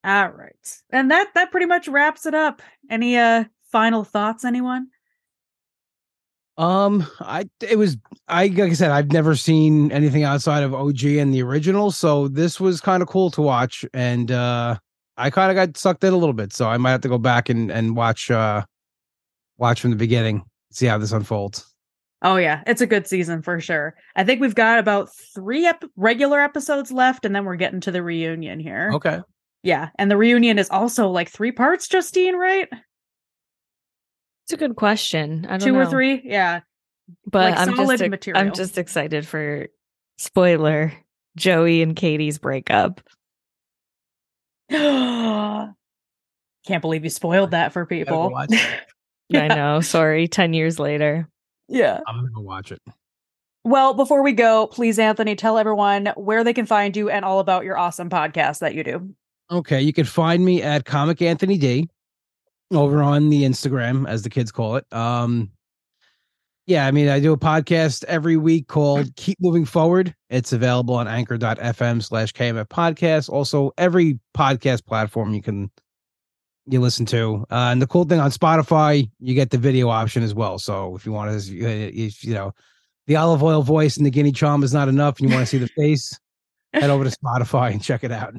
All 0.04 0.30
right. 0.30 0.82
And 0.92 1.12
that 1.12 1.30
that 1.36 1.52
pretty 1.52 1.68
much 1.68 1.88
wraps 1.88 2.26
it 2.26 2.34
up. 2.34 2.62
Any 2.90 3.18
uh 3.18 3.46
final 3.72 4.04
thoughts, 4.04 4.44
anyone? 4.44 4.88
Um, 6.58 7.08
I 7.20 7.46
it 7.62 7.78
was 7.78 7.98
I 8.28 8.48
like 8.48 8.72
I 8.72 8.74
said 8.74 8.92
I've 8.92 9.12
never 9.12 9.36
seen 9.36 9.92
anything 9.92 10.24
outside 10.24 10.64
of 10.64 10.74
OG 10.74 11.04
and 11.06 11.34
the 11.34 11.42
original, 11.42 11.92
so 11.92 12.28
this 12.28 12.60
was 12.60 12.82
kind 12.82 13.02
of 13.02 13.10
cool 13.10 13.32
to 13.32 13.42
watch, 13.42 13.86
and 13.94 14.32
uh 14.32 14.78
I 15.18 15.30
kind 15.30 15.52
of 15.52 15.56
got 15.56 15.78
sucked 15.78 16.04
in 16.04 16.14
a 16.14 16.18
little 16.18 16.34
bit, 16.34 16.54
so 16.54 16.68
I 16.68 16.78
might 16.78 16.92
have 16.92 17.02
to 17.02 17.10
go 17.10 17.18
back 17.18 17.50
and 17.50 17.72
and 17.72 17.96
watch 17.96 18.30
uh 18.30 18.64
watch 19.58 19.82
from 19.82 19.92
the 19.92 19.98
beginning, 19.98 20.44
see 20.72 20.88
how 20.88 20.98
this 20.98 21.12
unfolds. 21.12 21.66
Oh 22.24 22.36
yeah, 22.36 22.62
it's 22.68 22.82
a 22.82 22.88
good 22.88 23.08
season 23.08 23.42
for 23.42 23.60
sure. 23.60 23.96
I 24.16 24.24
think 24.24 24.42
we've 24.42 24.54
got 24.54 24.78
about 24.78 25.10
three 25.34 25.66
ep- 25.66 25.86
regular 25.96 26.40
episodes 26.40 26.92
left, 26.92 27.26
and 27.26 27.36
then 27.36 27.46
we're 27.46 27.56
getting 27.56 27.80
to 27.82 27.92
the 27.92 28.04
reunion 28.04 28.60
here. 28.60 28.92
Okay. 28.94 29.22
Yeah, 29.64 29.90
and 29.98 30.10
the 30.10 30.18
reunion 30.18 30.58
is 30.60 30.70
also 30.70 31.10
like 31.10 31.30
three 31.30 31.52
parts, 31.52 31.88
Justine, 31.88 32.36
right? 32.36 32.68
It's 34.46 34.54
a 34.54 34.58
good 34.58 34.76
question. 34.76 35.46
I 35.46 35.58
don't 35.58 35.60
Two 35.68 35.74
know. 35.74 35.80
or 35.82 35.86
three? 35.86 36.22
Yeah. 36.24 36.62
but 37.28 37.52
like 37.52 37.60
I'm 37.60 37.76
solid 37.76 38.00
just 38.00 38.10
material. 38.10 38.42
I'm 38.42 38.54
just 38.54 38.78
excited 38.78 39.28
for 39.28 39.68
spoiler 40.18 40.94
Joey 41.38 41.82
and 41.84 41.96
Katie's 41.96 42.40
breakup. 42.40 43.02
Can't 44.72 45.76
believe 46.82 47.04
you 47.04 47.10
spoiled 47.10 47.52
that 47.52 47.74
for 47.74 47.86
people. 47.86 48.30
watch 48.32 48.50
it. 48.52 48.82
I 49.38 49.48
know. 49.48 49.82
Sorry, 49.82 50.28
ten 50.28 50.54
years 50.54 50.80
later. 50.80 51.28
yeah. 51.68 52.00
I'm 52.08 52.16
gonna 52.18 52.30
go 52.34 52.42
watch 52.42 52.72
it. 52.72 52.80
Well, 53.64 53.94
before 53.94 54.24
we 54.24 54.32
go, 54.34 54.66
please, 54.68 54.98
Anthony, 54.98 55.36
tell 55.36 55.58
everyone 55.58 56.08
where 56.16 56.44
they 56.44 56.54
can 56.54 56.66
find 56.66 56.98
you 56.98 57.10
and 57.12 57.24
all 57.24 57.40
about 57.40 57.64
your 57.64 57.78
awesome 57.78 58.10
podcast 58.10 58.60
that 58.60 58.74
you 58.76 58.84
do. 58.84 59.14
Okay, 59.52 59.82
you 59.82 59.92
can 59.92 60.06
find 60.06 60.46
me 60.46 60.62
at 60.62 60.86
Comic 60.86 61.22
Anthony 61.22 61.58
D 61.58 61.90
over 62.72 63.04
on 63.04 63.30
the 63.30 63.44
Instagram, 63.44 64.08
as 64.08 64.22
the 64.22 64.30
kids 64.30 64.52
call 64.52 64.78
it. 64.78 64.86
Um, 64.94 65.52
yeah, 66.68 66.88
I 66.88 66.92
mean, 66.92 67.10
I 67.10 67.20
do 67.20 67.34
a 67.34 67.38
podcast 67.38 68.06
every 68.06 68.38
week 68.38 68.68
called 68.68 69.14
Keep 69.18 69.40
Moving 69.42 69.66
Forward. 69.66 70.16
It's 70.30 70.54
available 70.54 70.96
on 70.96 71.08
anchor.fm 71.08 72.02
slash 72.02 72.32
KMF 72.32 72.68
podcast. 72.68 73.30
Also, 73.30 73.72
every 73.78 74.20
podcast 74.34 74.86
platform 74.86 75.34
you 75.34 75.42
can 75.42 75.70
you 76.68 76.80
listen 76.80 77.06
to. 77.08 77.46
Uh, 77.52 77.72
and 77.72 77.82
the 77.82 77.88
cool 77.88 78.06
thing 78.06 78.20
on 78.20 78.32
Spotify, 78.32 79.10
you 79.20 79.34
get 79.34 79.50
the 79.50 79.58
video 79.58 79.90
option 79.90 80.24
as 80.24 80.34
well. 80.34 80.60
So 80.60 80.96
if 80.96 81.06
you 81.06 81.12
want 81.12 81.42
to, 81.42 81.60
if 81.60 82.24
you 82.24 82.34
know, 82.34 82.54
the 83.08 83.18
olive 83.18 83.44
oil 83.44 83.64
voice 83.64 83.98
and 83.98 84.06
the 84.06 84.12
guinea 84.12 84.32
charm 84.32 84.64
is 84.64 84.74
not 84.74 84.88
enough, 84.88 85.20
and 85.20 85.28
you 85.28 85.36
want 85.36 85.46
to 85.46 85.50
see 85.50 85.58
the 85.58 85.68
face, 85.76 86.18
head 86.72 86.90
over 86.90 87.04
to 87.04 87.10
Spotify 87.10 87.72
and 87.72 87.84
check 87.84 88.06
it 88.06 88.12
out. 88.12 88.34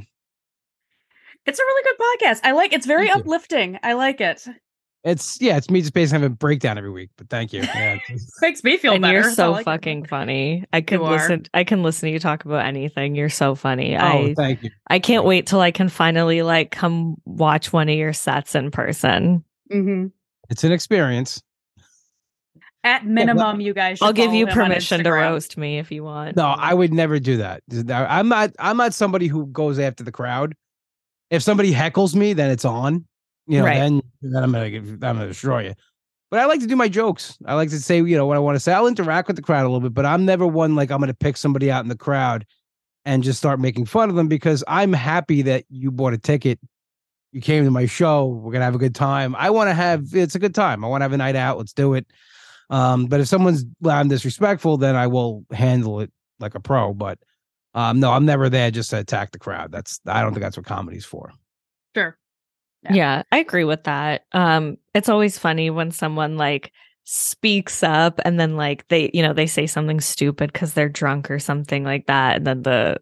It's 1.47 1.59
a 1.59 1.63
really 1.63 1.83
good 1.85 1.97
podcast. 2.29 2.41
I 2.45 2.53
like 2.53 2.73
it's 2.73 2.87
very 2.87 3.07
Thank 3.09 3.17
you. 3.17 3.21
uplifting. 3.23 3.79
I 3.83 3.95
like 3.95 4.21
it. 4.21 4.47
It's 5.05 5.41
yeah, 5.41 5.57
it's 5.57 5.69
me 5.69 5.81
just 5.81 5.93
basically 5.95 6.21
having 6.23 6.33
a 6.33 6.37
breakdown 6.37 6.79
every 6.79 6.91
week. 6.91 7.11
But 7.17 7.29
thank 7.29 7.53
you. 7.53 7.63
Yeah, 7.63 7.95
it's- 8.09 8.31
Makes 8.41 8.63
me 8.63 8.77
feel 8.77 8.93
and 8.93 9.03
better. 9.03 9.15
you're 9.23 9.31
so 9.33 9.49
all 9.49 9.55
I 9.55 9.59
can- 9.59 9.65
fucking 9.65 10.05
funny. 10.07 10.65
I 10.73 10.81
could 10.81 11.01
You 11.01 11.07
are. 11.07 11.13
listen. 11.19 11.47
I 11.53 11.65
can 11.65 11.83
listen 11.83 12.07
to 12.09 12.13
you 12.13 12.21
talk 12.21 12.45
about 12.45 12.65
anything. 12.65 13.17
You're 13.17 13.29
so 13.29 13.57
funny. 13.57 13.97
oh, 13.97 14.01
I 14.01 14.35
thank 14.35 14.63
you. 14.63 14.71
I 14.87 15.01
can't 15.01 15.25
wait 15.25 15.47
till 15.49 15.61
I 15.61 15.73
can 15.73 15.89
finally 15.89 16.43
like 16.43 16.71
come 16.71 17.17
watch 17.25 17.73
one 17.73 17.89
of 17.89 17.97
your 17.97 18.13
sets 18.13 18.55
in 18.55 18.71
person. 18.71 19.45
Mhm. 19.73 20.13
It's 20.51 20.63
an 20.63 20.71
experience. 20.71 21.43
At 22.85 23.07
minimum, 23.07 23.61
you 23.61 23.75
guys. 23.75 23.99
Should 23.99 24.05
I'll 24.05 24.13
give 24.13 24.35
you 24.35 24.47
permission 24.49 25.05
to 25.05 25.11
roast 25.13 25.57
me 25.57 25.79
if 25.79 25.93
you 25.93 26.03
want. 26.05 26.37
No, 26.37 26.47
I 26.47 26.75
would 26.75 26.93
never 26.93 27.19
do 27.21 27.37
that. 27.39 27.63
I'm 27.89 28.29
not. 28.29 28.51
I'm 28.59 28.77
not 28.77 28.93
somebody 28.93 29.29
who 29.29 29.47
goes 29.47 29.79
after 29.79 30.03
the 30.05 30.11
crowd. 30.13 30.55
If 31.33 31.43
somebody 31.43 31.73
heckles 31.73 32.15
me, 32.15 32.35
then 32.35 32.51
it's 32.51 32.65
on. 32.65 33.07
You 33.49 33.59
know, 33.59 33.65
Right. 33.65 33.79
then 33.79 34.03
then 34.21 34.45
I'm 34.45 34.53
gonna 34.53 34.71
give- 34.71 34.89
I'm 34.89 35.17
gonna 35.17 35.27
destroy 35.27 35.65
you. 35.65 35.75
But 36.31 36.39
I 36.41 36.45
like 36.47 36.61
to 36.61 36.67
do 36.67 36.77
my 36.77 36.89
jokes. 36.89 37.37
I 37.45 37.55
like 37.55 37.71
to 37.71 37.81
say, 37.81 37.97
you 37.97 38.17
know, 38.17 38.27
what 38.27 38.37
I 38.37 38.41
want 38.41 38.55
to 38.57 38.61
say. 38.61 38.73
I'll 38.73 38.87
interact 38.87 39.27
with 39.27 39.37
the 39.37 39.43
crowd 39.43 39.63
a 39.63 39.69
little 39.69 39.81
bit, 39.81 39.95
but 39.95 40.07
I'm 40.07 40.25
never 40.25 40.47
one 40.47 40.77
like 40.77 40.91
I'm 40.91 41.01
gonna 41.01 41.15
pick 41.15 41.37
somebody 41.37 41.71
out 41.71 41.83
in 41.85 41.89
the 41.89 41.97
crowd 41.97 42.47
and 43.05 43.23
just 43.25 43.39
start 43.39 43.59
making 43.61 43.87
fun 43.87 44.11
of 44.11 44.15
them 44.17 44.29
because 44.29 44.63
I'm 44.69 44.93
happy 44.93 45.43
that 45.43 45.65
you 45.69 45.91
bought 45.91 46.13
a 46.13 46.19
ticket. 46.19 46.61
You 47.33 47.41
came 47.41 47.65
to 47.65 47.71
my 47.71 47.87
show. 47.87 48.27
We're 48.27 48.53
gonna 48.53 48.65
have 48.67 48.75
a 48.75 48.79
good 48.79 48.95
time. 48.95 49.35
I 49.37 49.51
want 49.51 49.69
to 49.71 49.75
have 49.75 50.15
it's 50.15 50.35
a 50.35 50.39
good 50.39 50.55
time. 50.55 50.85
I 50.85 50.89
want 50.89 51.01
to 51.01 51.05
have 51.07 51.13
a 51.15 51.17
night 51.17 51.35
out. 51.35 51.57
Let's 51.59 51.73
do 51.73 51.95
it. 51.95 52.07
Um, 52.71 53.07
but 53.07 53.21
if 53.21 53.27
someone's 53.29 53.65
I'm 53.87 54.09
disrespectful, 54.09 54.77
then 54.77 54.97
I 54.97 55.07
will 55.07 55.45
handle 55.51 56.01
it 56.01 56.13
like 56.41 56.55
a 56.55 56.61
pro. 56.61 56.93
But 56.95 57.19
um, 57.75 58.01
no, 58.01 58.13
I'm 58.13 58.25
never 58.25 58.49
there 58.49 58.71
just 58.71 58.91
to 58.91 58.99
attack 58.99 59.33
the 59.33 59.39
crowd. 59.39 59.73
That's 59.73 60.01
I 60.07 60.23
don't 60.23 60.33
think 60.33 60.43
that's 60.43 60.57
what 60.57 60.67
comedy's 60.67 61.05
for. 61.05 61.33
Sure. 61.95 62.17
Yeah. 62.85 62.95
Yeah, 62.95 63.23
I 63.31 63.39
agree 63.39 63.65
with 63.65 63.85
that. 63.85 64.25
Um, 64.33 64.77
it's 64.95 65.09
always 65.09 65.39
funny 65.39 65.71
when 65.71 65.91
someone 65.93 66.37
like 66.37 66.73
speaks 67.05 67.83
up 67.83 68.21
and 68.25 68.39
then 68.39 68.57
like 68.57 68.87
they, 68.89 69.11
you 69.15 69.23
know, 69.23 69.33
they 69.33 69.47
say 69.47 69.67
something 69.67 70.01
stupid 70.01 70.53
because 70.53 70.75
they're 70.75 70.89
drunk 70.89 71.31
or 71.31 71.39
something 71.39 71.85
like 71.85 72.07
that, 72.07 72.37
and 72.37 72.47
then 72.47 72.63
the 72.63 72.99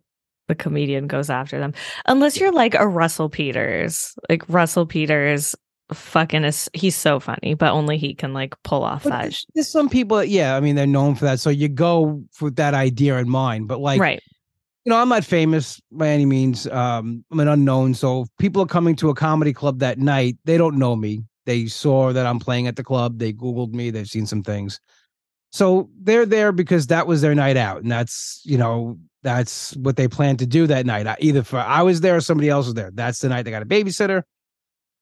the 0.48 0.54
comedian 0.54 1.06
goes 1.06 1.30
after 1.30 1.58
them. 1.58 1.72
Unless 2.06 2.38
you're 2.38 2.52
like 2.52 2.74
a 2.74 2.86
Russell 2.86 3.28
Peters, 3.28 4.14
like 4.28 4.42
Russell 4.48 4.84
Peters, 4.84 5.54
fucking 5.92 6.44
is 6.44 6.68
he's 6.74 6.96
so 6.96 7.20
funny, 7.20 7.54
but 7.54 7.70
only 7.70 7.98
he 7.98 8.14
can 8.14 8.34
like 8.34 8.60
pull 8.64 8.82
off 8.82 9.04
But 9.04 9.10
that. 9.10 9.22
there's, 9.22 9.46
there's 9.54 9.70
some 9.70 9.88
people, 9.88 10.22
yeah, 10.24 10.56
I 10.56 10.60
mean, 10.60 10.74
they're 10.76 10.86
known 10.86 11.14
for 11.14 11.24
that. 11.24 11.40
So 11.40 11.50
you 11.50 11.68
go 11.68 12.24
with 12.40 12.56
that 12.56 12.74
idea 12.74 13.18
in 13.18 13.28
mind. 13.28 13.68
But 13.68 13.80
like, 13.80 14.00
right. 14.00 14.20
You 14.90 14.96
know, 14.96 15.02
I'm 15.02 15.08
not 15.08 15.24
famous 15.24 15.80
by 15.92 16.08
any 16.08 16.26
means. 16.26 16.66
Um, 16.66 17.24
I'm 17.30 17.38
an 17.38 17.46
unknown. 17.46 17.94
So 17.94 18.22
if 18.22 18.28
people 18.40 18.60
are 18.60 18.66
coming 18.66 18.96
to 18.96 19.08
a 19.08 19.14
comedy 19.14 19.52
club 19.52 19.78
that 19.78 20.00
night. 20.00 20.36
They 20.46 20.58
don't 20.58 20.78
know 20.78 20.96
me. 20.96 21.22
They 21.46 21.66
saw 21.66 22.12
that 22.12 22.26
I'm 22.26 22.40
playing 22.40 22.66
at 22.66 22.74
the 22.74 22.82
club. 22.82 23.20
They 23.20 23.32
Googled 23.32 23.72
me. 23.72 23.90
They've 23.90 24.08
seen 24.08 24.26
some 24.26 24.42
things. 24.42 24.80
So 25.52 25.88
they're 26.02 26.26
there 26.26 26.50
because 26.50 26.88
that 26.88 27.06
was 27.06 27.20
their 27.20 27.36
night 27.36 27.56
out. 27.56 27.82
And 27.82 27.92
that's, 27.92 28.42
you 28.44 28.58
know, 28.58 28.98
that's 29.22 29.76
what 29.76 29.94
they 29.94 30.08
planned 30.08 30.40
to 30.40 30.46
do 30.46 30.66
that 30.66 30.86
night. 30.86 31.06
Either 31.20 31.44
for 31.44 31.58
I 31.58 31.82
was 31.82 32.00
there 32.00 32.16
or 32.16 32.20
somebody 32.20 32.48
else 32.48 32.66
was 32.66 32.74
there. 32.74 32.90
That's 32.92 33.20
the 33.20 33.28
night 33.28 33.44
they 33.44 33.52
got 33.52 33.62
a 33.62 33.66
babysitter, 33.66 34.24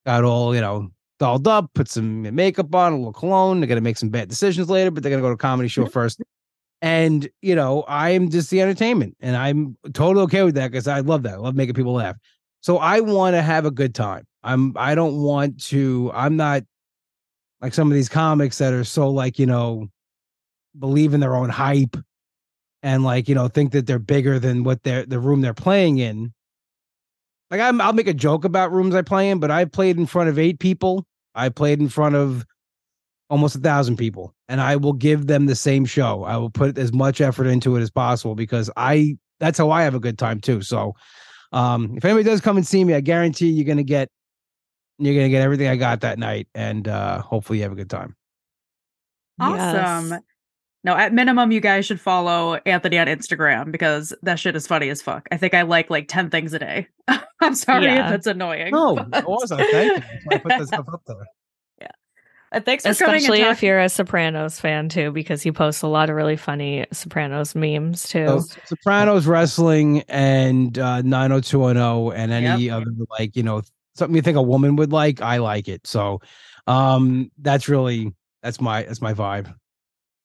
got 0.05 0.23
all, 0.23 0.53
you 0.53 0.61
know, 0.61 0.89
dolled 1.17 1.47
up, 1.47 1.71
put 1.73 1.89
some 1.89 2.35
makeup 2.35 2.75
on, 2.75 2.93
a 2.93 2.97
little 2.97 3.11
cologne. 3.11 3.59
They're 3.59 3.67
going 3.67 3.77
to 3.77 3.81
make 3.81 3.97
some 3.97 4.09
bad 4.09 4.29
decisions 4.29 4.69
later, 4.69 4.91
but 4.91 5.01
they're 5.01 5.09
going 5.09 5.23
to 5.23 5.25
go 5.25 5.29
to 5.29 5.33
a 5.33 5.37
comedy 5.37 5.67
show 5.67 5.87
first. 5.87 6.21
And, 6.81 7.29
you 7.41 7.55
know, 7.55 7.83
I'm 7.87 8.29
just 8.29 8.49
the 8.49 8.61
entertainment 8.61 9.17
and 9.19 9.35
I'm 9.35 9.77
totally 9.93 10.23
okay 10.23 10.43
with 10.43 10.55
that 10.55 10.71
because 10.71 10.87
I 10.87 11.01
love 11.01 11.23
that. 11.23 11.33
I 11.33 11.37
love 11.37 11.55
making 11.55 11.75
people 11.75 11.93
laugh. 11.93 12.15
So 12.61 12.77
I 12.77 13.01
want 13.01 13.35
to 13.35 13.41
have 13.41 13.65
a 13.65 13.71
good 13.71 13.93
time. 13.93 14.25
I'm, 14.43 14.73
I 14.77 14.95
don't 14.95 15.21
want 15.21 15.61
to, 15.65 16.11
I'm 16.13 16.37
not 16.37 16.63
like 17.61 17.73
some 17.73 17.89
of 17.91 17.95
these 17.95 18.07
comics 18.07 18.57
that 18.59 18.73
are 18.73 18.85
so 18.85 19.09
like, 19.09 19.39
you 19.39 19.45
know, 19.45 19.87
believe 20.77 21.13
in 21.13 21.19
their 21.19 21.35
own 21.35 21.49
hype 21.49 21.97
and 22.81 23.03
like, 23.03 23.27
you 23.27 23.35
know, 23.35 23.49
think 23.49 23.73
that 23.73 23.85
they're 23.85 23.99
bigger 23.99 24.39
than 24.39 24.63
what 24.63 24.83
they're, 24.83 25.05
the 25.05 25.19
room 25.19 25.41
they're 25.41 25.53
playing 25.53 25.97
in. 25.97 26.33
Like 27.51 27.59
I'm, 27.59 27.81
I'll 27.81 27.93
make 27.93 28.07
a 28.07 28.13
joke 28.13 28.45
about 28.45 28.71
rooms 28.71 28.95
I 28.95 29.01
play 29.01 29.29
in, 29.29 29.39
but 29.39 29.51
I 29.51 29.65
played 29.65 29.97
in 29.97 30.05
front 30.05 30.29
of 30.29 30.39
eight 30.39 30.59
people. 30.59 31.05
I 31.35 31.49
played 31.49 31.81
in 31.81 31.89
front 31.89 32.15
of 32.15 32.45
almost 33.29 33.55
a 33.55 33.59
thousand 33.59 33.95
people 33.97 34.33
and 34.47 34.59
I 34.59 34.75
will 34.75 34.93
give 34.93 35.27
them 35.27 35.45
the 35.45 35.55
same 35.55 35.85
show. 35.85 36.23
I 36.23 36.35
will 36.37 36.49
put 36.49 36.77
as 36.77 36.91
much 36.91 37.21
effort 37.21 37.45
into 37.47 37.75
it 37.75 37.81
as 37.81 37.91
possible 37.91 38.35
because 38.35 38.69
I 38.75 39.17
that's 39.39 39.57
how 39.57 39.69
I 39.71 39.83
have 39.83 39.95
a 39.95 39.99
good 39.99 40.17
time 40.17 40.39
too. 40.41 40.61
So 40.61 40.93
um 41.51 41.93
if 41.95 42.03
anybody 42.05 42.23
does 42.23 42.41
come 42.41 42.57
and 42.57 42.65
see 42.65 42.83
me, 42.83 42.93
I 42.95 43.01
guarantee 43.01 43.49
you're 43.49 43.65
gonna 43.67 43.83
get 43.83 44.09
you're 44.97 45.13
gonna 45.15 45.29
get 45.29 45.41
everything 45.43 45.67
I 45.67 45.75
got 45.75 46.01
that 46.01 46.17
night 46.19 46.47
and 46.55 46.87
uh 46.87 47.21
hopefully 47.21 47.59
you 47.59 47.63
have 47.63 47.71
a 47.71 47.75
good 47.75 47.89
time. 47.89 48.15
Awesome. 49.39 50.09
Yes. 50.11 50.21
No, 50.83 50.95
at 50.95 51.13
minimum, 51.13 51.51
you 51.51 51.59
guys 51.59 51.85
should 51.85 51.99
follow 51.99 52.55
Anthony 52.65 52.97
on 52.99 53.07
Instagram 53.07 53.69
because 53.71 54.13
that 54.23 54.39
shit 54.39 54.55
is 54.55 54.65
funny 54.65 54.87
as 54.89 55.01
fuck. 55.01 55.27
I 55.31 55.35
think 55.37 55.53
I 55.53 55.63
like 55.63 55.89
like 55.89 56.07
10 56.07 56.29
things 56.29 56.53
a 56.53 56.59
day. 56.59 56.87
I'm 57.41 57.53
sorry 57.53 57.85
Yeah. 57.85 58.05
if 58.05 58.11
that's 58.11 58.27
annoying. 58.27 58.71
No, 58.71 58.95
but- 58.95 59.23
it 59.23 59.27
wasn't. 59.29 59.61
Thank 59.71 59.97
you. 59.97 59.99
That's 60.01 60.25
why 60.25 60.35
I 60.35 60.39
put 60.39 60.57
this 60.59 60.67
stuff 60.69 60.85
up 60.91 61.01
there. 61.05 61.27
Uh, 62.51 62.59
thanks 62.59 62.83
for 62.83 62.93
coming 62.93 63.15
and 63.15 63.23
Especially 63.23 63.41
if 63.41 63.61
you're 63.61 63.79
a 63.79 63.89
Sopranos 63.89 64.59
fan 64.59 64.89
too, 64.89 65.11
because 65.11 65.41
he 65.41 65.51
posts 65.51 65.81
a 65.81 65.87
lot 65.87 66.09
of 66.09 66.15
really 66.15 66.35
funny 66.35 66.85
Sopranos 66.91 67.53
memes 67.53 68.07
too. 68.07 68.41
So, 68.41 68.59
Sopranos 68.65 69.27
wrestling 69.27 70.01
and 70.07 70.77
uh 70.79 71.01
90210 71.03 72.19
and 72.19 72.31
any 72.31 72.69
other 72.69 72.91
like, 73.19 73.35
you 73.35 73.43
know, 73.43 73.61
something 73.95 74.15
you 74.15 74.21
think 74.21 74.37
a 74.37 74.41
woman 74.41 74.75
would 74.77 74.91
like, 74.91 75.21
I 75.21 75.37
like 75.37 75.67
it. 75.67 75.85
So 75.85 76.21
um 76.65 77.31
that's 77.37 77.69
really 77.69 78.13
that's 78.41 78.59
my 78.59 78.83
that's 78.83 79.01
my 79.01 79.13
vibe. 79.13 79.53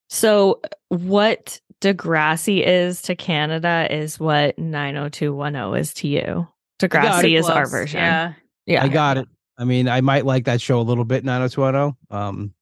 So, 0.09 0.61
what 0.89 1.61
Degrassi 1.81 2.65
is 2.65 3.03
to 3.03 3.15
Canada 3.15 3.87
is 3.91 4.19
what 4.19 4.59
90210 4.59 5.81
is 5.81 5.95
to 5.95 6.09
you. 6.09 6.49
got 6.81 6.91
Degrassi 6.91 7.25
it. 7.25 7.33
is 7.35 7.49
our 7.49 7.67
version. 7.67 7.99
Yeah. 7.99 8.35
Yeah. 8.67 8.85
I 8.85 8.89
got 8.89 9.19
it. 9.19 9.29
I 9.57 9.65
mean, 9.65 9.89
I 9.89 10.01
might 10.01 10.27
like 10.27 10.45
that 10.45 10.61
show 10.61 10.81
a 10.81 10.83
little 10.83 11.05
bit, 11.05 11.25
90210. 11.25 11.97
Um 12.11 12.55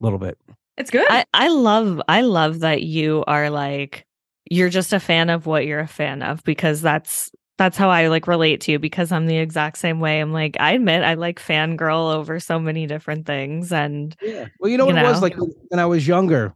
a 0.00 0.04
little 0.04 0.18
bit. 0.18 0.38
It's 0.76 0.90
good. 0.90 1.06
I, 1.08 1.24
I 1.32 1.48
love 1.48 2.02
I 2.08 2.20
love 2.20 2.60
that 2.60 2.82
you 2.82 3.24
are 3.26 3.50
like 3.50 4.06
you're 4.50 4.68
just 4.68 4.92
a 4.92 5.00
fan 5.00 5.30
of 5.30 5.46
what 5.46 5.66
you're 5.66 5.80
a 5.80 5.88
fan 5.88 6.22
of 6.22 6.44
because 6.44 6.82
that's 6.82 7.30
that's 7.58 7.76
how 7.78 7.88
I 7.88 8.08
like 8.08 8.26
relate 8.26 8.60
to 8.62 8.72
you 8.72 8.78
because 8.78 9.10
I'm 9.10 9.26
the 9.26 9.38
exact 9.38 9.78
same 9.78 9.98
way. 9.98 10.20
I'm 10.20 10.32
like, 10.32 10.56
I 10.60 10.72
admit 10.72 11.02
I 11.02 11.14
like 11.14 11.40
fangirl 11.40 12.14
over 12.14 12.38
so 12.38 12.60
many 12.60 12.86
different 12.86 13.26
things 13.26 13.72
and 13.72 14.14
Yeah. 14.20 14.46
Well, 14.60 14.70
you 14.70 14.76
know 14.76 14.86
You 14.86 14.94
what 14.94 15.04
it 15.04 15.08
was 15.08 15.22
like 15.22 15.36
when 15.36 15.80
I 15.80 15.86
was 15.86 16.06
younger. 16.06 16.54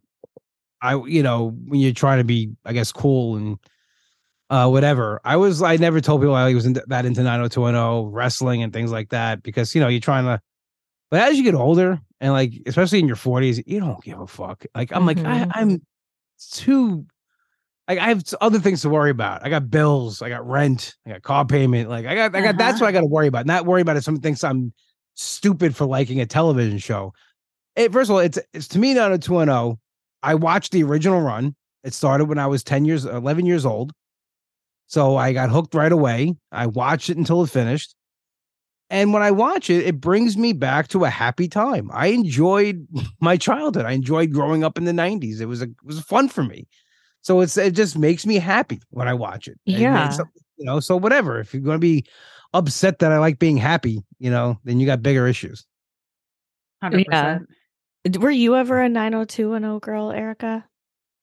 I, 0.83 0.97
you 0.97 1.23
know, 1.23 1.57
when 1.67 1.81
you're 1.81 1.93
trying 1.93 2.19
to 2.19 2.25
be, 2.25 2.51
I 2.65 2.73
guess, 2.73 2.93
cool 2.93 3.37
and 3.37 3.59
uh, 4.51 4.69
whatever. 4.69 5.21
I 5.25 5.37
was, 5.37 5.63
I 5.63 5.77
never 5.77 6.01
told 6.01 6.21
people 6.21 6.35
I 6.35 6.53
was 6.53 6.67
into, 6.67 6.85
that 6.89 7.07
into 7.07 7.23
90210 7.23 8.13
wrestling 8.13 8.63
and 8.63 8.73
things 8.73 8.91
like 8.93 9.09
that 9.11 9.43
because 9.43 9.75
you 9.75 9.81
know 9.81 9.89
you're 9.89 10.01
trying 10.01 10.25
to. 10.25 10.41
But 11.11 11.23
as 11.23 11.37
you 11.39 11.45
get 11.45 11.55
older 11.55 12.01
and 12.21 12.33
like, 12.33 12.53
especially 12.67 12.99
in 13.01 13.07
your 13.07 13.17
40s, 13.17 13.63
you 13.67 13.81
don't 13.81 14.03
give 14.05 14.21
a 14.21 14.27
fuck. 14.27 14.65
Like 14.75 14.93
I'm 14.93 15.07
like 15.07 15.19
I, 15.19 15.45
Mhm. 15.45 15.51
I'm 15.55 15.83
too. 16.53 17.07
Like 17.89 17.99
I 17.99 18.09
have 18.09 18.23
other 18.41 18.61
things 18.61 18.83
to 18.83 18.89
worry 18.89 19.11
about. 19.11 19.45
I 19.45 19.49
got 19.51 19.69
bills. 19.71 20.23
I 20.23 20.29
got 20.29 20.47
rent. 20.47 20.95
I 21.07 21.11
got 21.11 21.23
car 21.23 21.45
payment. 21.45 21.89
Like 21.89 22.07
I 22.07 22.15
got, 22.15 22.37
I 22.37 22.41
got. 22.43 22.57
That's 22.57 22.75
Uh-huh. 22.77 22.85
what 22.85 22.89
I 22.89 22.93
got 22.93 23.01
to 23.01 23.07
worry 23.07 23.27
about. 23.27 23.47
Not 23.47 23.67
worry 23.67 23.81
about 23.83 23.97
if 23.97 24.05
someone 24.05 24.23
thinks 24.23 24.45
I'm 24.45 24.73
stupid 25.15 25.75
for 25.75 25.87
liking 25.87 26.21
a 26.21 26.27
television 26.27 26.79
show. 26.79 27.13
It, 27.77 27.93
first 27.93 28.09
of 28.11 28.15
all, 28.15 28.21
it's 28.21 28.39
it's 28.53 28.69
to 28.69 28.79
me 28.79 28.95
not 28.95 29.13
a 29.13 29.19
two. 29.19 29.39
I 30.23 30.35
watched 30.35 30.71
the 30.73 30.83
original 30.85 31.21
run. 31.21 31.57
It 31.83 31.95
started 31.95 32.27
when 32.27 32.39
I 32.39 32.47
was 32.47 32.63
ten 32.63 32.85
years, 32.85 33.05
eleven 33.07 33.47
years 33.47 33.67
old. 33.67 33.93
So 34.91 35.17
I 35.17 35.33
got 35.33 35.51
hooked 35.51 35.77
right 35.77 35.93
away. 35.93 36.35
I 36.51 36.67
watched 36.67 37.11
it 37.11 37.17
until 37.17 37.45
it 37.45 37.51
finished. 37.51 37.95
And 38.91 39.13
when 39.13 39.23
I 39.23 39.31
watch 39.31 39.71
it, 39.71 39.87
it 39.87 40.01
brings 40.01 40.37
me 40.37 40.53
back 40.53 40.89
to 40.89 41.05
a 41.05 41.09
happy 41.09 41.47
time. 41.47 41.93
I 41.95 42.09
enjoyed 42.09 42.89
my 43.21 43.37
childhood. 43.37 43.87
I 43.87 43.93
enjoyed 43.93 44.33
growing 44.33 44.65
up 44.65 44.77
in 44.77 44.87
the 44.87 44.93
90s. 44.93 45.41
It 45.41 45.47
was 45.47 45.63
a, 45.63 45.67
it 45.67 45.85
was 45.85 46.01
fun 46.01 46.29
for 46.29 46.43
me. 46.43 46.67
So 47.21 47.41
it's 47.41 47.57
it 47.57 47.75
just 47.75 47.97
makes 47.97 48.27
me 48.27 48.35
happy 48.37 48.81
when 48.91 49.07
I 49.07 49.15
watch 49.15 49.47
it. 49.47 49.61
Yeah. 49.65 50.07
it's 50.09 50.17
something, 50.17 50.43
you 50.57 50.65
know, 50.65 50.81
so 50.81 50.97
whatever. 50.97 51.39
If 51.39 51.55
you're 51.55 51.63
going 51.63 51.77
to 51.77 51.79
be 51.79 52.05
upset 52.53 52.99
that 52.99 53.13
I 53.13 53.19
like 53.19 53.39
being 53.39 53.59
happy, 53.59 54.03
you 54.19 54.31
know, 54.31 54.59
then 54.65 54.81
you 54.81 54.87
got 54.87 55.05
bigger 55.05 55.29
issues. 55.29 55.65
100%. 56.83 57.05
Yeah. 57.13 58.19
were 58.19 58.31
you 58.31 58.57
ever 58.57 58.81
a 58.81 58.89
90210 58.89 59.79
girl, 59.79 60.11
Erica? 60.11 60.65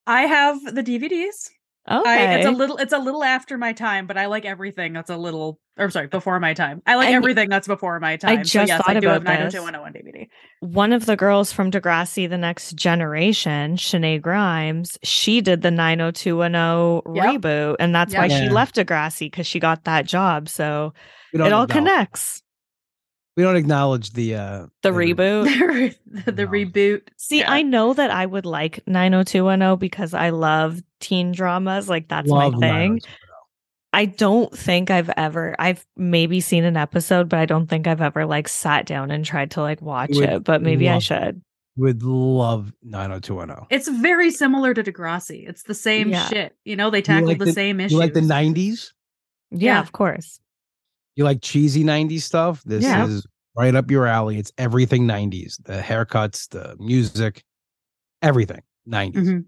I 0.06 0.22
have 0.22 0.74
the 0.74 0.84
DVDs. 0.84 1.50
Okay. 1.90 2.10
I, 2.28 2.36
it's 2.36 2.48
a 2.48 2.52
little 2.52 2.78
it's 2.78 2.94
a 2.94 2.98
little 3.00 3.24
after 3.24 3.58
my 3.58 3.72
time, 3.74 4.08
but 4.08 4.18
I 4.18 4.26
like 4.26 4.44
everything 4.46 4.92
that's 4.94 5.10
a 5.10 5.16
little 5.18 5.60
or 5.78 5.90
sorry, 5.90 6.08
before 6.08 6.40
my 6.40 6.54
time. 6.54 6.82
I 6.88 6.96
like 6.96 7.08
And 7.08 7.16
everything 7.16 7.50
that's 7.50 7.68
before 7.68 8.00
my 8.00 8.18
time. 8.18 8.38
so 8.44 8.60
just 8.60 8.68
yes, 8.68 8.78
thought 8.82 8.98
I 8.98 9.00
do 9.00 9.08
have 9.08 9.22
about 9.22 9.40
oh 9.40 9.44
this. 9.46 9.54
90210 9.54 10.14
DVD. 10.24 10.28
one 10.60 10.92
of 10.92 11.06
the 11.06 11.16
girls 11.16 11.52
from 11.54 11.70
Degrassi, 11.72 12.28
the 12.30 12.38
next 12.38 12.76
generation, 12.76 13.78
Shenae 13.78 14.22
Grimes, 14.22 14.98
she 15.04 15.40
did 15.40 15.62
the 15.62 15.72
90210 15.72 17.16
Yep. 17.16 17.42
reboot. 17.42 17.76
And 17.80 17.94
that's 17.96 18.14
why 18.16 18.26
Yep. 18.26 18.42
she 18.44 18.50
left 18.50 18.76
Degrassi 18.76 19.28
because 19.32 19.48
she 19.48 19.60
got 19.60 19.84
that 19.86 20.06
job. 20.06 20.50
So 20.50 20.94
We 21.34 21.40
it 21.40 21.42
all 21.54 21.64
acknowledge- 21.64 21.70
connects. 21.72 22.42
We 23.38 23.44
don't 23.44 23.56
acknowledge 23.56 24.12
the 24.14 24.36
uh 24.36 24.66
The 24.82 24.90
reboot. 24.90 25.96
the, 26.26 26.32
the 26.32 26.46
No. 26.46 26.52
reboot. 26.52 27.02
See, 27.18 27.40
Yeah. 27.40 27.52
I 27.52 27.62
know 27.62 27.94
that 27.94 28.10
I 28.12 28.26
would 28.26 28.46
like 28.48 28.80
90210 28.88 29.78
because 29.78 30.14
I 30.14 30.32
love 30.32 30.82
teen 31.00 31.32
dramas. 31.32 31.88
Like 31.88 32.10
that's 32.10 32.28
Love 32.28 32.56
my 32.56 32.60
thing. 32.60 33.02
I 33.94 34.06
don't 34.06 34.56
think 34.56 34.90
I've 34.92 35.10
ever 35.16 35.56
I've 35.60 35.86
maybe 35.96 36.42
seen 36.42 36.64
an 36.66 36.78
episode, 36.78 37.30
but 37.30 37.40
I 37.40 37.46
don't 37.46 37.68
think 37.68 37.88
I've 37.88 38.02
ever 38.02 38.26
like 38.26 38.48
sat 38.48 38.86
down 38.86 39.12
and 39.12 39.24
tried 39.24 39.52
to 39.52 39.62
like 39.62 39.82
watch 39.82 40.10
would 40.14 40.30
it. 40.30 40.44
But 40.44 40.62
maybe 40.62 40.90
I 40.90 41.00
should. 41.00 41.42
Would 41.78 42.02
love 42.02 42.74
90210. 42.82 43.68
It's 43.70 43.88
very 43.88 44.32
similar 44.32 44.74
to 44.74 44.84
Degrassi. 44.84 45.48
It's 45.48 45.62
the 45.64 45.76
same 45.76 46.10
Yeah. 46.10 46.28
shit. 46.28 46.56
You 46.66 46.76
know, 46.76 46.90
they 46.90 47.04
tackle 47.04 47.28
like 47.28 47.38
the, 47.38 47.46
the- 47.46 47.54
same 47.54 47.80
issues. 47.80 47.92
You 47.92 48.00
like 48.00 48.14
the 48.16 48.20
90s? 48.22 48.94
Yeah, 49.52 49.76
Yeah. 49.76 49.80
of 49.82 49.92
course. 49.92 50.40
You 51.18 51.24
like 51.24 51.42
cheesy 51.42 51.84
90s 51.84 52.22
stuff? 52.24 52.64
This 52.64 52.84
Yeah. 52.84 53.06
is 53.08 53.26
right 53.58 53.74
up 53.76 53.90
your 53.90 54.06
alley. 54.06 54.38
It's 54.38 54.54
everything 54.60 55.08
90s. 55.08 55.58
The 55.66 55.82
haircuts, 55.82 56.48
the 56.50 56.76
music, 56.80 57.44
everything 58.22 58.62
90s. 58.86 59.28
Mhm. 59.28 59.46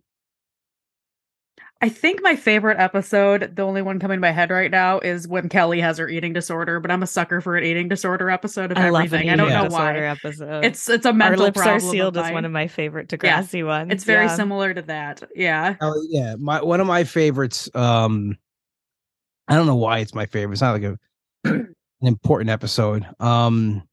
I 1.81 1.87
think 1.87 2.21
my 2.23 2.35
favorite 2.35 2.77
episode, 2.77 3.55
the 3.55 3.61
only 3.61 3.81
one 3.81 3.99
coming 3.99 4.17
to 4.17 4.19
my 4.21 4.31
head 4.31 4.49
right 4.49 4.69
now, 4.71 4.99
is 4.99 5.27
when 5.29 5.47
Kelly 5.47 5.79
has 5.79 5.97
her 5.99 6.09
eating 6.09 6.33
disorder. 6.33 6.79
But 6.81 6.91
I'm 6.91 7.03
a 7.03 7.07
sucker 7.07 7.39
for 7.39 7.55
an 7.55 7.63
eating 7.63 7.87
disorder 7.87 8.29
episode 8.31 8.71
of 8.71 8.77
I 8.77 8.89
love 8.89 9.05
everything. 9.05 9.29
an 9.29 9.33
I 9.35 9.37
don't 9.37 9.47
eating 9.49 9.57
know 9.59 9.69
disorder 9.69 9.99
why. 10.01 10.07
episode. 10.07 10.65
It's 10.65 10.89
it's 10.89 11.05
a 11.05 11.13
mental. 11.13 11.43
Our 11.43 11.45
mental 11.51 11.63
lips 11.63 11.85
are 11.85 11.91
sealed 11.91 12.17
is 12.17 12.31
one 12.31 12.43
of 12.45 12.51
my 12.51 12.67
favorite 12.67 13.09
Yeah. 13.23 13.41
Degrassi 13.41 13.65
ones. 13.65 13.93
It's 13.93 14.03
very 14.03 14.25
yeah. 14.25 14.35
similar 14.35 14.73
to 14.73 14.81
that. 14.81 15.21
Yeah. 15.35 15.75
Oh 15.79 16.03
yeah, 16.09 16.35
my 16.37 16.61
one 16.61 16.81
of 16.81 16.87
my 16.87 17.05
favorites. 17.05 17.69
Um, 17.75 18.37
I 19.47 19.55
don't 19.55 19.67
know 19.67 19.75
why 19.77 19.99
it's 19.99 20.13
my 20.15 20.25
favorite. 20.25 20.55
It's 20.55 20.61
not 20.61 20.73
like 20.73 20.83
a 20.83 20.97
an 21.43 21.75
important 22.01 22.49
episode. 22.49 23.05
Um, 23.19 23.83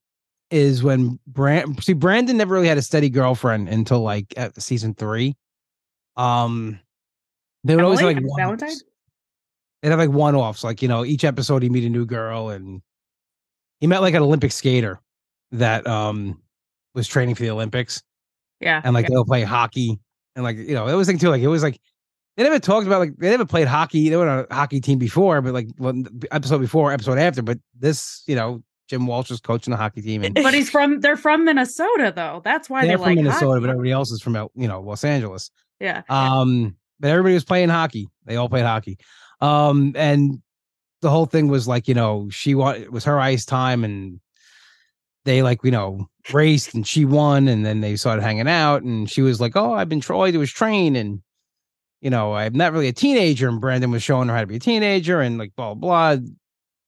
is 0.50 0.82
when 0.82 1.18
Brand 1.26 1.82
see 1.82 1.92
Brandon 1.92 2.36
never 2.36 2.54
really 2.54 2.68
had 2.68 2.78
a 2.78 2.82
steady 2.82 3.08
girlfriend 3.10 3.68
until 3.68 4.00
like 4.00 4.32
season 4.58 4.94
three. 4.94 5.34
Um, 6.16 6.78
they 7.64 7.74
would 7.74 7.84
always 7.84 8.00
Emily? 8.00 8.14
have, 8.14 8.22
like. 8.24 8.32
Valentine? 8.38 8.76
They'd 9.82 9.90
have 9.90 9.98
like 9.98 10.10
one 10.10 10.34
offs, 10.34 10.62
like 10.64 10.82
you 10.82 10.88
know, 10.88 11.04
each 11.04 11.24
episode 11.24 11.62
he 11.62 11.68
meet 11.68 11.84
a 11.84 11.88
new 11.88 12.06
girl, 12.06 12.50
and 12.50 12.80
he 13.80 13.86
met 13.86 14.02
like 14.02 14.14
an 14.14 14.22
Olympic 14.22 14.52
skater 14.52 15.00
that 15.52 15.86
um 15.86 16.40
was 16.94 17.06
training 17.06 17.34
for 17.34 17.42
the 17.42 17.50
Olympics 17.50 18.02
Yeah. 18.60 18.80
and 18.84 18.94
like 18.94 19.06
they'll 19.06 19.24
play 19.24 19.42
hockey 19.42 19.98
and 20.34 20.42
like 20.44 20.56
you 20.56 20.74
know 20.74 20.88
it 20.88 20.94
was 20.94 21.06
thing 21.06 21.18
too 21.18 21.28
like 21.28 21.42
it 21.42 21.46
was 21.46 21.62
like 21.62 21.78
they 22.36 22.42
never 22.44 22.58
talked 22.58 22.86
about 22.86 23.00
like 23.00 23.16
they 23.16 23.30
never 23.30 23.44
played 23.46 23.66
hockey 23.68 24.08
they 24.08 24.16
were 24.16 24.28
on 24.28 24.46
a 24.50 24.54
hockey 24.54 24.80
team 24.80 24.98
before 24.98 25.40
but 25.42 25.52
like 25.54 25.68
one 25.78 26.06
episode 26.30 26.58
before 26.60 26.92
episode 26.92 27.18
after 27.18 27.42
but 27.42 27.58
this 27.78 28.22
you 28.26 28.34
know 28.36 28.62
Jim 28.88 29.06
Walsh 29.08 29.30
was 29.30 29.40
coaching 29.40 29.72
the 29.72 29.76
hockey 29.76 30.00
team 30.02 30.22
and 30.22 30.34
But 30.34 30.54
he's 30.54 30.70
from 30.70 31.00
they're 31.00 31.16
from 31.16 31.44
Minnesota 31.44 32.12
though. 32.14 32.40
That's 32.44 32.70
why 32.70 32.82
they're 32.82 32.96
they 32.98 33.02
from 33.02 33.02
like 33.04 33.16
Minnesota 33.16 33.46
hockey. 33.46 33.60
but 33.62 33.70
everybody 33.70 33.90
else 33.92 34.10
is 34.12 34.22
from 34.22 34.34
you 34.54 34.68
know 34.68 34.80
Los 34.80 35.02
Angeles 35.04 35.50
Yeah. 35.80 36.02
um 36.08 36.76
but 37.00 37.10
everybody 37.10 37.34
was 37.34 37.44
playing 37.44 37.68
hockey 37.68 38.08
they 38.26 38.36
all 38.36 38.48
played 38.48 38.64
hockey 38.64 38.98
um 39.40 39.92
and 39.96 40.40
the 41.02 41.10
whole 41.10 41.26
thing 41.26 41.48
was 41.48 41.66
like 41.68 41.88
you 41.88 41.94
know 41.94 42.28
she 42.30 42.54
wanted 42.54 42.82
it 42.82 42.92
was 42.92 43.04
her 43.04 43.18
ice 43.18 43.44
time 43.44 43.82
and 43.84 44.20
they 45.24 45.42
like 45.42 45.58
you 45.64 45.70
know 45.70 46.08
raced 46.32 46.74
and 46.74 46.86
she 46.86 47.04
won 47.04 47.48
and 47.48 47.66
then 47.66 47.80
they 47.80 47.96
started 47.96 48.22
hanging 48.22 48.48
out 48.48 48.82
and 48.82 49.10
she 49.10 49.20
was 49.22 49.40
like 49.40 49.56
oh 49.56 49.72
i've 49.74 49.88
been 49.88 50.00
troy 50.00 50.30
to 50.32 50.38
was 50.38 50.50
trained 50.52 50.96
and 50.96 51.20
you 52.06 52.10
know 52.10 52.34
i'm 52.34 52.52
not 52.52 52.72
really 52.72 52.86
a 52.86 52.92
teenager 52.92 53.48
and 53.48 53.60
brandon 53.60 53.90
was 53.90 54.00
showing 54.00 54.28
her 54.28 54.34
how 54.36 54.40
to 54.40 54.46
be 54.46 54.54
a 54.54 54.60
teenager 54.60 55.20
and 55.20 55.38
like 55.38 55.50
blah 55.56 55.74
blah 55.74 56.14
blah 56.14 56.22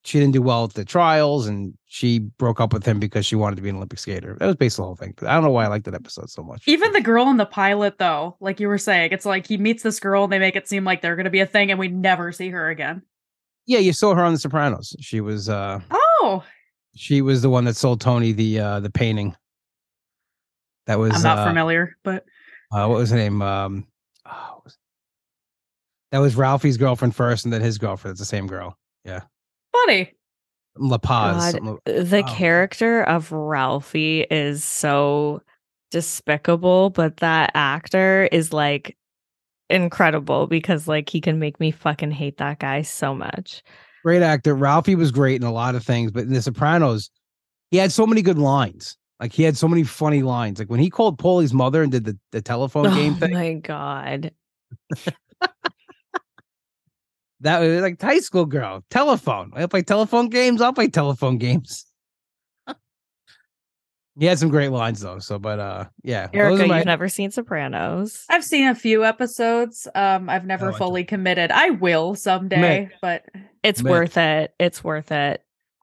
she 0.05 0.17
didn't 0.17 0.31
do 0.31 0.41
well 0.41 0.63
at 0.63 0.73
the 0.75 0.85
trials 0.85 1.45
and 1.45 1.73
she 1.87 2.19
broke 2.19 2.61
up 2.61 2.71
with 2.71 2.85
him 2.85 3.01
because 3.01 3.25
she 3.25 3.35
wanted 3.35 3.57
to 3.57 3.61
be 3.61 3.67
an 3.67 3.75
olympic 3.75 3.99
skater 3.99 4.37
that 4.39 4.45
was 4.45 4.55
basically 4.55 4.83
the 4.83 4.85
whole 4.85 4.95
thing 4.95 5.13
but 5.17 5.27
i 5.27 5.33
don't 5.33 5.43
know 5.43 5.49
why 5.49 5.65
i 5.65 5.67
like 5.67 5.83
that 5.83 5.93
episode 5.93 6.29
so 6.29 6.41
much 6.41 6.65
Even 6.69 6.93
the 6.93 7.01
girl 7.01 7.27
in 7.29 7.35
the 7.35 7.45
pilot 7.45 7.97
though, 7.97 8.37
like 8.39 8.61
you 8.61 8.69
were 8.69 8.77
saying, 8.77 9.11
it's 9.11 9.25
like 9.25 9.45
he 9.45 9.57
meets 9.57 9.83
this 9.83 9.99
girl 9.99 10.23
and 10.23 10.31
they 10.31 10.39
make 10.39 10.55
it 10.55 10.69
seem 10.69 10.85
like 10.85 11.01
they're 11.01 11.17
gonna 11.17 11.29
be 11.29 11.41
a 11.41 11.45
thing 11.45 11.69
and 11.69 11.77
we 11.77 11.89
never 11.89 12.31
see 12.31 12.47
her 12.49 12.69
again. 12.69 13.01
yeah 13.65 13.79
you 13.79 13.91
saw 13.91 14.15
her 14.15 14.23
on 14.23 14.31
the 14.31 14.39
sopranos 14.39 14.95
she 15.01 15.19
was 15.19 15.49
uh 15.49 15.81
Oh, 15.91 16.43
She 16.95 17.21
was 17.21 17.41
the 17.41 17.49
one 17.49 17.65
that 17.65 17.75
sold 17.75 17.99
Tony 17.99 18.31
the 18.31 18.59
uh 18.61 18.79
the 18.79 18.89
painting. 18.89 19.35
That 20.87 20.97
was 20.97 21.13
I'm 21.13 21.23
not 21.23 21.39
uh, 21.39 21.45
familiar, 21.47 21.97
but 22.03 22.23
uh 22.71 22.85
what 22.87 22.99
was 22.99 23.09
her 23.09 23.17
name? 23.17 23.41
Um 23.41 23.85
oh, 24.25 24.61
that 26.11 26.19
was 26.19 26.35
Ralphie's 26.35 26.77
girlfriend 26.77 27.15
first 27.15 27.45
and 27.45 27.53
then 27.53 27.61
his 27.61 27.77
girlfriend. 27.77 28.13
It's 28.13 28.19
the 28.19 28.25
same 28.25 28.47
girl. 28.47 28.77
Yeah. 29.05 29.21
Funny. 29.73 30.13
La 30.77 30.97
Paz. 30.97 31.53
God, 31.53 31.63
something- 31.85 32.05
the 32.05 32.21
Wow. 32.25 32.33
character 32.35 33.03
of 33.03 33.31
Ralphie 33.31 34.21
is 34.29 34.63
so 34.63 35.41
despicable, 35.91 36.89
but 36.91 37.17
that 37.17 37.51
actor 37.55 38.29
is 38.31 38.53
like 38.53 38.95
incredible 39.69 40.47
because 40.47 40.87
like 40.87 41.09
he 41.09 41.21
can 41.21 41.37
make 41.39 41.59
me 41.59 41.71
fucking 41.71 42.11
hate 42.11 42.37
that 42.37 42.59
guy 42.59 42.81
so 42.81 43.13
much. 43.13 43.61
Great 44.03 44.21
actor. 44.21 44.55
Ralphie 44.55 44.95
was 44.95 45.11
great 45.11 45.41
in 45.41 45.47
a 45.47 45.51
lot 45.51 45.75
of 45.75 45.83
things, 45.83 46.11
but 46.11 46.23
in 46.23 46.33
The 46.33 46.41
Sopranos, 46.41 47.09
he 47.71 47.77
had 47.77 47.91
so 47.91 48.07
many 48.07 48.21
good 48.21 48.37
lines. 48.37 48.97
Like 49.19 49.33
he 49.33 49.43
had 49.43 49.57
so 49.57 49.67
many 49.67 49.83
funny 49.83 50.23
lines. 50.23 50.59
Like 50.59 50.69
when 50.69 50.79
he 50.79 50.89
called 50.89 51.19
Paulie's 51.19 51.53
mother 51.53 51.83
and 51.83 51.91
did 51.91 52.05
the, 52.05 52.17
the 52.31 52.41
telephone 52.41 52.87
oh 52.91 52.95
game 52.95 53.13
oh 53.13 53.19
thing. 53.19 53.33
my 53.33 53.53
god. 53.55 54.31
That 57.41 57.59
was 57.59 57.81
like 57.81 58.01
high 58.01 58.19
school 58.19 58.45
girl. 58.45 58.83
Telephone. 58.89 59.51
I 59.55 59.65
play 59.67 59.81
telephone 59.81 60.29
games. 60.29 60.61
I'll 60.61 60.73
play 60.73 60.87
telephone 60.89 61.37
games. 61.37 61.85
he 64.19 64.25
had 64.25 64.37
some 64.37 64.49
great 64.49 64.69
lines 64.71 64.99
though. 64.99 65.19
So, 65.19 65.39
but 65.39 65.59
uh, 65.59 65.85
yeah. 66.03 66.27
those 66.27 66.35
Erica, 66.35 66.63
are 66.63 66.67
my- 66.67 66.77
you've 66.77 66.85
never 66.85 67.07
seen 67.07 67.31
Sopranos. 67.31 68.25
I've 68.29 68.43
seen 68.43 68.67
a 68.67 68.75
few 68.75 69.05
episodes. 69.05 69.87
Um, 69.95 70.29
I've 70.29 70.45
never 70.45 70.67
like 70.67 70.77
fully 70.77 71.03
committed. 71.05 71.51
I 71.51 71.69
will 71.69 72.15
someday, 72.15 72.89
but 73.01 73.25
It's 73.63 73.81
Man. 73.81 73.91
worth 73.91 74.17
it. 74.17 74.53
It's 74.59 74.83
worth 74.83 75.11
it. 75.13 75.41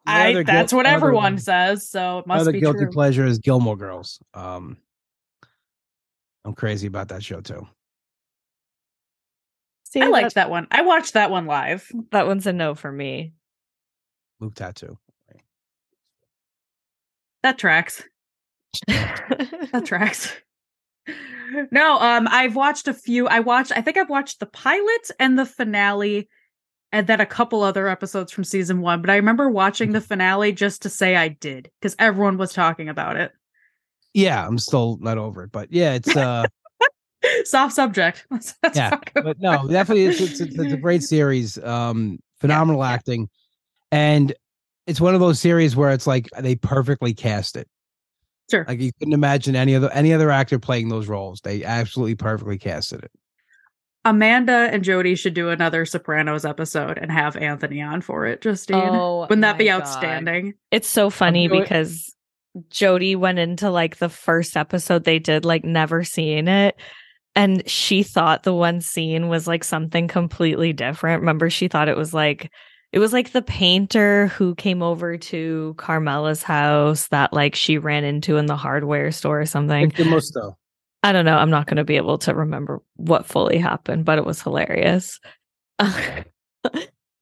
I 0.09 0.43
that's 0.45 0.73
guil- 0.73 0.77
what 0.77 0.85
my 0.85 0.91
other- 0.95 1.07
everyone 1.07 1.39
says, 1.39 1.89
so 1.89 2.19
it 2.19 2.27
my 2.27 2.35
must 2.35 2.43
other 2.43 2.53
be 2.53 2.61
guilty 2.61 2.81
true. 2.85 2.93
pleasure 2.93 3.25
is 3.25 3.39
Gilmore 3.39 3.77
Girls. 3.77 4.21
Um, 4.35 4.77
I'm 6.45 6.55
crazy 6.55 6.87
about 6.87 7.09
that 7.09 7.25
show 7.25 7.41
too. 7.41 7.67
See, 9.91 10.03
I 10.03 10.09
liked 10.09 10.35
that, 10.35 10.47
that 10.47 10.51
one. 10.51 10.67
I 10.71 10.83
watched 10.83 11.15
that 11.15 11.31
one 11.31 11.47
live. 11.47 11.91
that 12.11 12.27
one's 12.27 12.47
a 12.47 12.53
no 12.53 12.75
for 12.75 12.91
me. 12.91 13.33
Luke 14.41 14.55
Tattoo. 14.55 14.99
That 17.43 17.59
tracks. 17.59 18.03
That 18.89 19.83
tracks. 19.85 20.35
No, 21.71 21.99
um, 22.01 22.27
I've 22.29 22.57
watched 22.57 22.89
a 22.89 22.95
few. 22.95 23.29
I 23.29 23.39
watched. 23.39 23.71
I 23.71 23.81
think 23.81 23.97
I've 23.97 24.11
watched 24.11 24.41
the 24.41 24.47
pilot 24.47 25.11
and 25.21 25.39
the 25.39 25.47
finale, 25.47 26.29
and 26.91 27.07
then 27.07 27.21
a 27.21 27.27
couple 27.27 27.63
other 27.63 27.87
episodes 27.87 28.33
from 28.33 28.43
season 28.43 28.81
one. 28.81 29.01
But 29.01 29.11
I 29.11 29.17
remember 29.17 29.49
watching 29.49 29.93
the 29.93 30.01
finale 30.01 30.51
just 30.51 30.83
to 30.83 30.89
say 30.89 31.15
I 31.15 31.29
did 31.29 31.71
because 31.81 31.95
everyone 32.01 32.37
was 32.37 32.53
talking 32.53 32.89
about 32.89 33.17
it. 33.17 33.31
Yeah, 34.13 34.45
I'm 34.45 34.59
still 34.59 34.99
not 35.01 35.19
over 35.19 35.45
it, 35.45 35.53
but 35.53 35.73
yeah, 35.73 35.95
it's 35.95 36.17
uh, 36.17 36.47
Soft 37.45 37.75
subject. 37.75 38.27
Let's, 38.31 38.55
let's 38.63 38.77
Yeah, 38.77 38.99
but 39.15 39.41
no, 39.41 39.67
definitely 39.71 40.07
it's, 40.07 40.21
it's, 40.21 40.41
it's, 40.41 40.59
it's 40.59 40.73
a 40.73 40.77
great 40.77 41.03
series. 41.03 41.59
Um, 41.59 42.19
phenomenal 42.41 42.83
yeah. 42.83 42.91
acting, 42.93 43.29
and 43.91 44.35
it's 44.87 45.01
one 45.01 45.15
of 45.15 45.21
those 45.21 45.41
series 45.41 45.75
where 45.75 45.91
it's 45.91 46.07
like 46.07 46.29
they 46.39 46.55
perfectly 46.57 47.15
cast 47.15 47.57
it. 47.57 47.69
Sure. 48.51 48.65
Like 48.69 48.81
you 48.81 48.93
couldn't 48.99 49.15
imagine 49.15 49.57
any 49.57 49.75
other 49.75 49.91
any 49.93 50.13
other 50.13 50.31
actor 50.31 50.59
playing 50.59 50.89
those 50.89 51.09
roles. 51.09 51.41
They 51.41 51.65
absolutely 51.65 52.15
perfectly 52.15 52.59
casted 52.59 53.03
it. 53.05 53.11
Amanda 54.05 54.69
and 54.71 54.85
Jody 54.85 55.17
should 55.17 55.35
do 55.35 55.49
another 55.51 55.85
Sopranos 55.85 56.45
episode 56.45 56.97
and 56.97 57.11
have 57.11 57.37
Anthony 57.37 57.83
on 57.83 58.01
for 58.03 58.25
it. 58.25 58.41
Justine, 58.41 58.77
Oh, 58.77 59.23
wouldn't 59.23 59.41
that 59.41 59.55
my 59.55 59.59
be 59.59 59.65
God. 59.65 59.83
outstanding? 59.83 60.55
It's 60.71 60.89
so 60.89 61.11
funny 61.11 61.49
doing- 61.49 61.63
because 61.63 62.15
Jody 62.71 63.17
went 63.17 63.41
into 63.41 63.69
like 63.69 63.97
the 63.97 64.09
first 64.09 64.57
episode 64.57 65.03
they 65.03 65.19
did, 65.19 65.45
like 65.45 65.65
never 65.65 66.05
seeing 66.05 66.47
it. 66.47 66.77
And 67.37 67.69
she 67.69 68.03
thought 68.03 68.43
the 68.43 68.55
one 68.55 68.81
scene 68.81 69.29
was 69.29 69.47
like 69.47 69.63
something 69.63 70.09
completely 70.09 70.73
different. 70.73 71.21
Remember, 71.21 71.51
she 71.51 71.69
thought 71.69 71.89
it 71.89 71.97
was 71.97 72.15
like, 72.15 72.51
it 72.93 72.99
was 72.99 73.13
like 73.13 73.33
the 73.33 73.43
painter 73.43 74.29
who 74.29 74.55
came 74.55 74.83
over 74.83 75.19
to 75.19 75.75
Carmela's 75.77 76.43
house 76.43 77.09
that 77.09 77.35
like 77.35 77.55
she 77.55 77.77
ran 77.77 78.05
into 78.05 78.39
in 78.39 78.47
the 78.47 78.57
hardware 78.57 79.13
store 79.13 79.43
or 79.43 79.47
something. 79.47 79.91
Victor 79.91 80.05
Musto. 80.05 80.57
I 81.03 81.13
don't 81.13 81.27
know. 81.27 81.37
I'm 81.37 81.51
not 81.51 81.67
going 81.67 81.77
to 81.77 81.85
be 81.85 81.97
able 81.97 82.19
to 82.19 82.35
remember 82.35 82.81
what 82.95 83.27
fully 83.27 83.59
happened, 83.59 84.07
but 84.07 84.19
it 84.19 84.25
was 84.25 84.41
hilarious. 84.43 85.21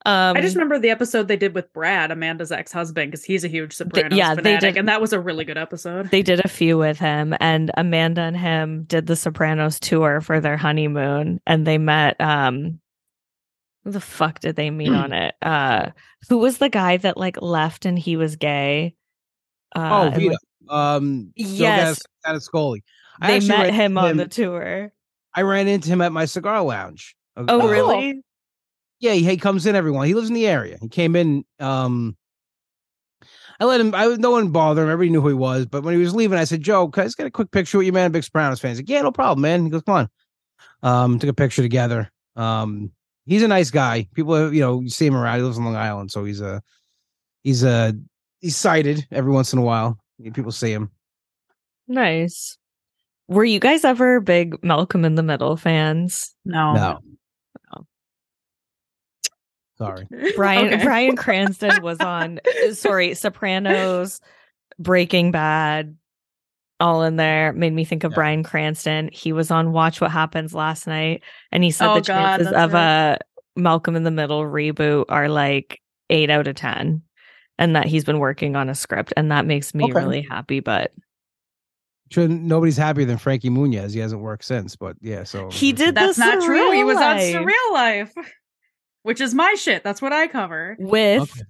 um, 0.06 0.36
I 0.36 0.40
just 0.42 0.54
remember 0.54 0.78
the 0.78 0.90
episode 0.90 1.28
they 1.28 1.36
did 1.36 1.54
with 1.54 1.72
Brad, 1.72 2.10
Amanda's 2.10 2.52
ex-husband, 2.52 3.10
because 3.10 3.24
he's 3.24 3.42
a 3.44 3.48
huge 3.48 3.72
Sopranos 3.72 4.16
yeah, 4.18 4.34
they 4.34 4.42
fanatic, 4.42 4.74
did- 4.74 4.78
and 4.80 4.88
that 4.88 5.00
was 5.00 5.12
a 5.12 5.20
really 5.20 5.44
good 5.44 5.56
episode. 5.58 6.10
they 6.10 6.22
did 6.22 6.44
a 6.44 6.48
few 6.48 6.76
with 6.78 6.98
him 6.98 7.34
and 7.40 7.70
amanda 7.76 8.20
and 8.22 8.36
him 8.36 8.84
did 8.84 9.06
the 9.06 9.16
sopranos 9.16 9.80
tour 9.80 10.20
for 10.20 10.40
their 10.40 10.56
honeymoon 10.58 11.40
and 11.46 11.66
they 11.66 11.78
met 11.78 12.20
um 12.20 12.78
who 13.84 13.90
the 13.90 14.00
fuck 14.00 14.40
did 14.40 14.56
they 14.56 14.70
meet 14.70 14.92
on 14.92 15.12
it 15.24 15.34
uh 15.42 15.90
who 16.28 16.38
was 16.38 16.58
the 16.58 16.68
guy 16.68 16.96
that 16.98 17.16
like 17.16 17.40
left 17.40 17.84
and 17.86 17.98
he 17.98 18.16
was 18.16 18.36
gay 18.36 18.94
uh 19.74 19.88
Oh, 19.90 20.02
and, 20.08 20.14
Vito. 20.16 20.30
like, 20.30 20.38
Um, 20.76 21.32
Yes. 21.36 22.00
Out 22.26 22.34
of 22.36 22.42
Scully. 22.42 22.82
I 23.20 23.38
they 23.38 23.46
met 23.46 23.58
ran 23.64 23.74
him 23.74 23.98
on 23.98 24.16
the 24.16 24.26
tour 24.28 24.92
I 25.34 25.42
ran 25.42 25.66
into 25.68 25.88
him 25.88 26.00
at 26.00 26.12
my 26.12 26.26
cigar 26.26 26.62
lounge. 26.62 27.16
oh 27.36 27.60
Uh, 27.60 27.66
really 27.68 28.22
Yeah, 29.04 29.12
he, 29.12 29.22
he 29.22 29.36
comes 29.36 29.66
in 29.66 29.76
everyone. 29.76 30.06
He 30.06 30.14
lives 30.14 30.28
in 30.28 30.34
the 30.34 30.46
area. 30.46 30.78
He 30.80 30.88
came 30.88 31.14
in. 31.14 31.44
Um, 31.60 32.16
I 33.60 33.66
let 33.66 33.78
him. 33.78 33.94
I 33.94 34.06
no 34.18 34.30
one 34.30 34.48
bother 34.48 34.82
him. 34.82 34.88
Everybody 34.88 35.10
knew 35.10 35.20
who 35.20 35.28
he 35.28 35.34
was. 35.34 35.66
But 35.66 35.82
when 35.82 35.92
he 35.92 36.00
was 36.00 36.14
leaving, 36.14 36.38
I 36.38 36.44
said, 36.44 36.62
"Joe, 36.62 36.88
can 36.88 37.02
I 37.02 37.04
just 37.04 37.18
get 37.18 37.26
a 37.26 37.30
quick 37.30 37.50
picture 37.50 37.76
with 37.76 37.86
you, 37.86 37.92
man? 37.92 38.12
Big 38.12 38.24
Sopranos 38.24 38.60
fans. 38.60 38.78
Like, 38.78 38.88
"Yeah, 38.88 39.02
no 39.02 39.12
problem, 39.12 39.42
man." 39.42 39.64
He 39.64 39.68
goes, 39.68 39.82
"Come 39.82 39.94
on." 39.94 40.08
Um, 40.82 41.18
took 41.18 41.28
a 41.28 41.34
picture 41.34 41.60
together. 41.60 42.10
Um, 42.34 42.92
he's 43.26 43.42
a 43.42 43.48
nice 43.48 43.70
guy. 43.70 44.08
People, 44.14 44.54
you 44.54 44.60
know, 44.60 44.80
you 44.80 44.88
see 44.88 45.06
him 45.06 45.14
around. 45.14 45.36
He 45.36 45.42
lives 45.42 45.58
on 45.58 45.66
Long 45.66 45.76
Island, 45.76 46.10
so 46.10 46.24
he's 46.24 46.40
a 46.40 46.62
he's 47.42 47.62
a 47.62 47.94
he's 48.40 48.56
sighted 48.56 49.06
every 49.12 49.32
once 49.32 49.52
in 49.52 49.58
a 49.58 49.62
while. 49.62 49.98
People 50.32 50.50
see 50.50 50.72
him. 50.72 50.90
nice 51.88 52.56
were 53.28 53.44
you 53.44 53.58
guys 53.58 53.84
ever 53.84 54.20
big 54.20 54.62
malcolm 54.62 55.04
in 55.04 55.14
the 55.16 55.22
middle 55.22 55.56
fans 55.56 56.34
no, 56.44 56.72
No. 56.74 57.00
Sorry. 59.78 60.06
Brian 60.36 60.72
Okay. 60.72 60.84
Bryan 60.84 61.16
Cranston 61.16 61.82
was 61.82 61.98
on 62.00 62.40
uh, 62.68 62.72
sorry, 62.74 63.14
Sopranos, 63.14 64.20
Breaking 64.78 65.30
Bad, 65.32 65.96
all 66.80 67.02
in 67.02 67.16
there. 67.16 67.52
Made 67.52 67.72
me 67.72 67.84
think 67.84 68.04
of 68.04 68.12
Yeah. 68.12 68.16
Bryan 68.16 68.42
Cranston. 68.44 69.10
He 69.12 69.32
was 69.32 69.50
on 69.50 69.72
Watch 69.72 70.00
What 70.00 70.10
Happens 70.10 70.54
last 70.54 70.86
night 70.86 71.22
and 71.52 71.64
he 71.64 71.70
said 71.70 71.88
Oh, 71.90 71.94
the 71.94 72.00
God, 72.02 72.36
chances 72.38 72.52
of 72.52 72.72
right. 72.72 73.14
a 73.14 73.18
Malcolm 73.56 73.96
in 73.96 74.04
the 74.04 74.10
Middle 74.10 74.42
reboot 74.42 75.04
are 75.08 75.28
like 75.28 75.80
8 76.10 76.30
out 76.30 76.46
of 76.48 76.54
10 76.56 77.02
and 77.58 77.76
that 77.76 77.86
he's 77.86 78.04
been 78.04 78.18
working 78.18 78.56
on 78.56 78.68
a 78.68 78.74
script 78.74 79.12
and 79.16 79.30
that 79.30 79.46
makes 79.46 79.74
me 79.74 79.84
Okay. 79.84 79.92
really 79.92 80.22
happy 80.22 80.60
but 80.60 80.92
Sure, 82.10 82.28
nobody's 82.28 82.76
happier 82.76 83.06
than 83.06 83.16
Frankie 83.16 83.48
Muniz. 83.48 83.92
He 83.94 83.98
hasn't 83.98 84.20
worked 84.20 84.44
since, 84.44 84.76
but 84.76 84.94
yeah. 85.00 85.24
So 85.24 85.50
He 85.50 85.72
did 85.72 85.94
That's 85.94 86.16
The 86.16 86.24
not 86.26 86.44
true. 86.44 86.70
He 86.72 86.84
was 86.84 86.96
on 86.98 87.16
Life. 87.16 87.34
Surreal 87.34 87.72
Life, 87.72 88.12
which 89.04 89.20
is 89.20 89.32
my 89.34 89.54
shit. 89.54 89.84
That's 89.84 90.02
what 90.02 90.12
I 90.12 90.26
cover. 90.26 90.76
with 90.80 91.22
Okay. 91.22 91.42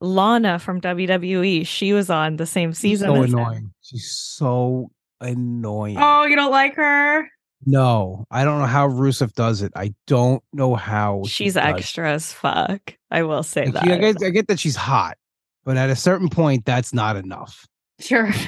Lana 0.00 0.58
from 0.58 0.80
WWE. 0.80 1.64
She 1.66 1.92
was 1.92 2.10
on 2.10 2.36
the 2.36 2.46
same 2.46 2.72
She's 2.72 2.78
season. 2.78 3.08
so 3.14 3.22
as 3.22 3.32
him. 3.32 3.38
annoying. 3.38 3.72
She's 3.82 4.10
so 4.10 4.90
annoying. 5.20 5.96
Oh, 5.98 6.24
you 6.24 6.34
don't 6.36 6.50
like 6.50 6.74
her? 6.74 7.28
No, 7.64 8.24
I 8.30 8.42
don't 8.44 8.58
know 8.58 8.66
how 8.66 8.88
Rusev 8.88 9.32
does 9.34 9.62
it. 9.62 9.70
I 9.76 9.94
don't 10.08 10.42
know 10.52 10.74
how. 10.74 11.22
She's 11.28 11.54
does 11.54 11.64
it. 11.64 11.68
extra 11.68 12.10
as 12.12 12.32
fuck. 12.32 12.96
I 13.12 13.22
will 13.22 13.44
say 13.44 13.66
Like, 13.66 13.74
that. 13.74 13.84
she- 13.84 13.92
I, 13.92 13.98
get, 13.98 14.22
I 14.24 14.30
get 14.30 14.48
that 14.48 14.58
she's 14.58 14.74
hot, 14.74 15.16
but 15.64 15.76
at 15.76 15.88
a 15.88 15.94
certain 15.94 16.28
point, 16.28 16.64
that's 16.64 16.92
not 16.92 17.14
enough. 17.16 17.66
Sure. 18.00 18.30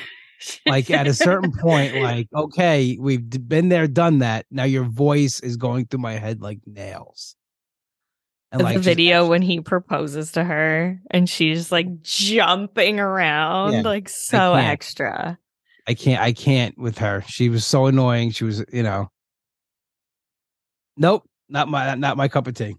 Like 0.66 0.90
at 0.90 1.06
a 1.06 1.14
certain 1.14 1.52
point, 1.52 1.94
like 2.02 2.28
okay, 2.34 2.98
we've 3.00 3.30
been 3.48 3.70
there, 3.70 3.86
done 3.88 4.18
that. 4.18 4.44
Now 4.50 4.64
your 4.64 4.84
voice 4.84 5.40
is 5.40 5.56
going 5.56 5.86
through 5.86 6.00
my 6.00 6.14
head 6.14 6.42
like 6.42 6.58
nails. 6.66 7.34
And 8.54 8.60
the 8.60 8.64
like 8.64 8.74
just- 8.76 8.84
video 8.84 9.26
when 9.28 9.42
he 9.42 9.60
proposes 9.60 10.32
to 10.32 10.44
her 10.44 11.00
and 11.10 11.28
she's 11.28 11.72
like 11.72 12.00
jumping 12.02 13.00
around 13.00 13.72
Yeah, 13.72 13.80
like 13.82 14.08
so 14.08 14.54
can't. 14.54 14.66
extra. 14.68 15.38
I 15.86 15.94
can't, 15.94 16.22
I 16.22 16.32
can't 16.32 16.78
with 16.78 16.96
her. 16.98 17.22
She 17.26 17.48
was 17.48 17.66
so 17.66 17.86
annoying. 17.86 18.30
She 18.30 18.44
was, 18.44 18.64
you 18.72 18.82
know. 18.82 19.10
Nope, 20.96 21.24
not 21.48 21.68
my, 21.68 21.94
not 21.96 22.16
my 22.16 22.28
cup 22.28 22.46
of 22.46 22.54
tea. 22.54 22.76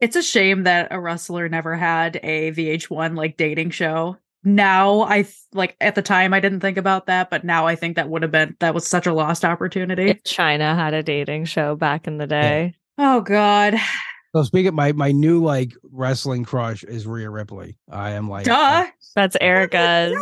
It's 0.00 0.16
a 0.16 0.22
shame 0.22 0.64
that 0.64 0.88
a 0.90 1.00
wrestler 1.00 1.48
never 1.48 1.76
had 1.76 2.16
a 2.22 2.50
VH1 2.52 3.16
like 3.16 3.36
dating 3.36 3.70
show. 3.70 4.16
Now 4.42 5.02
I 5.02 5.22
th- 5.22 5.34
like 5.54 5.76
at 5.80 5.94
the 5.94 6.02
time 6.02 6.34
I 6.34 6.40
didn't 6.40 6.60
think 6.60 6.76
about 6.76 7.06
that, 7.06 7.30
but 7.30 7.44
now 7.44 7.66
I 7.66 7.76
think 7.76 7.96
that 7.96 8.10
would 8.10 8.20
have 8.22 8.32
been 8.32 8.56
that 8.60 8.74
was 8.74 8.86
such 8.86 9.06
a 9.06 9.14
lost 9.14 9.44
opportunity. 9.44 10.10
If 10.10 10.22
Chyna 10.24 10.74
had 10.74 10.92
a 10.92 11.02
dating 11.02 11.46
show 11.46 11.76
back 11.76 12.06
in 12.06 12.18
the 12.18 12.26
day. 12.26 12.74
oh 12.98 13.20
god. 13.22 13.76
So 14.34 14.42
speaking, 14.42 14.74
my 14.74 14.92
my 14.92 15.12
new 15.12 15.42
like 15.42 15.72
wrestling 15.92 16.44
crush 16.44 16.82
is 16.82 17.06
Rhea 17.06 17.30
Ripley. 17.30 17.76
I 17.90 18.10
am 18.12 18.28
like, 18.28 18.46
Duh. 18.46 18.86
That's 19.14 19.36
Erica's. 19.40 20.16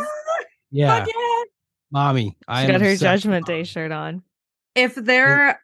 yeah, 0.71 0.99
Fuck 0.99 1.07
yeah. 1.07 1.43
mommy. 1.91 2.37
I 2.47 2.61
She 2.61 2.71
am 2.71 2.79
got 2.79 2.81
her 2.87 2.95
Judgment 2.95 3.45
Day 3.47 3.63
shirt 3.63 3.91
on. 3.91 4.21
If 4.75 4.93
they're 4.95 5.59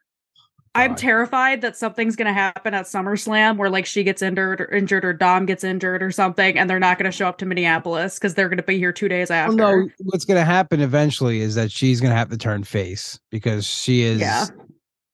I'm 0.75 0.95
terrified 0.95 1.61
that 1.61 1.75
something's 1.77 2.15
gonna 2.15 2.33
happen 2.33 2.73
at 2.73 2.85
SummerSlam 2.85 3.57
where 3.57 3.69
like 3.69 3.85
she 3.85 4.03
gets 4.03 4.21
injured 4.21 4.61
or 4.61 4.71
injured 4.71 5.03
or 5.05 5.13
Dom 5.13 5.45
gets 5.45 5.63
injured 5.63 6.01
or 6.01 6.09
something, 6.11 6.57
and 6.57 6.67
they're 6.69 6.79
not 6.79 6.97
gonna 6.97 7.11
show 7.11 7.27
up 7.27 7.37
to 7.39 7.45
Minneapolis 7.45 8.15
because 8.17 8.33
they're 8.33 8.49
gonna 8.49 8.63
be 8.63 8.77
here 8.79 8.91
two 8.93 9.09
days 9.09 9.29
Well, 9.29 9.39
after. 9.45 9.55
no, 9.55 9.89
what's 10.05 10.25
going 10.25 10.39
to 10.39 10.45
happen 10.45 10.79
eventually 10.79 11.41
is 11.41 11.53
that 11.55 11.71
she's 11.71 11.99
going 12.01 12.11
to 12.11 12.15
have 12.17 12.29
to 12.29 12.37
turn 12.37 12.63
face 12.63 13.19
because 13.31 13.65
she 13.65 14.01
is 14.03 14.19
Yeah. 14.21 14.45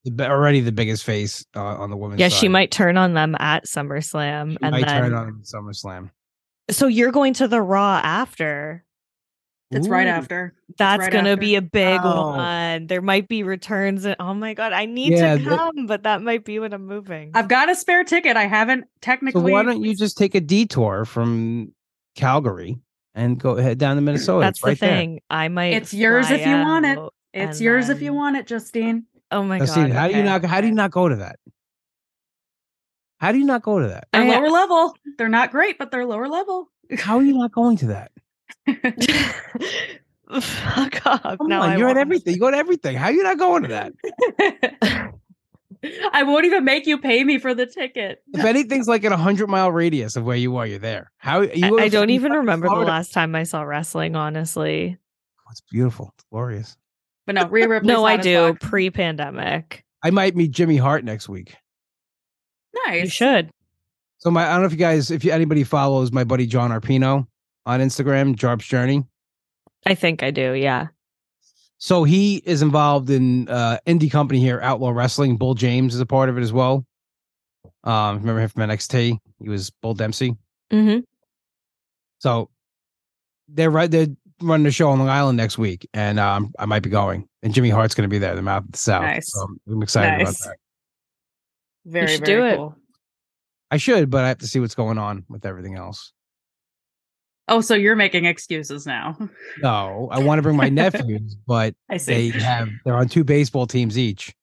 The 0.05 0.11
bi- 0.11 0.29
already 0.29 0.61
the 0.61 0.71
biggest 0.71 1.03
face 1.03 1.45
uh, 1.55 1.59
on 1.61 1.89
the 1.89 1.97
women's 1.97 2.19
Yeah, 2.21 2.29
side. 2.29 2.37
she 2.39 2.47
might 2.47 2.71
turn 2.71 2.95
on 2.97 3.13
them 3.13 3.35
at 3.39 3.65
SummerSlam, 3.65 4.51
She 4.51 4.57
and 4.61 4.71
might 4.71 4.85
then 4.85 5.01
turn 5.01 5.13
on 5.13 5.41
SummerSlam. 5.43 6.11
so 6.69 6.87
you're 6.87 7.11
going 7.11 7.33
to 7.35 7.47
the 7.49 7.61
Raw 7.61 7.99
after. 8.03 8.83
It's 9.71 9.87
right 9.89 10.07
after. 10.07 10.53
That's 10.77 10.99
right 11.01 11.11
gonna 11.11 11.31
after. 11.31 11.39
be 11.41 11.55
a 11.55 11.61
big 11.61 11.99
Oh. 12.03 12.29
one. 12.37 12.85
There 12.87 13.01
might 13.01 13.27
be 13.27 13.41
returns. 13.43 14.05
And, 14.05 14.15
oh 14.19 14.33
my 14.35 14.53
god, 14.53 14.71
I 14.73 14.85
need 14.85 15.13
Yeah, 15.13 15.35
to 15.37 15.43
that- 15.43 15.57
come, 15.57 15.87
but 15.87 16.03
that 16.03 16.21
might 16.21 16.45
be 16.45 16.59
when 16.59 16.71
I'm 16.71 16.85
moving. 16.85 17.31
I've 17.33 17.47
got 17.47 17.69
a 17.69 17.75
spare 17.75 18.03
ticket. 18.03 18.37
I 18.37 18.45
haven't 18.45 18.81
So 18.83 18.87
technically. 19.01 19.51
why 19.51 19.63
don't 19.63 19.83
you 19.83 19.95
just 19.95 20.17
take 20.17 20.35
a 20.35 20.39
detour 20.39 21.03
from 21.03 21.73
Calgary 22.15 22.77
and 23.15 23.39
go 23.39 23.55
head 23.55 23.79
down 23.79 23.95
to 23.95 24.01
Minnesota? 24.03 24.41
That's 24.45 24.59
It's 24.59 24.65
right 24.65 24.79
the 24.79 24.85
there. 24.85 24.95
thing. 24.97 25.19
I 25.31 25.47
might. 25.49 25.73
It's 25.73 25.93
yours 25.93 26.29
if 26.29 26.45
you 26.45 26.53
want 26.55 26.85
it. 26.85 26.99
It's 27.33 27.57
and 27.57 27.65
yours 27.65 27.89
if 27.89 28.01
you 28.03 28.13
want 28.13 28.37
it, 28.37 28.47
Justine. 28.47 29.05
Oh 29.35 29.43
my 29.43 29.59
Justine, 29.59 29.87
god. 29.87 29.95
how 29.95 30.07
do 30.07 30.15
you 30.15 30.23
not? 30.23 30.45
How 30.45 30.61
do 30.61 30.67
you 30.67 30.73
not 30.73 30.91
go 30.91 31.09
to 31.09 31.17
that? 31.17 31.39
How 33.17 33.33
do 33.33 33.37
you 33.37 33.45
not 33.45 33.63
go 33.63 33.79
to 33.79 33.87
that? 33.89 34.07
They're 34.13 34.21
I- 34.23 34.39
lower 34.39 34.49
level. 34.49 34.95
They're 35.17 35.27
not 35.29 35.51
great, 35.51 35.77
but 35.77 35.91
they're 35.91 36.05
lower 36.05 36.29
level. 36.29 36.69
How 36.97 37.17
are 37.17 37.23
you 37.23 37.37
not 37.37 37.51
going 37.51 37.77
to 37.77 37.87
that? 37.87 38.11
Fuck 40.41 41.05
off. 41.05 41.37
Come 41.37 41.47
now 41.47 41.61
on, 41.63 41.71
I 41.71 41.77
you're 41.77 41.89
at 41.89 41.97
everything. 41.97 42.33
You 42.33 42.39
go 42.39 42.49
to 42.49 42.57
everything. 42.57 42.95
How 42.95 43.07
are 43.07 43.11
you 43.11 43.23
not 43.23 43.37
going 43.37 43.63
to 43.63 43.69
that? 43.69 45.13
I 46.13 46.23
won't 46.23 46.45
even 46.45 46.63
make 46.63 46.87
you 46.87 46.97
pay 46.97 47.23
me 47.23 47.37
for 47.37 47.53
the 47.53 47.65
ticket. 47.65 48.23
If 48.33 48.43
anything's 48.45 48.87
like 48.87 49.03
at 49.03 49.11
a 49.11 49.17
hundred 49.17 49.47
mile 49.49 49.71
radius 49.71 50.15
of 50.15 50.23
where 50.23 50.37
you 50.37 50.55
are, 50.57 50.65
you're 50.65 50.79
there. 50.79 51.11
How 51.17 51.41
you? 51.41 51.77
I, 51.77 51.83
I 51.83 51.89
don't 51.89 52.09
even 52.09 52.31
remember 52.31 52.69
the 52.69 52.75
last 52.75 53.13
time 53.13 53.35
I 53.35 53.43
saw 53.43 53.61
wrestling, 53.63 54.15
honestly. 54.15 54.97
Oh, 55.41 55.51
It's 55.51 55.61
beautiful. 55.61 56.11
It's 56.15 56.25
glorious. 56.31 56.77
But 57.25 57.35
no, 57.35 57.47
Rhea 57.47 57.67
Ripley's 57.67 57.87
no, 57.93 58.05
I 58.05 58.17
do. 58.17 58.55
Pre 58.59 58.89
pandemic. 58.91 59.83
I 60.03 60.11
might 60.11 60.35
meet 60.35 60.51
Jimmy 60.51 60.77
Hart 60.77 61.03
next 61.03 61.27
week. 61.27 61.55
Nice. 62.85 63.03
You 63.03 63.09
should. 63.09 63.49
So 64.19 64.29
my 64.31 64.45
I 64.47 64.51
don't 64.53 64.61
know 64.61 64.65
if 64.67 64.71
you 64.71 64.77
guys, 64.77 65.11
if 65.11 65.23
you, 65.23 65.31
anybody 65.31 65.63
follows 65.63 66.11
my 66.11 66.23
buddy 66.23 66.45
John 66.45 66.71
Arpino 66.71 67.25
on 67.65 67.79
Instagram, 67.79 68.35
Jarp's 68.35 68.65
Journey. 68.65 69.03
I 69.85 69.95
think 69.95 70.23
I 70.23 70.31
do. 70.31 70.53
Yeah. 70.53 70.87
So 71.77 72.03
he 72.03 72.37
is 72.45 72.61
involved 72.61 73.09
in 73.09 73.49
uh 73.49 73.77
indie 73.85 74.11
company 74.11 74.39
here, 74.39 74.59
Outlaw 74.61 74.91
Wrestling. 74.91 75.37
Bull 75.37 75.55
James 75.55 75.93
is 75.93 75.99
a 76.01 76.05
part 76.05 76.29
of 76.29 76.37
it 76.37 76.41
as 76.41 76.53
well. 76.53 76.85
Um, 77.83 78.17
remember 78.19 78.41
him 78.41 78.49
from 78.49 78.69
NXT? 78.69 79.17
He 79.41 79.49
was 79.49 79.69
Bull 79.69 79.93
Dempsey. 79.93 80.35
hmm 80.71 80.99
So 82.19 82.49
they're 83.47 83.69
right. 83.69 83.89
They're 83.91 84.07
running 84.41 84.65
a 84.67 84.71
show 84.71 84.89
on 84.89 84.99
Long 84.99 85.09
Island 85.09 85.37
next 85.37 85.57
week, 85.57 85.87
and 85.93 86.19
um, 86.19 86.53
I 86.59 86.65
might 86.65 86.83
be 86.83 86.89
going. 86.89 87.27
And 87.43 87.53
Jimmy 87.53 87.69
Hart's 87.69 87.95
going 87.95 88.07
to 88.09 88.13
be 88.13 88.17
there, 88.19 88.35
the 88.35 88.41
mouth 88.41 88.63
of 88.65 88.71
the 88.71 88.77
South. 88.77 89.03
Nice. 89.03 89.31
So 89.31 89.41
I'm- 89.41 89.59
I'm 89.69 89.81
excited 89.83 90.23
Nice. 90.23 90.41
about 90.45 90.51
that. 90.51 90.57
Very, 91.85 92.07
should 92.07 92.25
very 92.25 92.39
do 92.41 92.45
it. 92.47 92.55
cool. 92.57 92.75
I 93.71 93.77
should, 93.77 94.09
but 94.09 94.23
I 94.23 94.27
have 94.29 94.39
to 94.39 94.47
see 94.47 94.59
what's 94.59 94.75
going 94.75 94.97
on 94.97 95.25
with 95.29 95.45
everything 95.45 95.75
else. 95.75 96.11
Oh, 97.47 97.61
so 97.61 97.75
you're 97.75 97.95
making 97.95 98.25
excuses 98.25 98.87
now. 98.87 99.15
No, 99.61 100.07
I 100.11 100.17
want 100.19 100.39
to 100.39 100.41
bring 100.41 100.55
my 100.57 100.69
nephews, 100.69 101.35
but 101.47 101.75
I 101.89 101.97
see. 101.97 102.31
they 102.31 102.39
have 102.39 102.69
they're 102.85 102.95
on 102.95 103.07
two 103.07 103.23
baseball 103.23 103.67
teams 103.67 103.97
each. 103.99 104.33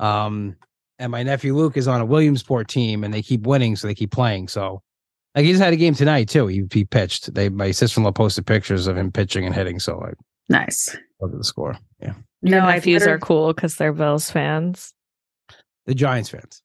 Um, 0.00 0.56
and 0.98 1.12
my 1.12 1.22
nephew 1.22 1.54
Luke 1.54 1.76
is 1.76 1.86
on 1.86 2.00
a 2.00 2.04
Williamsport 2.04 2.66
team, 2.66 3.04
and 3.04 3.14
they 3.14 3.22
keep 3.22 3.46
winning, 3.46 3.76
so 3.76 3.86
they 3.86 3.94
keep 3.94 4.10
playing. 4.10 4.48
So, 4.48 4.82
like 5.34 5.44
he 5.44 5.52
just 5.52 5.62
had 5.62 5.72
a 5.72 5.76
game 5.76 5.94
tonight 5.94 6.28
too. 6.28 6.46
He 6.46 6.62
he 6.72 6.84
pitched. 6.84 7.34
They 7.34 7.48
my 7.48 7.70
sister 7.70 8.00
in 8.00 8.04
law 8.04 8.12
posted 8.12 8.46
pictures 8.46 8.86
of 8.86 8.96
him 8.96 9.10
pitching 9.12 9.44
and 9.46 9.54
hitting. 9.54 9.78
So 9.80 10.00
I 10.02 10.12
nice. 10.48 10.96
look 11.20 11.32
at 11.32 11.38
the 11.38 11.44
score. 11.44 11.76
Yeah, 12.00 12.14
Your 12.42 12.60
No, 12.60 12.66
I 12.66 12.74
nephews 12.76 13.06
are 13.06 13.18
cool 13.18 13.52
because 13.52 13.76
they're 13.76 13.92
Bills 13.92 14.30
fans. 14.30 14.92
the 15.86 15.94
Giants 15.94 16.30
fans. 16.30 16.62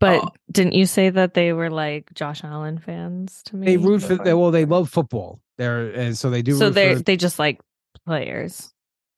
But 0.00 0.22
Oh. 0.22 0.28
didn't 0.52 0.74
you 0.74 0.86
say 0.86 1.10
that 1.10 1.34
they 1.34 1.52
were 1.52 1.70
like 1.70 2.12
Josh 2.14 2.44
Allen 2.44 2.78
fans 2.78 3.42
to 3.46 3.56
me? 3.56 3.66
They 3.66 3.76
root 3.78 4.00
for 4.02 4.08
before? 4.10 4.24
they, 4.24 4.34
well, 4.34 4.50
they 4.52 4.64
love 4.64 4.88
football. 4.90 5.40
They're 5.56 5.90
and 5.90 6.16
so 6.16 6.30
they 6.30 6.42
do. 6.42 6.54
so 6.56 6.70
they 6.70 6.94
for, 6.94 7.02
they 7.02 7.16
just 7.16 7.38
like 7.40 7.60
players. 8.06 8.72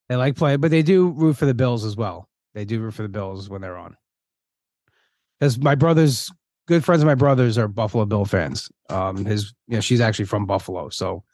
they 0.08 0.16
like 0.16 0.36
play, 0.36 0.56
but 0.56 0.70
they 0.70 0.82
do 0.82 1.10
root 1.10 1.36
for 1.36 1.44
the 1.46 1.52
Bills 1.54 1.84
as 1.84 1.96
well. 1.96 2.28
They 2.54 2.64
do 2.64 2.80
root 2.80 2.94
for 2.94 3.02
the 3.02 3.08
Bills 3.10 3.48
when 3.50 3.60
they're 3.60 3.76
on. 3.76 3.94
Because 5.38 5.58
my 5.58 5.74
brothers, 5.74 6.30
good 6.70 6.84
friends 6.84 7.02
of 7.02 7.06
my 7.06 7.16
brothers, 7.16 7.58
are 7.58 7.66
Buffalo 7.66 8.04
Bill 8.06 8.24
fans. 8.24 8.70
Um, 8.88 9.24
his, 9.24 9.52
you 9.66 9.74
know, 9.74 9.80
she's 9.80 10.00
actually 10.00 10.26
from 10.26 10.46
Buffalo, 10.46 10.88
so 10.88 11.24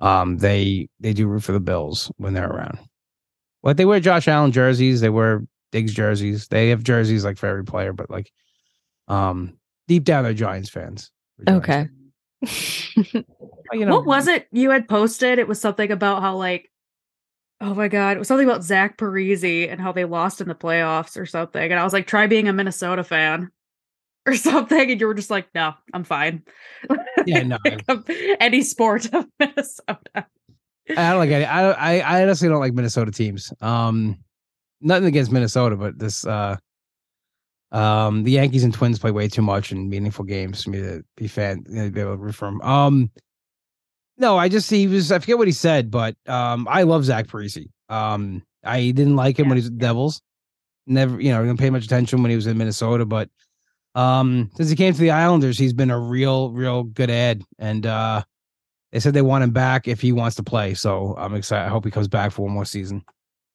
um, 0.00 0.38
they 0.38 0.88
they 0.98 1.12
do 1.12 1.28
root 1.28 1.42
for 1.44 1.52
the 1.52 1.60
Bills 1.60 2.10
when 2.16 2.32
they're 2.32 2.48
around. 2.48 2.78
But 3.62 3.76
they 3.76 3.84
wear 3.84 4.00
Josh 4.00 4.26
Allen 4.28 4.50
jerseys. 4.50 5.02
They 5.02 5.10
wear 5.10 5.46
Diggs 5.72 5.92
jerseys. 5.92 6.48
They 6.48 6.70
have 6.70 6.82
jerseys 6.82 7.22
like 7.22 7.36
for 7.36 7.46
every 7.46 7.64
player, 7.64 7.92
but 7.92 8.08
like, 8.10 8.32
um, 9.08 9.58
deep 9.88 10.04
down 10.04 10.24
they're 10.24 10.32
Giants 10.32 10.70
fans. 10.70 11.10
They're 11.36 11.60
Giants 11.60 11.68
Okay. 11.68 11.88
fans. 12.46 13.24
Well, 13.70 13.72
you 13.78 13.84
know, 13.84 13.92
what 13.92 14.06
was 14.06 14.26
it 14.26 14.48
you 14.50 14.70
had 14.70 14.88
posted? 14.88 15.38
It 15.38 15.48
was 15.48 15.60
something 15.60 15.92
about 15.92 16.22
how 16.22 16.34
like 16.36 16.72
oh 17.60 17.74
my 17.74 17.88
god, 17.88 18.16
it 18.16 18.20
was 18.20 18.28
something 18.28 18.48
about 18.48 18.64
Zach 18.64 18.96
Parise 18.96 19.68
and 19.70 19.80
how 19.82 19.92
they 19.92 20.06
lost 20.06 20.40
in 20.40 20.48
the 20.48 20.54
playoffs 20.54 21.20
or 21.20 21.26
something. 21.26 21.60
And 21.70 21.78
I 21.78 21.84
was 21.84 21.92
like, 21.92 22.06
try 22.06 22.26
being 22.26 22.48
a 22.48 22.52
Minnesota 22.54 23.04
fan 23.04 23.50
or 24.26 24.34
something. 24.36 24.90
And 24.90 25.00
you 25.00 25.06
were 25.06 25.14
just 25.14 25.30
like, 25.30 25.48
no, 25.54 25.74
I'm 25.92 26.04
fine. 26.04 26.42
Yeah, 27.26 27.42
no. 27.42 27.58
Any 28.40 28.62
sport 28.62 29.12
of 29.12 29.26
Minnesota. 29.40 30.26
I 30.90 31.10
don't 31.10 31.18
like 31.18 31.30
any. 31.30 31.44
I, 31.44 31.70
I 31.70 31.98
I 31.98 32.22
honestly 32.22 32.48
don't 32.48 32.60
like 32.60 32.72
Minnesota 32.72 33.10
teams. 33.10 33.52
Um, 33.60 34.16
nothing 34.80 35.08
against 35.08 35.30
Minnesota, 35.30 35.76
but 35.76 35.98
this 35.98 36.26
uh, 36.26 36.56
um, 37.72 38.24
the 38.24 38.30
Yankees 38.30 38.64
and 38.64 38.72
Twins 38.72 38.98
play 38.98 39.10
way 39.10 39.28
too 39.28 39.42
much 39.42 39.70
in 39.70 39.90
meaningful 39.90 40.24
games 40.24 40.64
for 40.64 40.70
me 40.70 40.80
to 40.80 41.04
be 41.16 41.28
fan, 41.28 41.62
know, 41.68 41.90
be 41.90 42.00
able 42.00 42.12
to 42.12 42.16
root 42.16 42.34
for 42.34 42.48
'em. 42.48 42.62
Um, 42.62 43.10
no, 44.16 44.38
I 44.38 44.48
just 44.48 44.70
he 44.70 44.86
was. 44.86 45.12
I 45.12 45.18
forget 45.18 45.36
what 45.36 45.46
he 45.46 45.52
said, 45.52 45.90
but 45.90 46.16
um, 46.26 46.66
I 46.70 46.84
love 46.84 47.04
Zach 47.04 47.26
Parise. 47.26 47.68
Um, 47.90 48.42
I 48.64 48.90
didn't 48.90 49.16
like 49.16 49.38
him 49.38 49.48
when 49.48 49.58
he 49.58 49.62
was 49.62 49.70
the 49.70 49.76
Devils. 49.76 50.22
Never, 50.86 51.20
you 51.20 51.30
know, 51.30 51.44
didn't 51.44 51.58
pay 51.60 51.68
much 51.68 51.84
attention 51.84 52.22
when 52.22 52.30
he 52.30 52.36
was 52.36 52.46
in 52.46 52.56
Minnesota, 52.56 53.04
but 53.04 53.28
um, 53.94 54.50
since 54.56 54.68
he 54.70 54.76
came 54.76 54.92
to 54.94 55.00
the 55.00 55.10
Islanders, 55.10 55.58
he's 55.58 55.72
been 55.72 55.90
a 55.90 55.98
real, 55.98 56.50
real 56.52 56.82
good 56.84 57.10
ad, 57.10 57.42
and 57.58 57.86
uh. 57.86 58.22
They 58.90 59.00
said 59.00 59.12
they 59.12 59.20
want 59.20 59.44
him 59.44 59.50
back 59.50 59.86
if 59.86 60.00
he 60.00 60.12
wants 60.12 60.34
to 60.36 60.42
play. 60.42 60.72
So 60.72 61.14
I'm 61.18 61.34
excited. 61.34 61.66
I 61.66 61.68
hope 61.68 61.84
he 61.84 61.90
comes 61.90 62.08
back 62.08 62.32
for 62.32 62.40
one 62.46 62.52
more 62.52 62.64
season. 62.64 63.04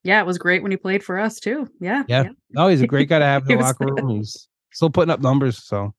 Yeah, 0.04 0.22
it 0.22 0.28
was 0.28 0.38
great 0.38 0.62
when 0.62 0.70
he 0.70 0.78
played 0.78 1.04
for 1.04 1.18
us 1.20 1.40
too. 1.40 1.68
Yeah. 1.80 2.04
Yeah. 2.08 2.26
No, 2.52 2.68
he's 2.68 2.84
a 2.84 2.86
great 2.88 3.10
guy 3.10 3.18
to 3.18 3.26
have 3.34 3.42
in 3.42 3.48
the 3.48 3.56
was- 3.56 3.66
locker 3.66 3.96
room. 3.96 4.18
He's 4.18 4.48
still 4.74 4.92
putting 4.92 5.10
up 5.10 5.22
numbers. 5.22 5.64
So 5.64 5.96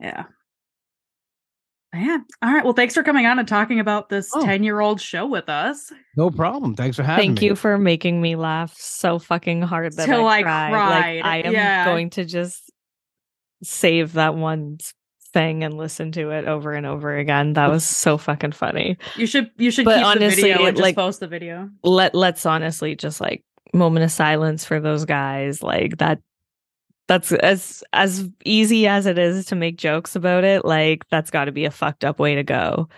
Yeah. 0.00 0.24
yeah. 1.94 2.18
All 2.40 2.52
right. 2.54 2.64
Well, 2.64 2.72
thanks 2.72 2.94
for 2.94 3.02
coming 3.02 3.26
on 3.26 3.38
and 3.38 3.46
talking 3.46 3.80
about 3.80 4.08
this 4.08 4.30
Oh. 4.34 4.44
10 4.44 4.62
year 4.62 4.80
old 4.80 4.98
show 4.98 5.26
with 5.26 5.48
us. 5.50 5.92
no 6.16 6.30
problem. 6.30 6.74
Thanks 6.74 6.96
for 6.96 7.02
having 7.02 7.20
me. 7.22 7.26
Thank 7.28 7.40
me. 7.40 7.46
you 7.48 7.56
for 7.56 7.76
making 7.76 8.20
me 8.22 8.34
laugh 8.36 8.72
so 8.78 9.18
fucking 9.18 9.60
hard 9.62 9.94
that 9.96 10.06
Till 10.06 10.26
I 10.26 10.38
I 10.38 10.42
cried. 10.42 10.70
cried, 10.72 11.16
Like 11.16 11.24
I 11.24 11.36
am 11.48 11.52
yeah. 11.52 11.84
going 11.84 12.10
to 12.10 12.24
just 12.24 12.69
save 13.62 14.14
that 14.14 14.34
one 14.34 14.78
thing 15.32 15.62
and 15.62 15.76
listen 15.76 16.10
to 16.12 16.30
it 16.30 16.46
over 16.46 16.72
and 16.72 16.86
over 16.86 17.16
again. 17.16 17.52
That 17.52 17.70
was 17.70 17.86
so 17.86 18.18
fucking 18.18 18.52
funny. 18.52 18.96
You 19.16 19.26
should 19.26 19.50
you 19.58 19.70
should 19.70 19.84
But 19.84 19.98
keep 19.98 20.06
honestly, 20.06 20.42
the 20.42 20.48
video 20.48 20.66
and 20.66 20.76
just 20.76 20.82
like- 20.82 20.96
post 20.96 21.20
the 21.20 21.28
video. 21.28 21.70
Let 21.82 22.14
let's 22.14 22.44
honestly 22.46 22.96
just 22.96 23.20
like 23.20 23.44
moment 23.72 24.04
of 24.04 24.10
silence 24.10 24.64
for 24.64 24.80
those 24.80 25.04
guys. 25.04 25.62
Like 25.62 25.98
that 25.98 26.20
that's 27.06 27.32
as 27.32 27.84
as 27.92 28.28
easy 28.44 28.86
as 28.86 29.06
it 29.06 29.18
is 29.18 29.46
to 29.46 29.56
make 29.56 29.76
jokes 29.76 30.16
about 30.16 30.44
it, 30.44 30.64
like 30.64 31.04
that's 31.10 31.30
got 31.30 31.44
to 31.46 31.52
be 31.52 31.64
a 31.64 31.70
fucked 31.70 32.04
up 32.04 32.18
way 32.18 32.34
to 32.34 32.42
go. 32.42 32.88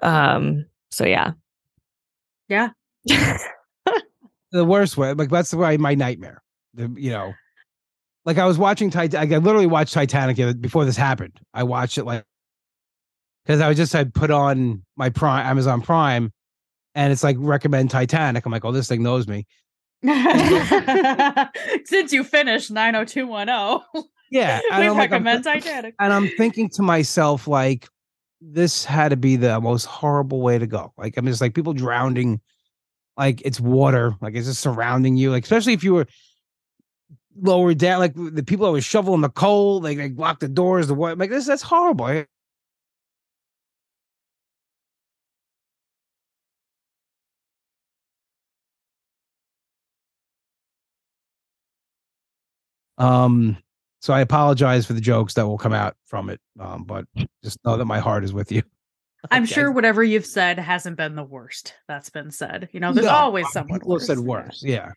Um 0.00 0.66
so 0.90 1.04
yeah. 1.06 1.32
Yeah. 2.48 2.70
the 4.52 4.64
worst 4.64 4.96
way. 4.96 5.12
Like 5.14 5.30
that's 5.30 5.52
why 5.54 5.76
my 5.76 5.94
nightmare. 5.94 6.42
The, 6.74 6.92
you 6.96 7.10
know, 7.10 7.32
like 8.24 8.38
I 8.38 8.46
was 8.46 8.58
watching 8.58 8.90
Titanic. 8.90 9.32
I 9.32 9.36
literally 9.38 9.66
watched 9.66 9.92
Titanic 9.94 10.60
before 10.60 10.84
this 10.84 10.96
happened. 10.96 11.38
I 11.52 11.62
watched 11.62 11.98
it 11.98 12.04
like 12.04 12.24
because 13.44 13.60
I 13.60 13.68
was 13.68 13.76
just 13.76 13.92
had 13.92 14.14
put 14.14 14.30
on 14.30 14.82
my 14.96 15.10
Prime 15.10 15.44
Amazon 15.46 15.82
Prime, 15.82 16.32
and 16.94 17.12
it's 17.12 17.22
like 17.22 17.36
recommend 17.38 17.90
Titanic. 17.90 18.46
I'm 18.46 18.52
like, 18.52 18.64
oh, 18.64 18.72
this 18.72 18.88
thing 18.88 19.02
knows 19.02 19.28
me. 19.28 19.46
Since 21.86 22.12
you 22.12 22.24
finished 22.24 22.70
90210, 22.70 24.04
Yeah, 24.30 24.60
we 24.70 24.70
I'm 24.70 24.96
like, 24.96 25.10
recommend 25.10 25.44
Titanic. 25.44 25.94
and 25.98 26.12
I'm 26.12 26.28
thinking 26.36 26.68
to 26.70 26.82
myself, 26.82 27.46
like, 27.48 27.88
this 28.40 28.84
had 28.84 29.08
to 29.10 29.16
be 29.16 29.36
the 29.36 29.60
most 29.60 29.84
horrible 29.86 30.40
way 30.42 30.58
to 30.58 30.66
go. 30.66 30.92
Like, 30.98 31.16
I'm 31.16 31.26
just 31.26 31.40
like 31.40 31.54
people 31.54 31.72
drowning, 31.72 32.40
like 33.16 33.40
it's 33.44 33.60
water, 33.60 34.14
like 34.20 34.34
it's 34.34 34.46
just 34.46 34.60
surrounding 34.60 35.16
you. 35.16 35.30
Like, 35.30 35.44
especially 35.44 35.72
if 35.72 35.82
you 35.84 35.94
were 35.94 36.06
lower 37.40 37.74
down. 37.74 38.00
Like 38.00 38.14
the 38.14 38.42
people 38.44 38.66
that 38.66 38.72
were 38.72 38.80
shoveling 38.80 39.20
the 39.20 39.28
coal, 39.30 39.80
like 39.80 39.96
they 39.98 40.10
lock 40.10 40.40
the 40.40 40.48
doors. 40.48 40.88
The 40.88 40.94
what? 40.94 41.18
Like 41.18 41.30
this, 41.30 41.46
that's 41.46 41.62
horrible. 41.62 42.24
Um, 52.98 53.56
so 54.00 54.12
I 54.12 54.20
apologize 54.20 54.86
for 54.86 54.92
the 54.92 55.00
jokes 55.00 55.34
that 55.34 55.46
will 55.46 55.58
come 55.58 55.72
out 55.72 55.96
from 56.04 56.30
it. 56.30 56.40
Um, 56.60 56.84
but 56.84 57.06
just 57.42 57.58
know 57.64 57.76
that 57.76 57.84
my 57.86 57.98
heart 57.98 58.24
is 58.24 58.32
with 58.32 58.52
you. 58.52 58.62
I'm 59.30 59.44
Okay. 59.44 59.54
sure 59.54 59.72
whatever 59.72 60.04
you've 60.04 60.26
said 60.26 60.58
hasn't 60.58 60.96
been 60.98 61.14
the 61.16 61.24
worst 61.24 61.74
that's 61.88 62.10
been 62.10 62.30
said. 62.30 62.68
You 62.72 62.80
know, 62.80 62.92
there's 62.92 63.06
No, 63.06 63.12
always 63.12 63.50
someone 63.50 63.80
people 63.80 63.98
have 63.98 64.06
said 64.06 64.18
worse. 64.18 64.62
Yeah. 64.62 64.92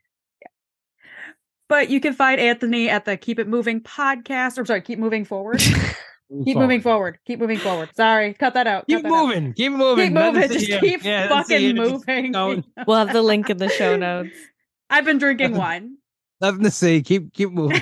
But 1.70 1.90
you 1.90 2.00
can 2.00 2.14
find 2.14 2.40
Anthony 2.40 2.90
at 2.90 3.06
the 3.06 3.18
Keep 3.18 3.40
It 3.40 3.48
Moving 3.48 3.82
podcast. 3.82 4.58
Or 4.58 4.66
sorry, 4.66 4.82
keep 4.82 5.00
moving 5.00 5.26
forward. 5.26 5.60
keep 6.46 6.56
moving 6.58 6.80
forward. 6.82 7.20
Keep 7.26 7.40
moving 7.40 7.58
forward. 7.58 7.90
Sorry, 7.96 8.34
cut 8.34 8.54
that 8.54 8.68
out. 8.68 8.88
Keep 8.88 9.04
cut 9.04 9.10
that 9.10 9.14
out. 9.16 9.28
moving. 9.28 9.54
Keep 9.54 9.72
moving. 9.74 10.06
Keep 10.08 10.14
moving. 10.14 10.42
to 10.44 10.48
Just 10.48 10.66
see 10.66 10.80
keep 10.80 11.04
Yeah, 11.04 11.28
nothing 11.28 11.44
to 11.44 11.46
see 11.48 11.68
fucking 11.74 11.76
here. 11.76 11.86
Just 11.92 12.08
moving. 12.08 12.64
We'll 12.88 12.98
have 12.98 13.12
the 13.14 13.22
link 13.22 13.50
in 13.50 13.58
the 13.58 13.70
show 13.70 13.98
notes. 13.98 14.30
I've 14.90 15.04
been 15.06 15.18
drinking 15.18 15.52
Nothing- 15.52 15.60
wine. 15.60 15.98
Nothing 16.40 16.64
to 16.64 16.72
see. 16.72 17.02
Keep 17.02 17.34
keep 17.34 17.52
moving. 17.52 17.82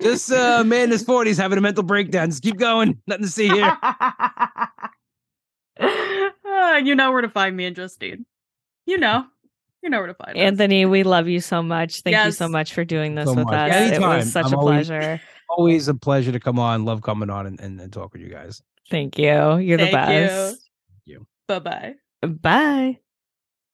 Just 0.00 0.30
uh 0.30 0.62
man 0.64 0.84
in 0.84 0.90
his 0.90 1.02
forties 1.02 1.38
having 1.38 1.58
a 1.58 1.60
mental 1.60 1.82
breakdown. 1.82 2.28
Just 2.30 2.42
keep 2.42 2.56
going. 2.58 3.00
Nothing 3.08 3.24
to 3.24 3.30
see 3.30 3.48
here. 3.48 3.76
Ah, 5.80 6.76
you 6.78 6.94
know 6.94 7.12
where 7.12 7.22
to 7.22 7.28
find 7.28 7.56
me 7.56 7.64
and 7.64 7.74
Justine. 7.76 8.26
You 8.86 8.98
know. 8.98 9.24
You 9.82 9.90
know 9.90 9.98
where 9.98 10.08
to 10.08 10.14
find 10.14 10.36
us. 10.36 10.42
Anthony, 10.42 10.86
we 10.86 11.02
love 11.04 11.28
you 11.28 11.40
so 11.40 11.62
much. 11.62 12.00
Thank 12.02 12.24
you 12.24 12.32
so 12.32 12.48
much 12.48 12.72
for 12.72 12.84
doing 12.84 13.14
this 13.14 13.26
So 13.26 13.34
with 13.34 13.46
much. 13.46 13.70
us. 13.70 13.76
It 13.76 13.92
Anytime. 13.94 14.16
was 14.18 14.32
such 14.32 14.46
I'm 14.46 14.52
a 14.54 14.56
always- 14.58 14.88
pleasure. 14.88 15.20
Always 15.50 15.88
a 15.88 15.94
pleasure 15.94 16.32
to 16.32 16.40
come 16.40 16.58
on. 16.58 16.84
Love 16.84 17.00
coming 17.02 17.30
on 17.30 17.46
and, 17.46 17.58
and, 17.60 17.80
and 17.80 17.90
talk 17.92 18.12
with 18.12 18.20
you 18.20 18.28
guys. 18.28 18.60
Thank 18.90 19.18
you. 19.18 19.56
You're 19.56 19.78
the 19.78 19.90
best. 19.90 20.58
Thank 20.60 20.60
you. 21.06 21.26
best. 21.48 21.64
Bye 21.64 21.94
bye. 22.22 22.28
Bye. 22.28 22.98